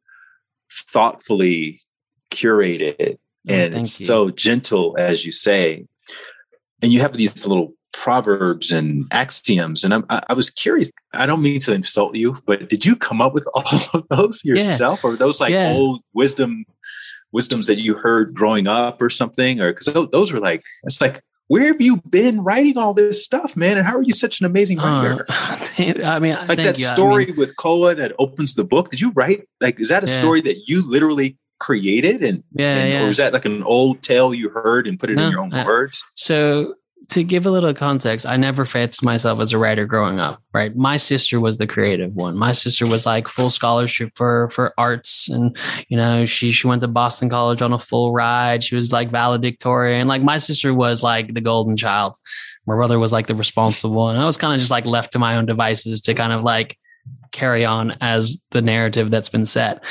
thoughtfully 0.72 1.80
curated 2.34 3.14
oh, 3.14 3.54
and 3.54 3.76
it's 3.76 4.06
so 4.06 4.30
gentle 4.32 4.96
as 4.98 5.26
you 5.26 5.32
say 5.32 5.86
and 6.82 6.92
you 6.92 7.00
have 7.00 7.14
these 7.14 7.46
little 7.48 7.74
proverbs 7.94 8.72
and 8.72 9.08
axioms. 9.12 9.84
And 9.84 9.94
I'm, 9.94 10.06
I 10.10 10.34
was 10.34 10.50
curious. 10.50 10.92
I 11.14 11.26
don't 11.26 11.42
mean 11.42 11.60
to 11.62 11.74
insult 11.74 12.16
you, 12.16 12.38
but 12.46 12.68
did 12.68 12.86
you 12.86 12.96
come 12.96 13.22
up 13.22 13.34
with 13.34 13.48
all 13.54 13.80
of 13.94 14.06
those 14.10 14.44
yourself, 14.44 15.02
yeah. 15.04 15.10
or 15.10 15.16
those 15.16 15.40
like 15.40 15.52
yeah. 15.52 15.72
old 15.72 16.02
wisdom 16.14 16.66
wisdoms 17.32 17.66
that 17.66 17.80
you 17.80 17.96
heard 17.96 18.34
growing 18.34 18.68
up, 18.68 19.02
or 19.02 19.10
something? 19.10 19.62
Or 19.62 19.72
because 19.72 20.10
those 20.12 20.34
were 20.34 20.42
like 20.42 20.64
it's 20.84 21.00
like 21.00 21.24
where 21.48 21.68
have 21.68 21.82
you 21.82 22.02
been 22.10 22.42
writing 22.44 22.78
all 22.78 22.94
this 22.94 23.24
stuff, 23.24 23.56
man? 23.56 23.78
And 23.78 23.86
how 23.86 23.96
are 23.96 24.02
you 24.02 24.14
such 24.14 24.40
an 24.40 24.46
amazing 24.46 24.80
writer? 24.80 25.26
Uh, 25.76 26.04
I 26.04 26.20
mean, 26.20 26.36
like 26.48 26.58
that 26.58 26.78
you. 26.78 26.86
story 26.86 27.24
I 27.24 27.28
mean, 27.28 27.36
with 27.36 27.58
Koa 27.58 27.96
that 27.96 28.14
opens 28.20 28.54
the 28.54 28.64
book. 28.64 28.92
Did 28.92 29.02
you 29.02 29.12
write 29.16 29.48
like 29.60 29.80
is 29.80 29.90
that 29.90 30.04
a 30.04 30.08
yeah. 30.08 30.20
story 30.20 30.40
that 30.42 30.68
you 30.68 30.88
literally 30.88 31.36
created 31.64 32.24
and 32.24 32.44
yeah, 32.52 32.76
and, 32.76 32.92
yeah. 32.92 33.04
or 33.04 33.08
was 33.08 33.18
that 33.18 33.32
like 33.32 33.46
an 33.46 33.64
old 33.64 34.02
tale 34.02 34.34
you 34.34 34.50
heard 34.50 34.86
and 34.86 35.00
put 35.00 35.10
it 35.10 35.16
no, 35.16 35.26
in 35.26 35.32
your 35.32 35.40
own 35.40 35.50
words? 35.66 36.04
So 36.16 36.76
to 37.10 37.24
give 37.24 37.46
a 37.46 37.52
little 37.52 37.74
context, 37.74 38.26
I 38.26 38.36
never 38.36 38.66
fancied 38.66 39.04
myself 39.06 39.40
as 39.40 39.54
a 39.54 39.58
writer 39.58 39.86
growing 39.86 40.20
up, 40.20 40.42
right? 40.54 40.76
My 40.76 40.98
sister 40.98 41.40
was 41.40 41.58
the 41.58 41.68
creative 41.68 42.14
one. 42.14 42.38
My 42.38 42.52
sister 42.52 42.86
was 42.86 43.06
like 43.06 43.30
full 43.30 43.50
scholarship 43.50 44.12
for 44.16 44.50
for 44.50 44.74
arts 44.78 45.30
and 45.30 45.56
you 45.88 45.96
know, 45.96 46.26
she 46.26 46.52
she 46.52 46.68
went 46.68 46.82
to 46.82 46.90
Boston 46.90 47.30
College 47.30 47.62
on 47.62 47.72
a 47.72 47.80
full 47.80 48.12
ride. 48.12 48.62
She 48.62 48.76
was 48.76 48.92
like 48.92 49.10
valedictorian. 49.10 50.08
Like 50.08 50.22
my 50.22 50.38
sister 50.38 50.74
was 50.74 51.02
like 51.02 51.34
the 51.34 51.42
golden 51.42 51.78
child. 51.78 52.18
My 52.66 52.76
brother 52.76 53.00
was 53.00 53.14
like 53.14 53.28
the 53.28 53.36
responsible 53.36 53.96
one. 53.96 54.18
I 54.18 54.26
was 54.26 54.38
kind 54.38 54.54
of 54.54 54.60
just 54.60 54.72
like 54.72 54.86
left 54.86 55.14
to 55.14 55.20
my 55.20 55.38
own 55.38 55.46
devices 55.46 56.02
to 56.02 56.14
kind 56.14 56.34
of 56.34 56.44
like 56.44 56.78
carry 57.32 57.66
on 57.66 57.96
as 58.02 58.44
the 58.52 58.62
narrative 58.62 59.12
that's 59.12 59.30
been 59.30 59.46
set. 59.46 59.84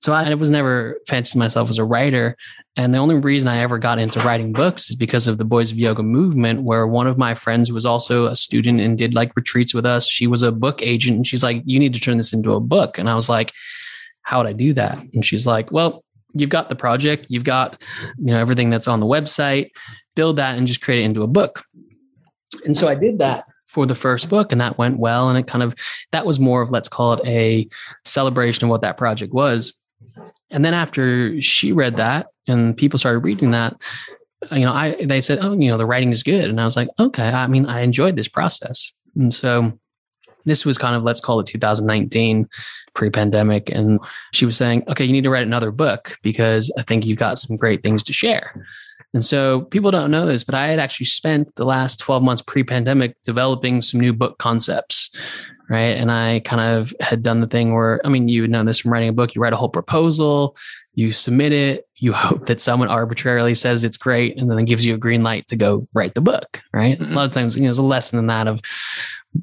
So 0.00 0.12
I 0.12 0.32
was 0.34 0.50
never 0.50 1.00
fancied 1.08 1.38
myself 1.38 1.68
as 1.68 1.78
a 1.78 1.84
writer. 1.84 2.36
And 2.76 2.94
the 2.94 2.98
only 2.98 3.16
reason 3.16 3.48
I 3.48 3.58
ever 3.58 3.78
got 3.78 3.98
into 3.98 4.20
writing 4.20 4.52
books 4.52 4.90
is 4.90 4.96
because 4.96 5.26
of 5.26 5.38
the 5.38 5.44
Boys 5.44 5.72
of 5.72 5.78
Yoga 5.78 6.04
movement, 6.04 6.62
where 6.62 6.86
one 6.86 7.08
of 7.08 7.18
my 7.18 7.34
friends 7.34 7.72
was 7.72 7.84
also 7.84 8.26
a 8.26 8.36
student 8.36 8.80
and 8.80 8.96
did 8.96 9.14
like 9.14 9.34
retreats 9.34 9.74
with 9.74 9.84
us. 9.84 10.08
She 10.08 10.28
was 10.28 10.44
a 10.44 10.52
book 10.52 10.82
agent 10.82 11.16
and 11.16 11.26
she's 11.26 11.42
like, 11.42 11.62
you 11.64 11.80
need 11.80 11.94
to 11.94 12.00
turn 12.00 12.16
this 12.16 12.32
into 12.32 12.52
a 12.52 12.60
book. 12.60 12.96
And 12.96 13.10
I 13.10 13.14
was 13.14 13.28
like, 13.28 13.52
how 14.22 14.38
would 14.38 14.46
I 14.46 14.52
do 14.52 14.72
that? 14.74 14.98
And 15.14 15.24
she's 15.24 15.46
like, 15.48 15.72
well, 15.72 16.04
you've 16.32 16.50
got 16.50 16.68
the 16.68 16.76
project, 16.76 17.26
you've 17.28 17.44
got, 17.44 17.82
you 18.18 18.26
know, 18.26 18.38
everything 18.38 18.70
that's 18.70 18.86
on 18.86 19.00
the 19.00 19.06
website, 19.06 19.70
build 20.14 20.36
that 20.36 20.56
and 20.56 20.66
just 20.66 20.82
create 20.82 21.00
it 21.00 21.04
into 21.06 21.22
a 21.22 21.26
book. 21.26 21.64
And 22.64 22.76
so 22.76 22.86
I 22.86 22.94
did 22.94 23.18
that 23.18 23.46
for 23.66 23.84
the 23.84 23.94
first 23.94 24.28
book 24.28 24.52
and 24.52 24.60
that 24.60 24.78
went 24.78 24.98
well. 24.98 25.28
And 25.28 25.36
it 25.38 25.46
kind 25.46 25.62
of, 25.62 25.74
that 26.12 26.24
was 26.24 26.38
more 26.38 26.62
of, 26.62 26.70
let's 26.70 26.88
call 26.88 27.14
it 27.14 27.26
a 27.26 27.68
celebration 28.04 28.64
of 28.64 28.70
what 28.70 28.82
that 28.82 28.96
project 28.96 29.32
was. 29.32 29.74
And 30.50 30.64
then 30.64 30.74
after 30.74 31.40
she 31.40 31.72
read 31.72 31.96
that 31.96 32.28
and 32.46 32.76
people 32.76 32.98
started 32.98 33.20
reading 33.20 33.50
that, 33.52 33.80
you 34.52 34.60
know, 34.60 34.72
I 34.72 34.96
they 35.04 35.20
said, 35.20 35.40
"Oh, 35.42 35.52
you 35.52 35.68
know, 35.68 35.76
the 35.76 35.86
writing 35.86 36.10
is 36.10 36.22
good," 36.22 36.48
and 36.48 36.60
I 36.60 36.64
was 36.64 36.76
like, 36.76 36.88
"Okay." 36.98 37.28
I 37.28 37.46
mean, 37.48 37.66
I 37.66 37.80
enjoyed 37.80 38.16
this 38.16 38.28
process, 38.28 38.92
and 39.16 39.34
so 39.34 39.72
this 40.48 40.64
was 40.64 40.78
kind 40.78 40.96
of 40.96 41.02
let's 41.02 41.20
call 41.20 41.40
it 41.40 41.46
2019 41.46 42.48
pre-pandemic. 42.94 43.70
And 43.70 44.00
she 44.32 44.46
was 44.46 44.56
saying 44.56 44.84
okay 44.88 45.04
you 45.04 45.12
need 45.12 45.24
to 45.24 45.30
write 45.30 45.46
another 45.46 45.70
book 45.70 46.16
because 46.22 46.72
i 46.78 46.82
think 46.82 47.06
you've 47.06 47.18
got 47.18 47.38
some 47.38 47.56
great 47.56 47.82
things 47.82 48.02
to 48.04 48.12
share 48.12 48.66
and 49.14 49.24
so 49.24 49.62
people 49.62 49.90
don't 49.90 50.10
know 50.10 50.26
this 50.26 50.44
but 50.44 50.54
i 50.54 50.68
had 50.68 50.78
actually 50.78 51.06
spent 51.06 51.54
the 51.56 51.64
last 51.64 51.98
12 52.00 52.22
months 52.22 52.42
pre-pandemic 52.42 53.16
developing 53.22 53.80
some 53.80 54.00
new 54.00 54.12
book 54.12 54.38
concepts 54.38 55.10
right? 55.68 55.96
And 55.96 56.10
I 56.10 56.40
kind 56.40 56.62
of 56.62 56.94
had 57.00 57.22
done 57.22 57.40
the 57.40 57.46
thing 57.46 57.74
where, 57.74 58.00
I 58.04 58.08
mean, 58.08 58.28
you 58.28 58.42
would 58.42 58.50
know 58.50 58.64
this 58.64 58.78
from 58.78 58.92
writing 58.92 59.10
a 59.10 59.12
book. 59.12 59.34
You 59.34 59.42
write 59.42 59.52
a 59.52 59.56
whole 59.56 59.68
proposal, 59.68 60.56
you 60.94 61.12
submit 61.12 61.52
it, 61.52 61.86
you 61.96 62.12
hope 62.14 62.46
that 62.46 62.60
someone 62.60 62.88
arbitrarily 62.88 63.54
says 63.54 63.84
it's 63.84 63.98
great, 63.98 64.38
and 64.38 64.50
then 64.50 64.64
gives 64.64 64.86
you 64.86 64.94
a 64.94 64.98
green 64.98 65.22
light 65.22 65.46
to 65.48 65.56
go 65.56 65.86
write 65.94 66.14
the 66.14 66.20
book, 66.20 66.62
right? 66.72 66.98
Mm-hmm. 66.98 67.12
A 67.12 67.16
lot 67.16 67.26
of 67.26 67.32
times, 67.32 67.56
you 67.56 67.62
know, 67.62 67.68
there's 67.68 67.78
a 67.78 67.82
lesson 67.82 68.18
in 68.18 68.26
that 68.28 68.48
of 68.48 68.60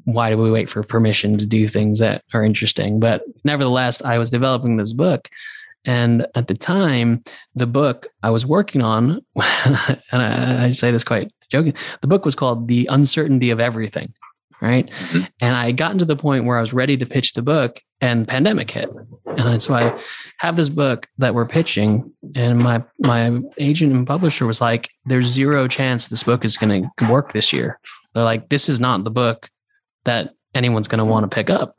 why 0.04 0.30
do 0.30 0.36
we 0.36 0.50
wait 0.50 0.68
for 0.68 0.82
permission 0.82 1.38
to 1.38 1.46
do 1.46 1.68
things 1.68 2.00
that 2.00 2.24
are 2.34 2.42
interesting? 2.42 2.98
But 2.98 3.22
nevertheless, 3.44 4.02
I 4.02 4.18
was 4.18 4.30
developing 4.30 4.76
this 4.76 4.92
book. 4.92 5.30
And 5.86 6.26
at 6.34 6.48
the 6.48 6.54
time, 6.54 7.22
the 7.54 7.66
book 7.66 8.08
I 8.22 8.30
was 8.30 8.44
working 8.44 8.82
on, 8.82 9.24
and 9.36 9.76
I, 10.12 10.64
I 10.64 10.70
say 10.72 10.90
this 10.90 11.04
quite 11.04 11.32
joking, 11.50 11.74
the 12.00 12.08
book 12.08 12.24
was 12.24 12.34
called 12.34 12.68
The 12.68 12.86
Uncertainty 12.90 13.50
of 13.50 13.60
Everything 13.60 14.12
right? 14.60 14.88
Mm-hmm. 14.90 15.24
And 15.40 15.56
I 15.56 15.66
had 15.66 15.76
gotten 15.76 15.98
to 15.98 16.04
the 16.04 16.16
point 16.16 16.44
where 16.44 16.58
I 16.58 16.60
was 16.60 16.72
ready 16.72 16.96
to 16.96 17.06
pitch 17.06 17.34
the 17.34 17.42
book 17.42 17.80
and 18.00 18.26
pandemic 18.26 18.70
hit. 18.70 18.90
And 19.26 19.62
so 19.62 19.74
I 19.74 20.00
have 20.38 20.56
this 20.56 20.68
book 20.68 21.06
that 21.18 21.34
we're 21.34 21.46
pitching 21.46 22.12
and 22.34 22.58
my 22.58 22.82
my 23.00 23.40
agent 23.58 23.92
and 23.92 24.06
publisher 24.06 24.46
was 24.46 24.60
like 24.60 24.90
there's 25.04 25.26
zero 25.26 25.68
chance 25.68 26.08
this 26.08 26.22
book 26.22 26.44
is 26.44 26.56
going 26.56 26.90
to 26.98 27.10
work 27.10 27.32
this 27.32 27.52
year. 27.52 27.78
They're 28.14 28.24
like 28.24 28.48
this 28.48 28.68
is 28.68 28.80
not 28.80 29.04
the 29.04 29.10
book 29.10 29.50
that 30.04 30.34
anyone's 30.54 30.88
going 30.88 30.98
to 30.98 31.04
want 31.04 31.30
to 31.30 31.34
pick 31.34 31.50
up. 31.50 31.76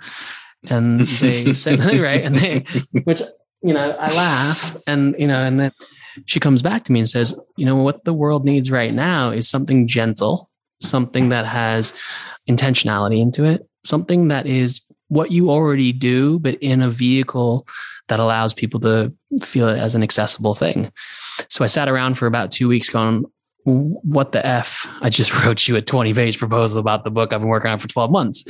And 0.69 1.01
they 1.01 1.53
said 1.53 1.79
right 1.99 2.23
and 2.23 2.35
they 2.35 2.65
which 3.03 3.21
you 3.61 3.73
know 3.73 3.91
I 3.91 4.13
laugh 4.13 4.77
and 4.87 5.15
you 5.17 5.27
know 5.27 5.43
and 5.43 5.59
then 5.59 5.71
she 6.25 6.39
comes 6.39 6.61
back 6.61 6.83
to 6.85 6.91
me 6.91 6.99
and 6.99 7.09
says, 7.09 7.39
you 7.57 7.65
know 7.65 7.75
what 7.75 8.03
the 8.03 8.13
world 8.13 8.45
needs 8.45 8.71
right 8.71 8.91
now 8.91 9.31
is 9.31 9.47
something 9.47 9.87
gentle, 9.87 10.49
something 10.81 11.29
that 11.29 11.45
has 11.45 11.93
intentionality 12.49 13.21
into 13.21 13.43
it, 13.43 13.67
something 13.83 14.29
that 14.29 14.47
is 14.47 14.81
what 15.09 15.31
you 15.31 15.49
already 15.49 15.93
do, 15.93 16.39
but 16.39 16.55
in 16.55 16.81
a 16.81 16.89
vehicle 16.89 17.67
that 18.07 18.19
allows 18.19 18.53
people 18.53 18.79
to 18.79 19.13
feel 19.41 19.69
it 19.69 19.79
as 19.79 19.95
an 19.95 20.03
accessible 20.03 20.55
thing. 20.55 20.91
So 21.49 21.63
I 21.63 21.67
sat 21.67 21.87
around 21.87 22.15
for 22.15 22.25
about 22.25 22.51
two 22.51 22.67
weeks 22.67 22.89
going, 22.89 23.25
what 23.63 24.31
the 24.31 24.45
F? 24.45 24.87
I 25.01 25.09
just 25.09 25.33
wrote 25.43 25.67
you 25.67 25.75
a 25.75 25.81
20 25.81 26.13
page 26.13 26.37
proposal 26.39 26.79
about 26.79 27.03
the 27.03 27.11
book 27.11 27.31
I've 27.31 27.41
been 27.41 27.49
working 27.49 27.71
on 27.71 27.79
for 27.79 27.87
12 27.87 28.11
months. 28.11 28.43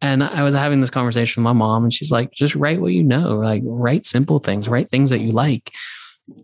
And 0.00 0.22
I 0.22 0.42
was 0.42 0.54
having 0.54 0.80
this 0.80 0.90
conversation 0.90 1.42
with 1.42 1.44
my 1.44 1.52
mom, 1.52 1.82
and 1.84 1.92
she's 1.92 2.12
like, 2.12 2.30
just 2.30 2.54
write 2.54 2.80
what 2.80 2.92
you 2.92 3.02
know, 3.02 3.36
like 3.38 3.62
write 3.64 4.06
simple 4.06 4.38
things, 4.38 4.68
write 4.68 4.90
things 4.90 5.10
that 5.10 5.20
you 5.20 5.32
like 5.32 5.72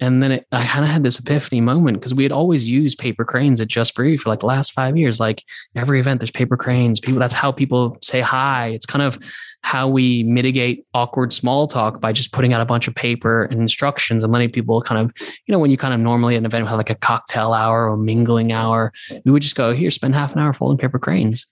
and 0.01 0.23
then 0.23 0.33
it, 0.33 0.47
I 0.51 0.65
kind 0.67 0.85
of 0.85 0.91
had 0.91 1.03
this 1.03 1.19
epiphany 1.19 1.61
moment 1.61 1.99
because 1.99 2.15
we 2.15 2.23
had 2.23 2.33
always 2.33 2.69
used 2.69 2.99
paper 2.99 3.25
cranes 3.25 3.61
at 3.61 3.69
Just 3.69 3.95
Breathe 3.95 4.21
for 4.21 4.29
like 4.29 4.41
the 4.41 4.47
last 4.47 4.73
five 4.73 4.97
years. 4.97 5.21
Like 5.21 5.45
every 5.75 6.01
event, 6.01 6.21
there's 6.21 6.31
paper 6.31 6.57
cranes. 6.57 7.01
People, 7.01 7.21
that's 7.21 7.35
how 7.35 7.53
people 7.53 7.99
say 8.03 8.21
hi. 8.21 8.69
It's 8.69 8.87
kind 8.87 9.03
of 9.03 9.19
how 9.63 9.89
we 9.89 10.23
mitigate 10.25 10.87
awkward 10.95 11.33
small 11.33 11.67
talk 11.67 12.01
by 12.01 12.13
just 12.13 12.33
putting 12.33 12.53
out 12.53 12.61
a 12.61 12.67
bunch 12.67 12.87
of 12.89 12.95
paper 12.95 13.45
and 13.45 13.61
instructions 13.61 14.23
and 14.23 14.33
letting 14.33 14.51
people 14.51 14.81
kind 14.81 15.01
of, 15.01 15.13
you 15.47 15.53
know, 15.53 15.59
when 15.59 15.71
you 15.71 15.77
kind 15.77 15.95
of 15.95 16.01
normally 16.01 16.35
at 16.35 16.39
an 16.39 16.47
event 16.47 16.67
have 16.67 16.77
like 16.77 16.91
a 16.91 16.95
cocktail 16.95 17.53
hour 17.53 17.89
or 17.89 17.97
mingling 17.97 18.53
hour, 18.53 18.93
we 19.25 19.33
would 19.33 19.43
just 19.43 19.57
go 19.57 19.73
here, 19.73 19.91
spend 19.91 20.15
half 20.15 20.33
an 20.35 20.41
hour 20.41 20.53
folding 20.53 20.79
paper 20.79 20.99
cranes. 20.99 21.47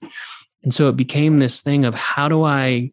And 0.63 0.73
so 0.73 0.89
it 0.89 0.97
became 0.97 1.39
this 1.39 1.61
thing 1.61 1.85
of 1.85 1.95
how 1.95 2.29
do 2.29 2.45
I 2.45 2.93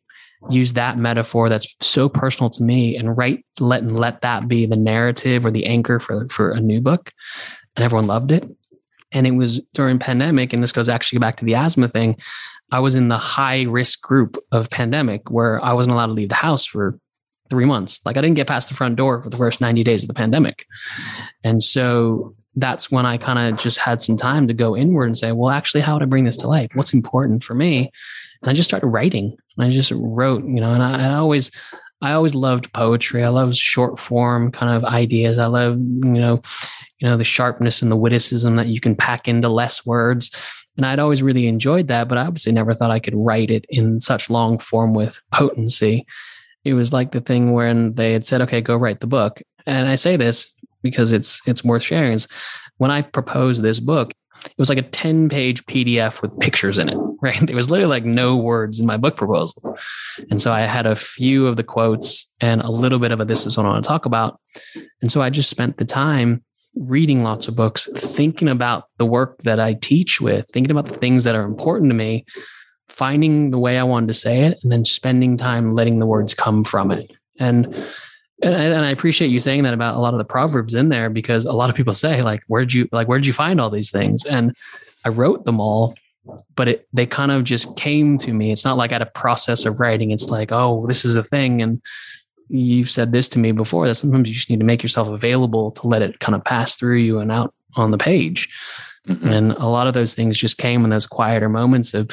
use 0.49 0.73
that 0.73 0.97
metaphor 0.97 1.49
that's 1.49 1.75
so 1.81 2.07
personal 2.07 2.49
to 2.49 2.63
me 2.63 2.95
and 2.95 3.17
write 3.17 3.45
let 3.59 3.83
and 3.83 3.99
let 3.99 4.21
that 4.21 4.47
be 4.47 4.65
the 4.65 4.77
narrative 4.77 5.45
or 5.45 5.51
the 5.51 5.65
anchor 5.65 5.99
for 5.99 6.27
for 6.29 6.51
a 6.51 6.61
new 6.61 6.81
book. 6.81 7.11
And 7.75 7.83
everyone 7.83 8.07
loved 8.07 8.31
it. 8.31 8.49
And 9.11 9.27
it 9.27 9.31
was 9.31 9.59
during 9.73 9.99
pandemic 9.99 10.53
and 10.53 10.63
this 10.63 10.71
goes 10.71 10.87
actually 10.87 11.19
back 11.19 11.37
to 11.37 11.45
the 11.45 11.55
asthma 11.55 11.87
thing 11.87 12.15
i 12.71 12.79
was 12.79 12.93
in 12.93 13.07
the 13.07 13.17
high 13.17 13.63
risk 13.63 14.03
group 14.03 14.37
of 14.51 14.69
pandemic 14.69 15.31
where 15.31 15.63
i 15.65 15.73
wasn't 15.73 15.91
allowed 15.91 16.05
to 16.05 16.13
leave 16.13 16.29
the 16.29 16.35
house 16.35 16.63
for 16.63 16.93
three 17.49 17.65
months. 17.65 17.99
Like 18.05 18.17
i 18.17 18.21
didn't 18.21 18.35
get 18.35 18.47
past 18.47 18.69
the 18.69 18.75
front 18.75 18.95
door 18.95 19.21
for 19.21 19.29
the 19.29 19.37
first 19.37 19.61
90 19.61 19.83
days 19.83 20.03
of 20.03 20.07
the 20.07 20.13
pandemic. 20.13 20.65
And 21.43 21.61
so 21.61 22.35
that's 22.55 22.91
when 22.91 23.05
i 23.05 23.17
kind 23.17 23.39
of 23.39 23.59
just 23.59 23.77
had 23.77 24.01
some 24.01 24.17
time 24.17 24.47
to 24.47 24.53
go 24.53 24.75
inward 24.75 25.05
and 25.05 25.17
say 25.17 25.31
well 25.31 25.49
actually 25.49 25.81
how 25.81 25.93
would 25.93 26.03
i 26.03 26.05
bring 26.05 26.25
this 26.25 26.37
to 26.37 26.47
life 26.47 26.69
what's 26.73 26.93
important 26.93 27.43
for 27.43 27.53
me 27.53 27.91
and 28.41 28.49
I 28.49 28.53
just 28.53 28.69
started 28.69 28.87
writing. 28.87 29.35
And 29.57 29.65
I 29.65 29.69
just 29.69 29.91
wrote, 29.95 30.43
you 30.43 30.61
know, 30.61 30.71
and 30.71 30.83
I, 30.83 31.09
I 31.09 31.13
always, 31.15 31.51
I 32.01 32.13
always 32.13 32.35
loved 32.35 32.71
poetry. 32.73 33.23
I 33.23 33.29
love 33.29 33.55
short 33.55 33.99
form 33.99 34.51
kind 34.51 34.75
of 34.75 34.85
ideas. 34.85 35.37
I 35.37 35.47
love, 35.47 35.77
you 35.77 36.21
know, 36.21 36.41
you 36.99 37.07
know, 37.07 37.17
the 37.17 37.23
sharpness 37.23 37.81
and 37.81 37.91
the 37.91 37.97
witticism 37.97 38.55
that 38.55 38.67
you 38.67 38.79
can 38.79 38.95
pack 38.95 39.27
into 39.27 39.49
less 39.49 39.85
words. 39.85 40.31
And 40.77 40.85
I'd 40.85 40.99
always 40.99 41.21
really 41.21 41.47
enjoyed 41.47 41.89
that, 41.89 42.07
but 42.07 42.17
I 42.17 42.25
obviously 42.25 42.53
never 42.53 42.73
thought 42.73 42.91
I 42.91 42.99
could 42.99 43.15
write 43.15 43.51
it 43.51 43.65
in 43.67 43.99
such 43.99 44.29
long 44.29 44.59
form 44.59 44.93
with 44.93 45.21
potency. 45.31 46.05
It 46.63 46.73
was 46.73 46.93
like 46.93 47.11
the 47.11 47.21
thing 47.21 47.51
when 47.51 47.93
they 47.95 48.13
had 48.13 48.25
said, 48.25 48.41
okay, 48.41 48.61
go 48.61 48.77
write 48.77 49.01
the 49.01 49.07
book. 49.07 49.41
And 49.65 49.87
I 49.87 49.95
say 49.95 50.15
this 50.15 50.53
because 50.81 51.11
it's 51.11 51.41
it's 51.47 51.63
worth 51.63 51.83
sharing 51.83 52.13
is 52.13 52.27
when 52.77 52.91
I 52.91 53.01
proposed 53.01 53.63
this 53.63 53.79
book, 53.79 54.11
it 54.45 54.57
was 54.57 54.69
like 54.69 54.77
a 54.77 54.83
10 54.83 55.29
page 55.29 55.65
PDF 55.65 56.21
with 56.21 56.37
pictures 56.39 56.77
in 56.77 56.89
it, 56.89 56.97
right? 57.21 57.39
There 57.45 57.55
was 57.55 57.69
literally 57.69 57.89
like 57.89 58.05
no 58.05 58.37
words 58.37 58.79
in 58.79 58.85
my 58.85 58.97
book 58.97 59.17
proposal. 59.17 59.77
And 60.29 60.41
so 60.41 60.51
I 60.51 60.61
had 60.61 60.85
a 60.85 60.95
few 60.95 61.47
of 61.47 61.55
the 61.55 61.63
quotes 61.63 62.31
and 62.39 62.61
a 62.61 62.71
little 62.71 62.99
bit 62.99 63.11
of 63.11 63.19
a 63.19 63.25
this 63.25 63.45
is 63.45 63.57
what 63.57 63.65
I 63.65 63.69
want 63.69 63.83
to 63.83 63.87
talk 63.87 64.05
about. 64.05 64.39
And 65.01 65.11
so 65.11 65.21
I 65.21 65.29
just 65.29 65.49
spent 65.49 65.77
the 65.77 65.85
time 65.85 66.43
reading 66.75 67.23
lots 67.23 67.47
of 67.47 67.55
books, 67.55 67.89
thinking 67.93 68.47
about 68.47 68.85
the 68.97 69.05
work 69.05 69.39
that 69.39 69.59
I 69.59 69.73
teach 69.73 70.21
with, 70.21 70.47
thinking 70.49 70.71
about 70.71 70.85
the 70.85 70.97
things 70.97 71.23
that 71.25 71.35
are 71.35 71.43
important 71.43 71.89
to 71.89 71.95
me, 71.95 72.25
finding 72.87 73.51
the 73.51 73.59
way 73.59 73.77
I 73.77 73.83
wanted 73.83 74.07
to 74.07 74.13
say 74.13 74.43
it, 74.43 74.59
and 74.63 74.71
then 74.71 74.85
spending 74.85 75.35
time 75.35 75.73
letting 75.73 75.99
the 75.99 76.05
words 76.05 76.33
come 76.33 76.63
from 76.63 76.91
it. 76.91 77.11
And 77.39 77.75
and 78.41 78.55
I, 78.55 78.63
and 78.63 78.85
I 78.85 78.91
appreciate 78.91 79.29
you 79.29 79.39
saying 79.39 79.63
that 79.63 79.73
about 79.73 79.95
a 79.95 79.99
lot 79.99 80.13
of 80.13 80.17
the 80.17 80.25
proverbs 80.25 80.75
in 80.75 80.89
there 80.89 81.09
because 81.09 81.45
a 81.45 81.51
lot 81.51 81.69
of 81.69 81.75
people 81.75 81.93
say 81.93 82.21
like, 82.21 82.41
"Where'd 82.47 82.73
you 82.73 82.87
like? 82.91 83.07
Where'd 83.07 83.25
you 83.25 83.33
find 83.33 83.59
all 83.59 83.69
these 83.69 83.91
things?" 83.91 84.25
And 84.25 84.55
I 85.05 85.09
wrote 85.09 85.45
them 85.45 85.59
all 85.59 85.95
but 86.55 86.67
it 86.67 86.87
they 86.93 87.05
kind 87.05 87.31
of 87.31 87.43
just 87.43 87.75
came 87.77 88.17
to 88.19 88.33
me. 88.33 88.51
It's 88.51 88.65
not 88.65 88.77
like 88.77 88.91
I 88.91 88.95
had 88.95 89.01
a 89.01 89.07
process 89.07 89.65
of 89.65 89.79
writing. 89.79 90.11
It's 90.11 90.29
like, 90.29 90.51
oh, 90.51 90.85
this 90.87 91.05
is 91.05 91.15
a 91.15 91.23
thing. 91.23 91.61
And 91.61 91.81
you've 92.49 92.91
said 92.91 93.11
this 93.11 93.29
to 93.29 93.39
me 93.39 93.51
before 93.51 93.87
that 93.87 93.95
sometimes 93.95 94.29
you 94.29 94.35
just 94.35 94.49
need 94.49 94.59
to 94.59 94.65
make 94.65 94.83
yourself 94.83 95.07
available 95.07 95.71
to 95.71 95.87
let 95.87 96.01
it 96.01 96.19
kind 96.19 96.35
of 96.35 96.43
pass 96.43 96.75
through 96.75 96.97
you 96.97 97.19
and 97.19 97.31
out 97.31 97.53
on 97.75 97.91
the 97.91 97.97
page. 97.97 98.49
Mm-hmm. 99.07 99.27
And 99.27 99.51
a 99.53 99.67
lot 99.67 99.87
of 99.87 99.93
those 99.93 100.13
things 100.13 100.37
just 100.37 100.57
came 100.57 100.83
in 100.83 100.89
those 100.89 101.07
quieter 101.07 101.49
moments 101.49 101.93
of 101.93 102.11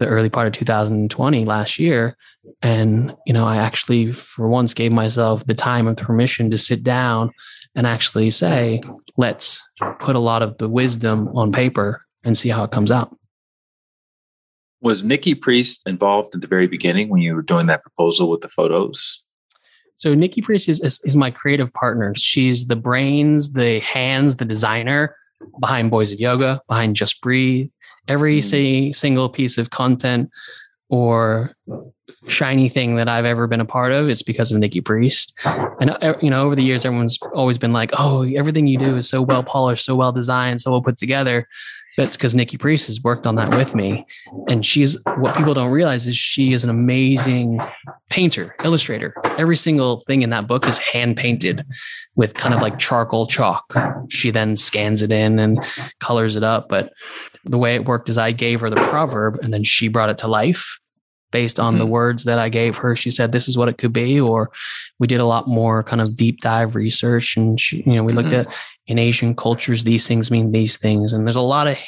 the 0.00 0.06
early 0.06 0.28
part 0.28 0.48
of 0.48 0.54
2020 0.54 1.44
last 1.44 1.78
year. 1.78 2.16
And, 2.62 3.14
you 3.26 3.32
know, 3.32 3.46
I 3.46 3.58
actually, 3.58 4.12
for 4.12 4.48
once, 4.48 4.74
gave 4.74 4.90
myself 4.90 5.46
the 5.46 5.54
time 5.54 5.86
and 5.86 5.96
permission 5.96 6.50
to 6.50 6.58
sit 6.58 6.82
down 6.82 7.30
and 7.76 7.86
actually 7.86 8.30
say, 8.30 8.82
let's 9.16 9.62
put 10.00 10.16
a 10.16 10.20
lot 10.20 10.42
of 10.42 10.58
the 10.58 10.68
wisdom 10.68 11.28
on 11.36 11.52
paper 11.52 12.02
and 12.24 12.36
see 12.36 12.48
how 12.48 12.64
it 12.64 12.72
comes 12.72 12.90
out. 12.90 13.16
Was 14.80 15.04
Nikki 15.04 15.34
Priest 15.34 15.86
involved 15.86 16.34
at 16.34 16.40
the 16.40 16.48
very 16.48 16.66
beginning 16.66 17.10
when 17.10 17.20
you 17.20 17.34
were 17.34 17.42
doing 17.42 17.66
that 17.66 17.82
proposal 17.82 18.30
with 18.30 18.40
the 18.40 18.48
photos? 18.48 19.24
So 19.96 20.14
Nikki 20.14 20.40
Priest 20.40 20.68
is, 20.70 20.80
is, 20.80 20.98
is 21.04 21.14
my 21.14 21.30
creative 21.30 21.72
partner. 21.74 22.14
She's 22.16 22.66
the 22.66 22.76
brains, 22.76 23.52
the 23.52 23.80
hands, 23.80 24.36
the 24.36 24.46
designer 24.46 25.14
behind 25.60 25.90
Boys 25.90 26.10
of 26.10 26.20
Yoga, 26.20 26.62
behind 26.68 26.96
Just 26.96 27.20
Breathe. 27.20 27.70
Every 28.10 28.38
mm. 28.38 28.44
say, 28.44 28.92
single 28.92 29.28
piece 29.28 29.56
of 29.56 29.70
content 29.70 30.30
or 30.88 31.54
shiny 32.26 32.68
thing 32.68 32.96
that 32.96 33.08
I've 33.08 33.24
ever 33.24 33.46
been 33.46 33.60
a 33.60 33.64
part 33.64 33.92
of, 33.92 34.08
it's 34.08 34.22
because 34.22 34.52
of 34.52 34.58
Nikki 34.58 34.80
Priest. 34.80 35.38
And 35.80 35.90
uh, 35.90 36.14
you 36.20 36.30
know, 36.30 36.44
over 36.44 36.54
the 36.54 36.62
years, 36.64 36.84
everyone's 36.84 37.18
always 37.34 37.58
been 37.58 37.72
like, 37.72 37.90
"Oh, 37.98 38.22
everything 38.22 38.66
you 38.66 38.78
do 38.78 38.96
is 38.96 39.08
so 39.08 39.22
well 39.22 39.42
polished, 39.42 39.84
so 39.84 39.94
well 39.94 40.12
designed, 40.12 40.60
so 40.60 40.72
well 40.72 40.82
put 40.82 40.98
together." 40.98 41.48
That's 42.00 42.16
because 42.16 42.34
Nikki 42.34 42.56
Priest 42.56 42.86
has 42.86 43.02
worked 43.02 43.26
on 43.26 43.34
that 43.34 43.54
with 43.58 43.74
me. 43.74 44.06
And 44.48 44.64
she's 44.64 44.96
what 45.18 45.36
people 45.36 45.52
don't 45.52 45.70
realize 45.70 46.06
is 46.06 46.16
she 46.16 46.54
is 46.54 46.64
an 46.64 46.70
amazing 46.70 47.60
painter, 48.08 48.56
illustrator. 48.64 49.12
Every 49.36 49.54
single 49.54 50.00
thing 50.06 50.22
in 50.22 50.30
that 50.30 50.46
book 50.46 50.66
is 50.66 50.78
hand 50.78 51.18
painted 51.18 51.62
with 52.14 52.32
kind 52.32 52.54
of 52.54 52.62
like 52.62 52.78
charcoal 52.78 53.26
chalk. 53.26 53.74
She 54.08 54.30
then 54.30 54.56
scans 54.56 55.02
it 55.02 55.12
in 55.12 55.38
and 55.38 55.62
colors 55.98 56.36
it 56.36 56.42
up. 56.42 56.70
But 56.70 56.90
the 57.44 57.58
way 57.58 57.74
it 57.74 57.84
worked 57.84 58.08
is 58.08 58.16
I 58.16 58.32
gave 58.32 58.62
her 58.62 58.70
the 58.70 58.76
proverb 58.76 59.38
and 59.42 59.52
then 59.52 59.62
she 59.62 59.88
brought 59.88 60.08
it 60.08 60.16
to 60.18 60.26
life 60.26 60.80
based 61.32 61.60
on 61.60 61.74
mm-hmm. 61.74 61.80
the 61.80 61.86
words 61.86 62.24
that 62.24 62.38
I 62.38 62.48
gave 62.48 62.78
her. 62.78 62.96
She 62.96 63.10
said, 63.10 63.30
this 63.30 63.46
is 63.46 63.58
what 63.58 63.68
it 63.68 63.76
could 63.76 63.92
be. 63.92 64.18
Or 64.18 64.50
we 64.98 65.06
did 65.06 65.20
a 65.20 65.26
lot 65.26 65.48
more 65.48 65.82
kind 65.82 66.00
of 66.00 66.16
deep 66.16 66.40
dive 66.40 66.74
research. 66.74 67.36
And 67.36 67.60
she, 67.60 67.82
you 67.84 67.92
know, 67.92 68.04
we 68.04 68.14
mm-hmm. 68.14 68.22
looked 68.22 68.32
at 68.32 68.56
in 68.90 68.98
Asian 68.98 69.36
cultures, 69.36 69.84
these 69.84 70.08
things 70.08 70.32
mean 70.32 70.50
these 70.50 70.76
things. 70.76 71.12
And 71.12 71.24
there's 71.24 71.36
a 71.36 71.40
lot 71.40 71.68
of 71.68 71.78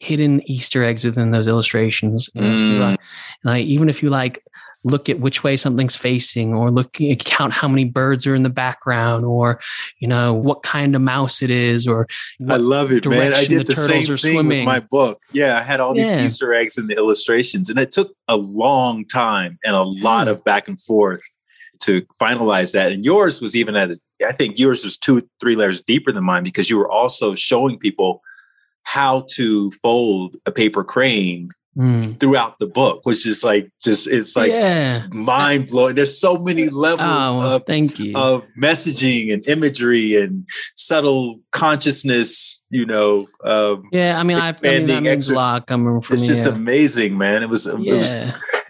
hidden 0.00 0.42
Easter 0.50 0.82
eggs 0.82 1.04
within 1.04 1.30
those 1.30 1.46
illustrations. 1.46 2.28
Mm. 2.36 2.74
If 2.74 2.80
like, 2.80 3.00
like, 3.44 3.66
even 3.66 3.88
if 3.88 4.02
you 4.02 4.08
like 4.08 4.42
look 4.82 5.08
at 5.08 5.20
which 5.20 5.44
way 5.44 5.56
something's 5.56 5.94
facing 5.94 6.54
or 6.54 6.70
look 6.70 6.96
count 7.20 7.52
how 7.52 7.68
many 7.68 7.84
birds 7.84 8.26
are 8.26 8.34
in 8.34 8.42
the 8.42 8.50
background 8.50 9.26
or 9.26 9.60
you 9.98 10.08
know 10.08 10.32
what 10.32 10.62
kind 10.62 10.96
of 10.96 11.02
mouse 11.02 11.42
it 11.42 11.50
is 11.50 11.86
or 11.86 12.08
I 12.48 12.56
love 12.56 12.90
it 12.90 13.06
man 13.06 13.34
I 13.34 13.44
did 13.44 13.66
the, 13.66 13.74
the 13.74 13.74
same 13.74 14.02
thing 14.04 14.16
swimming. 14.16 14.60
with 14.60 14.64
my 14.64 14.80
book 14.80 15.20
yeah 15.32 15.58
I 15.58 15.62
had 15.62 15.80
all 15.80 15.94
these 15.94 16.10
yeah. 16.10 16.24
Easter 16.24 16.54
eggs 16.54 16.78
in 16.78 16.86
the 16.86 16.96
illustrations 16.96 17.68
and 17.68 17.78
it 17.78 17.92
took 17.92 18.10
a 18.26 18.38
long 18.38 19.04
time 19.04 19.58
and 19.62 19.76
a 19.76 19.82
lot 19.82 20.28
of 20.28 20.42
back 20.44 20.66
and 20.66 20.80
forth 20.80 21.20
to 21.80 22.00
finalize 22.18 22.72
that 22.72 22.90
and 22.90 23.04
yours 23.04 23.42
was 23.42 23.54
even 23.54 23.76
at 23.76 23.90
I 24.26 24.32
think 24.32 24.58
yours 24.58 24.84
was 24.84 24.96
two 24.96 25.22
three 25.40 25.54
layers 25.54 25.80
deeper 25.80 26.12
than 26.12 26.24
mine 26.24 26.44
because 26.44 26.70
you 26.70 26.78
were 26.78 26.90
also 26.90 27.34
showing 27.34 27.78
people 27.78 28.22
how 28.82 29.24
to 29.32 29.70
fold 29.82 30.36
a 30.46 30.52
paper 30.52 30.82
crane 30.82 31.50
mm. 31.76 32.18
throughout 32.18 32.58
the 32.58 32.66
book, 32.66 33.00
which 33.04 33.26
is 33.26 33.44
like 33.44 33.70
just 33.82 34.08
it's 34.08 34.36
like 34.36 34.50
yeah. 34.50 35.06
mind 35.12 35.68
blowing. 35.68 35.94
There's 35.94 36.18
so 36.18 36.36
many 36.36 36.68
levels 36.68 37.00
oh, 37.00 37.38
well, 37.38 37.52
of 37.56 37.66
thank 37.66 37.98
you 37.98 38.12
of 38.16 38.46
messaging 38.60 39.32
and 39.32 39.46
imagery 39.48 40.20
and 40.20 40.46
subtle 40.76 41.40
consciousness. 41.52 42.64
You 42.70 42.86
know, 42.86 43.26
um, 43.44 43.84
yeah. 43.92 44.18
I 44.18 44.22
mean, 44.22 44.38
I, 44.38 44.48
I 44.48 44.80
mean 44.80 45.04
means 45.04 45.28
a 45.28 45.34
lot 45.34 45.66
coming 45.66 46.00
from. 46.00 46.14
It's 46.14 46.26
just 46.26 46.46
amazing, 46.46 47.16
man. 47.16 47.42
It 47.42 47.48
was, 47.48 47.66
yeah. 47.66 47.94
it 47.94 47.98
was, 47.98 48.12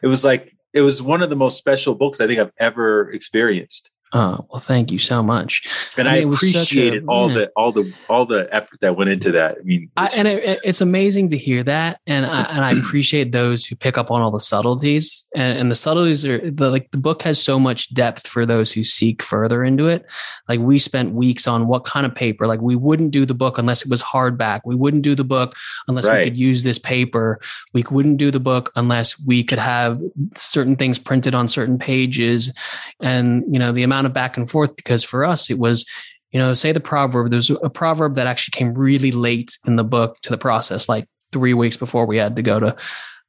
it 0.03 0.07
was 0.07 0.25
like 0.25 0.55
it 0.73 0.83
was 0.83 1.03
one 1.03 1.23
of 1.23 1.31
the 1.31 1.37
most 1.37 1.57
special 1.57 1.95
books 1.95 2.21
I 2.21 2.27
think 2.27 2.41
I've 2.41 2.53
ever 2.59 3.11
experienced. 3.11 3.91
Oh 4.13 4.45
well, 4.51 4.59
thank 4.59 4.91
you 4.91 4.99
so 4.99 5.23
much. 5.23 5.63
And 5.97 6.09
I, 6.09 6.19
mean, 6.19 6.27
I 6.27 6.31
appreciated 6.31 7.05
a, 7.05 7.07
all 7.07 7.29
the 7.29 7.53
all 7.55 7.71
the 7.71 7.93
all 8.09 8.27
the 8.27 8.49
effort 8.53 8.81
that 8.81 8.97
went 8.97 9.11
into 9.11 9.31
that. 9.33 9.59
I 9.61 9.63
mean, 9.63 9.89
I, 9.97 10.09
and 10.17 10.27
it, 10.27 10.59
it's 10.65 10.81
amazing 10.81 11.29
to 11.29 11.39
hear 11.39 11.63
that, 11.63 12.01
and 12.09 12.27
I, 12.27 12.43
and 12.43 12.65
I 12.65 12.73
appreciate 12.73 13.31
those 13.31 13.67
who 13.67 13.77
pick 13.77 13.97
up 13.97 14.11
on 14.11 14.21
all 14.21 14.33
the 14.33 14.41
subtleties. 14.41 15.29
And, 15.37 15.57
and 15.57 15.71
the 15.71 15.77
subtleties 15.77 16.27
are 16.27 16.51
the 16.51 16.71
like 16.71 16.91
the 16.91 16.99
book 16.99 17.23
has 17.23 17.41
so 17.41 17.61
much 17.61 17.95
depth 17.95 18.27
for 18.27 18.45
those 18.45 18.73
who 18.73 18.83
seek 18.83 19.23
further 19.23 19.63
into 19.63 19.87
it. 19.87 20.11
Like 20.49 20.59
we 20.59 20.81
spent 20.81 21.13
weeks 21.13 21.47
on 21.47 21.69
what 21.69 21.85
kind 21.85 22.05
of 22.05 22.13
paper. 22.13 22.49
Like 22.49 22.61
we 22.61 22.75
wouldn't 22.75 23.13
do 23.13 23.25
the 23.25 23.35
book 23.35 23.59
unless 23.59 23.83
it 23.83 23.91
was 23.91 24.03
hardback. 24.03 24.63
We 24.65 24.75
wouldn't 24.75 25.05
do 25.05 25.15
the 25.15 25.25
book 25.25 25.55
unless 25.87 26.09
right. 26.09 26.19
we 26.19 26.25
could 26.25 26.39
use 26.39 26.65
this 26.65 26.79
paper. 26.81 27.41
We 27.73 27.85
wouldn't 27.89 28.17
do 28.17 28.33
the 28.33 28.41
book 28.41 28.73
unless 28.75 29.25
we 29.25 29.45
could 29.45 29.61
have 29.61 30.01
certain 30.37 30.75
things 30.75 30.99
printed 30.99 31.35
on 31.35 31.47
certain 31.47 31.79
pages. 31.79 32.53
And 32.99 33.45
you 33.53 33.61
know 33.61 33.71
the 33.71 33.85
amount 33.85 34.00
of 34.07 34.13
back 34.13 34.37
and 34.37 34.51
forth 34.51 34.75
because 34.77 35.05
for 35.05 35.25
us 35.25 35.51
it 35.51 35.59
was 35.59 35.85
you 36.33 36.39
know 36.39 36.55
say 36.55 36.73
the 36.73 36.81
proverb 36.81 37.31
there's 37.31 37.51
a 37.51 37.71
proverb 37.71 38.15
that 38.15 38.27
actually 38.27 38.57
came 38.57 38.75
really 38.75 39.11
late 39.13 39.59
in 39.67 39.77
the 39.77 39.85
book 39.85 40.19
to 40.23 40.31
the 40.31 40.39
process 40.39 40.89
like 40.89 41.07
three 41.33 41.55
weeks 41.55 41.77
before 41.77 42.07
we 42.07 42.17
had 42.17 42.37
to 42.37 42.43
go 42.43 42.59
to 42.61 42.75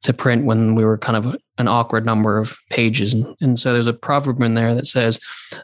to 0.00 0.12
print 0.12 0.44
when 0.44 0.74
we 0.74 0.84
were 0.84 0.98
kind 0.98 1.16
of 1.16 1.36
an 1.58 1.68
awkward 1.68 2.04
number 2.04 2.38
of 2.38 2.58
pages 2.70 3.14
and, 3.14 3.36
and 3.40 3.58
so 3.58 3.72
there's 3.72 3.86
a 3.86 3.92
proverb 3.92 4.40
in 4.42 4.54
there 4.54 4.74
that 4.74 4.86
says 4.86 5.20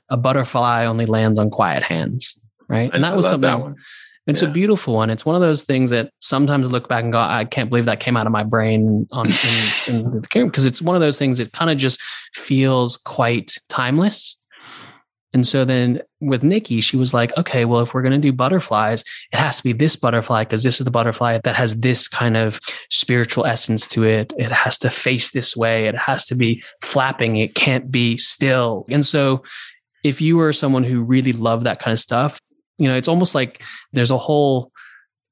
a 0.08 0.16
butterfly 0.16 0.84
only 0.84 1.06
lands 1.06 1.38
on 1.38 1.50
quiet 1.50 1.82
hands 1.82 2.38
right 2.68 2.90
and 2.92 3.02
that 3.02 3.16
was 3.16 3.26
something 3.26 3.64
that 3.64 3.74
it's 4.28 4.42
yeah. 4.42 4.50
a 4.50 4.52
beautiful 4.52 4.92
one. 4.92 5.08
It's 5.08 5.24
one 5.24 5.34
of 5.36 5.40
those 5.40 5.64
things 5.64 5.88
that 5.88 6.12
sometimes 6.20 6.68
I 6.68 6.70
look 6.70 6.86
back 6.86 7.02
and 7.02 7.12
go, 7.12 7.18
I 7.18 7.46
can't 7.46 7.70
believe 7.70 7.86
that 7.86 7.98
came 7.98 8.14
out 8.14 8.26
of 8.26 8.32
my 8.32 8.44
brain 8.44 9.08
on 9.10 9.26
in, 9.26 9.94
in 9.94 10.20
the 10.20 10.20
camera 10.30 10.50
because 10.50 10.66
it's 10.66 10.82
one 10.82 10.94
of 10.94 11.00
those 11.00 11.18
things 11.18 11.38
that 11.38 11.50
kind 11.52 11.70
of 11.70 11.78
just 11.78 11.98
feels 12.34 12.98
quite 12.98 13.54
timeless. 13.70 14.37
And 15.34 15.46
so 15.46 15.64
then 15.64 16.00
with 16.20 16.42
Nikki, 16.42 16.80
she 16.80 16.96
was 16.96 17.12
like, 17.12 17.36
okay, 17.36 17.64
well, 17.64 17.82
if 17.82 17.92
we're 17.92 18.02
going 18.02 18.12
to 18.12 18.18
do 18.18 18.32
butterflies, 18.32 19.04
it 19.32 19.38
has 19.38 19.58
to 19.58 19.62
be 19.62 19.72
this 19.72 19.94
butterfly 19.94 20.44
because 20.44 20.62
this 20.62 20.80
is 20.80 20.84
the 20.84 20.90
butterfly 20.90 21.38
that 21.44 21.54
has 21.54 21.80
this 21.80 22.08
kind 22.08 22.36
of 22.36 22.58
spiritual 22.90 23.44
essence 23.44 23.86
to 23.88 24.04
it. 24.04 24.32
It 24.38 24.50
has 24.50 24.78
to 24.78 24.90
face 24.90 25.32
this 25.32 25.54
way. 25.54 25.86
It 25.86 25.96
has 25.96 26.24
to 26.26 26.34
be 26.34 26.62
flapping. 26.82 27.36
It 27.36 27.54
can't 27.54 27.90
be 27.90 28.16
still. 28.16 28.86
And 28.88 29.04
so 29.04 29.42
if 30.02 30.20
you 30.20 30.38
were 30.38 30.52
someone 30.52 30.84
who 30.84 31.02
really 31.02 31.32
loved 31.32 31.64
that 31.64 31.78
kind 31.78 31.92
of 31.92 32.00
stuff, 32.00 32.40
you 32.78 32.88
know, 32.88 32.96
it's 32.96 33.08
almost 33.08 33.34
like 33.34 33.62
there's 33.92 34.10
a 34.10 34.18
whole 34.18 34.72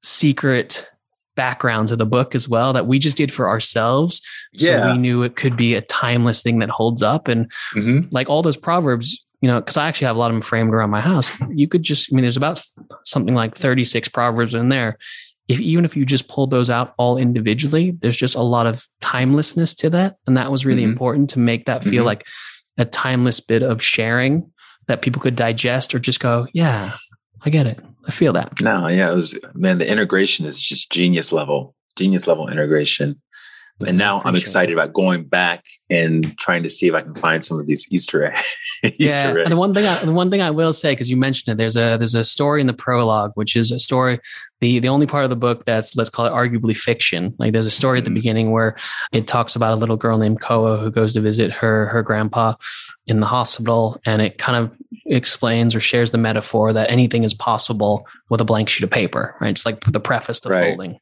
secret 0.03 0.87
background 1.35 1.87
to 1.87 1.95
the 1.95 2.05
book 2.05 2.35
as 2.35 2.49
well 2.49 2.73
that 2.73 2.87
we 2.87 2.99
just 2.99 3.17
did 3.17 3.31
for 3.31 3.47
ourselves. 3.47 4.21
Yeah. 4.53 4.89
So 4.89 4.91
we 4.91 4.97
knew 4.99 5.23
it 5.23 5.35
could 5.35 5.55
be 5.55 5.75
a 5.75 5.81
timeless 5.81 6.43
thing 6.43 6.59
that 6.59 6.69
holds 6.69 7.01
up. 7.01 7.27
And 7.27 7.49
mm-hmm. 7.73 8.07
like 8.11 8.29
all 8.29 8.41
those 8.41 8.57
proverbs, 8.57 9.25
you 9.41 9.47
know, 9.47 9.59
because 9.59 9.77
I 9.77 9.87
actually 9.87 10.07
have 10.07 10.15
a 10.15 10.19
lot 10.19 10.31
of 10.31 10.35
them 10.35 10.41
framed 10.41 10.73
around 10.73 10.89
my 10.89 11.01
house. 11.01 11.31
You 11.49 11.67
could 11.67 11.83
just, 11.83 12.11
I 12.11 12.15
mean, 12.15 12.23
there's 12.23 12.37
about 12.37 12.61
something 13.05 13.35
like 13.35 13.55
36 13.55 14.09
proverbs 14.09 14.53
in 14.53 14.69
there. 14.69 14.97
If 15.47 15.61
even 15.61 15.85
if 15.85 15.95
you 15.95 16.05
just 16.05 16.27
pulled 16.27 16.51
those 16.51 16.69
out 16.69 16.93
all 16.97 17.17
individually, 17.17 17.91
there's 18.01 18.17
just 18.17 18.35
a 18.35 18.41
lot 18.41 18.67
of 18.67 18.85
timelessness 19.01 19.75
to 19.75 19.89
that. 19.91 20.17
And 20.25 20.35
that 20.35 20.51
was 20.51 20.65
really 20.65 20.81
mm-hmm. 20.81 20.91
important 20.91 21.29
to 21.31 21.39
make 21.39 21.65
that 21.65 21.83
feel 21.83 22.01
mm-hmm. 22.01 22.05
like 22.05 22.25
a 22.77 22.85
timeless 22.85 23.39
bit 23.39 23.63
of 23.63 23.81
sharing 23.81 24.51
that 24.87 25.01
people 25.01 25.21
could 25.21 25.35
digest 25.35 25.95
or 25.95 25.99
just 25.99 26.19
go, 26.19 26.47
yeah, 26.53 26.93
I 27.43 27.49
get 27.49 27.65
it. 27.65 27.79
I 28.07 28.11
feel 28.11 28.33
that. 28.33 28.59
No, 28.61 28.87
yeah, 28.87 29.11
it 29.11 29.15
was 29.15 29.37
man, 29.53 29.77
the 29.77 29.89
integration 29.89 30.45
is 30.45 30.59
just 30.59 30.91
genius 30.91 31.31
level, 31.31 31.75
genius 31.95 32.27
level 32.27 32.49
integration. 32.49 33.21
And 33.85 33.97
now 33.97 34.21
I'm 34.25 34.35
excited 34.35 34.73
about 34.73 34.93
going 34.93 35.25
back 35.25 35.63
and 35.89 36.37
trying 36.37 36.63
to 36.63 36.69
see 36.69 36.87
if 36.87 36.93
I 36.93 37.01
can 37.01 37.15
find 37.15 37.43
some 37.43 37.59
of 37.59 37.65
these 37.65 37.87
Easter, 37.91 38.25
egg, 38.25 38.37
Easter 38.83 39.03
yeah, 39.03 39.29
eggs. 39.29 39.39
And 39.43 39.51
the 39.51 39.57
one 39.57 39.73
thing, 39.73 39.85
I, 39.85 40.03
the 40.03 40.11
one 40.11 40.29
thing 40.29 40.41
I 40.41 40.51
will 40.51 40.73
say, 40.73 40.91
because 40.91 41.09
you 41.09 41.17
mentioned 41.17 41.53
it, 41.53 41.57
there's 41.57 41.77
a 41.77 41.97
there's 41.97 42.15
a 42.15 42.25
story 42.25 42.61
in 42.61 42.67
the 42.67 42.73
prologue, 42.73 43.31
which 43.35 43.55
is 43.55 43.71
a 43.71 43.79
story, 43.79 44.19
the 44.59 44.79
the 44.79 44.89
only 44.89 45.05
part 45.05 45.23
of 45.23 45.29
the 45.29 45.35
book 45.35 45.63
that's 45.63 45.95
let's 45.95 46.09
call 46.09 46.25
it 46.25 46.31
arguably 46.31 46.75
fiction. 46.75 47.33
Like 47.37 47.53
there's 47.53 47.67
a 47.67 47.71
story 47.71 47.99
at 47.99 48.03
the 48.03 48.09
mm-hmm. 48.09 48.15
beginning 48.15 48.51
where 48.51 48.75
it 49.13 49.27
talks 49.27 49.55
about 49.55 49.73
a 49.73 49.77
little 49.77 49.97
girl 49.97 50.17
named 50.17 50.41
Koa 50.41 50.77
who 50.77 50.91
goes 50.91 51.13
to 51.13 51.21
visit 51.21 51.51
her 51.51 51.87
her 51.87 52.03
grandpa 52.03 52.55
in 53.07 53.21
the 53.21 53.27
hospital, 53.27 53.99
and 54.05 54.21
it 54.21 54.37
kind 54.37 54.57
of 54.57 54.71
explains 55.05 55.73
or 55.73 55.79
shares 55.79 56.11
the 56.11 56.17
metaphor 56.17 56.73
that 56.73 56.91
anything 56.91 57.23
is 57.23 57.33
possible 57.33 58.05
with 58.29 58.41
a 58.41 58.45
blank 58.45 58.67
sheet 58.67 58.83
of 58.83 58.91
paper. 58.91 59.35
Right? 59.39 59.51
It's 59.51 59.65
like 59.65 59.79
the 59.81 59.99
preface 59.99 60.41
to 60.41 60.49
right. 60.49 60.69
folding 60.69 60.99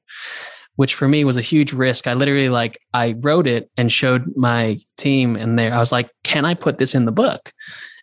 which 0.75 0.95
for 0.95 1.07
me 1.07 1.23
was 1.23 1.37
a 1.37 1.41
huge 1.41 1.73
risk. 1.73 2.07
I 2.07 2.13
literally 2.13 2.49
like 2.49 2.79
I 2.93 3.15
wrote 3.19 3.47
it 3.47 3.69
and 3.77 3.91
showed 3.91 4.35
my 4.35 4.79
team 4.97 5.35
and 5.35 5.57
there 5.57 5.73
I 5.73 5.79
was 5.79 5.91
like, 5.91 6.09
"Can 6.23 6.45
I 6.45 6.53
put 6.53 6.77
this 6.77 6.95
in 6.95 7.05
the 7.05 7.11
book?" 7.11 7.51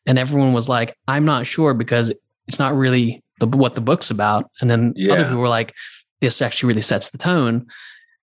And 0.06 0.18
everyone 0.18 0.52
was 0.52 0.68
like, 0.68 0.96
"I'm 1.08 1.24
not 1.24 1.46
sure 1.46 1.74
because 1.74 2.12
it's 2.48 2.58
not 2.58 2.76
really 2.76 3.22
the 3.40 3.46
what 3.46 3.74
the 3.74 3.80
book's 3.80 4.10
about." 4.10 4.46
And 4.60 4.70
then 4.70 4.92
yeah. 4.96 5.14
other 5.14 5.24
people 5.24 5.40
were 5.40 5.48
like, 5.48 5.74
"This 6.20 6.42
actually 6.42 6.68
really 6.68 6.82
sets 6.82 7.10
the 7.10 7.18
tone." 7.18 7.66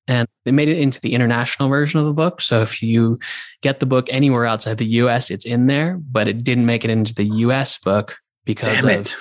and 0.10 0.28
they 0.44 0.52
made 0.52 0.68
it 0.68 0.80
into 0.80 1.00
the 1.00 1.14
international 1.14 1.70
version 1.70 2.00
of 2.00 2.06
the 2.08 2.14
book. 2.14 2.42
So 2.42 2.64
if 2.64 2.82
you 2.82 3.20
get 3.62 3.80
the 3.80 3.86
book 3.86 4.08
anywhere 4.10 4.48
outside 4.48 4.80
the 4.80 4.86
US, 4.86 5.30
it's 5.30 5.46
in 5.46 5.68
there, 5.68 6.00
but 6.12 6.28
it 6.28 6.44
didn't 6.44 6.66
make 6.66 6.84
it 6.84 6.90
into 6.90 7.14
the 7.14 7.26
US 7.26 7.78
book 7.78 8.18
because 8.44 8.82
Damn 8.82 8.86
of 8.86 9.02
it. 9.02 9.18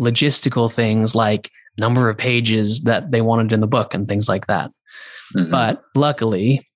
logistical 0.00 0.72
things 0.72 1.14
like 1.14 1.50
number 1.78 2.08
of 2.08 2.16
pages 2.16 2.82
that 2.82 3.10
they 3.10 3.20
wanted 3.20 3.52
in 3.52 3.60
the 3.60 3.66
book 3.66 3.94
and 3.94 4.08
things 4.08 4.28
like 4.28 4.46
that. 4.48 4.70
Mhm. 5.36 5.50
But 5.50 5.82
luckily, 5.94 6.66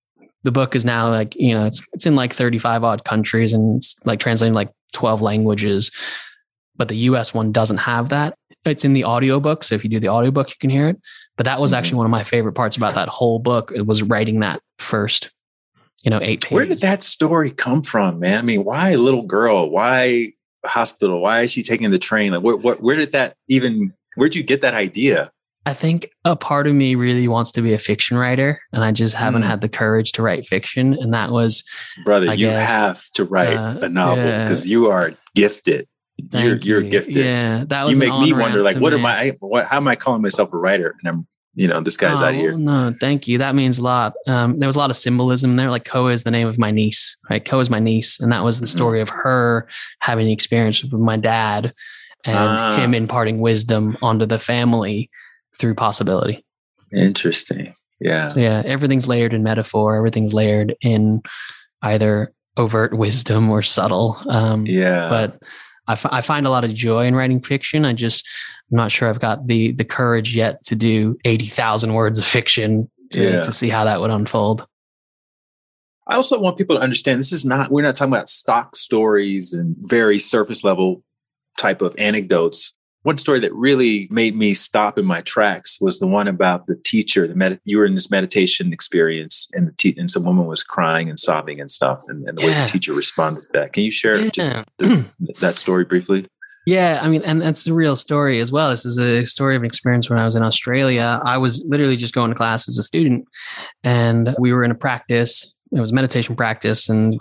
the 0.45 0.53
book 0.53 0.77
is 0.77 0.85
now 0.85 1.09
like, 1.09 1.35
you 1.37 1.55
know, 1.55 1.66
it's 1.66 1.83
it's 1.93 2.07
in 2.07 2.15
like 2.16 2.33
35 2.33 2.85
odd 2.85 3.05
countries 3.05 3.53
and 3.53 3.77
it's 3.79 3.97
like 4.05 4.21
translating 4.21 4.55
like 4.55 4.71
12 4.93 5.23
languages. 5.23 5.91
But 6.77 6.89
the 6.89 6.97
US 7.09 7.33
one 7.35 7.53
doesn't 7.53 7.79
have 7.79 8.09
that. 8.11 8.35
It's 8.65 8.85
in 8.85 8.93
the 8.95 9.05
audiobook. 9.05 9.65
So 9.65 9.75
if 9.75 9.85
you 9.85 9.91
do 9.91 10.01
the 10.01 10.09
audiobook, 10.09 10.51
you 10.51 10.57
can 10.61 10.71
hear 10.71 10.89
it. 10.89 10.97
But 11.37 11.45
that 11.45 11.61
was 11.61 11.73
Mhm. 11.73 11.77
actually 11.79 11.97
one 11.99 12.07
of 12.07 12.11
my 12.11 12.25
favorite 12.25 12.53
parts 12.55 12.77
about 12.77 12.95
that 12.95 13.09
whole 13.09 13.39
book. 13.39 13.73
It 13.75 13.87
was 13.87 14.03
writing 14.03 14.41
that 14.41 14.61
first, 14.79 15.31
you 16.05 16.11
know, 16.11 16.21
eight 16.23 16.43
pages. 16.43 16.55
Where 16.55 16.65
did 16.66 16.81
that 16.81 17.03
story 17.03 17.51
come 17.51 17.83
from, 17.83 18.21
man? 18.21 18.39
I 18.39 18.43
mean, 18.43 18.65
why 18.65 18.95
little 18.95 19.23
girl? 19.23 19.71
Why 19.71 20.33
hospital? 20.65 21.21
Why 21.21 21.43
is 21.43 21.51
she 21.53 21.62
taking 21.62 21.91
the 21.91 21.99
train? 21.99 22.33
Like, 22.33 22.43
where, 22.43 22.57
where, 22.57 22.77
where 22.77 22.97
did 22.97 23.12
that 23.12 23.37
even? 23.49 23.93
Where'd 24.16 24.35
you 24.35 24.43
get 24.43 24.61
that 24.62 24.74
idea? 24.74 25.31
I 25.66 25.73
think 25.73 26.11
a 26.27 26.36
part 26.36 26.66
of 26.66 26.74
me 26.74 26.95
really 26.95 27.27
wants 27.27 27.51
to 27.53 27.62
be 27.62 27.73
a 27.73 27.78
fiction 27.78 28.19
writer, 28.19 28.61
and 28.73 28.85
I 28.85 28.93
just 28.93 29.15
haven't 29.15 29.43
Mm. 29.43 29.47
had 29.47 29.61
the 29.62 29.69
courage 29.69 30.12
to 30.12 30.23
write 30.23 30.47
fiction. 30.47 30.93
And 31.01 31.15
that 31.15 31.31
was 31.31 31.62
brother 32.05 32.28
I 32.31 32.35
you 32.35 32.47
guess, 32.49 32.69
have 32.69 33.05
to 33.15 33.24
write 33.24 33.57
uh, 33.57 33.78
a 33.81 33.89
novel 33.89 34.24
yeah. 34.24 34.43
because 34.45 34.69
you 34.69 34.89
are 34.89 35.12
gifted 35.35 35.89
you're, 36.32 36.57
you're 36.59 36.81
you. 36.82 36.91
gifted 36.91 37.16
Yeah, 37.16 37.65
that 37.66 37.82
was 37.85 37.93
you 37.93 37.99
make 37.99 38.16
me 38.20 38.32
wonder 38.32 38.62
like 38.62 38.77
what 38.77 38.93
me. 38.93 39.01
am 39.01 39.05
i 39.07 39.32
what 39.41 39.66
how 39.66 39.78
am 39.78 39.89
i 39.89 39.97
calling 39.97 40.23
myself 40.23 40.53
a 40.53 40.57
writer 40.57 40.95
and 41.03 41.09
i'm 41.09 41.27
you 41.57 41.66
know 41.66 41.81
this 41.81 41.97
guy's 41.97 42.20
Oh, 42.23 42.27
out 42.27 42.35
here 42.35 42.57
No, 42.57 42.95
thank 43.01 43.27
you. 43.27 43.39
That 43.39 43.55
means 43.57 43.78
a 43.78 43.82
lot. 43.82 44.15
Um, 44.28 44.59
there 44.59 44.66
was 44.69 44.74
a 44.77 44.78
lot 44.78 44.91
of 44.91 44.97
symbolism 44.97 45.55
there. 45.57 45.70
Like 45.70 45.85
Koa 45.85 46.11
is 46.12 46.24
the 46.24 46.31
name 46.32 46.49
of 46.49 46.59
my 46.59 46.70
niece, 46.73 47.16
right? 47.31 47.45
Koa 47.45 47.61
is 47.61 47.70
my 47.70 47.78
niece, 47.78 48.19
and 48.20 48.31
that 48.32 48.43
was 48.45 48.59
the 48.61 48.66
Mhm. 48.66 48.70
story 48.70 49.01
of 49.01 49.09
her 49.09 49.69
having 50.01 50.27
the 50.27 50.32
experience 50.32 50.82
with 50.82 50.93
my 50.95 51.16
dad 51.16 51.73
and 52.24 52.36
Ah. 52.36 52.76
him 52.76 52.94
imparting 52.94 53.38
wisdom 53.40 53.96
onto 54.02 54.26
the 54.26 54.38
family 54.38 55.10
through 55.59 55.74
possibility. 55.74 56.44
interesting 56.92 57.74
yeah 58.01 58.28
So 58.28 58.40
yeah, 58.40 58.62
everything's 58.64 59.09
layered 59.09 59.34
in 59.34 59.42
metaphor. 59.42 59.96
Everything's 59.96 60.34
layered 60.34 60.74
in 60.80 61.22
either 61.82 62.32
overt 62.56 62.94
wisdom 62.96 63.51
or 63.51 63.62
subtle. 63.62 64.16
Um, 64.28 64.64
yeah 64.66 65.09
but 65.09 65.38
I, 65.86 65.92
f- 65.92 66.06
I 66.10 66.20
find 66.22 66.46
a 66.46 66.51
lot 66.51 66.64
of 66.64 66.72
joy 66.72 67.05
in 67.06 67.14
writing 67.14 67.42
fiction. 67.42 67.84
I 67.84 67.92
just 67.92 68.26
I'm 68.70 68.76
not 68.78 68.90
sure 68.92 69.09
I've 69.09 69.20
got 69.20 69.46
the 69.46 69.72
the 69.72 69.84
courage 69.84 70.34
yet 70.36 70.62
to 70.66 70.74
do 70.76 71.16
eighty 71.24 71.46
thousand 71.46 71.94
words 71.94 72.18
of 72.18 72.24
fiction 72.24 72.88
to, 73.10 73.22
Yeah. 73.22 73.42
to 73.42 73.52
see 73.52 73.68
how 73.68 73.84
that 73.84 74.01
would 74.01 74.10
unfold. 74.10 74.66
I 76.06 76.14
also 76.16 76.38
want 76.40 76.59
people 76.59 76.76
to 76.76 76.82
understand 76.82 77.18
this 77.18 77.32
is 77.32 77.44
not, 77.46 77.70
we're 77.70 77.80
not 77.82 77.94
talking 77.96 78.12
about 78.12 78.28
stock 78.28 78.76
stories 78.76 79.55
and 79.55 79.74
very 79.78 80.18
surface 80.18 80.62
level 80.62 81.02
type 81.59 81.82
of 81.82 81.94
anecdotes. 81.98 82.74
One 83.02 83.18
story 83.18 83.39
that 83.40 83.52
really 83.52 84.09
made 84.10 84.35
me 84.35 84.55
stop 84.55 84.98
in 84.98 85.05
my 85.05 85.20
tracks 85.20 85.78
was 85.78 85.98
the 85.98 86.06
one 86.06 86.26
about 86.26 86.66
the 86.66 86.76
teacher. 86.86 87.28
The 87.28 87.35
med- 87.35 87.60
you 87.64 87.76
were 87.76 87.85
in 87.85 87.94
this 87.94 88.10
meditation 88.10 88.72
experience, 88.72 89.47
and 89.52 89.68
the 89.68 89.72
te- 89.72 89.94
and 89.98 90.10
some 90.10 90.24
woman 90.24 90.47
was 90.47 90.62
crying 90.62 91.10
and 91.10 91.20
sobbing 91.20 91.60
and 91.60 91.70
stuff, 91.70 92.02
and, 92.09 92.26
and 92.26 92.39
the 92.39 92.47
way 92.47 92.55
the 92.55 92.66
teacher 92.66 92.94
responded 92.94 93.43
to 93.43 93.48
that. 93.52 93.74
Can 93.74 93.82
you 93.82 93.90
share 93.90 94.31
just 94.31 94.52
the, 94.78 95.06
that 95.40 95.59
story 95.59 95.85
briefly? 95.85 96.26
Yeah, 96.66 97.01
I 97.02 97.09
mean, 97.09 97.22
and 97.24 97.43
that's 97.43 97.66
a 97.66 97.74
real 97.74 97.94
story 97.94 98.40
as 98.40 98.51
well. 98.51 98.70
This 98.70 98.86
is 98.86 98.98
a 98.98 99.26
story 99.26 99.55
of 99.55 99.62
an 99.62 99.66
experience 99.66 100.09
when 100.09 100.18
I 100.18 100.24
was 100.24 100.35
in 100.35 100.43
Australia. 100.43 101.20
I 101.22 101.36
was 101.36 101.62
literally 101.68 101.97
just 101.97 102.14
going 102.14 102.31
to 102.31 102.35
class 102.35 102.68
as 102.68 102.78
a 102.78 102.82
student, 102.82 103.26
and 103.82 104.35
we 104.39 104.52
were 104.52 104.64
in 104.64 104.70
a 104.70 104.74
practice. 104.74 105.55
It 105.72 105.81
was 105.81 105.93
meditation 105.93 106.36
practice, 106.36 106.89
and 106.89 107.20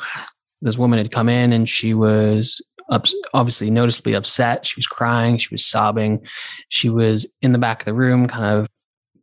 this 0.62 0.78
woman 0.78 0.98
had 0.98 1.12
come 1.12 1.28
in, 1.28 1.52
and 1.52 1.68
she 1.68 1.94
was 1.94 2.62
ups- 2.94 3.16
obviously 3.34 3.70
noticeably 3.70 4.14
upset. 4.14 4.66
She 4.66 4.78
was 4.78 4.88
crying. 4.88 5.38
She 5.38 5.54
was 5.54 5.66
sobbing. 5.66 6.26
She 6.70 6.90
was 6.90 7.32
in 7.42 7.52
the 7.52 7.60
back 7.60 7.82
of 7.82 7.86
the 7.86 7.94
room, 7.94 8.28
kind 8.28 8.46
of 8.46 8.68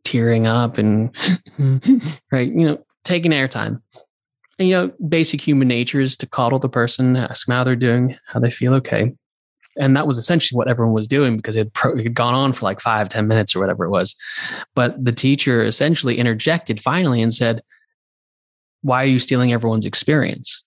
tearing 0.03 0.47
up, 0.47 0.77
and 0.77 1.15
hmm. 1.55 1.77
right, 2.31 2.51
you 2.51 2.65
know, 2.65 2.83
taking 3.03 3.31
airtime. 3.31 3.81
And 4.59 4.67
you 4.67 4.75
know, 4.75 4.91
basic 5.07 5.41
human 5.41 5.67
nature 5.67 5.99
is 5.99 6.15
to 6.17 6.27
coddle 6.27 6.59
the 6.59 6.69
person, 6.69 7.15
ask 7.15 7.47
them 7.47 7.55
how 7.55 7.63
they're 7.63 7.75
doing, 7.75 8.17
how 8.27 8.39
they 8.39 8.51
feel 8.51 8.73
okay 8.75 9.13
and 9.77 9.95
that 9.95 10.07
was 10.07 10.17
essentially 10.17 10.57
what 10.57 10.67
everyone 10.67 10.93
was 10.93 11.07
doing 11.07 11.37
because 11.37 11.55
it, 11.55 11.71
pro- 11.73 11.93
it 11.93 12.03
had 12.03 12.13
gone 12.13 12.33
on 12.33 12.53
for 12.53 12.65
like 12.65 12.79
five 12.79 13.09
ten 13.09 13.27
minutes 13.27 13.55
or 13.55 13.59
whatever 13.59 13.85
it 13.85 13.89
was 13.89 14.15
but 14.75 15.03
the 15.03 15.11
teacher 15.11 15.63
essentially 15.63 16.17
interjected 16.17 16.81
finally 16.81 17.21
and 17.21 17.33
said 17.33 17.61
why 18.81 19.03
are 19.03 19.07
you 19.07 19.19
stealing 19.19 19.53
everyone's 19.53 19.85
experience 19.85 20.63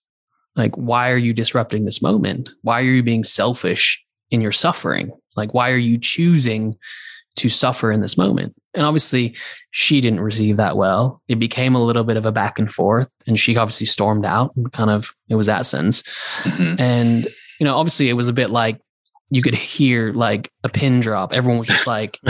like 0.57 0.75
why 0.77 1.11
are 1.11 1.17
you 1.17 1.33
disrupting 1.33 1.85
this 1.85 2.01
moment? 2.03 2.51
Why 2.63 2.81
are 2.81 2.85
you 2.85 3.03
being 3.03 3.25
selfish 3.25 4.03
in 4.31 4.41
your 4.41 4.53
suffering? 4.53 5.11
Like 5.37 5.53
why 5.55 5.71
are 5.71 5.77
you 5.77 5.99
choosing 5.99 6.77
to 7.37 7.49
suffer 7.49 7.91
in 7.91 8.01
this 8.01 8.17
moment? 8.17 8.55
And 8.75 8.85
obviously 8.85 9.37
she 9.71 10.01
didn't 10.01 10.21
receive 10.21 10.57
that 10.59 10.77
well. 10.77 11.21
It 11.29 11.39
became 11.41 11.75
a 11.75 11.83
little 11.83 12.05
bit 12.05 12.17
of 12.17 12.27
a 12.27 12.33
back 12.33 12.59
and 12.59 12.71
forth 12.71 13.09
and 13.27 13.39
she 13.39 13.57
obviously 13.57 13.87
stormed 13.87 14.25
out 14.25 14.55
and 14.57 14.71
kind 14.73 14.91
of 14.91 15.13
it 15.29 15.35
was 15.35 15.47
that 15.47 15.67
sense. 15.67 16.03
Mhm. 16.43 16.79
and 16.81 17.29
you 17.61 17.65
know 17.65 17.77
obviously 17.77 18.09
it 18.09 18.15
was 18.15 18.29
a 18.29 18.33
bit 18.33 18.51
like 18.51 18.81
you 19.31 19.43
could 19.43 19.55
hear 19.55 20.13
like 20.13 20.53
a 20.63 20.69
pin 20.69 21.01
drop. 21.01 21.33
Everyone 21.33 21.59
was 21.59 21.67
just 21.67 21.87
like 21.89 22.21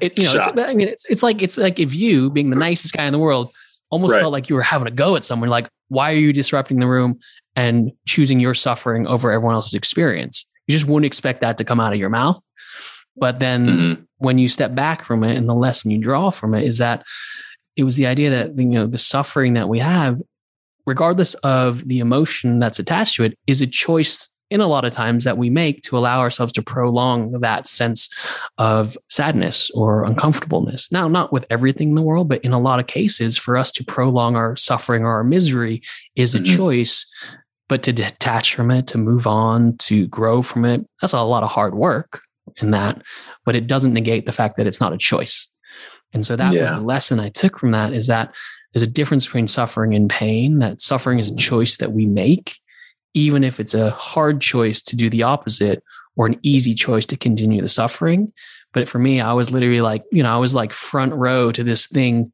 it, 0.00 0.16
you 0.18 0.24
know 0.24 0.34
it's, 0.34 0.46
i 0.72 0.74
mean 0.74 0.88
it's, 0.88 1.04
it's 1.10 1.22
like 1.22 1.42
it's 1.42 1.58
like 1.58 1.78
if 1.78 1.94
you 1.94 2.30
being 2.30 2.48
the 2.50 2.56
nicest 2.56 2.94
guy 2.94 3.04
in 3.04 3.12
the 3.12 3.18
world 3.18 3.52
almost 3.90 4.12
Right. 4.14 4.20
felt 4.20 4.32
like 4.32 4.48
you 4.48 4.54
were 4.54 4.62
having 4.62 4.86
a 4.86 4.90
go 4.92 5.16
at 5.16 5.24
someone 5.24 5.50
like 5.50 5.68
why 5.90 6.10
are 6.10 6.16
you 6.16 6.32
disrupting 6.32 6.80
the 6.80 6.86
room 6.86 7.18
and 7.54 7.92
choosing 8.06 8.40
your 8.40 8.54
suffering 8.54 9.06
over 9.06 9.30
everyone 9.30 9.54
else's 9.54 9.74
experience 9.74 10.44
you 10.66 10.72
just 10.72 10.86
wouldn't 10.86 11.04
expect 11.06 11.42
that 11.42 11.58
to 11.58 11.64
come 11.64 11.78
out 11.80 11.92
of 11.92 11.98
your 11.98 12.08
mouth 12.08 12.42
but 13.16 13.38
then 13.40 13.66
Mhm. 13.66 14.06
when 14.18 14.38
you 14.38 14.48
step 14.48 14.74
back 14.74 15.04
from 15.04 15.22
it 15.24 15.36
and 15.36 15.48
the 15.48 15.54
lesson 15.54 15.90
you 15.90 15.98
draw 15.98 16.30
from 16.30 16.54
it 16.54 16.64
is 16.64 16.78
that 16.78 17.04
it 17.76 17.84
was 17.84 17.96
the 17.96 18.06
idea 18.06 18.30
that 18.30 18.56
you 18.58 18.64
know 18.66 18.86
the 18.86 18.98
suffering 18.98 19.54
that 19.54 19.68
we 19.68 19.78
have 19.80 20.20
regardless 20.86 21.34
of 21.44 21.86
the 21.86 21.98
emotion 21.98 22.58
that's 22.58 22.78
attached 22.78 23.16
to 23.16 23.24
it 23.24 23.36
is 23.46 23.60
a 23.60 23.66
choice 23.66 24.28
in 24.50 24.60
a 24.60 24.66
lot 24.66 24.84
of 24.84 24.92
times 24.92 25.24
that 25.24 25.38
we 25.38 25.48
make 25.48 25.82
to 25.82 25.96
allow 25.96 26.20
ourselves 26.20 26.52
to 26.52 26.62
prolong 26.62 27.32
that 27.40 27.66
sense 27.66 28.08
of 28.58 28.98
sadness 29.08 29.70
or 29.70 30.04
uncomfortableness 30.04 30.90
now 30.90 31.08
not 31.08 31.32
with 31.32 31.46
everything 31.50 31.90
in 31.90 31.94
the 31.94 32.02
world 32.02 32.28
but 32.28 32.44
in 32.44 32.52
a 32.52 32.58
lot 32.60 32.80
of 32.80 32.86
cases 32.86 33.38
for 33.38 33.56
us 33.56 33.70
to 33.72 33.84
prolong 33.84 34.36
our 34.36 34.56
suffering 34.56 35.04
or 35.04 35.10
our 35.10 35.24
misery 35.24 35.80
is 36.16 36.34
a 36.34 36.40
Mhm. 36.40 36.56
choice 36.56 37.06
but 37.68 37.82
to 37.84 37.92
detach 37.92 38.54
from 38.54 38.70
it 38.70 38.86
to 38.88 38.98
move 38.98 39.26
on 39.26 39.76
to 39.78 40.06
grow 40.08 40.42
from 40.42 40.64
it 40.64 40.84
that's 41.00 41.12
a 41.12 41.22
lot 41.22 41.42
of 41.42 41.50
hard 41.50 41.74
work 41.74 42.22
in 42.60 42.72
that 42.72 43.00
but 43.46 43.54
it 43.54 43.66
doesn't 43.66 43.94
negate 43.94 44.26
the 44.26 44.32
fact 44.32 44.56
that 44.56 44.66
it's 44.66 44.80
not 44.80 44.92
a 44.92 44.98
choice. 44.98 45.48
And 46.12 46.26
so 46.26 46.36
that 46.36 46.52
was 46.62 46.72
the 46.74 46.80
lesson 46.80 47.18
I 47.20 47.28
took 47.30 47.58
from 47.58 47.70
that 47.70 47.92
is 47.92 48.06
that 48.08 48.34
there's 48.72 48.82
a 48.82 48.86
difference 48.86 49.24
between 49.24 49.46
suffering 49.46 49.94
and 49.94 50.10
pain, 50.10 50.58
that 50.58 50.80
suffering 50.80 51.18
is 51.18 51.28
a 51.28 51.34
choice 51.36 51.78
that 51.78 51.92
we 51.92 52.06
make, 52.06 52.59
even 53.14 53.44
if 53.44 53.60
it's 53.60 53.74
a 53.74 53.90
hard 53.90 54.40
choice 54.40 54.82
to 54.82 54.96
do 54.96 55.10
the 55.10 55.22
opposite 55.22 55.82
or 56.16 56.26
an 56.26 56.38
easy 56.42 56.74
choice 56.74 57.06
to 57.06 57.16
continue 57.16 57.62
the 57.62 57.68
suffering. 57.68 58.32
But 58.72 58.88
for 58.88 58.98
me, 58.98 59.20
I 59.20 59.32
was 59.32 59.50
literally 59.50 59.80
like, 59.80 60.02
you 60.12 60.22
know, 60.22 60.32
I 60.32 60.38
was 60.38 60.54
like 60.54 60.72
front 60.72 61.12
row 61.14 61.50
to 61.52 61.64
this 61.64 61.86
thing 61.86 62.32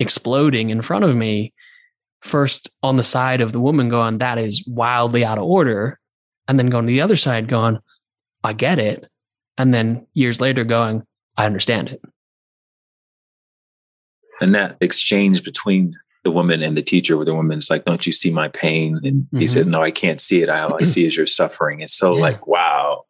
exploding 0.00 0.70
in 0.70 0.82
front 0.82 1.04
of 1.04 1.14
me. 1.14 1.52
First 2.22 2.70
on 2.82 2.96
the 2.96 3.02
side 3.02 3.40
of 3.40 3.52
the 3.52 3.60
woman 3.60 3.88
going, 3.88 4.18
that 4.18 4.38
is 4.38 4.66
wildly 4.66 5.24
out 5.24 5.38
of 5.38 5.44
order. 5.44 5.98
And 6.48 6.58
then 6.58 6.70
going 6.70 6.86
to 6.86 6.92
the 6.92 7.00
other 7.00 7.16
side 7.16 7.48
going, 7.48 7.78
I 8.42 8.52
get 8.52 8.78
it 8.78 9.10
and 9.56 9.72
then 9.72 10.06
years 10.14 10.40
later 10.40 10.64
going, 10.64 11.02
I 11.36 11.46
understand 11.46 11.88
it. 11.88 12.00
and 14.40 14.54
that 14.54 14.76
exchange 14.80 15.44
between 15.44 15.92
the 16.24 16.30
woman 16.30 16.62
and 16.62 16.76
the 16.76 16.82
teacher 16.82 17.16
where 17.16 17.24
the 17.26 17.34
woman's 17.34 17.70
like 17.70 17.84
don't 17.84 18.06
you 18.06 18.12
see 18.12 18.30
my 18.30 18.48
pain 18.48 18.98
and 19.04 19.26
he 19.32 19.44
Mhm. 19.46 19.48
says 19.48 19.66
no 19.66 19.82
i 19.82 19.90
can't 19.90 20.20
see 20.20 20.42
it 20.42 20.48
all 20.48 20.74
i 20.80 20.82
see 20.92 21.06
is 21.06 21.16
your 21.16 21.26
suffering 21.26 21.80
it's 21.80 21.94
so 21.94 22.14
Yeah. 22.14 22.20
like 22.22 22.46
wow 22.46 23.04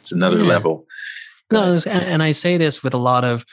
it's 0.00 0.12
another 0.12 0.38
Yeah. 0.38 0.44
level 0.44 0.86
No, 1.50 1.74
and, 1.86 2.02
and 2.04 2.22
I 2.22 2.32
say 2.32 2.56
this 2.56 2.82
with 2.82 2.94
a 2.94 2.98
lot 2.98 3.24
of 3.24 3.44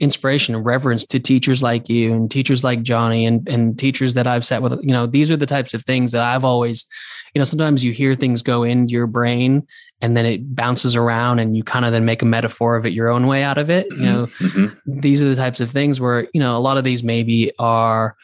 inspiration 0.00 0.56
and 0.56 0.64
reverence 0.64 1.06
to 1.06 1.20
teachers 1.20 1.62
like 1.62 1.88
you 1.88 2.12
and 2.12 2.28
teachers 2.30 2.64
like 2.64 2.82
Jonni 2.82 3.28
and, 3.28 3.48
and 3.48 3.78
teachers 3.78 4.14
that 4.14 4.26
I've 4.26 4.44
sat 4.44 4.60
with. 4.60 4.72
You 4.82 4.92
know, 4.92 5.06
these 5.06 5.30
are 5.30 5.36
the 5.36 5.46
types 5.46 5.72
of 5.74 5.84
things 5.84 6.10
that 6.12 6.22
I've 6.22 6.44
always, 6.44 6.84
you 7.34 7.38
know, 7.38 7.44
sometimes 7.44 7.84
you 7.84 7.92
hear 7.92 8.16
things 8.16 8.42
go 8.42 8.64
into 8.64 8.92
your 8.92 9.06
brain 9.06 9.64
and 10.02 10.16
then 10.16 10.26
it 10.26 10.54
bounces 10.56 10.96
around 10.96 11.38
and 11.38 11.56
you 11.56 11.62
kind 11.62 11.84
of 11.84 11.92
then 11.92 12.04
make 12.04 12.22
a 12.22 12.26
metaphor 12.26 12.74
of 12.74 12.84
it 12.86 12.92
your 12.92 13.08
own 13.08 13.28
way 13.28 13.44
out 13.44 13.58
of 13.58 13.70
it. 13.70 13.86
You 13.92 14.02
know, 14.06 14.26
Mhm. 14.40 14.76
these 15.00 15.22
are 15.22 15.28
the 15.28 15.36
types 15.36 15.60
of 15.60 15.70
things 15.70 16.00
where 16.00 16.26
you 16.34 16.40
know 16.40 16.56
a 16.56 16.58
lot 16.68 16.76
of 16.76 16.82
these 16.82 17.04
maybe 17.04 17.52
are 17.60 18.16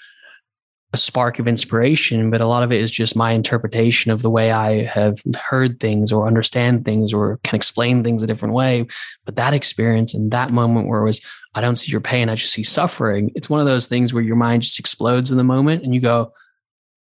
a 0.95 0.97
spark 0.97 1.41
of 1.41 1.49
inspiration, 1.49 2.31
but 2.31 2.41
a 2.41 2.47
lot 2.47 2.63
of 2.63 2.71
it 2.71 2.81
is 2.81 2.89
just 2.89 3.17
my 3.17 3.33
interpretation 3.33 4.13
of 4.13 4.23
the 4.23 4.31
way 4.31 4.53
I 4.53 4.85
have 4.85 5.21
heard 5.37 5.81
things 5.81 6.13
or 6.13 6.29
understand 6.29 6.85
things 6.85 7.13
or 7.13 7.41
can 7.43 7.57
explain 7.57 8.05
things 8.05 8.23
a 8.23 8.29
different 8.29 8.55
way. 8.55 8.87
But 9.25 9.35
that 9.35 9.55
experience 9.55 10.15
and 10.15 10.31
that 10.31 10.53
moment 10.53 10.87
where 10.87 11.01
it 11.01 11.05
was, 11.05 11.21
I 11.57 11.61
don't 11.61 11.75
see 11.75 11.91
your 11.91 12.01
pain, 12.01 12.29
I 12.29 12.37
just 12.37 12.53
see 12.53 12.63
suffering. 12.63 13.33
It's 13.35 13.51
one 13.51 13.59
of 13.59 13.67
those 13.67 13.89
things 13.89 14.15
where 14.15 14.23
your 14.23 14.37
mind 14.37 14.63
just 14.63 14.79
explodes 14.79 15.33
in 15.33 15.37
the 15.37 15.43
moment 15.43 15.83
and 15.83 15.93
you 15.93 16.01
go, 16.01 16.31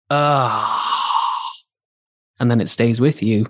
ah, 0.09 1.57
and 2.39 2.49
then 2.49 2.61
it 2.61 2.69
stays 2.69 3.01
with 3.01 3.25
you. 3.25 3.49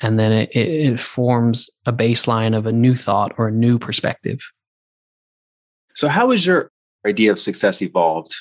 And 0.00 0.18
then 0.18 0.32
it, 0.32 0.50
it, 0.52 0.92
it 0.92 0.98
forms 0.98 1.68
a 1.84 1.92
baseline 1.92 2.56
of 2.56 2.64
a 2.64 2.72
new 2.72 2.94
thought 2.94 3.34
or 3.36 3.48
a 3.48 3.52
new 3.52 3.78
perspective. 3.78 4.40
So, 5.94 6.08
how 6.08 6.30
has 6.30 6.46
your 6.46 6.70
idea 7.04 7.32
of 7.32 7.38
success 7.38 7.82
evolved 7.82 8.34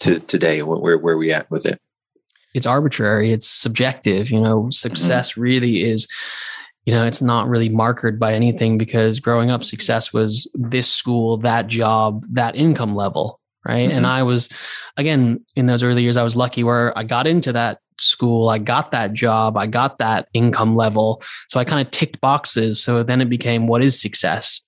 to 0.00 0.20
today? 0.20 0.62
Where 0.62 0.98
where 0.98 1.14
are 1.14 1.18
we 1.18 1.32
at 1.32 1.50
with 1.50 1.66
it? 1.66 1.80
It's 2.54 2.66
arbitrary. 2.66 3.32
It's 3.32 3.48
subjective. 3.48 4.30
You 4.30 4.40
know, 4.40 4.70
success 4.70 5.32
mm-hmm. 5.32 5.40
really 5.40 5.88
is. 5.88 6.08
You 6.86 6.94
know, 6.94 7.06
it's 7.06 7.22
not 7.22 7.46
really 7.46 7.68
markered 7.68 8.18
by 8.18 8.32
anything 8.32 8.78
because 8.78 9.20
growing 9.20 9.50
up, 9.50 9.62
success 9.62 10.12
was 10.12 10.50
this 10.54 10.90
school, 10.90 11.36
that 11.38 11.66
job, 11.66 12.24
that 12.30 12.56
income 12.56 12.96
level, 12.96 13.38
right? 13.66 13.88
Mm-hmm. 13.88 13.98
And 13.98 14.06
I 14.06 14.22
was, 14.22 14.48
again, 14.96 15.44
in 15.54 15.66
those 15.66 15.82
early 15.82 16.02
years, 16.02 16.16
I 16.16 16.22
was 16.22 16.36
lucky 16.36 16.64
where 16.64 16.96
I 16.98 17.04
got 17.04 17.26
into 17.26 17.52
that 17.52 17.80
school, 18.00 18.48
I 18.48 18.58
got 18.58 18.92
that 18.92 19.12
job, 19.12 19.56
I 19.56 19.66
got 19.66 19.98
that 19.98 20.28
income 20.32 20.74
level. 20.74 21.22
So 21.48 21.60
I 21.60 21.64
kind 21.64 21.86
of 21.86 21.92
ticked 21.92 22.20
boxes. 22.20 22.82
So 22.82 23.02
then 23.02 23.20
it 23.20 23.28
became 23.28 23.66
what 23.66 23.82
is 23.82 24.00
success? 24.00 24.60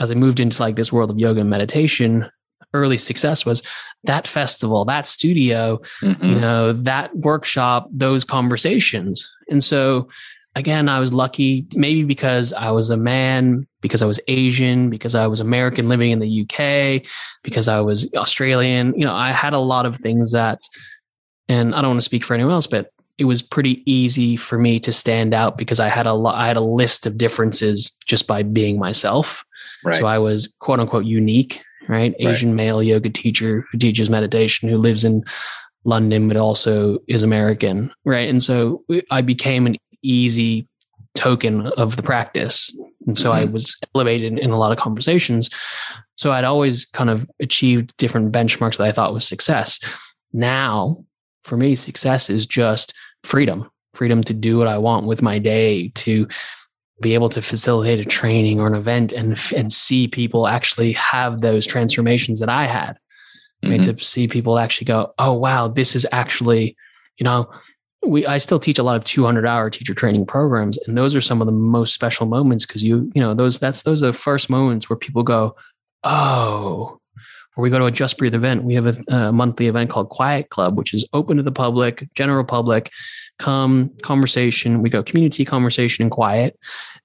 As 0.00 0.10
I 0.10 0.14
moved 0.14 0.40
into 0.40 0.60
like 0.60 0.76
this 0.76 0.92
world 0.92 1.10
of 1.10 1.18
yoga 1.18 1.40
and 1.40 1.48
meditation, 1.48 2.26
early 2.74 2.98
success 2.98 3.46
was 3.46 3.62
that 4.06 4.26
festival, 4.26 4.84
that 4.84 5.06
studio, 5.06 5.80
mm-hmm. 6.00 6.24
you 6.24 6.40
know, 6.40 6.72
that 6.72 7.14
workshop, 7.16 7.88
those 7.90 8.24
conversations. 8.24 9.30
And 9.48 9.62
so 9.62 10.08
again, 10.56 10.88
I 10.88 10.98
was 10.98 11.12
lucky, 11.12 11.66
maybe 11.74 12.02
because 12.02 12.52
I 12.54 12.70
was 12.70 12.88
a 12.90 12.96
man, 12.96 13.66
because 13.82 14.02
I 14.02 14.06
was 14.06 14.18
Asian, 14.26 14.90
because 14.90 15.14
I 15.14 15.26
was 15.26 15.38
American 15.38 15.88
living 15.88 16.10
in 16.10 16.18
the 16.18 16.42
UK, 16.42 17.06
because 17.42 17.68
I 17.68 17.80
was 17.80 18.12
Australian. 18.14 18.94
You 18.96 19.04
know, 19.04 19.14
I 19.14 19.32
had 19.32 19.52
a 19.52 19.58
lot 19.58 19.84
of 19.84 19.96
things 19.96 20.32
that, 20.32 20.60
and 21.48 21.74
I 21.74 21.82
don't 21.82 21.90
want 21.90 22.00
to 22.00 22.04
speak 22.04 22.24
for 22.24 22.34
anyone 22.34 22.54
else, 22.54 22.66
but 22.66 22.90
it 23.18 23.26
was 23.26 23.42
pretty 23.42 23.82
easy 23.90 24.36
for 24.36 24.58
me 24.58 24.80
to 24.80 24.92
stand 24.92 25.34
out 25.34 25.56
because 25.56 25.78
I 25.78 25.88
had 25.88 26.06
a 26.06 26.14
lot, 26.14 26.34
I 26.34 26.46
had 26.46 26.56
a 26.56 26.62
list 26.62 27.06
of 27.06 27.18
differences 27.18 27.90
just 28.06 28.26
by 28.26 28.42
being 28.42 28.78
myself. 28.78 29.44
Right. 29.84 29.96
So 29.96 30.06
I 30.06 30.18
was 30.18 30.52
quote 30.58 30.80
unquote 30.80 31.04
unique 31.04 31.62
right? 31.88 32.14
Asian 32.18 32.50
right. 32.50 32.56
male 32.56 32.82
yoga 32.82 33.10
teacher 33.10 33.64
who 33.70 33.78
teaches 33.78 34.10
meditation, 34.10 34.68
who 34.68 34.78
lives 34.78 35.04
in 35.04 35.24
London, 35.84 36.28
but 36.28 36.36
also 36.36 36.98
is 37.08 37.22
American, 37.22 37.92
right? 38.04 38.28
And 38.28 38.42
so 38.42 38.84
I 39.10 39.22
became 39.22 39.66
an 39.66 39.76
easy 40.02 40.68
token 41.14 41.68
of 41.68 41.96
the 41.96 42.02
practice. 42.02 42.76
And 43.06 43.16
so 43.16 43.30
mm-hmm. 43.30 43.48
I 43.48 43.52
was 43.52 43.76
elevated 43.94 44.38
in 44.38 44.50
a 44.50 44.58
lot 44.58 44.72
of 44.72 44.78
conversations. 44.78 45.48
So 46.16 46.32
I'd 46.32 46.44
always 46.44 46.84
kind 46.86 47.10
of 47.10 47.28
achieved 47.40 47.96
different 47.96 48.32
benchmarks 48.32 48.78
that 48.78 48.86
I 48.86 48.92
thought 48.92 49.14
was 49.14 49.26
success. 49.26 49.78
Now, 50.32 51.04
for 51.44 51.56
me, 51.56 51.74
success 51.74 52.28
is 52.28 52.46
just 52.46 52.92
freedom 53.22 53.70
freedom 53.96 54.22
to 54.24 54.34
do 54.34 54.58
what 54.58 54.68
I 54.68 54.78
want 54.78 55.06
with 55.06 55.22
my 55.22 55.38
day, 55.38 55.88
to 55.96 56.28
be 57.00 57.14
able 57.14 57.28
to 57.28 57.42
facilitate 57.42 58.00
a 58.00 58.04
training 58.04 58.60
or 58.60 58.66
an 58.66 58.74
event 58.74 59.12
and 59.12 59.38
and 59.54 59.72
see 59.72 60.08
people 60.08 60.48
actually 60.48 60.92
have 60.92 61.40
those 61.40 61.66
transformations 61.66 62.40
that 62.40 62.48
I 62.48 62.66
had. 62.66 62.98
Mm-hmm. 63.62 63.70
Right? 63.70 63.82
To 63.84 64.04
see 64.04 64.28
people 64.28 64.58
actually 64.58 64.86
go, 64.86 65.12
oh 65.18 65.34
wow, 65.34 65.68
this 65.68 65.94
is 65.96 66.06
actually, 66.12 66.76
you 67.18 67.24
know, 67.24 67.50
we 68.04 68.26
I 68.26 68.38
still 68.38 68.58
teach 68.58 68.78
a 68.78 68.82
lot 68.82 68.96
of 68.96 69.04
200 69.04 69.46
hour 69.46 69.68
teacher 69.70 69.94
training 69.94 70.26
programs, 70.26 70.78
and 70.86 70.96
those 70.96 71.14
are 71.14 71.20
some 71.20 71.40
of 71.40 71.46
the 71.46 71.52
most 71.52 71.92
special 71.92 72.26
moments 72.26 72.64
because 72.64 72.82
you 72.82 73.10
you 73.14 73.20
know 73.20 73.34
those 73.34 73.58
that's 73.58 73.82
those 73.82 74.02
are 74.02 74.06
the 74.06 74.12
first 74.12 74.48
moments 74.48 74.88
where 74.88 74.96
people 74.96 75.22
go, 75.22 75.54
oh. 76.04 77.00
Or 77.56 77.62
we 77.62 77.70
go 77.70 77.78
to 77.78 77.86
a 77.86 77.90
Just 77.90 78.18
Breathe 78.18 78.34
event. 78.34 78.64
We 78.64 78.74
have 78.74 78.86
a, 78.86 79.14
a 79.14 79.32
monthly 79.32 79.66
event 79.66 79.88
called 79.88 80.10
Quiet 80.10 80.50
Club, 80.50 80.76
which 80.76 80.92
is 80.92 81.08
open 81.14 81.38
to 81.38 81.42
the 81.42 81.50
public, 81.50 82.06
general 82.14 82.44
public 82.44 82.90
come 83.38 83.90
conversation. 84.02 84.82
We 84.82 84.90
go 84.90 85.02
community 85.02 85.44
conversation 85.44 86.02
and 86.02 86.10
quiet. 86.10 86.58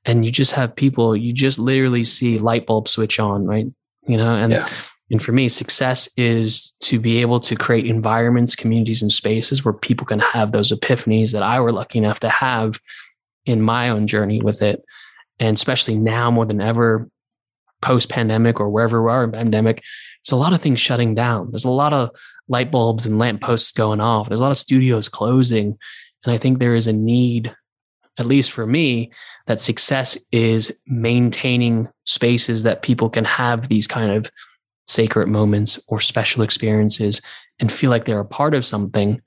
And 0.06 0.26
you 0.26 0.32
just 0.32 0.54
have 0.54 0.76
people 0.76 1.16
you 1.16 1.34
just 1.34 1.60
literally 1.60 2.04
see 2.04 2.40
light 2.40 2.66
bulb 2.66 2.88
switch 2.88 3.20
on 3.20 3.46
right? 3.46 3.68
You 4.08 4.18
know 4.18 4.34
and 4.36 4.52
yeah. 4.52 4.68
and 5.12 5.24
for 5.24 5.32
me 5.32 5.48
success 5.48 6.10
is 6.18 6.72
to 6.82 7.00
be 7.00 7.20
able 7.22 7.40
to 7.42 7.56
create 7.56 7.86
environments 7.86 8.56
communities 8.56 9.02
and 9.04 9.12
spaces 9.12 9.64
where 9.64 9.74
people 9.74 10.08
can 10.08 10.20
have 10.20 10.52
those 10.52 10.72
epiphanies 10.72 11.34
that 11.34 11.44
i 11.44 11.60
were 11.60 11.72
lucky 11.72 12.00
enough 12.00 12.20
to 12.22 12.30
have 12.30 12.80
in 13.46 13.62
my 13.62 13.90
own 13.90 14.08
journey 14.08 14.42
with 14.42 14.62
it. 14.62 14.84
And 15.40 15.56
especially 15.56 15.96
now 15.96 16.32
more 16.32 16.46
than 16.46 16.62
ever 16.62 17.10
post 17.82 18.10
pandemic 18.10 18.60
or 18.60 18.70
wherever 18.70 19.04
we 19.04 19.12
are 19.12 19.24
in 19.24 19.32
pandemic 19.32 19.84
it's 20.22 20.32
a 20.32 20.36
lot 20.36 20.54
of 20.54 20.62
things 20.62 20.80
shutting 20.80 21.16
down. 21.16 21.50
There's 21.52 21.66
a 21.66 21.70
lot 21.70 21.94
of 21.94 22.12
light 22.48 22.72
bulbs 22.72 23.06
and 23.06 23.18
lamp 23.18 23.42
posts 23.42 23.72
going 23.72 24.00
off. 24.00 24.28
There's 24.28 24.40
a 24.40 24.44
lot 24.44 24.52
of 24.52 24.58
studios 24.58 25.10
closing 25.10 25.78
and 26.26 26.34
I 26.34 26.38
think 26.38 26.60
there 26.60 26.76
is 26.76 26.88
a 26.88 26.94
need, 26.94 27.54
at 28.18 28.26
least 28.26 28.52
for 28.52 28.68
me, 28.68 29.12
that 29.48 29.62
success 29.62 30.18
is 30.32 30.72
maintaining 30.86 31.88
spaces 32.06 32.64
that 32.64 32.84
people 32.84 33.10
can 33.10 33.26
have 33.26 33.68
these 33.68 33.88
kind 33.88 34.12
of 34.12 34.32
sacred 34.88 35.28
moments 35.28 35.80
or 35.88 36.00
special 36.00 36.44
experiences 36.44 37.22
and 37.60 37.72
feel 37.72 37.90
like 37.90 38.06
they're 38.06 38.20
a 38.20 38.26
part 38.26 38.54
of 38.54 38.66
something 38.66 39.22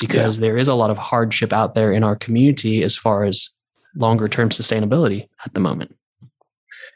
because 0.00 0.38
yeah. 0.38 0.42
there 0.42 0.58
is 0.58 0.68
a 0.68 0.74
lot 0.74 0.90
of 0.90 0.98
hardship 0.98 1.52
out 1.52 1.74
there 1.74 1.92
in 1.92 2.04
our 2.04 2.16
community 2.16 2.82
as 2.82 2.96
far 2.96 3.24
as 3.24 3.48
longer 3.94 4.28
term 4.28 4.50
sustainability 4.50 5.26
at 5.44 5.54
the 5.54 5.60
moment. 5.60 5.96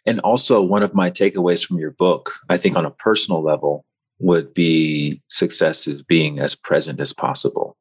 And 0.06 0.20
also, 0.20 0.62
one 0.62 0.82
of 0.82 0.94
my 0.94 1.10
takeaways 1.10 1.66
from 1.66 1.78
your 1.78 1.90
book, 1.90 2.32
I 2.48 2.56
think 2.56 2.76
on 2.76 2.86
a 2.86 2.90
personal 2.90 3.42
level, 3.42 3.84
would 4.18 4.52
be 4.54 5.20
success 5.28 5.86
is 5.86 6.02
being 6.02 6.38
as 6.38 6.54
present 6.54 7.00
as 7.00 7.12
possible. 7.12 7.76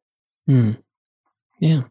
Mm. 0.50 0.78
Yeah. 1.60 1.84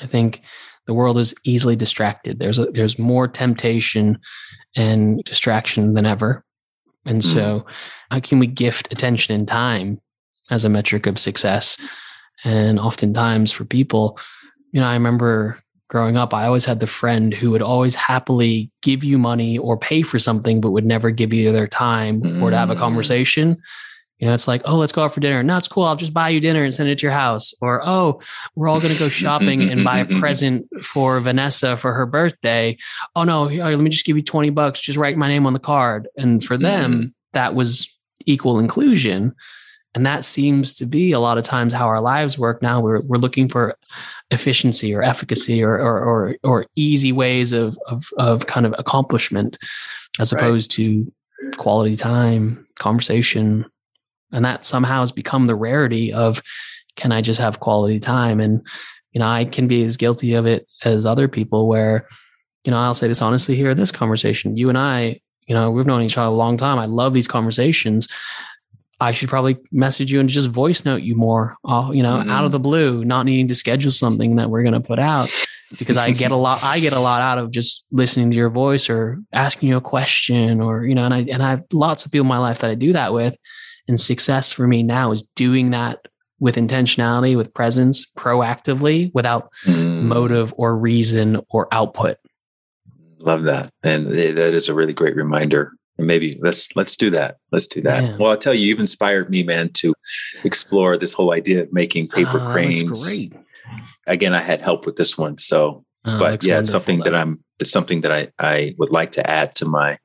I 0.00 0.06
think 0.06 0.42
the 0.86 0.94
world 0.94 1.18
is 1.18 1.34
easily 1.44 1.76
distracted. 1.76 2.38
There's 2.38 2.58
a, 2.58 2.66
there's 2.66 2.98
more 2.98 3.28
temptation 3.28 4.18
and 4.76 5.22
distraction 5.24 5.94
than 5.94 6.06
ever. 6.06 6.44
And 7.06 7.20
mm. 7.20 7.24
so 7.24 7.66
how 8.10 8.20
can 8.20 8.38
we 8.38 8.46
gift 8.46 8.92
attention 8.92 9.34
and 9.34 9.46
time 9.46 10.00
as 10.50 10.64
a 10.64 10.68
metric 10.68 11.06
of 11.06 11.18
success? 11.18 11.78
And 12.44 12.78
oftentimes 12.78 13.52
for 13.52 13.64
people, 13.64 14.18
you 14.72 14.80
know, 14.80 14.86
I 14.86 14.94
remember 14.94 15.58
growing 15.88 16.16
up, 16.16 16.32
I 16.32 16.46
always 16.46 16.64
had 16.64 16.80
the 16.80 16.86
friend 16.86 17.34
who 17.34 17.50
would 17.50 17.62
always 17.62 17.94
happily 17.94 18.70
give 18.82 19.02
you 19.02 19.18
money 19.18 19.58
or 19.58 19.76
pay 19.76 20.02
for 20.02 20.18
something, 20.18 20.60
but 20.60 20.70
would 20.70 20.86
never 20.86 21.10
give 21.10 21.32
you 21.32 21.52
their 21.52 21.66
time 21.66 22.22
mm. 22.22 22.42
or 22.42 22.50
to 22.50 22.56
have 22.56 22.70
a 22.70 22.76
mm. 22.76 22.78
conversation. 22.78 23.60
You 24.20 24.26
know, 24.28 24.34
it's 24.34 24.46
like, 24.46 24.60
oh, 24.66 24.76
let's 24.76 24.92
go 24.92 25.02
out 25.02 25.14
for 25.14 25.20
dinner. 25.20 25.42
No, 25.42 25.56
it's 25.56 25.66
cool. 25.66 25.84
I'll 25.84 25.96
just 25.96 26.12
buy 26.12 26.28
you 26.28 26.40
dinner 26.40 26.62
and 26.62 26.74
send 26.74 26.90
it 26.90 26.98
to 26.98 27.06
your 27.06 27.12
house. 27.12 27.54
Or, 27.62 27.80
oh, 27.88 28.20
we're 28.54 28.68
all 28.68 28.78
going 28.78 28.92
to 28.92 28.98
go 28.98 29.08
shopping 29.08 29.62
and 29.62 29.82
buy 29.82 30.00
a 30.00 30.04
present 30.20 30.68
for 30.82 31.18
Vanessa 31.20 31.78
for 31.78 31.94
her 31.94 32.04
birthday. 32.04 32.76
Oh, 33.16 33.24
no, 33.24 33.44
let 33.44 33.78
me 33.78 33.88
just 33.88 34.04
give 34.04 34.18
you 34.18 34.22
20 34.22 34.50
bucks. 34.50 34.82
Just 34.82 34.98
write 34.98 35.16
my 35.16 35.26
name 35.26 35.46
on 35.46 35.54
the 35.54 35.58
card. 35.58 36.06
And 36.18 36.44
for 36.44 36.58
them, 36.58 36.92
mm-hmm. 36.92 37.06
that 37.32 37.54
was 37.54 37.96
equal 38.26 38.58
inclusion. 38.58 39.34
And 39.94 40.04
that 40.04 40.26
seems 40.26 40.74
to 40.74 40.86
be 40.86 41.12
a 41.12 41.18
lot 41.18 41.38
of 41.38 41.44
times 41.44 41.72
how 41.72 41.86
our 41.86 42.02
lives 42.02 42.38
work 42.38 42.60
now. 42.60 42.78
We're, 42.78 43.00
we're 43.00 43.16
looking 43.16 43.48
for 43.48 43.74
efficiency 44.30 44.94
or 44.94 45.02
efficacy 45.02 45.62
or, 45.62 45.80
or, 45.80 45.98
or, 45.98 46.36
or 46.44 46.66
easy 46.76 47.10
ways 47.10 47.52
of, 47.52 47.78
of, 47.86 48.04
of 48.18 48.46
kind 48.46 48.66
of 48.66 48.74
accomplishment 48.78 49.56
as 50.20 50.30
opposed 50.30 50.78
right. 50.78 50.84
to 50.84 51.12
quality 51.56 51.96
time, 51.96 52.66
conversation, 52.78 53.64
and 54.32 54.44
that 54.44 54.64
somehow 54.64 55.00
has 55.00 55.12
become 55.12 55.46
the 55.46 55.54
rarity 55.54 56.12
of 56.12 56.42
can 56.96 57.12
I 57.12 57.20
just 57.20 57.40
have 57.40 57.60
quality 57.60 57.98
time? 57.98 58.40
And, 58.40 58.66
you 59.12 59.20
know, 59.20 59.26
I 59.26 59.44
can 59.44 59.66
be 59.66 59.84
as 59.84 59.96
guilty 59.96 60.34
of 60.34 60.46
it 60.46 60.66
as 60.84 61.06
other 61.06 61.28
people 61.28 61.66
where, 61.66 62.06
you 62.64 62.70
know, 62.70 62.78
I'll 62.78 62.94
say 62.94 63.08
this 63.08 63.22
honestly 63.22 63.56
here 63.56 63.70
in 63.70 63.76
this 63.76 63.92
conversation. 63.92 64.56
You 64.56 64.68
and 64.68 64.78
I, 64.78 65.20
you 65.46 65.54
know, 65.54 65.70
we've 65.70 65.86
known 65.86 66.02
each 66.02 66.18
other 66.18 66.28
a 66.28 66.30
long 66.30 66.56
time. 66.56 66.78
I 66.78 66.86
love 66.86 67.14
these 67.14 67.28
conversations. 67.28 68.08
I 69.00 69.12
should 69.12 69.30
probably 69.30 69.56
message 69.72 70.12
you 70.12 70.20
and 70.20 70.28
just 70.28 70.48
voice 70.48 70.84
note 70.84 71.02
you 71.02 71.16
more, 71.16 71.56
uh, 71.64 71.90
you 71.92 72.02
know, 72.02 72.18
mm-hmm. 72.18 72.30
out 72.30 72.44
of 72.44 72.52
the 72.52 72.60
blue, 72.60 73.02
not 73.04 73.24
needing 73.24 73.48
to 73.48 73.54
schedule 73.54 73.90
something 73.90 74.36
that 74.36 74.50
we're 74.50 74.62
going 74.62 74.74
to 74.74 74.80
put 74.80 74.98
out 74.98 75.30
because 75.78 75.96
I 75.96 76.10
get 76.10 76.32
a 76.32 76.36
lot, 76.36 76.62
I 76.62 76.80
get 76.80 76.92
a 76.92 77.00
lot 77.00 77.22
out 77.22 77.38
of 77.38 77.50
just 77.50 77.86
listening 77.90 78.30
to 78.30 78.36
your 78.36 78.50
voice 78.50 78.90
or 78.90 79.18
asking 79.32 79.70
you 79.70 79.78
a 79.78 79.80
question 79.80 80.60
or, 80.60 80.84
you 80.84 80.94
know, 80.94 81.04
and 81.04 81.14
I, 81.14 81.20
and 81.20 81.42
I 81.42 81.50
have 81.50 81.64
lots 81.72 82.04
of 82.04 82.12
people 82.12 82.24
in 82.24 82.28
my 82.28 82.38
life 82.38 82.58
that 82.58 82.70
I 82.70 82.74
do 82.74 82.92
that 82.92 83.14
with. 83.14 83.36
And 83.88 83.98
success 83.98 84.52
for 84.52 84.66
me 84.66 84.82
now 84.82 85.10
is 85.10 85.22
doing 85.34 85.70
that 85.70 86.00
with 86.38 86.56
intentionality, 86.56 87.36
with 87.36 87.52
presence, 87.52 88.10
proactively, 88.16 89.10
without 89.14 89.50
mm. 89.66 90.02
motive 90.02 90.54
or 90.56 90.76
reason 90.76 91.40
or 91.50 91.68
output. 91.72 92.16
Love 93.18 93.44
that. 93.44 93.70
And 93.82 94.06
that 94.06 94.38
is 94.54 94.68
a 94.68 94.74
really 94.74 94.94
great 94.94 95.16
reminder 95.16 95.72
and 96.00 96.06
maybe 96.06 96.36
let's 96.40 96.74
let's 96.74 96.96
do 96.96 97.10
that. 97.10 97.36
Let's 97.52 97.66
do 97.66 97.82
that. 97.82 98.18
Well, 98.18 98.30
I'll 98.30 98.38
tell 98.38 98.54
you, 98.54 98.66
you've 98.66 98.80
inspired 98.80 99.30
me, 99.30 99.42
man, 99.42 99.68
to 99.74 99.92
explore 100.44 100.96
this 100.96 101.12
whole 101.12 101.32
idea 101.32 101.62
of 101.62 101.72
making 101.72 102.08
paper 102.08 102.40
oh, 102.40 102.50
cranes. 102.52 103.06
Great. 103.06 103.34
Again, 104.06 104.34
I 104.34 104.40
had 104.40 104.62
help 104.62 104.86
with 104.86 104.96
this 104.96 105.18
one, 105.18 105.36
so 105.36 105.84
oh, 106.06 106.18
but 106.18 106.42
yeah, 106.42 106.58
it's 106.58 106.70
something 106.70 106.98
though. 106.98 107.04
that 107.04 107.14
I'm. 107.14 107.44
It's 107.60 107.70
something 107.70 108.00
that 108.00 108.12
I 108.12 108.28
I 108.38 108.74
would 108.78 108.90
like 108.90 109.12
to 109.12 109.30
add 109.30 109.54
to 109.56 109.66
my 109.66 109.98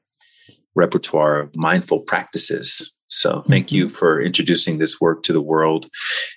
repertoire 0.76 1.40
of 1.40 1.56
mindful 1.56 2.02
practices. 2.02 2.92
So 3.08 3.44
thank 3.48 3.68
mm-hmm. 3.68 3.76
you 3.76 3.90
for 3.90 4.22
introducing 4.22 4.78
this 4.78 5.00
work 5.00 5.24
to 5.24 5.34
the 5.34 5.42
world. 5.42 5.90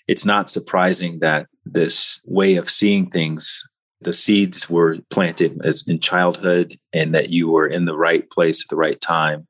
It's 0.07 0.25
not 0.25 0.51
surprising 0.51 1.21
that 1.21 1.47
this 1.65 2.21
way 2.27 2.57
of 2.57 2.71
seeing 2.71 3.11
things 3.11 3.63
the 4.01 4.13
seeds 4.13 4.71
were 4.71 4.99
planted 5.11 5.61
as 5.65 5.87
in 5.89 5.99
childhood 5.99 6.77
and 6.93 7.15
that 7.15 7.31
you 7.31 7.51
were 7.51 7.67
in 7.67 7.85
the 7.85 7.97
right 7.97 8.31
place 8.31 8.63
at 8.63 8.69
the 8.71 8.77
right 8.77 9.01
time 9.01 9.47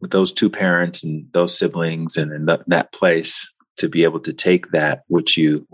with 0.00 0.10
those 0.10 0.32
two 0.32 0.50
parents 0.50 1.02
and 1.02 1.26
those 1.32 1.56
siblings 1.56 2.16
and 2.16 2.32
in 2.32 2.46
that, 2.46 2.62
that 2.68 2.92
place 2.92 3.52
to 3.78 3.88
be 3.88 4.04
able 4.04 4.20
to 4.20 4.32
take 4.32 4.70
that 4.70 5.02
which 5.08 5.36
you 5.36 5.66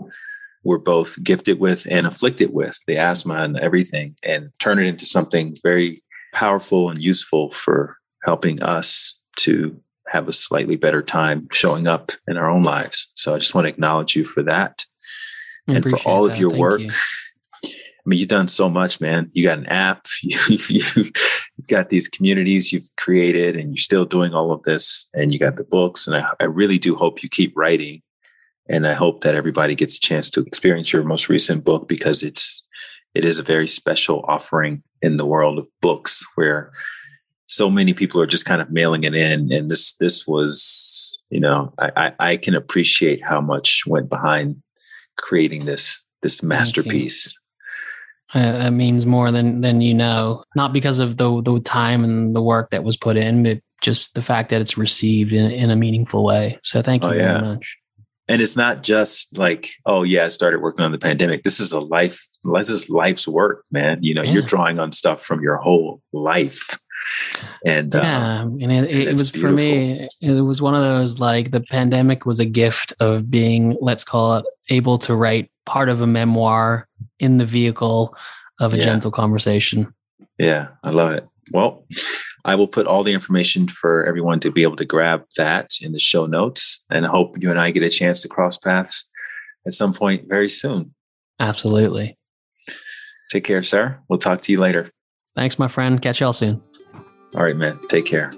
were 0.63 0.79
both 0.79 1.21
gifted 1.23 1.59
with 1.59 1.87
and 1.89 2.07
afflicted 2.07 2.53
with 2.53 2.77
the 2.87 2.97
asthma 2.97 3.35
and 3.35 3.57
everything 3.59 4.15
and 4.23 4.49
turn 4.59 4.79
it 4.79 4.87
into 4.87 5.05
something 5.05 5.55
very 5.63 6.01
powerful 6.33 6.89
and 6.89 6.99
useful 6.99 7.51
for 7.51 7.97
helping 8.23 8.61
us 8.63 9.17
to 9.37 9.79
have 10.09 10.27
a 10.27 10.33
slightly 10.33 10.75
better 10.75 11.01
time 11.01 11.47
showing 11.51 11.87
up 11.87 12.11
in 12.27 12.37
our 12.37 12.49
own 12.49 12.63
lives. 12.63 13.11
So 13.13 13.35
I 13.35 13.39
just 13.39 13.53
want 13.53 13.65
to 13.65 13.69
acknowledge 13.69 14.15
you 14.15 14.23
for 14.23 14.43
that 14.43 14.85
and 15.67 15.83
for 15.83 15.97
all 16.05 16.23
that. 16.23 16.33
of 16.33 16.39
your 16.39 16.49
Thank 16.51 16.61
work. 16.61 16.81
You. 16.81 16.91
I 17.63 18.03
mean, 18.05 18.19
you've 18.19 18.29
done 18.29 18.47
so 18.47 18.69
much, 18.69 18.99
man. 18.99 19.29
You 19.33 19.43
got 19.43 19.59
an 19.59 19.67
app, 19.67 20.07
you've, 20.23 20.69
you've 20.69 21.11
got 21.67 21.89
these 21.89 22.07
communities 22.07 22.71
you've 22.71 22.89
created, 22.97 23.55
and 23.55 23.69
you're 23.69 23.77
still 23.77 24.05
doing 24.05 24.33
all 24.33 24.51
of 24.51 24.63
this, 24.63 25.07
and 25.13 25.31
you 25.31 25.39
got 25.39 25.57
the 25.57 25.63
books. 25.63 26.07
And 26.07 26.15
I, 26.15 26.29
I 26.39 26.45
really 26.45 26.79
do 26.79 26.95
hope 26.95 27.21
you 27.21 27.29
keep 27.29 27.53
writing. 27.55 28.01
And 28.67 28.87
I 28.87 28.93
hope 28.93 29.21
that 29.21 29.35
everybody 29.35 29.73
gets 29.73 29.97
a 29.97 29.99
chance 29.99 30.29
to 30.31 30.41
experience 30.41 30.93
your 30.93 31.03
most 31.03 31.27
recent 31.27 31.63
book 31.63 31.87
because 31.87 32.21
it's 32.21 32.67
it 33.15 33.25
is 33.25 33.39
a 33.39 33.43
very 33.43 33.67
special 33.67 34.23
offering 34.27 34.83
in 35.01 35.17
the 35.17 35.25
world 35.25 35.57
of 35.57 35.67
books 35.81 36.23
where 36.35 36.71
so 37.49 37.69
many 37.69 37.93
people 37.93 38.21
are 38.21 38.27
just 38.27 38.45
kind 38.45 38.61
of 38.61 38.69
mailing 38.69 39.03
it 39.03 39.15
in. 39.15 39.51
And 39.51 39.69
this 39.69 39.93
this 39.93 40.25
was, 40.25 41.19
you 41.29 41.39
know, 41.39 41.73
I, 41.79 41.91
I, 41.95 42.13
I 42.19 42.37
can 42.37 42.55
appreciate 42.55 43.25
how 43.25 43.41
much 43.41 43.83
went 43.85 44.09
behind 44.09 44.61
creating 45.17 45.65
this 45.65 46.05
this 46.21 46.41
masterpiece. 46.41 47.35
Uh, 48.33 48.59
that 48.59 48.73
means 48.73 49.07
more 49.07 49.31
than 49.31 49.61
than 49.61 49.81
you 49.81 49.93
know. 49.93 50.43
Not 50.55 50.73
because 50.73 50.99
of 50.99 51.17
the 51.17 51.41
the 51.41 51.59
time 51.59 52.03
and 52.03 52.35
the 52.35 52.41
work 52.41 52.69
that 52.69 52.83
was 52.83 52.95
put 52.95 53.17
in, 53.17 53.43
but 53.43 53.59
just 53.81 54.13
the 54.13 54.21
fact 54.21 54.49
that 54.49 54.61
it's 54.61 54.77
received 54.77 55.33
in, 55.33 55.49
in 55.51 55.71
a 55.71 55.75
meaningful 55.75 56.23
way. 56.23 56.59
So 56.63 56.81
thank 56.81 57.03
you 57.03 57.09
oh, 57.09 57.13
yeah. 57.13 57.39
very 57.39 57.55
much. 57.55 57.77
And 58.27 58.41
it's 58.41 58.55
not 58.55 58.83
just 58.83 59.35
like, 59.39 59.71
oh 59.87 60.03
yeah, 60.03 60.25
I 60.25 60.27
started 60.27 60.61
working 60.61 60.85
on 60.85 60.91
the 60.91 60.99
pandemic. 60.99 61.41
This 61.41 61.59
is 61.59 61.71
a 61.71 61.79
life. 61.79 62.23
This 62.43 62.69
is 62.69 62.87
life's 62.87 63.27
work, 63.27 63.65
man. 63.71 63.97
You 64.03 64.13
know, 64.13 64.21
yeah. 64.21 64.33
you're 64.33 64.43
drawing 64.43 64.77
on 64.77 64.91
stuff 64.91 65.23
from 65.23 65.41
your 65.41 65.57
whole 65.57 66.03
life. 66.13 66.77
And 67.65 67.93
yeah, 67.93 68.41
um, 68.41 68.59
and 68.61 68.71
it, 68.71 68.89
it, 68.89 69.07
it 69.09 69.11
was 69.11 69.31
beautiful. 69.31 69.49
for 69.49 69.55
me. 69.55 70.07
It 70.21 70.41
was 70.41 70.61
one 70.61 70.75
of 70.75 70.81
those 70.81 71.19
like 71.19 71.51
the 71.51 71.61
pandemic 71.61 72.25
was 72.25 72.39
a 72.39 72.45
gift 72.45 72.93
of 72.99 73.29
being, 73.29 73.77
let's 73.81 74.03
call 74.03 74.37
it, 74.37 74.45
able 74.69 74.97
to 74.99 75.15
write 75.15 75.51
part 75.65 75.89
of 75.89 76.01
a 76.01 76.07
memoir 76.07 76.87
in 77.19 77.37
the 77.37 77.45
vehicle 77.45 78.15
of 78.59 78.73
a 78.73 78.77
yeah. 78.77 78.83
gentle 78.83 79.11
conversation. 79.11 79.93
Yeah, 80.37 80.69
I 80.83 80.91
love 80.91 81.11
it. 81.11 81.25
Well, 81.51 81.85
I 82.45 82.55
will 82.55 82.67
put 82.67 82.87
all 82.87 83.03
the 83.03 83.13
information 83.13 83.67
for 83.67 84.05
everyone 84.05 84.39
to 84.41 84.51
be 84.51 84.63
able 84.63 84.77
to 84.77 84.85
grab 84.85 85.25
that 85.37 85.67
in 85.81 85.91
the 85.91 85.99
show 85.99 86.25
notes. 86.25 86.85
And 86.89 87.05
I 87.05 87.09
hope 87.09 87.41
you 87.41 87.49
and 87.49 87.59
I 87.59 87.71
get 87.71 87.83
a 87.83 87.89
chance 87.89 88.21
to 88.21 88.27
cross 88.27 88.57
paths 88.57 89.09
at 89.65 89.73
some 89.73 89.93
point 89.93 90.27
very 90.27 90.49
soon. 90.49 90.93
Absolutely. 91.39 92.17
Take 93.29 93.43
care, 93.43 93.63
sir. 93.63 93.99
We'll 94.09 94.19
talk 94.19 94.41
to 94.41 94.51
you 94.51 94.59
later. 94.59 94.89
Thanks, 95.35 95.59
my 95.59 95.67
friend. 95.67 96.01
Catch 96.01 96.21
y'all 96.21 96.33
soon. 96.33 96.61
All 97.35 97.43
right, 97.43 97.55
man. 97.55 97.77
Take 97.87 98.05
care. 98.05 98.33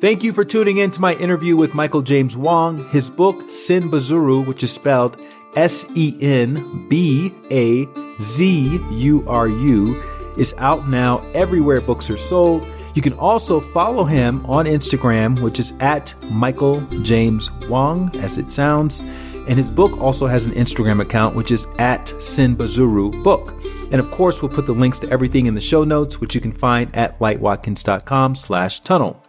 Thank 0.00 0.22
you 0.22 0.32
for 0.32 0.44
tuning 0.44 0.76
in 0.76 0.90
to 0.92 1.00
my 1.00 1.14
interview 1.14 1.56
with 1.56 1.74
Michael 1.74 2.02
James 2.02 2.36
Wong. 2.36 2.88
His 2.90 3.10
book, 3.10 3.36
Senbazuru, 3.48 4.46
which 4.46 4.62
is 4.62 4.72
spelled 4.72 5.20
S 5.56 5.86
E 5.96 6.16
N 6.20 6.86
B 6.88 7.34
A 7.50 7.88
Z 8.20 8.80
U 8.90 9.24
R 9.26 9.48
U, 9.48 10.02
is 10.36 10.54
out 10.58 10.88
now 10.88 11.18
everywhere 11.34 11.80
books 11.80 12.10
are 12.10 12.18
sold. 12.18 12.66
You 12.94 13.02
can 13.02 13.14
also 13.14 13.60
follow 13.60 14.04
him 14.04 14.44
on 14.46 14.66
Instagram, 14.66 15.40
which 15.40 15.58
is 15.58 15.72
at 15.80 16.14
Michael 16.30 16.80
James 17.02 17.50
Wong, 17.68 18.14
as 18.18 18.38
it 18.38 18.52
sounds. 18.52 19.02
And 19.48 19.56
his 19.56 19.70
book 19.70 19.98
also 19.98 20.26
has 20.26 20.44
an 20.44 20.52
Instagram 20.52 21.00
account, 21.00 21.34
which 21.34 21.50
is 21.50 21.66
at 21.78 22.06
Senbazuru 22.18 23.22
Book. 23.24 23.54
And 23.90 24.00
of 24.00 24.10
course, 24.10 24.42
we'll 24.42 24.52
put 24.52 24.66
the 24.66 24.74
links 24.74 24.98
to 25.00 25.10
everything 25.10 25.46
in 25.46 25.54
the 25.54 25.60
show 25.60 25.84
notes, 25.84 26.20
which 26.20 26.34
you 26.34 26.40
can 26.40 26.52
find 26.52 26.94
at 26.94 27.18
lightwatkins.com 27.18 28.34
slash 28.34 28.80
tunnel. 28.80 29.24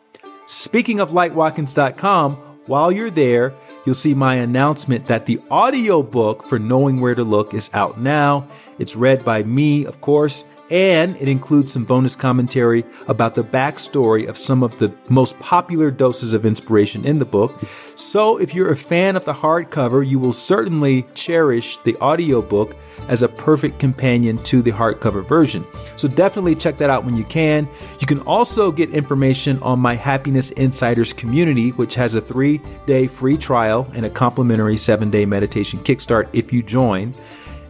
Speaking 0.45 0.99
of 0.99 1.11
lightwatkins.com, 1.11 2.35
while 2.65 2.91
you're 2.91 3.09
there, 3.09 3.53
you'll 3.85 3.95
see 3.95 4.13
my 4.13 4.35
announcement 4.35 5.07
that 5.07 5.25
the 5.25 5.39
audio 5.49 6.03
book 6.03 6.45
for 6.47 6.59
Knowing 6.59 6.99
Where 6.99 7.15
to 7.15 7.23
Look 7.23 7.53
is 7.53 7.71
out 7.73 7.99
now. 7.99 8.47
It's 8.77 8.95
read 8.95 9.23
by 9.23 9.43
me, 9.43 9.85
of 9.85 10.01
course, 10.01 10.43
and 10.69 11.15
it 11.17 11.27
includes 11.27 11.73
some 11.73 11.83
bonus 11.83 12.15
commentary 12.15 12.83
about 13.07 13.35
the 13.35 13.43
backstory 13.43 14.27
of 14.27 14.37
some 14.37 14.61
of 14.61 14.77
the 14.77 14.93
most 15.07 15.39
popular 15.39 15.89
doses 15.89 16.33
of 16.33 16.45
inspiration 16.45 17.05
in 17.05 17.19
the 17.19 17.25
book. 17.25 17.59
So 17.99 18.37
if 18.37 18.55
you're 18.55 18.71
a 18.71 18.77
fan 18.77 19.17
of 19.17 19.25
the 19.25 19.33
hardcover, 19.33 20.07
you 20.07 20.19
will 20.19 20.31
certainly 20.31 21.05
cherish 21.15 21.75
the 21.83 21.97
audiobook 21.97 22.73
as 23.09 23.23
a 23.23 23.27
perfect 23.27 23.77
companion 23.77 24.37
to 24.43 24.61
the 24.61 24.71
hardcover 24.71 25.27
version. 25.27 25.65
So 25.97 26.07
definitely 26.07 26.55
check 26.55 26.77
that 26.77 26.89
out 26.89 27.03
when 27.03 27.17
you 27.17 27.25
can. 27.25 27.67
You 27.99 28.07
can 28.07 28.21
also 28.21 28.71
get 28.71 28.89
information 28.91 29.61
on 29.61 29.81
my 29.81 29.95
Happiness 29.95 30.51
Insiders 30.51 31.11
community, 31.11 31.71
which 31.71 31.93
has 31.95 32.15
a 32.15 32.21
three 32.21 32.61
day 32.85 33.05
free 33.05 33.37
trial 33.37 33.85
and 33.93 34.05
a 34.05 34.09
complimentary 34.09 34.77
seven 34.77 35.09
day 35.09 35.25
meditation 35.25 35.79
kickstart 35.79 36.29
if 36.31 36.53
you 36.53 36.63
join. 36.63 37.13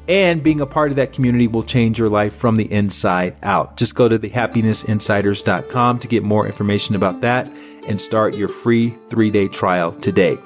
And 0.10 0.42
being 0.42 0.60
a 0.60 0.66
part 0.66 0.90
of 0.90 0.96
that 0.96 1.14
community 1.14 1.48
will 1.48 1.62
change 1.62 2.00
your 2.00 2.10
life 2.10 2.34
from 2.36 2.58
the 2.58 2.70
inside 2.72 3.36
out. 3.44 3.78
Just 3.78 3.94
go 3.94 4.10
to 4.10 4.18
thehappinessinsiders.com 4.18 6.00
to 6.00 6.08
get 6.08 6.24
more 6.24 6.48
information 6.48 6.96
about 6.96 7.22
that 7.22 7.50
and 7.88 8.02
start 8.02 8.36
your 8.36 8.50
free 8.50 8.90
three 9.10 9.30
day 9.30 9.48
trial 9.48 9.92
today. 9.92 10.38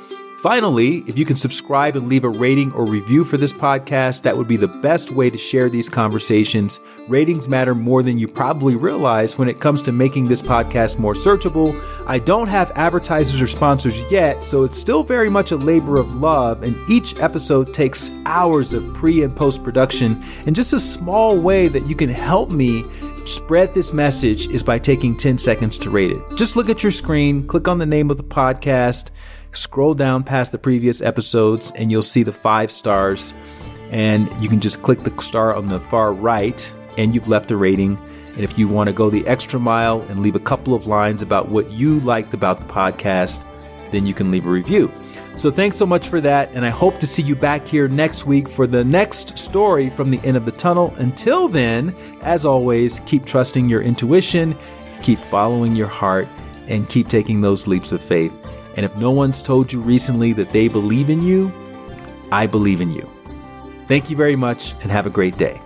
Finally, 0.44 0.98
if 1.07 1.18
you 1.18 1.24
can 1.24 1.38
subscribe 1.38 1.95
and 1.95 2.10
leave 2.10 2.26
a 2.26 2.30
rating 2.30 2.70
or 2.74 2.86
review 2.86 3.24
for 3.24 3.38
this 3.38 3.53
podcast, 3.53 4.24
that 4.24 4.36
would 4.36 4.45
be 4.45 4.57
the 4.57 4.68
best 4.68 5.10
way 5.10 5.30
to 5.30 5.38
share 5.38 5.70
these 5.70 5.88
conversations. 5.88 6.82
Ratings 7.07 7.48
matter 7.48 7.74
more 7.74 8.03
than 8.03 8.20
you 8.20 8.28
probably 8.28 8.76
realize 8.76 9.38
when 9.38 9.48
it 9.48 9.61
comes 9.61 9.82
to 9.82 9.94
making 9.94 10.28
this 10.28 10.41
podcast 10.41 10.99
more 10.99 11.14
searchable. 11.14 11.82
I 12.07 12.20
don't 12.20 12.49
have 12.49 12.74
advertisers 12.76 13.41
or 13.41 13.48
sponsors 13.48 14.03
yet, 14.11 14.44
so 14.44 14.65
it's 14.65 14.78
still 14.78 15.02
very 15.02 15.30
much 15.30 15.53
a 15.53 15.56
labor 15.56 15.98
of 15.98 16.15
love, 16.15 16.61
and 16.61 16.76
each 16.90 17.18
episode 17.22 17.74
takes 17.74 18.11
hours 18.26 18.74
of 18.74 18.94
pre 18.94 19.24
and 19.24 19.34
post 19.34 19.64
production. 19.64 20.22
And 20.45 20.53
just 20.53 20.74
a 20.74 20.80
small 20.82 21.40
way 21.40 21.70
that 21.70 21.86
you 21.86 21.95
can 21.95 22.10
help 22.10 22.49
me 22.49 22.84
spread 23.24 23.74
this 23.74 23.94
message 23.94 24.49
is 24.49 24.61
by 24.61 24.78
taking 24.78 25.15
10 25.15 25.38
seconds 25.38 25.78
to 25.78 25.90
rate 25.90 26.11
it. 26.11 26.22
Just 26.36 26.57
look 26.57 26.68
at 26.68 26.84
your 26.84 26.91
screen, 26.91 27.48
click 27.48 27.70
on 27.70 27.78
the 27.78 27.86
name 27.86 28.11
of 28.11 28.18
the 28.18 28.26
podcast 28.26 29.10
Scroll 29.53 29.93
down 29.93 30.23
past 30.23 30.51
the 30.51 30.57
previous 30.57 31.01
episodes 31.01 31.71
and 31.75 31.91
you'll 31.91 32.01
see 32.01 32.23
the 32.23 32.34
five 32.34 32.71
stars. 32.71 33.34
And 33.91 34.31
you 34.41 34.49
can 34.49 34.59
just 34.59 34.81
click 34.81 34.99
the 34.99 35.21
star 35.21 35.55
on 35.55 35.67
the 35.67 35.80
far 35.80 36.11
right 36.11 36.71
and 36.97 37.13
you've 37.13 37.27
left 37.27 37.51
a 37.51 37.57
rating. 37.57 37.97
And 38.34 38.41
if 38.41 38.57
you 38.57 38.67
want 38.67 38.88
to 38.88 38.93
go 38.93 39.11
the 39.11 39.25
extra 39.27 39.59
mile 39.59 40.01
and 40.09 40.21
leave 40.21 40.35
a 40.35 40.39
couple 40.39 40.73
of 40.73 40.88
lines 40.88 41.21
about 41.21 41.49
what 41.49 41.71
you 41.71 41.99
liked 41.99 42.34
about 42.34 42.57
the 42.57 42.65
podcast, 42.65 43.43
then 43.91 44.07
you 44.07 44.13
can 44.15 44.31
leave 44.31 44.47
a 44.47 44.49
review. 44.49 44.91
So 45.35 45.51
thanks 45.51 45.77
so 45.77 45.85
much 45.85 46.09
for 46.09 46.19
that. 46.21 46.51
And 46.53 46.65
I 46.65 46.69
hope 46.69 46.99
to 46.99 47.07
see 47.07 47.21
you 47.21 47.35
back 47.35 47.67
here 47.67 47.88
next 47.88 48.25
week 48.25 48.49
for 48.49 48.65
the 48.65 48.84
next 48.84 49.38
story 49.38 49.89
from 49.91 50.09
the 50.09 50.19
end 50.23 50.35
of 50.35 50.45
the 50.45 50.51
tunnel. 50.51 50.93
Until 50.97 51.47
then, 51.47 51.95
as 52.21 52.45
always, 52.45 53.01
keep 53.01 53.25
trusting 53.25 53.69
your 53.69 53.84
intuition, 53.84 54.57
keep 55.03 55.19
following 55.19 55.75
your 55.75 55.88
heart, 55.88 56.27
and 56.67 56.89
keep 56.89 57.07
taking 57.07 57.41
those 57.41 57.67
leaps 57.67 57.91
of 57.91 58.01
faith. 58.01 58.35
And 58.75 58.85
if 58.85 58.95
no 58.97 59.11
one's 59.11 59.41
told 59.41 59.71
you 59.71 59.79
recently 59.79 60.33
that 60.33 60.51
they 60.51 60.67
believe 60.67 61.09
in 61.09 61.21
you, 61.21 61.51
I 62.31 62.47
believe 62.47 62.81
in 62.81 62.91
you. 62.91 63.09
Thank 63.87 64.09
you 64.09 64.15
very 64.15 64.35
much 64.35 64.73
and 64.81 64.91
have 64.91 65.05
a 65.05 65.09
great 65.09 65.37
day. 65.37 65.61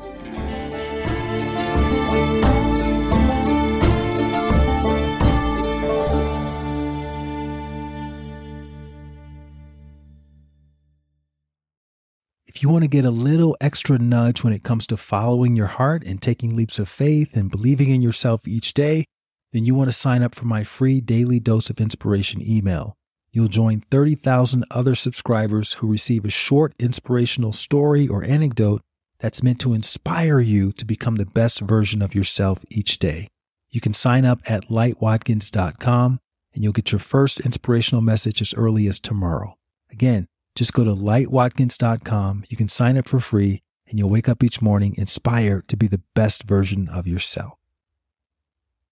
If 12.57 12.63
you 12.63 12.69
want 12.69 12.85
to 12.85 12.88
get 12.88 13.05
a 13.05 13.11
little 13.11 13.55
extra 13.61 13.99
nudge 13.99 14.43
when 14.43 14.51
it 14.51 14.63
comes 14.63 14.88
to 14.88 14.97
following 14.97 15.55
your 15.55 15.67
heart 15.67 16.03
and 16.03 16.19
taking 16.19 16.55
leaps 16.55 16.79
of 16.79 16.89
faith 16.89 17.38
and 17.38 17.51
believing 17.51 17.91
in 17.91 18.01
yourself 18.01 18.47
each 18.47 18.73
day, 18.73 19.05
then 19.53 19.65
you 19.65 19.76
want 19.76 19.90
to 19.90 19.95
sign 19.95 20.24
up 20.24 20.36
for 20.36 20.45
my 20.45 20.64
free 20.64 21.02
daily 21.02 21.40
dose 21.40 21.69
of 21.69 21.80
inspiration 21.80 22.41
email. 22.41 22.95
You'll 23.32 23.48
join 23.48 23.82
30,000 23.91 24.65
other 24.72 24.95
subscribers 24.95 25.74
who 25.74 25.88
receive 25.88 26.26
a 26.26 26.30
short 26.30 26.74
inspirational 26.80 27.52
story 27.52 28.07
or 28.07 28.24
anecdote 28.24 28.82
that's 29.19 29.44
meant 29.44 29.60
to 29.61 29.74
inspire 29.74 30.40
you 30.40 30.72
to 30.74 30.86
become 30.86 31.15
the 31.15 31.26
best 31.26 31.61
version 31.61 32.02
of 32.02 32.15
yourself 32.15 32.64
each 32.69 32.99
day. 32.99 33.28
You 33.69 33.82
can 33.82 33.94
sign 33.94 34.26
up 34.26 34.40
at 34.48 34.69
lightwatkins.com 34.69 36.19
and 36.53 36.64
you'll 36.64 36.74
get 36.74 36.91
your 36.91 36.99
first 36.99 37.40
inspirational 37.41 38.02
message 38.02 38.41
as 38.41 38.53
early 38.53 38.88
as 38.88 38.99
tomorrow. 38.99 39.56
Again, 39.91 40.28
just 40.56 40.74
go 40.74 40.84
to 40.84 40.91
lightwatkins.com. 40.91 42.45
You 42.49 42.57
can 42.57 42.68
sign 42.68 42.98
up 42.98 43.07
for 43.07 43.19
free 43.19 43.61
and 43.88 43.99
you'll 43.99 44.10
wake 44.10 44.28
up 44.28 44.44
each 44.44 44.61
morning 44.61 44.95
inspired 44.98 45.68
to 45.68 45.78
be 45.78 45.88
the 45.88 46.02
best 46.15 46.44
version 46.44 46.90
of 46.90 47.07
yourself. 47.07 47.56